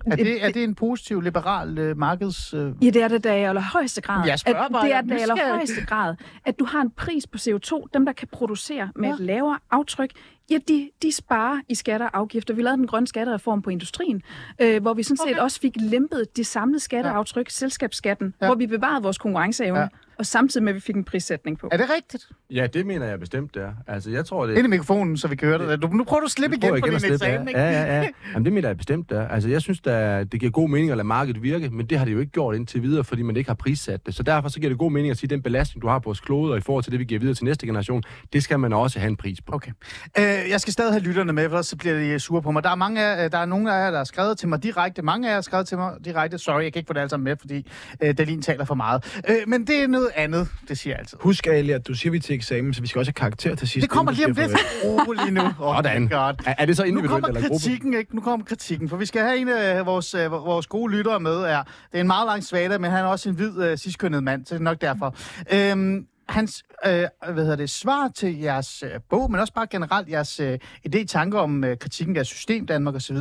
Er 0.06 0.16
det, 0.16 0.44
er 0.44 0.50
det 0.50 0.64
en 0.64 0.74
positiv, 0.74 1.20
liberal 1.20 1.78
øh, 1.78 1.98
markeds... 1.98 2.54
Øh... 2.54 2.72
Ja, 2.84 2.90
det 2.90 3.02
er 3.02 3.08
det 3.08 3.24
da 3.24 3.36
i 3.36 3.44
allerhøjeste 3.44 4.00
grad. 4.00 4.26
Jeg 4.26 4.38
spørger 4.38 4.60
at, 4.60 4.72
bare, 4.72 4.86
det 4.86 4.94
er 4.94 5.00
det 5.00 5.18
i 5.18 5.22
allerhøjeste 5.22 5.86
grad, 5.86 6.14
at 6.44 6.58
du 6.58 6.64
har 6.64 6.80
en 6.80 6.90
pris 6.90 7.26
på 7.26 7.36
CO2. 7.36 7.86
Dem, 7.94 8.04
der 8.04 8.12
kan 8.12 8.28
producere 8.32 8.90
med 8.96 9.08
ja. 9.08 9.14
et 9.14 9.20
lavere 9.20 9.58
aftryk, 9.70 10.10
ja, 10.50 10.58
de, 10.68 10.90
de 11.02 11.12
sparer 11.12 11.60
i 11.68 11.74
skatter 11.74 12.06
og 12.06 12.18
afgifter. 12.18 12.54
Vi 12.54 12.62
lavede 12.62 12.78
den 12.78 12.86
grønne 12.86 13.06
skattereform 13.06 13.62
på 13.62 13.70
industrien, 13.70 14.22
øh, 14.60 14.82
hvor 14.82 14.94
vi 14.94 15.02
sådan 15.02 15.16
set 15.16 15.26
Okay. 15.32 15.40
også 15.40 15.60
fik 15.60 15.72
lempet 15.80 16.36
det 16.36 16.46
samlede 16.46 16.80
skatteaftryk, 16.80 17.46
ja. 17.46 17.50
selskabsskatten, 17.50 18.34
Ja. 18.42 18.46
hvor 18.46 18.54
vi 18.54 18.66
bevarede 18.66 19.02
vores 19.02 19.18
konkurrenceevne, 19.18 19.80
Ja. 19.80 19.86
og 20.18 20.26
samtidig 20.26 20.64
med, 20.64 20.72
at 20.72 20.74
vi 20.74 20.80
fik 20.80 20.96
en 20.96 21.04
prissætning 21.04 21.58
på. 21.58 21.68
Er 21.72 21.76
det 21.76 21.86
rigtigt? 21.96 22.28
Ja, 22.50 22.66
det 22.66 22.86
mener 22.86 23.06
jeg 23.06 23.20
bestemt, 23.20 23.54
det 23.54 23.62
er. 23.62 23.72
Altså, 23.86 24.10
jeg 24.10 24.24
tror, 24.26 24.46
det... 24.46 24.56
Ind 24.56 24.66
i 24.66 24.70
mikrofonen, 24.70 25.16
så 25.16 25.28
vi 25.28 25.36
kan 25.36 25.48
høre 25.48 25.70
det. 25.72 25.82
Du, 25.82 25.86
nu 25.88 26.04
prøver 26.04 26.20
du 26.20 26.24
at 26.24 26.30
slippe 26.30 26.56
igen 26.56 26.76
igen 26.76 26.84
din 26.84 26.94
at 26.94 27.00
slippe, 27.00 27.14
eksamen, 27.14 27.48
ikke? 27.48 27.60
ja. 27.60 27.70
Ja, 27.70 27.82
ja, 27.84 28.00
ja. 28.02 28.08
Jamen, 28.32 28.44
det 28.44 28.52
mener 28.52 28.68
jeg 28.68 28.76
bestemt, 28.76 29.10
det 29.10 29.18
er. 29.18 29.28
Altså, 29.28 29.48
jeg 29.48 29.62
synes, 29.62 29.80
der, 29.80 30.24
det 30.24 30.40
giver 30.40 30.52
god 30.52 30.68
mening 30.68 30.90
at 30.90 30.96
lade 30.96 31.06
markedet 31.08 31.42
virke, 31.42 31.70
men 31.70 31.86
det 31.86 31.98
har 31.98 32.04
det 32.04 32.12
jo 32.12 32.18
ikke 32.18 32.32
gjort 32.32 32.54
indtil 32.56 32.82
videre, 32.82 33.04
fordi 33.04 33.22
man 33.22 33.36
ikke 33.36 33.50
har 33.50 33.54
prissat 33.54 34.06
det. 34.06 34.14
Så 34.14 34.22
derfor 34.22 34.48
så 34.48 34.60
giver 34.60 34.70
det 34.70 34.78
god 34.78 34.92
mening 34.92 35.10
at 35.10 35.16
sige, 35.16 35.26
at 35.26 35.30
den 35.30 35.42
belastning, 35.42 35.82
du 35.82 35.88
har 35.88 35.98
på 35.98 36.04
vores 36.04 36.20
klode, 36.20 36.52
og 36.52 36.58
i 36.58 36.60
forhold 36.60 36.84
til 36.84 36.92
det, 36.92 37.00
vi 37.00 37.04
giver 37.04 37.20
videre 37.20 37.34
til 37.34 37.44
næste 37.44 37.66
generation, 37.66 38.02
det 38.32 38.42
skal 38.42 38.58
man 38.60 38.72
også 38.72 38.98
have 38.98 39.08
en 39.10 39.16
pris 39.16 39.40
på. 39.40 39.52
Okay. 39.54 39.70
Øh, 40.18 40.31
jeg 40.50 40.60
skal 40.60 40.72
stadig 40.72 40.92
have 40.92 41.02
lytterne 41.02 41.32
med, 41.32 41.42
for 41.44 41.48
ellers 41.48 41.66
så 41.66 41.76
bliver 41.76 41.94
de 41.94 42.20
sure 42.20 42.42
på 42.42 42.50
mig. 42.50 42.64
Der 42.64 42.70
er, 42.70 42.74
mange 42.74 43.02
af, 43.02 43.30
der 43.30 43.38
er 43.38 43.44
nogle 43.44 43.74
af 43.74 43.84
jer, 43.84 43.90
der 43.90 43.98
har 43.98 44.04
skrevet 44.04 44.38
til 44.38 44.48
mig 44.48 44.62
direkte. 44.62 45.02
Mange 45.02 45.28
af 45.28 45.30
jer 45.30 45.36
har 45.36 45.42
skrevet 45.42 45.68
til 45.68 45.78
mig 45.78 45.92
direkte. 46.04 46.38
Sorry, 46.38 46.62
jeg 46.62 46.72
kan 46.72 46.80
ikke 46.80 46.86
få 46.86 46.92
det 46.92 47.00
alt 47.00 47.10
sammen 47.10 47.24
med, 47.24 47.36
fordi 47.40 47.66
øh, 48.02 48.18
Dalin 48.18 48.42
taler 48.42 48.64
for 48.64 48.74
meget. 48.74 49.20
Øh, 49.28 49.36
men 49.46 49.66
det 49.66 49.82
er 49.82 49.86
noget 49.86 50.10
andet, 50.16 50.48
det 50.68 50.78
siger 50.78 50.94
jeg 50.94 50.98
altid. 50.98 51.18
Husk, 51.20 51.46
Ali, 51.46 51.70
at 51.70 51.88
du 51.88 51.94
siger, 51.94 52.12
vi 52.12 52.18
til 52.18 52.34
eksamen, 52.34 52.74
så 52.74 52.80
vi 52.80 52.86
skal 52.86 52.98
også 52.98 53.08
have 53.08 53.14
karakter 53.14 53.54
til 53.54 53.68
sidst. 53.68 53.82
Det 53.82 53.90
kommer 53.90 54.12
lige 54.12 54.26
om 54.26 54.32
lidt. 54.32 54.50
Rolig 54.84 55.32
nu. 55.32 55.42
Oh, 55.60 55.76
Sådan. 55.76 56.08
God. 56.08 56.34
Er, 56.46 56.54
er 56.58 56.66
det 56.66 56.76
så 56.76 56.82
individuelt 56.82 57.26
eller 57.26 57.40
gruppe? 57.40 57.58
kritikken, 57.58 57.94
ikke? 57.94 58.14
Nu 58.14 58.20
kommer 58.20 58.46
kritikken, 58.46 58.88
for 58.88 58.96
vi 58.96 59.06
skal 59.06 59.22
have 59.22 59.36
en 59.38 59.48
af 59.48 59.86
vores, 59.86 60.14
øh, 60.14 60.30
vores 60.30 60.66
gode 60.66 60.92
lyttere 60.92 61.20
med. 61.20 61.32
Er, 61.36 61.62
det 61.62 61.96
er 61.96 62.00
en 62.00 62.06
meget 62.06 62.26
lang 62.26 62.44
svada, 62.44 62.78
men 62.78 62.90
han 62.90 63.04
er 63.04 63.08
også 63.08 63.28
en 63.28 63.34
hvid, 63.34 63.62
øh, 64.02 64.22
mand, 64.22 64.46
så 64.46 64.54
det 64.54 64.60
er 64.60 64.64
nok 64.64 64.80
derfor. 64.80 65.16
Øhm, 65.52 66.06
hans 66.28 66.62
øh, 66.86 67.08
hvad 67.32 67.42
hedder 67.42 67.56
det, 67.56 67.70
svar 67.70 68.08
til 68.08 68.38
jeres 68.38 68.82
øh, 68.82 69.00
bog, 69.08 69.30
men 69.30 69.40
også 69.40 69.52
bare 69.52 69.66
generelt 69.66 70.08
jeres 70.08 70.40
øh, 70.40 70.58
idé, 70.88 71.04
tanker 71.04 71.38
om 71.38 71.64
øh, 71.64 71.78
kritikken 71.78 72.16
af 72.16 72.26
system 72.26 72.66
Danmark 72.66 72.94
osv., 72.94 73.16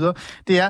det 0.47 0.59
er, 0.59 0.69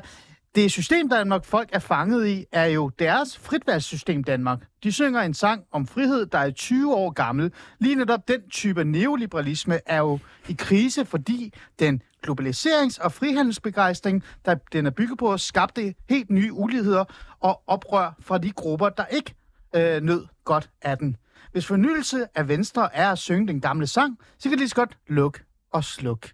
det 0.55 0.71
system 0.71 1.09
Danmark, 1.09 1.45
folk 1.45 1.69
er 1.73 1.79
fanget 1.79 2.27
i, 2.27 2.45
er 2.51 2.65
jo 2.65 2.89
deres 2.89 3.37
fritvalgssystem 3.37 4.23
Danmark. 4.23 4.59
De 4.83 4.91
synger 4.91 5.21
en 5.21 5.33
sang 5.33 5.63
om 5.71 5.87
frihed, 5.87 6.25
der 6.25 6.37
er 6.37 6.51
20 6.51 6.95
år 6.95 7.09
gammel. 7.09 7.51
Lige 7.79 7.95
netop 7.95 8.27
den 8.27 8.49
type 8.49 8.83
neoliberalisme 8.83 9.79
er 9.85 9.97
jo 9.97 10.19
i 10.49 10.55
krise, 10.59 11.05
fordi 11.05 11.53
den 11.79 12.01
globaliserings- 12.27 13.03
og 13.03 13.11
frihandelsbegejstring, 13.11 14.23
der 14.45 14.55
den 14.73 14.85
er 14.85 14.89
bygget 14.91 15.19
på, 15.19 15.37
skabte 15.37 15.93
helt 16.09 16.29
nye 16.29 16.53
uligheder 16.53 17.05
og 17.39 17.61
oprør 17.67 18.15
fra 18.19 18.37
de 18.37 18.51
grupper, 18.51 18.89
der 18.89 19.05
ikke 19.05 19.35
øh, 19.75 20.01
nød 20.01 20.25
godt 20.45 20.69
af 20.81 20.97
den. 20.97 21.17
Hvis 21.51 21.65
fornyelse 21.65 22.25
af 22.35 22.47
Venstre 22.47 22.95
er 22.95 23.11
at 23.11 23.17
synge 23.17 23.47
den 23.47 23.61
gamle 23.61 23.87
sang, 23.87 24.17
så 24.37 24.43
kan 24.43 24.51
det 24.51 24.59
lige 24.59 24.69
så 24.69 24.75
godt 24.75 24.97
lukke 25.07 25.39
og 25.71 25.83
slukke. 25.83 26.29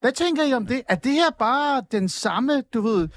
Hvad 0.00 0.12
tænker 0.12 0.42
I 0.44 0.52
om 0.52 0.66
det? 0.66 0.82
Er 0.88 0.94
det 0.94 1.12
her 1.12 1.30
bare 1.38 1.82
den 1.92 2.08
samme, 2.08 2.62
du 2.74 2.80
ved, 2.80 3.08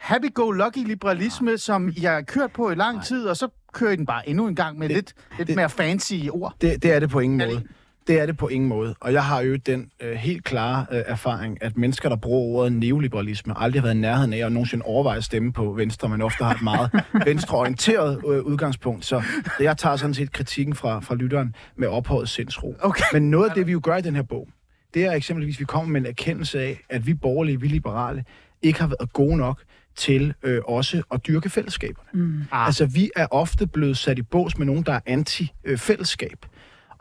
happy-go-lucky 0.00 0.78
liberalisme, 0.86 1.58
som 1.58 1.88
I 1.96 2.00
har 2.00 2.20
kørt 2.22 2.52
på 2.52 2.70
i 2.70 2.74
lang 2.74 2.96
Nej. 2.96 3.04
tid, 3.04 3.26
og 3.26 3.36
så 3.36 3.48
kører 3.72 3.92
I 3.92 3.96
den 3.96 4.06
bare 4.06 4.28
endnu 4.28 4.46
en 4.46 4.56
gang 4.56 4.78
med 4.78 4.88
det, 4.88 4.94
lidt, 4.96 5.14
lidt 5.38 5.48
det- 5.48 5.56
mere 5.56 5.70
fancy 5.70 6.14
ord? 6.30 6.54
Det, 6.60 6.82
det 6.82 6.92
er 6.92 6.98
det 7.00 7.10
på 7.10 7.20
ingen 7.20 7.38
måde. 7.38 7.62
Det 8.06 8.20
er 8.20 8.26
det 8.26 8.36
på 8.36 8.48
ingen 8.48 8.68
måde. 8.68 8.94
Og 9.00 9.12
jeg 9.12 9.24
har 9.24 9.40
jo 9.40 9.56
den 9.56 9.90
øh, 10.00 10.12
helt 10.12 10.44
klare 10.44 10.86
øh, 10.92 11.02
erfaring, 11.06 11.62
at 11.62 11.76
mennesker, 11.76 12.08
der 12.08 12.16
bruger 12.16 12.58
ordet 12.58 12.72
neoliberalisme, 12.72 13.54
aldrig 13.56 13.80
har 13.80 13.86
været 13.86 13.96
i 13.96 14.00
nærheden 14.00 14.32
af 14.32 14.46
at 14.46 14.52
nogensinde 14.52 14.84
overveje 14.84 15.16
at 15.16 15.24
stemme 15.24 15.52
på 15.52 15.72
Venstre, 15.72 16.08
men 16.08 16.22
ofte 16.22 16.44
har 16.44 16.54
et 16.54 16.62
meget 16.62 16.90
venstreorienteret 17.26 18.18
øh, 18.28 18.42
udgangspunkt. 18.42 19.04
Så 19.04 19.22
jeg 19.60 19.78
tager 19.78 19.96
sådan 19.96 20.14
set 20.14 20.32
kritikken 20.32 20.74
fra, 20.74 21.00
fra 21.00 21.14
lytteren 21.14 21.54
med 21.76 21.88
ophøjet 21.88 22.28
sindsro. 22.28 22.74
Okay. 22.80 23.04
Men 23.12 23.30
noget 23.30 23.48
af 23.48 23.54
det, 23.54 23.66
vi 23.66 23.72
jo 23.72 23.80
gør 23.82 23.96
i 23.96 24.02
den 24.02 24.14
her 24.14 24.22
bog, 24.22 24.48
det 24.94 25.04
er 25.04 25.12
eksempelvis, 25.12 25.56
at 25.56 25.60
vi 25.60 25.64
kommer 25.64 25.92
med 25.92 26.00
en 26.00 26.06
erkendelse 26.06 26.60
af, 26.60 26.80
at 26.88 27.06
vi 27.06 27.14
borgerlige, 27.14 27.60
vi 27.60 27.68
liberale, 27.68 28.24
ikke 28.62 28.80
har 28.80 28.86
været 28.86 29.12
gode 29.12 29.36
nok 29.36 29.62
til 29.96 30.34
øh, 30.42 30.60
også 30.64 31.02
at 31.12 31.26
dyrke 31.26 31.50
fællesskaberne. 31.50 32.08
Mm. 32.12 32.42
Ah. 32.52 32.66
Altså, 32.66 32.86
vi 32.86 33.10
er 33.16 33.26
ofte 33.30 33.66
blevet 33.66 33.96
sat 33.96 34.18
i 34.18 34.22
bås 34.22 34.58
med 34.58 34.66
nogen, 34.66 34.82
der 34.82 34.92
er 34.92 35.00
anti-fællesskab. 35.06 36.46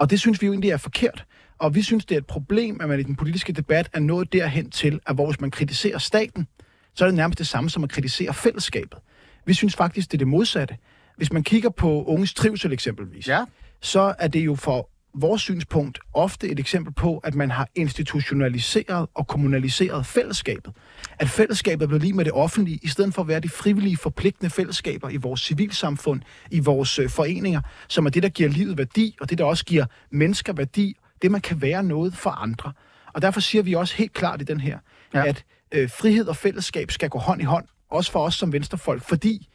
Og 0.01 0.09
det 0.09 0.19
synes 0.19 0.41
vi 0.41 0.45
jo 0.45 0.53
egentlig 0.53 0.71
er 0.71 0.77
forkert. 0.77 1.25
Og 1.59 1.75
vi 1.75 1.81
synes, 1.81 2.05
det 2.05 2.15
er 2.15 2.19
et 2.19 2.25
problem, 2.25 2.81
at 2.81 2.89
man 2.89 2.99
i 2.99 3.03
den 3.03 3.15
politiske 3.15 3.53
debat 3.53 3.89
er 3.93 3.99
nået 3.99 4.33
derhen 4.33 4.69
til, 4.71 4.99
at 5.07 5.15
hvor 5.15 5.25
hvis 5.25 5.41
man 5.41 5.51
kritiserer 5.51 5.97
staten, 5.97 6.47
så 6.95 7.05
er 7.05 7.07
det 7.07 7.15
nærmest 7.15 7.39
det 7.39 7.47
samme 7.47 7.69
som 7.69 7.83
at 7.83 7.89
kritisere 7.89 8.33
fællesskabet. 8.33 8.99
Vi 9.45 9.53
synes 9.53 9.75
faktisk, 9.75 10.11
det 10.11 10.13
er 10.13 10.17
det 10.17 10.27
modsatte. 10.27 10.77
Hvis 11.17 11.33
man 11.33 11.43
kigger 11.43 11.69
på 11.69 12.03
unges 12.05 12.33
trivsel 12.33 12.73
eksempelvis, 12.73 13.27
Ja. 13.27 13.45
så 13.81 14.13
er 14.19 14.27
det 14.27 14.45
jo 14.45 14.55
for 14.55 14.89
vores 15.13 15.41
synspunkt 15.41 15.99
ofte 16.13 16.49
et 16.49 16.59
eksempel 16.59 16.93
på, 16.93 17.17
at 17.17 17.35
man 17.35 17.51
har 17.51 17.67
institutionaliseret 17.75 19.07
og 19.13 19.27
kommunaliseret 19.27 20.05
fællesskabet. 20.05 20.73
At 21.19 21.29
fællesskabet 21.29 21.83
er 21.83 21.87
blevet 21.87 22.01
lige 22.01 22.13
med 22.13 22.25
det 22.25 22.33
offentlige, 22.33 22.79
i 22.83 22.87
stedet 22.87 23.13
for 23.13 23.21
at 23.21 23.27
være 23.27 23.39
de 23.39 23.49
frivillige, 23.49 23.97
forpligtende 23.97 24.49
fællesskaber 24.49 25.09
i 25.09 25.17
vores 25.17 25.41
civilsamfund, 25.41 26.21
i 26.51 26.59
vores 26.59 26.99
øh, 26.99 27.09
foreninger, 27.09 27.61
som 27.87 28.05
er 28.05 28.09
det, 28.09 28.23
der 28.23 28.29
giver 28.29 28.49
livet 28.49 28.77
værdi, 28.77 29.15
og 29.21 29.29
det, 29.29 29.37
der 29.37 29.45
også 29.45 29.65
giver 29.65 29.85
mennesker 30.11 30.53
værdi, 30.53 30.97
det 31.21 31.31
man 31.31 31.41
kan 31.41 31.61
være 31.61 31.83
noget 31.83 32.13
for 32.13 32.29
andre. 32.29 32.73
Og 33.13 33.21
derfor 33.21 33.39
siger 33.39 33.61
vi 33.63 33.73
også 33.73 33.95
helt 33.95 34.13
klart 34.13 34.41
i 34.41 34.43
den 34.43 34.59
her, 34.59 34.79
ja. 35.13 35.25
at 35.25 35.45
øh, 35.71 35.89
frihed 35.89 36.27
og 36.27 36.35
fællesskab 36.35 36.91
skal 36.91 37.09
gå 37.09 37.19
hånd 37.19 37.41
i 37.41 37.45
hånd, 37.45 37.65
også 37.89 38.11
for 38.11 38.25
os 38.25 38.35
som 38.35 38.53
venstrefolk, 38.53 39.03
fordi 39.03 39.49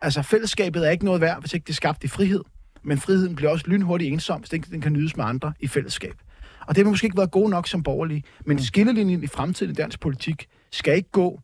altså, 0.00 0.22
fællesskabet 0.22 0.86
er 0.86 0.90
ikke 0.90 1.04
noget 1.04 1.20
værd, 1.20 1.40
hvis 1.40 1.54
ikke 1.54 1.64
det 1.64 1.72
er 1.72 1.74
skabt 1.74 2.04
i 2.04 2.08
frihed. 2.08 2.40
Men 2.82 2.98
friheden 2.98 3.36
bliver 3.36 3.50
også 3.50 3.64
lynhurtigt 3.68 4.12
ensom, 4.12 4.40
hvis 4.40 4.52
ikke 4.52 4.66
den 4.70 4.80
kan 4.80 4.92
nydes 4.92 5.16
med 5.16 5.24
andre 5.24 5.52
i 5.60 5.66
fællesskab. 5.66 6.14
Og 6.66 6.76
det 6.76 6.84
har 6.84 6.90
måske 6.90 7.04
ikke 7.04 7.16
været 7.16 7.30
gode 7.30 7.50
nok 7.50 7.68
som 7.68 7.82
borgerlige. 7.82 8.22
Men 8.44 8.62
skillelinjen 8.62 9.22
i 9.22 9.26
fremtiden 9.26 9.72
i 9.72 9.74
dansk 9.74 10.00
politik 10.00 10.46
skal 10.70 10.96
ikke 10.96 11.10
gå 11.10 11.40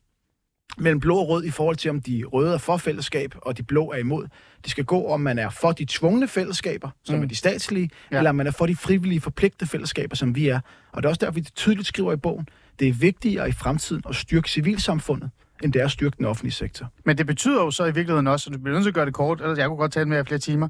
mellem 0.78 1.00
blå 1.00 1.16
og 1.16 1.28
rød 1.28 1.44
i 1.44 1.50
forhold 1.50 1.76
til, 1.76 1.90
om 1.90 2.00
de 2.02 2.24
røde 2.24 2.54
er 2.54 2.58
for 2.58 2.76
fællesskab, 2.76 3.34
og 3.42 3.56
de 3.58 3.62
blå 3.62 3.90
er 3.90 3.96
imod. 3.96 4.26
Det 4.62 4.70
skal 4.70 4.84
gå, 4.84 5.06
om 5.06 5.20
man 5.20 5.38
er 5.38 5.50
for 5.50 5.72
de 5.72 5.84
tvungne 5.84 6.28
fællesskaber, 6.28 6.90
som 7.04 7.16
mm. 7.16 7.22
er 7.22 7.26
de 7.26 7.34
statslige, 7.34 7.90
ja. 8.12 8.16
eller 8.16 8.30
om 8.30 8.36
man 8.36 8.46
er 8.46 8.50
for 8.50 8.66
de 8.66 8.76
frivillige, 8.76 9.20
forpligtede 9.20 9.70
fællesskaber, 9.70 10.16
som 10.16 10.34
vi 10.34 10.48
er. 10.48 10.60
Og 10.92 11.02
det 11.02 11.04
er 11.04 11.08
også 11.08 11.18
derfor, 11.18 11.32
vi 11.32 11.40
tydeligt 11.40 11.88
skriver 11.88 12.12
i 12.12 12.16
bogen, 12.16 12.48
det 12.78 12.88
er 12.88 12.92
vigtigere 12.92 13.48
i 13.48 13.52
fremtiden 13.52 14.02
at 14.08 14.14
styrke 14.14 14.50
civilsamfundet, 14.50 15.30
end 15.64 15.72
det 15.72 15.80
er 15.80 15.84
at 15.84 15.90
styrke 15.90 16.16
den 16.18 16.24
offentlige 16.24 16.52
sektor. 16.52 16.92
Men 17.04 17.18
det 17.18 17.26
betyder 17.26 17.64
jo 17.64 17.70
så 17.70 17.84
i 17.84 17.94
virkeligheden 17.94 18.26
også, 18.26 18.50
og 18.50 18.54
du 18.54 18.60
bliver 18.62 18.74
nødt 18.74 18.84
til 18.84 18.90
at 18.90 18.94
gøre 18.94 19.06
det 19.06 19.14
kort, 19.14 19.40
ellers 19.40 19.58
jeg 19.58 19.68
kunne 19.68 19.76
godt 19.76 19.92
tale 19.92 20.08
med 20.08 20.16
jer 20.16 20.24
flere 20.24 20.38
timer, 20.38 20.68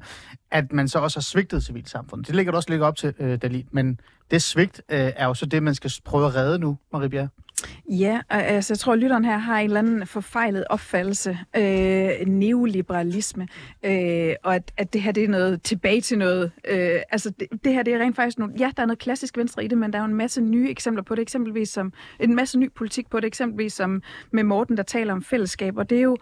at 0.51 0.71
man 0.71 0.87
så 0.87 0.99
også 0.99 1.19
har 1.19 1.21
svigtet 1.21 1.65
civilsamfundet. 1.65 2.27
Det 2.27 2.35
ligger 2.35 2.51
du 2.51 2.55
også 2.55 2.69
lidt 2.69 2.81
op 2.81 2.95
til, 2.95 3.13
øh, 3.19 3.41
Dalin. 3.41 3.67
Men 3.71 3.99
det 4.31 4.41
svigt 4.41 4.81
øh, 4.89 5.11
er 5.15 5.25
jo 5.25 5.33
så 5.33 5.45
det, 5.45 5.63
man 5.63 5.75
skal 5.75 5.91
prøve 6.05 6.27
at 6.27 6.35
redde 6.35 6.59
nu, 6.59 6.77
Marie 6.93 7.09
Bjerre. 7.09 7.29
Ja, 7.89 8.21
altså, 8.29 8.73
jeg 8.73 8.79
tror, 8.79 8.93
at 8.93 8.99
lytteren 8.99 9.25
her 9.25 9.37
har 9.37 9.59
en 9.59 9.65
eller 9.65 9.79
anden 9.79 10.07
forfejlet 10.07 10.63
opfattelse. 10.69 11.39
Øh, 11.57 12.09
neoliberalisme. 12.27 13.47
Øh, 13.85 14.33
og 14.43 14.55
at, 14.55 14.71
at 14.77 14.93
det 14.93 15.01
her 15.01 15.11
det 15.11 15.23
er 15.23 15.27
noget 15.27 15.61
tilbage 15.61 16.01
til 16.01 16.17
noget. 16.17 16.51
Øh, 16.67 16.99
altså, 17.11 17.29
det, 17.29 17.47
det 17.63 17.73
her 17.73 17.83
det 17.83 17.93
er 17.93 17.99
rent 17.99 18.15
faktisk 18.15 18.39
nogle... 18.39 18.53
Ja, 18.59 18.71
der 18.77 18.83
er 18.83 18.87
noget 18.87 18.99
klassisk 18.99 19.37
venstre 19.37 19.65
i 19.65 19.67
det, 19.67 19.77
men 19.77 19.93
der 19.93 19.99
er 19.99 20.03
jo 20.03 20.09
en 20.09 20.15
masse 20.15 20.41
nye 20.41 20.69
eksempler 20.69 21.03
på 21.03 21.15
det. 21.15 21.21
Eksempelvis 21.21 21.69
som... 21.69 21.93
En 22.19 22.35
masse 22.35 22.59
ny 22.59 22.71
politik 22.75 23.09
på 23.09 23.19
det. 23.19 23.27
Eksempelvis 23.27 23.73
som 23.73 24.01
med 24.31 24.43
Morten, 24.43 24.77
der 24.77 24.83
taler 24.83 25.13
om 25.13 25.23
fællesskab. 25.23 25.77
Og 25.77 25.89
det 25.89 25.97
er 25.97 26.01
jo 26.01 26.17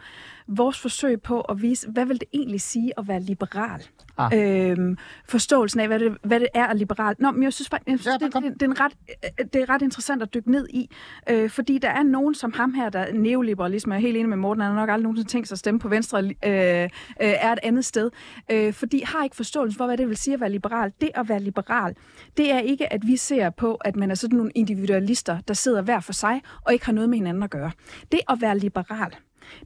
vores 0.47 0.79
forsøg 0.79 1.21
på 1.21 1.41
at 1.41 1.61
vise, 1.61 1.89
hvad 1.89 2.05
vil 2.05 2.19
det 2.19 2.27
egentlig 2.33 2.61
sige 2.61 2.91
at 2.97 3.07
være 3.07 3.19
liberal? 3.19 3.87
Ah. 4.17 4.31
Øhm, 4.71 4.97
forståelsen 5.29 5.79
af, 5.79 5.87
hvad 5.87 5.99
det, 5.99 6.17
hvad 6.23 6.39
det 6.39 6.47
er 6.53 6.65
at 6.65 6.77
liberal. 6.77 7.15
Nå, 7.19 7.31
men 7.31 7.43
jeg 7.43 7.53
synes 7.53 7.69
faktisk, 7.69 8.05
Ja, 8.05 8.11
det, 8.11 8.33
det, 8.33 8.43
det, 8.43 8.61
er 8.61 8.65
en 8.65 8.79
ret, 8.79 8.91
øh, 9.39 9.45
det 9.53 9.61
er 9.61 9.69
ret 9.69 9.81
interessant 9.81 10.21
at 10.21 10.33
dykke 10.33 10.51
ned 10.51 10.67
i, 10.69 10.89
øh, 11.29 11.49
fordi 11.49 11.77
der 11.77 11.89
er 11.89 12.03
nogen 12.03 12.35
som 12.35 12.53
ham 12.53 12.73
her, 12.73 12.89
der 12.89 12.99
er 12.99 13.13
neoliberalisme, 13.13 13.93
jeg 13.93 13.99
er 13.99 14.01
helt 14.01 14.17
enig 14.17 14.29
med 14.29 14.37
Morten, 14.37 14.61
han 14.61 14.71
har 14.71 14.79
nok 14.79 14.89
aldrig 14.89 15.03
nogensinde 15.03 15.29
tænkt 15.29 15.47
sig 15.47 15.55
at 15.55 15.59
stemme 15.59 15.79
på 15.79 15.87
Venstre, 15.87 16.23
øh, 16.23 16.33
øh, 16.43 16.89
er 17.19 17.51
et 17.53 17.59
andet 17.63 17.85
sted, 17.85 18.11
øh, 18.51 18.73
fordi 18.73 19.01
har 19.05 19.23
ikke 19.23 19.35
forståelse 19.35 19.77
for, 19.77 19.85
hvad 19.85 19.97
det 19.97 20.09
vil 20.09 20.17
sige 20.17 20.33
at 20.33 20.39
være 20.39 20.51
liberal. 20.51 20.91
Det 21.01 21.09
at 21.15 21.29
være 21.29 21.39
liberal, 21.39 21.95
det 22.37 22.51
er 22.51 22.59
ikke, 22.59 22.93
at 22.93 23.01
vi 23.07 23.17
ser 23.17 23.49
på, 23.49 23.75
at 23.75 23.95
man 23.95 24.11
er 24.11 24.15
sådan 24.15 24.37
nogle 24.37 24.51
individualister, 24.55 25.39
der 25.47 25.53
sidder 25.53 25.81
hver 25.81 25.99
for 25.99 26.13
sig, 26.13 26.41
og 26.65 26.73
ikke 26.73 26.85
har 26.85 26.93
noget 26.93 27.09
med 27.09 27.17
hinanden 27.17 27.43
at 27.43 27.49
gøre. 27.49 27.71
Det 28.11 28.19
at 28.29 28.37
være 28.41 28.57
liberal, 28.57 29.15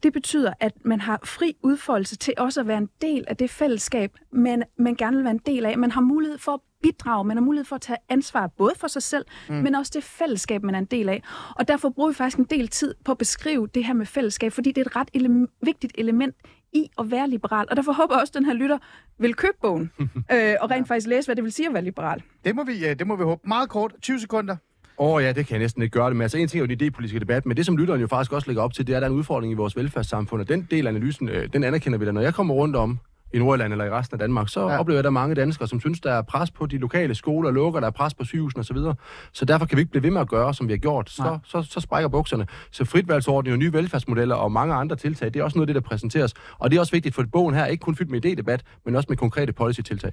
det 0.04 0.14
betyder, 0.14 0.54
at 0.60 0.74
man 0.86 1.02
har 1.02 1.20
fri 1.24 1.56
udfoldelse 1.64 2.16
til 2.18 2.34
også 2.38 2.60
at 2.60 2.68
være 2.68 2.78
en 2.78 2.90
del 3.02 3.26
af 3.28 3.38
det 3.38 3.50
fællesskab, 3.50 4.12
man, 4.32 4.64
man 4.78 4.96
gerne 4.96 5.16
vil 5.16 5.24
være 5.24 5.34
en 5.34 5.42
del 5.46 5.66
af. 5.66 5.78
Man 5.78 5.92
har 5.92 6.02
mulighed 6.02 6.38
for 6.38 6.54
at 6.54 6.60
bidrage, 6.82 7.24
man 7.26 7.38
har 7.38 7.44
mulighed 7.44 7.66
for 7.66 7.76
at 7.76 7.82
tage 7.82 7.98
ansvar 8.10 8.48
både 8.48 8.74
for 8.78 8.88
sig 8.88 9.04
selv, 9.04 9.26
mm. 9.50 9.56
men 9.56 9.76
også 9.76 9.92
det 9.96 10.04
fællesskab, 10.04 10.64
man 10.64 10.76
er 10.76 10.80
en 10.80 10.86
del 10.86 11.10
af. 11.10 11.24
Og 11.56 11.68
derfor 11.68 11.90
bruger 11.90 12.10
vi 12.10 12.16
faktisk 12.16 12.38
en 12.38 12.46
del 12.46 12.68
tid 12.68 12.96
på 13.06 13.12
at 13.12 13.18
beskrive 13.18 13.68
det 13.68 13.86
her 13.86 13.94
med 13.94 14.06
fællesskab, 14.06 14.52
fordi 14.52 14.72
det 14.72 14.82
er 14.82 14.86
et 14.86 14.96
ret 14.96 15.10
ele- 15.18 15.58
vigtigt 15.62 15.94
element 15.98 16.36
i 16.74 16.90
at 17.00 17.12
være 17.12 17.30
liberal. 17.30 17.68
Og 17.70 17.76
derfor 17.78 17.92
håber 17.92 18.16
jeg 18.16 18.22
også, 18.22 18.32
at 18.32 18.36
den 18.36 18.46
her 18.46 18.54
lytter 18.54 18.78
vil 19.18 19.34
købe 19.36 19.58
bogen, 19.62 19.92
øh, 20.34 20.56
og 20.62 20.72
rent 20.72 20.88
faktisk 20.88 21.08
læse, 21.08 21.28
hvad 21.28 21.36
det 21.36 21.44
vil 21.44 21.52
sige 21.52 21.68
at 21.68 21.74
være 21.74 21.84
liberal. 21.84 22.24
Det 22.46 22.56
må 22.56 22.64
vi, 22.64 22.88
øh, 22.88 23.00
det 23.00 23.08
må 23.08 23.16
vi 23.16 23.24
håbe. 23.24 23.42
Meget 23.48 23.70
kort, 23.70 23.94
20 24.02 24.20
sekunder. 24.20 24.56
Åh 25.02 25.14
oh, 25.16 25.24
ja, 25.24 25.32
det 25.32 25.45
kan 25.47 25.54
jeg 25.54 25.60
næsten 25.60 25.82
ikke 25.82 25.93
gøre 25.93 26.08
det 26.10 26.16
med. 26.16 26.26
Altså 26.26 26.38
en 26.38 26.47
ting 26.47 26.62
er 26.64 26.68
jo 26.68 26.76
den 26.76 26.88
idépolitiske 26.88 27.20
debat, 27.20 27.45
men 27.45 27.58
det 27.58 27.66
som 27.66 27.78
lytteren 27.78 28.02
jo 28.02 28.08
faktisk 28.08 28.32
også 28.34 28.47
lægger 28.47 28.64
op 28.64 28.74
til, 28.74 28.88
det 28.88 28.93
er, 28.93 28.97
at 28.97 29.02
der 29.02 29.08
er 29.08 29.12
en 29.12 29.18
udfordring 29.18 29.52
i 29.54 29.56
vores 29.56 29.76
velfærdssamfund, 29.76 30.41
og 30.41 30.49
den 30.49 30.68
del 30.72 30.88
af 30.88 30.91
analysen, 30.91 31.30
øh, 31.30 31.49
den 31.54 31.64
anerkender 31.64 31.99
vi 31.99 32.06
da. 32.06 32.12
Når 32.12 32.22
jeg 32.22 32.34
kommer 32.34 32.54
rundt 32.54 32.76
om 32.76 32.99
i 33.34 33.39
Nordjylland 33.39 33.74
eller 33.74 33.86
i 33.86 33.89
resten 33.89 34.16
af 34.16 34.20
Danmark, 34.20 34.49
så 34.49 34.60
Ja. 34.70 34.80
oplever 34.80 34.95
jeg, 34.95 34.99
at 34.99 35.04
der 35.04 35.10
er 35.10 35.12
mange 35.12 35.36
danskere, 35.36 35.68
som 35.68 35.80
synes, 35.80 35.99
der 35.99 36.12
er 36.14 36.22
pres 36.22 36.52
på 36.52 36.66
de 36.66 36.78
lokale 36.78 37.16
skoler, 37.16 37.52
lukker, 37.52 37.80
der 37.80 37.88
er 37.88 37.91
pres 37.91 38.14
på 38.14 38.26
sygehusene 38.26 38.60
osv. 38.60 38.78
Så, 38.78 38.93
så 39.34 39.45
derfor 39.45 39.66
kan 39.66 39.76
vi 39.76 39.82
ikke 39.82 39.91
blive 39.91 40.04
ved 40.04 40.12
med 40.12 40.22
at 40.22 40.30
gøre, 40.30 40.54
som 40.54 40.68
vi 40.68 40.74
har 40.74 40.78
gjort. 40.78 41.16
Nej. 41.20 41.38
Så, 41.45 41.62
så, 41.64 41.72
så 41.72 41.80
sprækker 41.80 42.08
bukserne. 42.10 42.47
Så 42.72 42.86
fritvalgsordning 42.86 43.54
og 43.54 43.60
nye 43.60 43.74
velfærdsmodeller 43.74 44.36
og 44.36 44.52
mange 44.52 44.74
andre 44.74 44.95
tiltag, 44.95 45.34
det 45.34 45.39
er 45.39 45.43
også 45.43 45.58
noget 45.58 45.70
af 45.70 45.74
det, 45.74 45.84
der 45.84 45.89
præsenteres. 45.89 46.34
Og 46.60 46.72
det 46.72 46.76
er 46.78 46.80
også 46.80 46.91
vigtigt, 46.91 47.16
for 47.16 47.24
bogen 47.32 47.56
her 47.56 47.62
er 47.62 47.68
ikke 47.68 47.82
kun 47.82 47.95
fyldt 47.95 48.12
med 48.12 48.26
idédebat, 48.26 48.82
men 48.86 48.95
også 48.95 49.08
med 49.10 49.18
konkrete 49.18 49.54
policy-tiltag. 49.54 50.12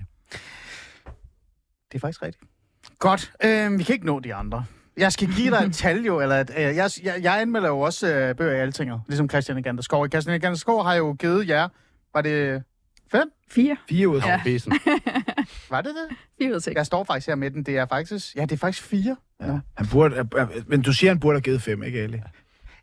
Det 1.92 1.94
er 1.94 1.98
faktisk 1.98 2.22
rigtigt. 2.22 2.44
Godt. 2.98 3.32
Øh, 3.44 3.78
vi 3.78 3.82
kan 3.84 3.92
ikke 3.92 4.06
nå 4.06 4.20
de 4.20 4.34
andre. 4.34 4.64
Jeg 4.98 5.12
skal 5.12 5.28
give 5.36 5.50
dig 5.56 5.66
et 5.66 5.74
tal 5.74 6.04
jo, 6.04 6.20
eller 6.20 6.40
et, 6.40 6.50
øh, 6.56 6.62
jeg, 6.62 6.90
jeg, 7.02 7.14
jeg 7.22 7.40
anmelder 7.40 7.68
jo 7.68 7.80
også 7.80 8.14
øh, 8.14 8.34
bøger 8.36 8.56
i 8.56 8.60
Altinget, 8.60 9.00
ligesom 9.08 9.28
Christian 9.30 9.58
Egander 9.58 9.82
Skov. 9.82 10.08
Christian 10.08 10.36
Egander 10.36 10.58
Skov 10.58 10.84
har 10.84 10.94
jo 10.94 11.16
givet 11.18 11.48
jer, 11.48 11.68
var 12.14 12.20
det 12.22 12.62
fem? 13.12 13.30
Fire. 13.50 13.76
Fire 13.88 14.08
ud 14.08 14.16
af 14.16 14.26
Ja. 14.26 14.40
Besen. 14.44 14.72
Var 15.70 15.80
det 15.80 15.90
det? 15.94 16.16
Fire 16.38 16.50
ud 16.50 16.54
af 16.54 16.62
seks. 16.62 16.74
Jeg 16.76 16.86
står 16.86 17.04
faktisk 17.04 17.26
her 17.28 17.34
med 17.34 17.50
den. 17.50 17.62
Det 17.62 17.76
er 17.76 17.86
faktisk, 17.86 18.36
ja, 18.36 18.42
det 18.42 18.52
er 18.52 18.56
faktisk 18.56 18.82
fire. 18.82 19.16
Ja. 19.40 19.58
Han 19.76 19.86
burde, 19.92 20.28
men 20.66 20.82
du 20.82 20.92
siger, 20.92 21.10
han 21.10 21.20
burde 21.20 21.34
have 21.36 21.42
givet 21.42 21.62
fem, 21.62 21.82
ikke 21.82 22.00
Ali? 22.00 22.20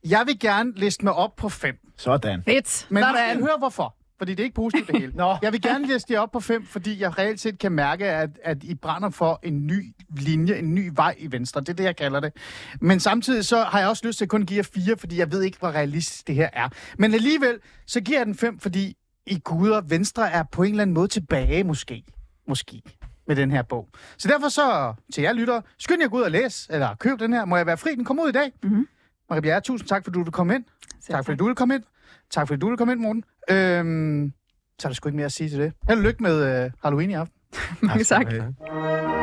Jeg 0.09 0.24
vil 0.26 0.39
gerne 0.39 0.74
liste 0.76 1.03
mig 1.05 1.13
op 1.13 1.36
på 1.36 1.49
fem. 1.49 1.76
Sådan. 1.97 2.43
Fedt. 2.43 2.88
Men 2.89 3.03
Sådan. 3.03 3.39
høre 3.39 3.57
hvorfor. 3.57 3.95
Fordi 4.18 4.32
det 4.32 4.39
er 4.39 4.43
ikke 4.43 4.55
positivt 4.55 4.88
det 4.88 4.99
hele. 5.01 5.11
Nå. 5.16 5.38
Jeg 5.41 5.53
vil 5.53 5.61
gerne 5.61 5.88
liste 5.88 6.13
jer 6.13 6.20
op 6.20 6.32
på 6.32 6.39
fem, 6.39 6.66
fordi 6.66 7.01
jeg 7.01 7.18
reelt 7.18 7.39
set 7.39 7.59
kan 7.59 7.72
mærke, 7.72 8.05
at, 8.05 8.30
at 8.43 8.63
I 8.63 8.76
brænder 8.76 9.09
for 9.09 9.39
en 9.43 9.68
ny 9.68 9.93
linje, 10.18 10.55
en 10.55 10.76
ny 10.76 10.91
vej 10.95 11.16
i 11.18 11.32
Venstre. 11.32 11.61
Det 11.61 11.70
er 11.70 11.74
det, 11.74 11.84
jeg 11.84 11.95
kalder 11.95 12.20
det. 12.20 12.34
Men 12.82 12.99
samtidig 12.99 13.45
så 13.45 13.63
har 13.63 13.80
jeg 13.80 13.88
også 13.89 14.07
lyst 14.07 14.18
til 14.18 14.26
at 14.26 14.30
kun 14.30 14.45
give 14.45 14.57
jer 14.57 14.63
fire, 14.63 14.97
fordi 14.97 15.20
jeg 15.20 15.32
ved 15.32 15.41
ikke, 15.41 15.57
hvor 15.59 15.70
realistisk 15.72 16.28
det 16.28 16.36
her 16.36 16.49
er. 16.53 16.70
Men 16.97 17.13
alligevel, 17.13 17.59
så 17.88 18.01
giver 18.01 18.20
jeg 18.20 18.26
den 18.26 18.36
fem, 18.36 18.59
fordi 18.59 18.97
I 19.28 19.39
guder, 19.43 19.82
Venstre 19.82 20.32
er 20.32 20.43
på 20.51 20.63
en 20.63 20.70
eller 20.70 20.82
anden 20.82 20.93
måde 20.93 21.07
tilbage, 21.07 21.63
måske. 21.63 22.03
Måske 22.47 22.82
med 23.28 23.36
den 23.36 23.51
her 23.51 23.61
bog. 23.61 23.89
Så 24.18 24.28
derfor 24.28 24.49
så, 24.49 24.93
til 25.13 25.22
jer 25.22 25.34
lyttere, 25.34 25.61
skynd 25.80 26.01
jer 26.01 26.07
gå 26.07 26.18
ud 26.18 26.22
og 26.22 26.32
læse, 26.32 26.74
eller 26.74 26.95
køb 26.95 27.20
den 27.20 27.34
her. 27.34 27.45
Må 27.45 27.57
jeg 27.57 27.66
være 27.66 27.78
fri? 27.78 27.95
Den 27.95 28.05
kommer 28.05 28.24
ud 28.24 28.30
i 28.30 28.32
dag. 28.32 28.51
Mhm. 28.63 28.88
Marie 29.30 29.41
Bjerre, 29.41 29.61
tusind 29.61 29.89
tak, 29.89 30.03
fordi 30.03 30.13
du 30.13 30.24
vil 30.24 30.32
komme 30.32 30.55
ind. 30.55 30.63
Selv 31.01 31.16
Tak 31.16 31.26
fordi 31.26 31.38
du 31.38 31.45
vil 31.45 31.55
komme 31.55 31.76
ind. 31.76 31.84
Tak 32.32 32.47
fordi 32.47 32.59
du 32.59 32.68
vil 32.70 32.78
komme 32.78 32.93
ind, 32.93 33.01
Morten. 33.01 33.24
Øhm, 33.52 34.34
så 34.80 34.88
er 34.88 34.89
der 34.89 34.93
sgu 34.96 35.10
ikke 35.10 35.16
mere 35.16 35.26
at 35.26 35.32
sige 35.32 35.50
til 35.50 35.60
det. 35.60 35.74
Held 35.89 35.98
og 36.00 36.04
lykke 36.04 36.24
med 36.24 36.64
øh, 36.66 36.72
Halloween 36.84 37.10
i 37.10 37.14
aften. 37.14 37.36
Mange 37.88 38.04
tak. 38.04 38.26
Okay. 38.26 39.14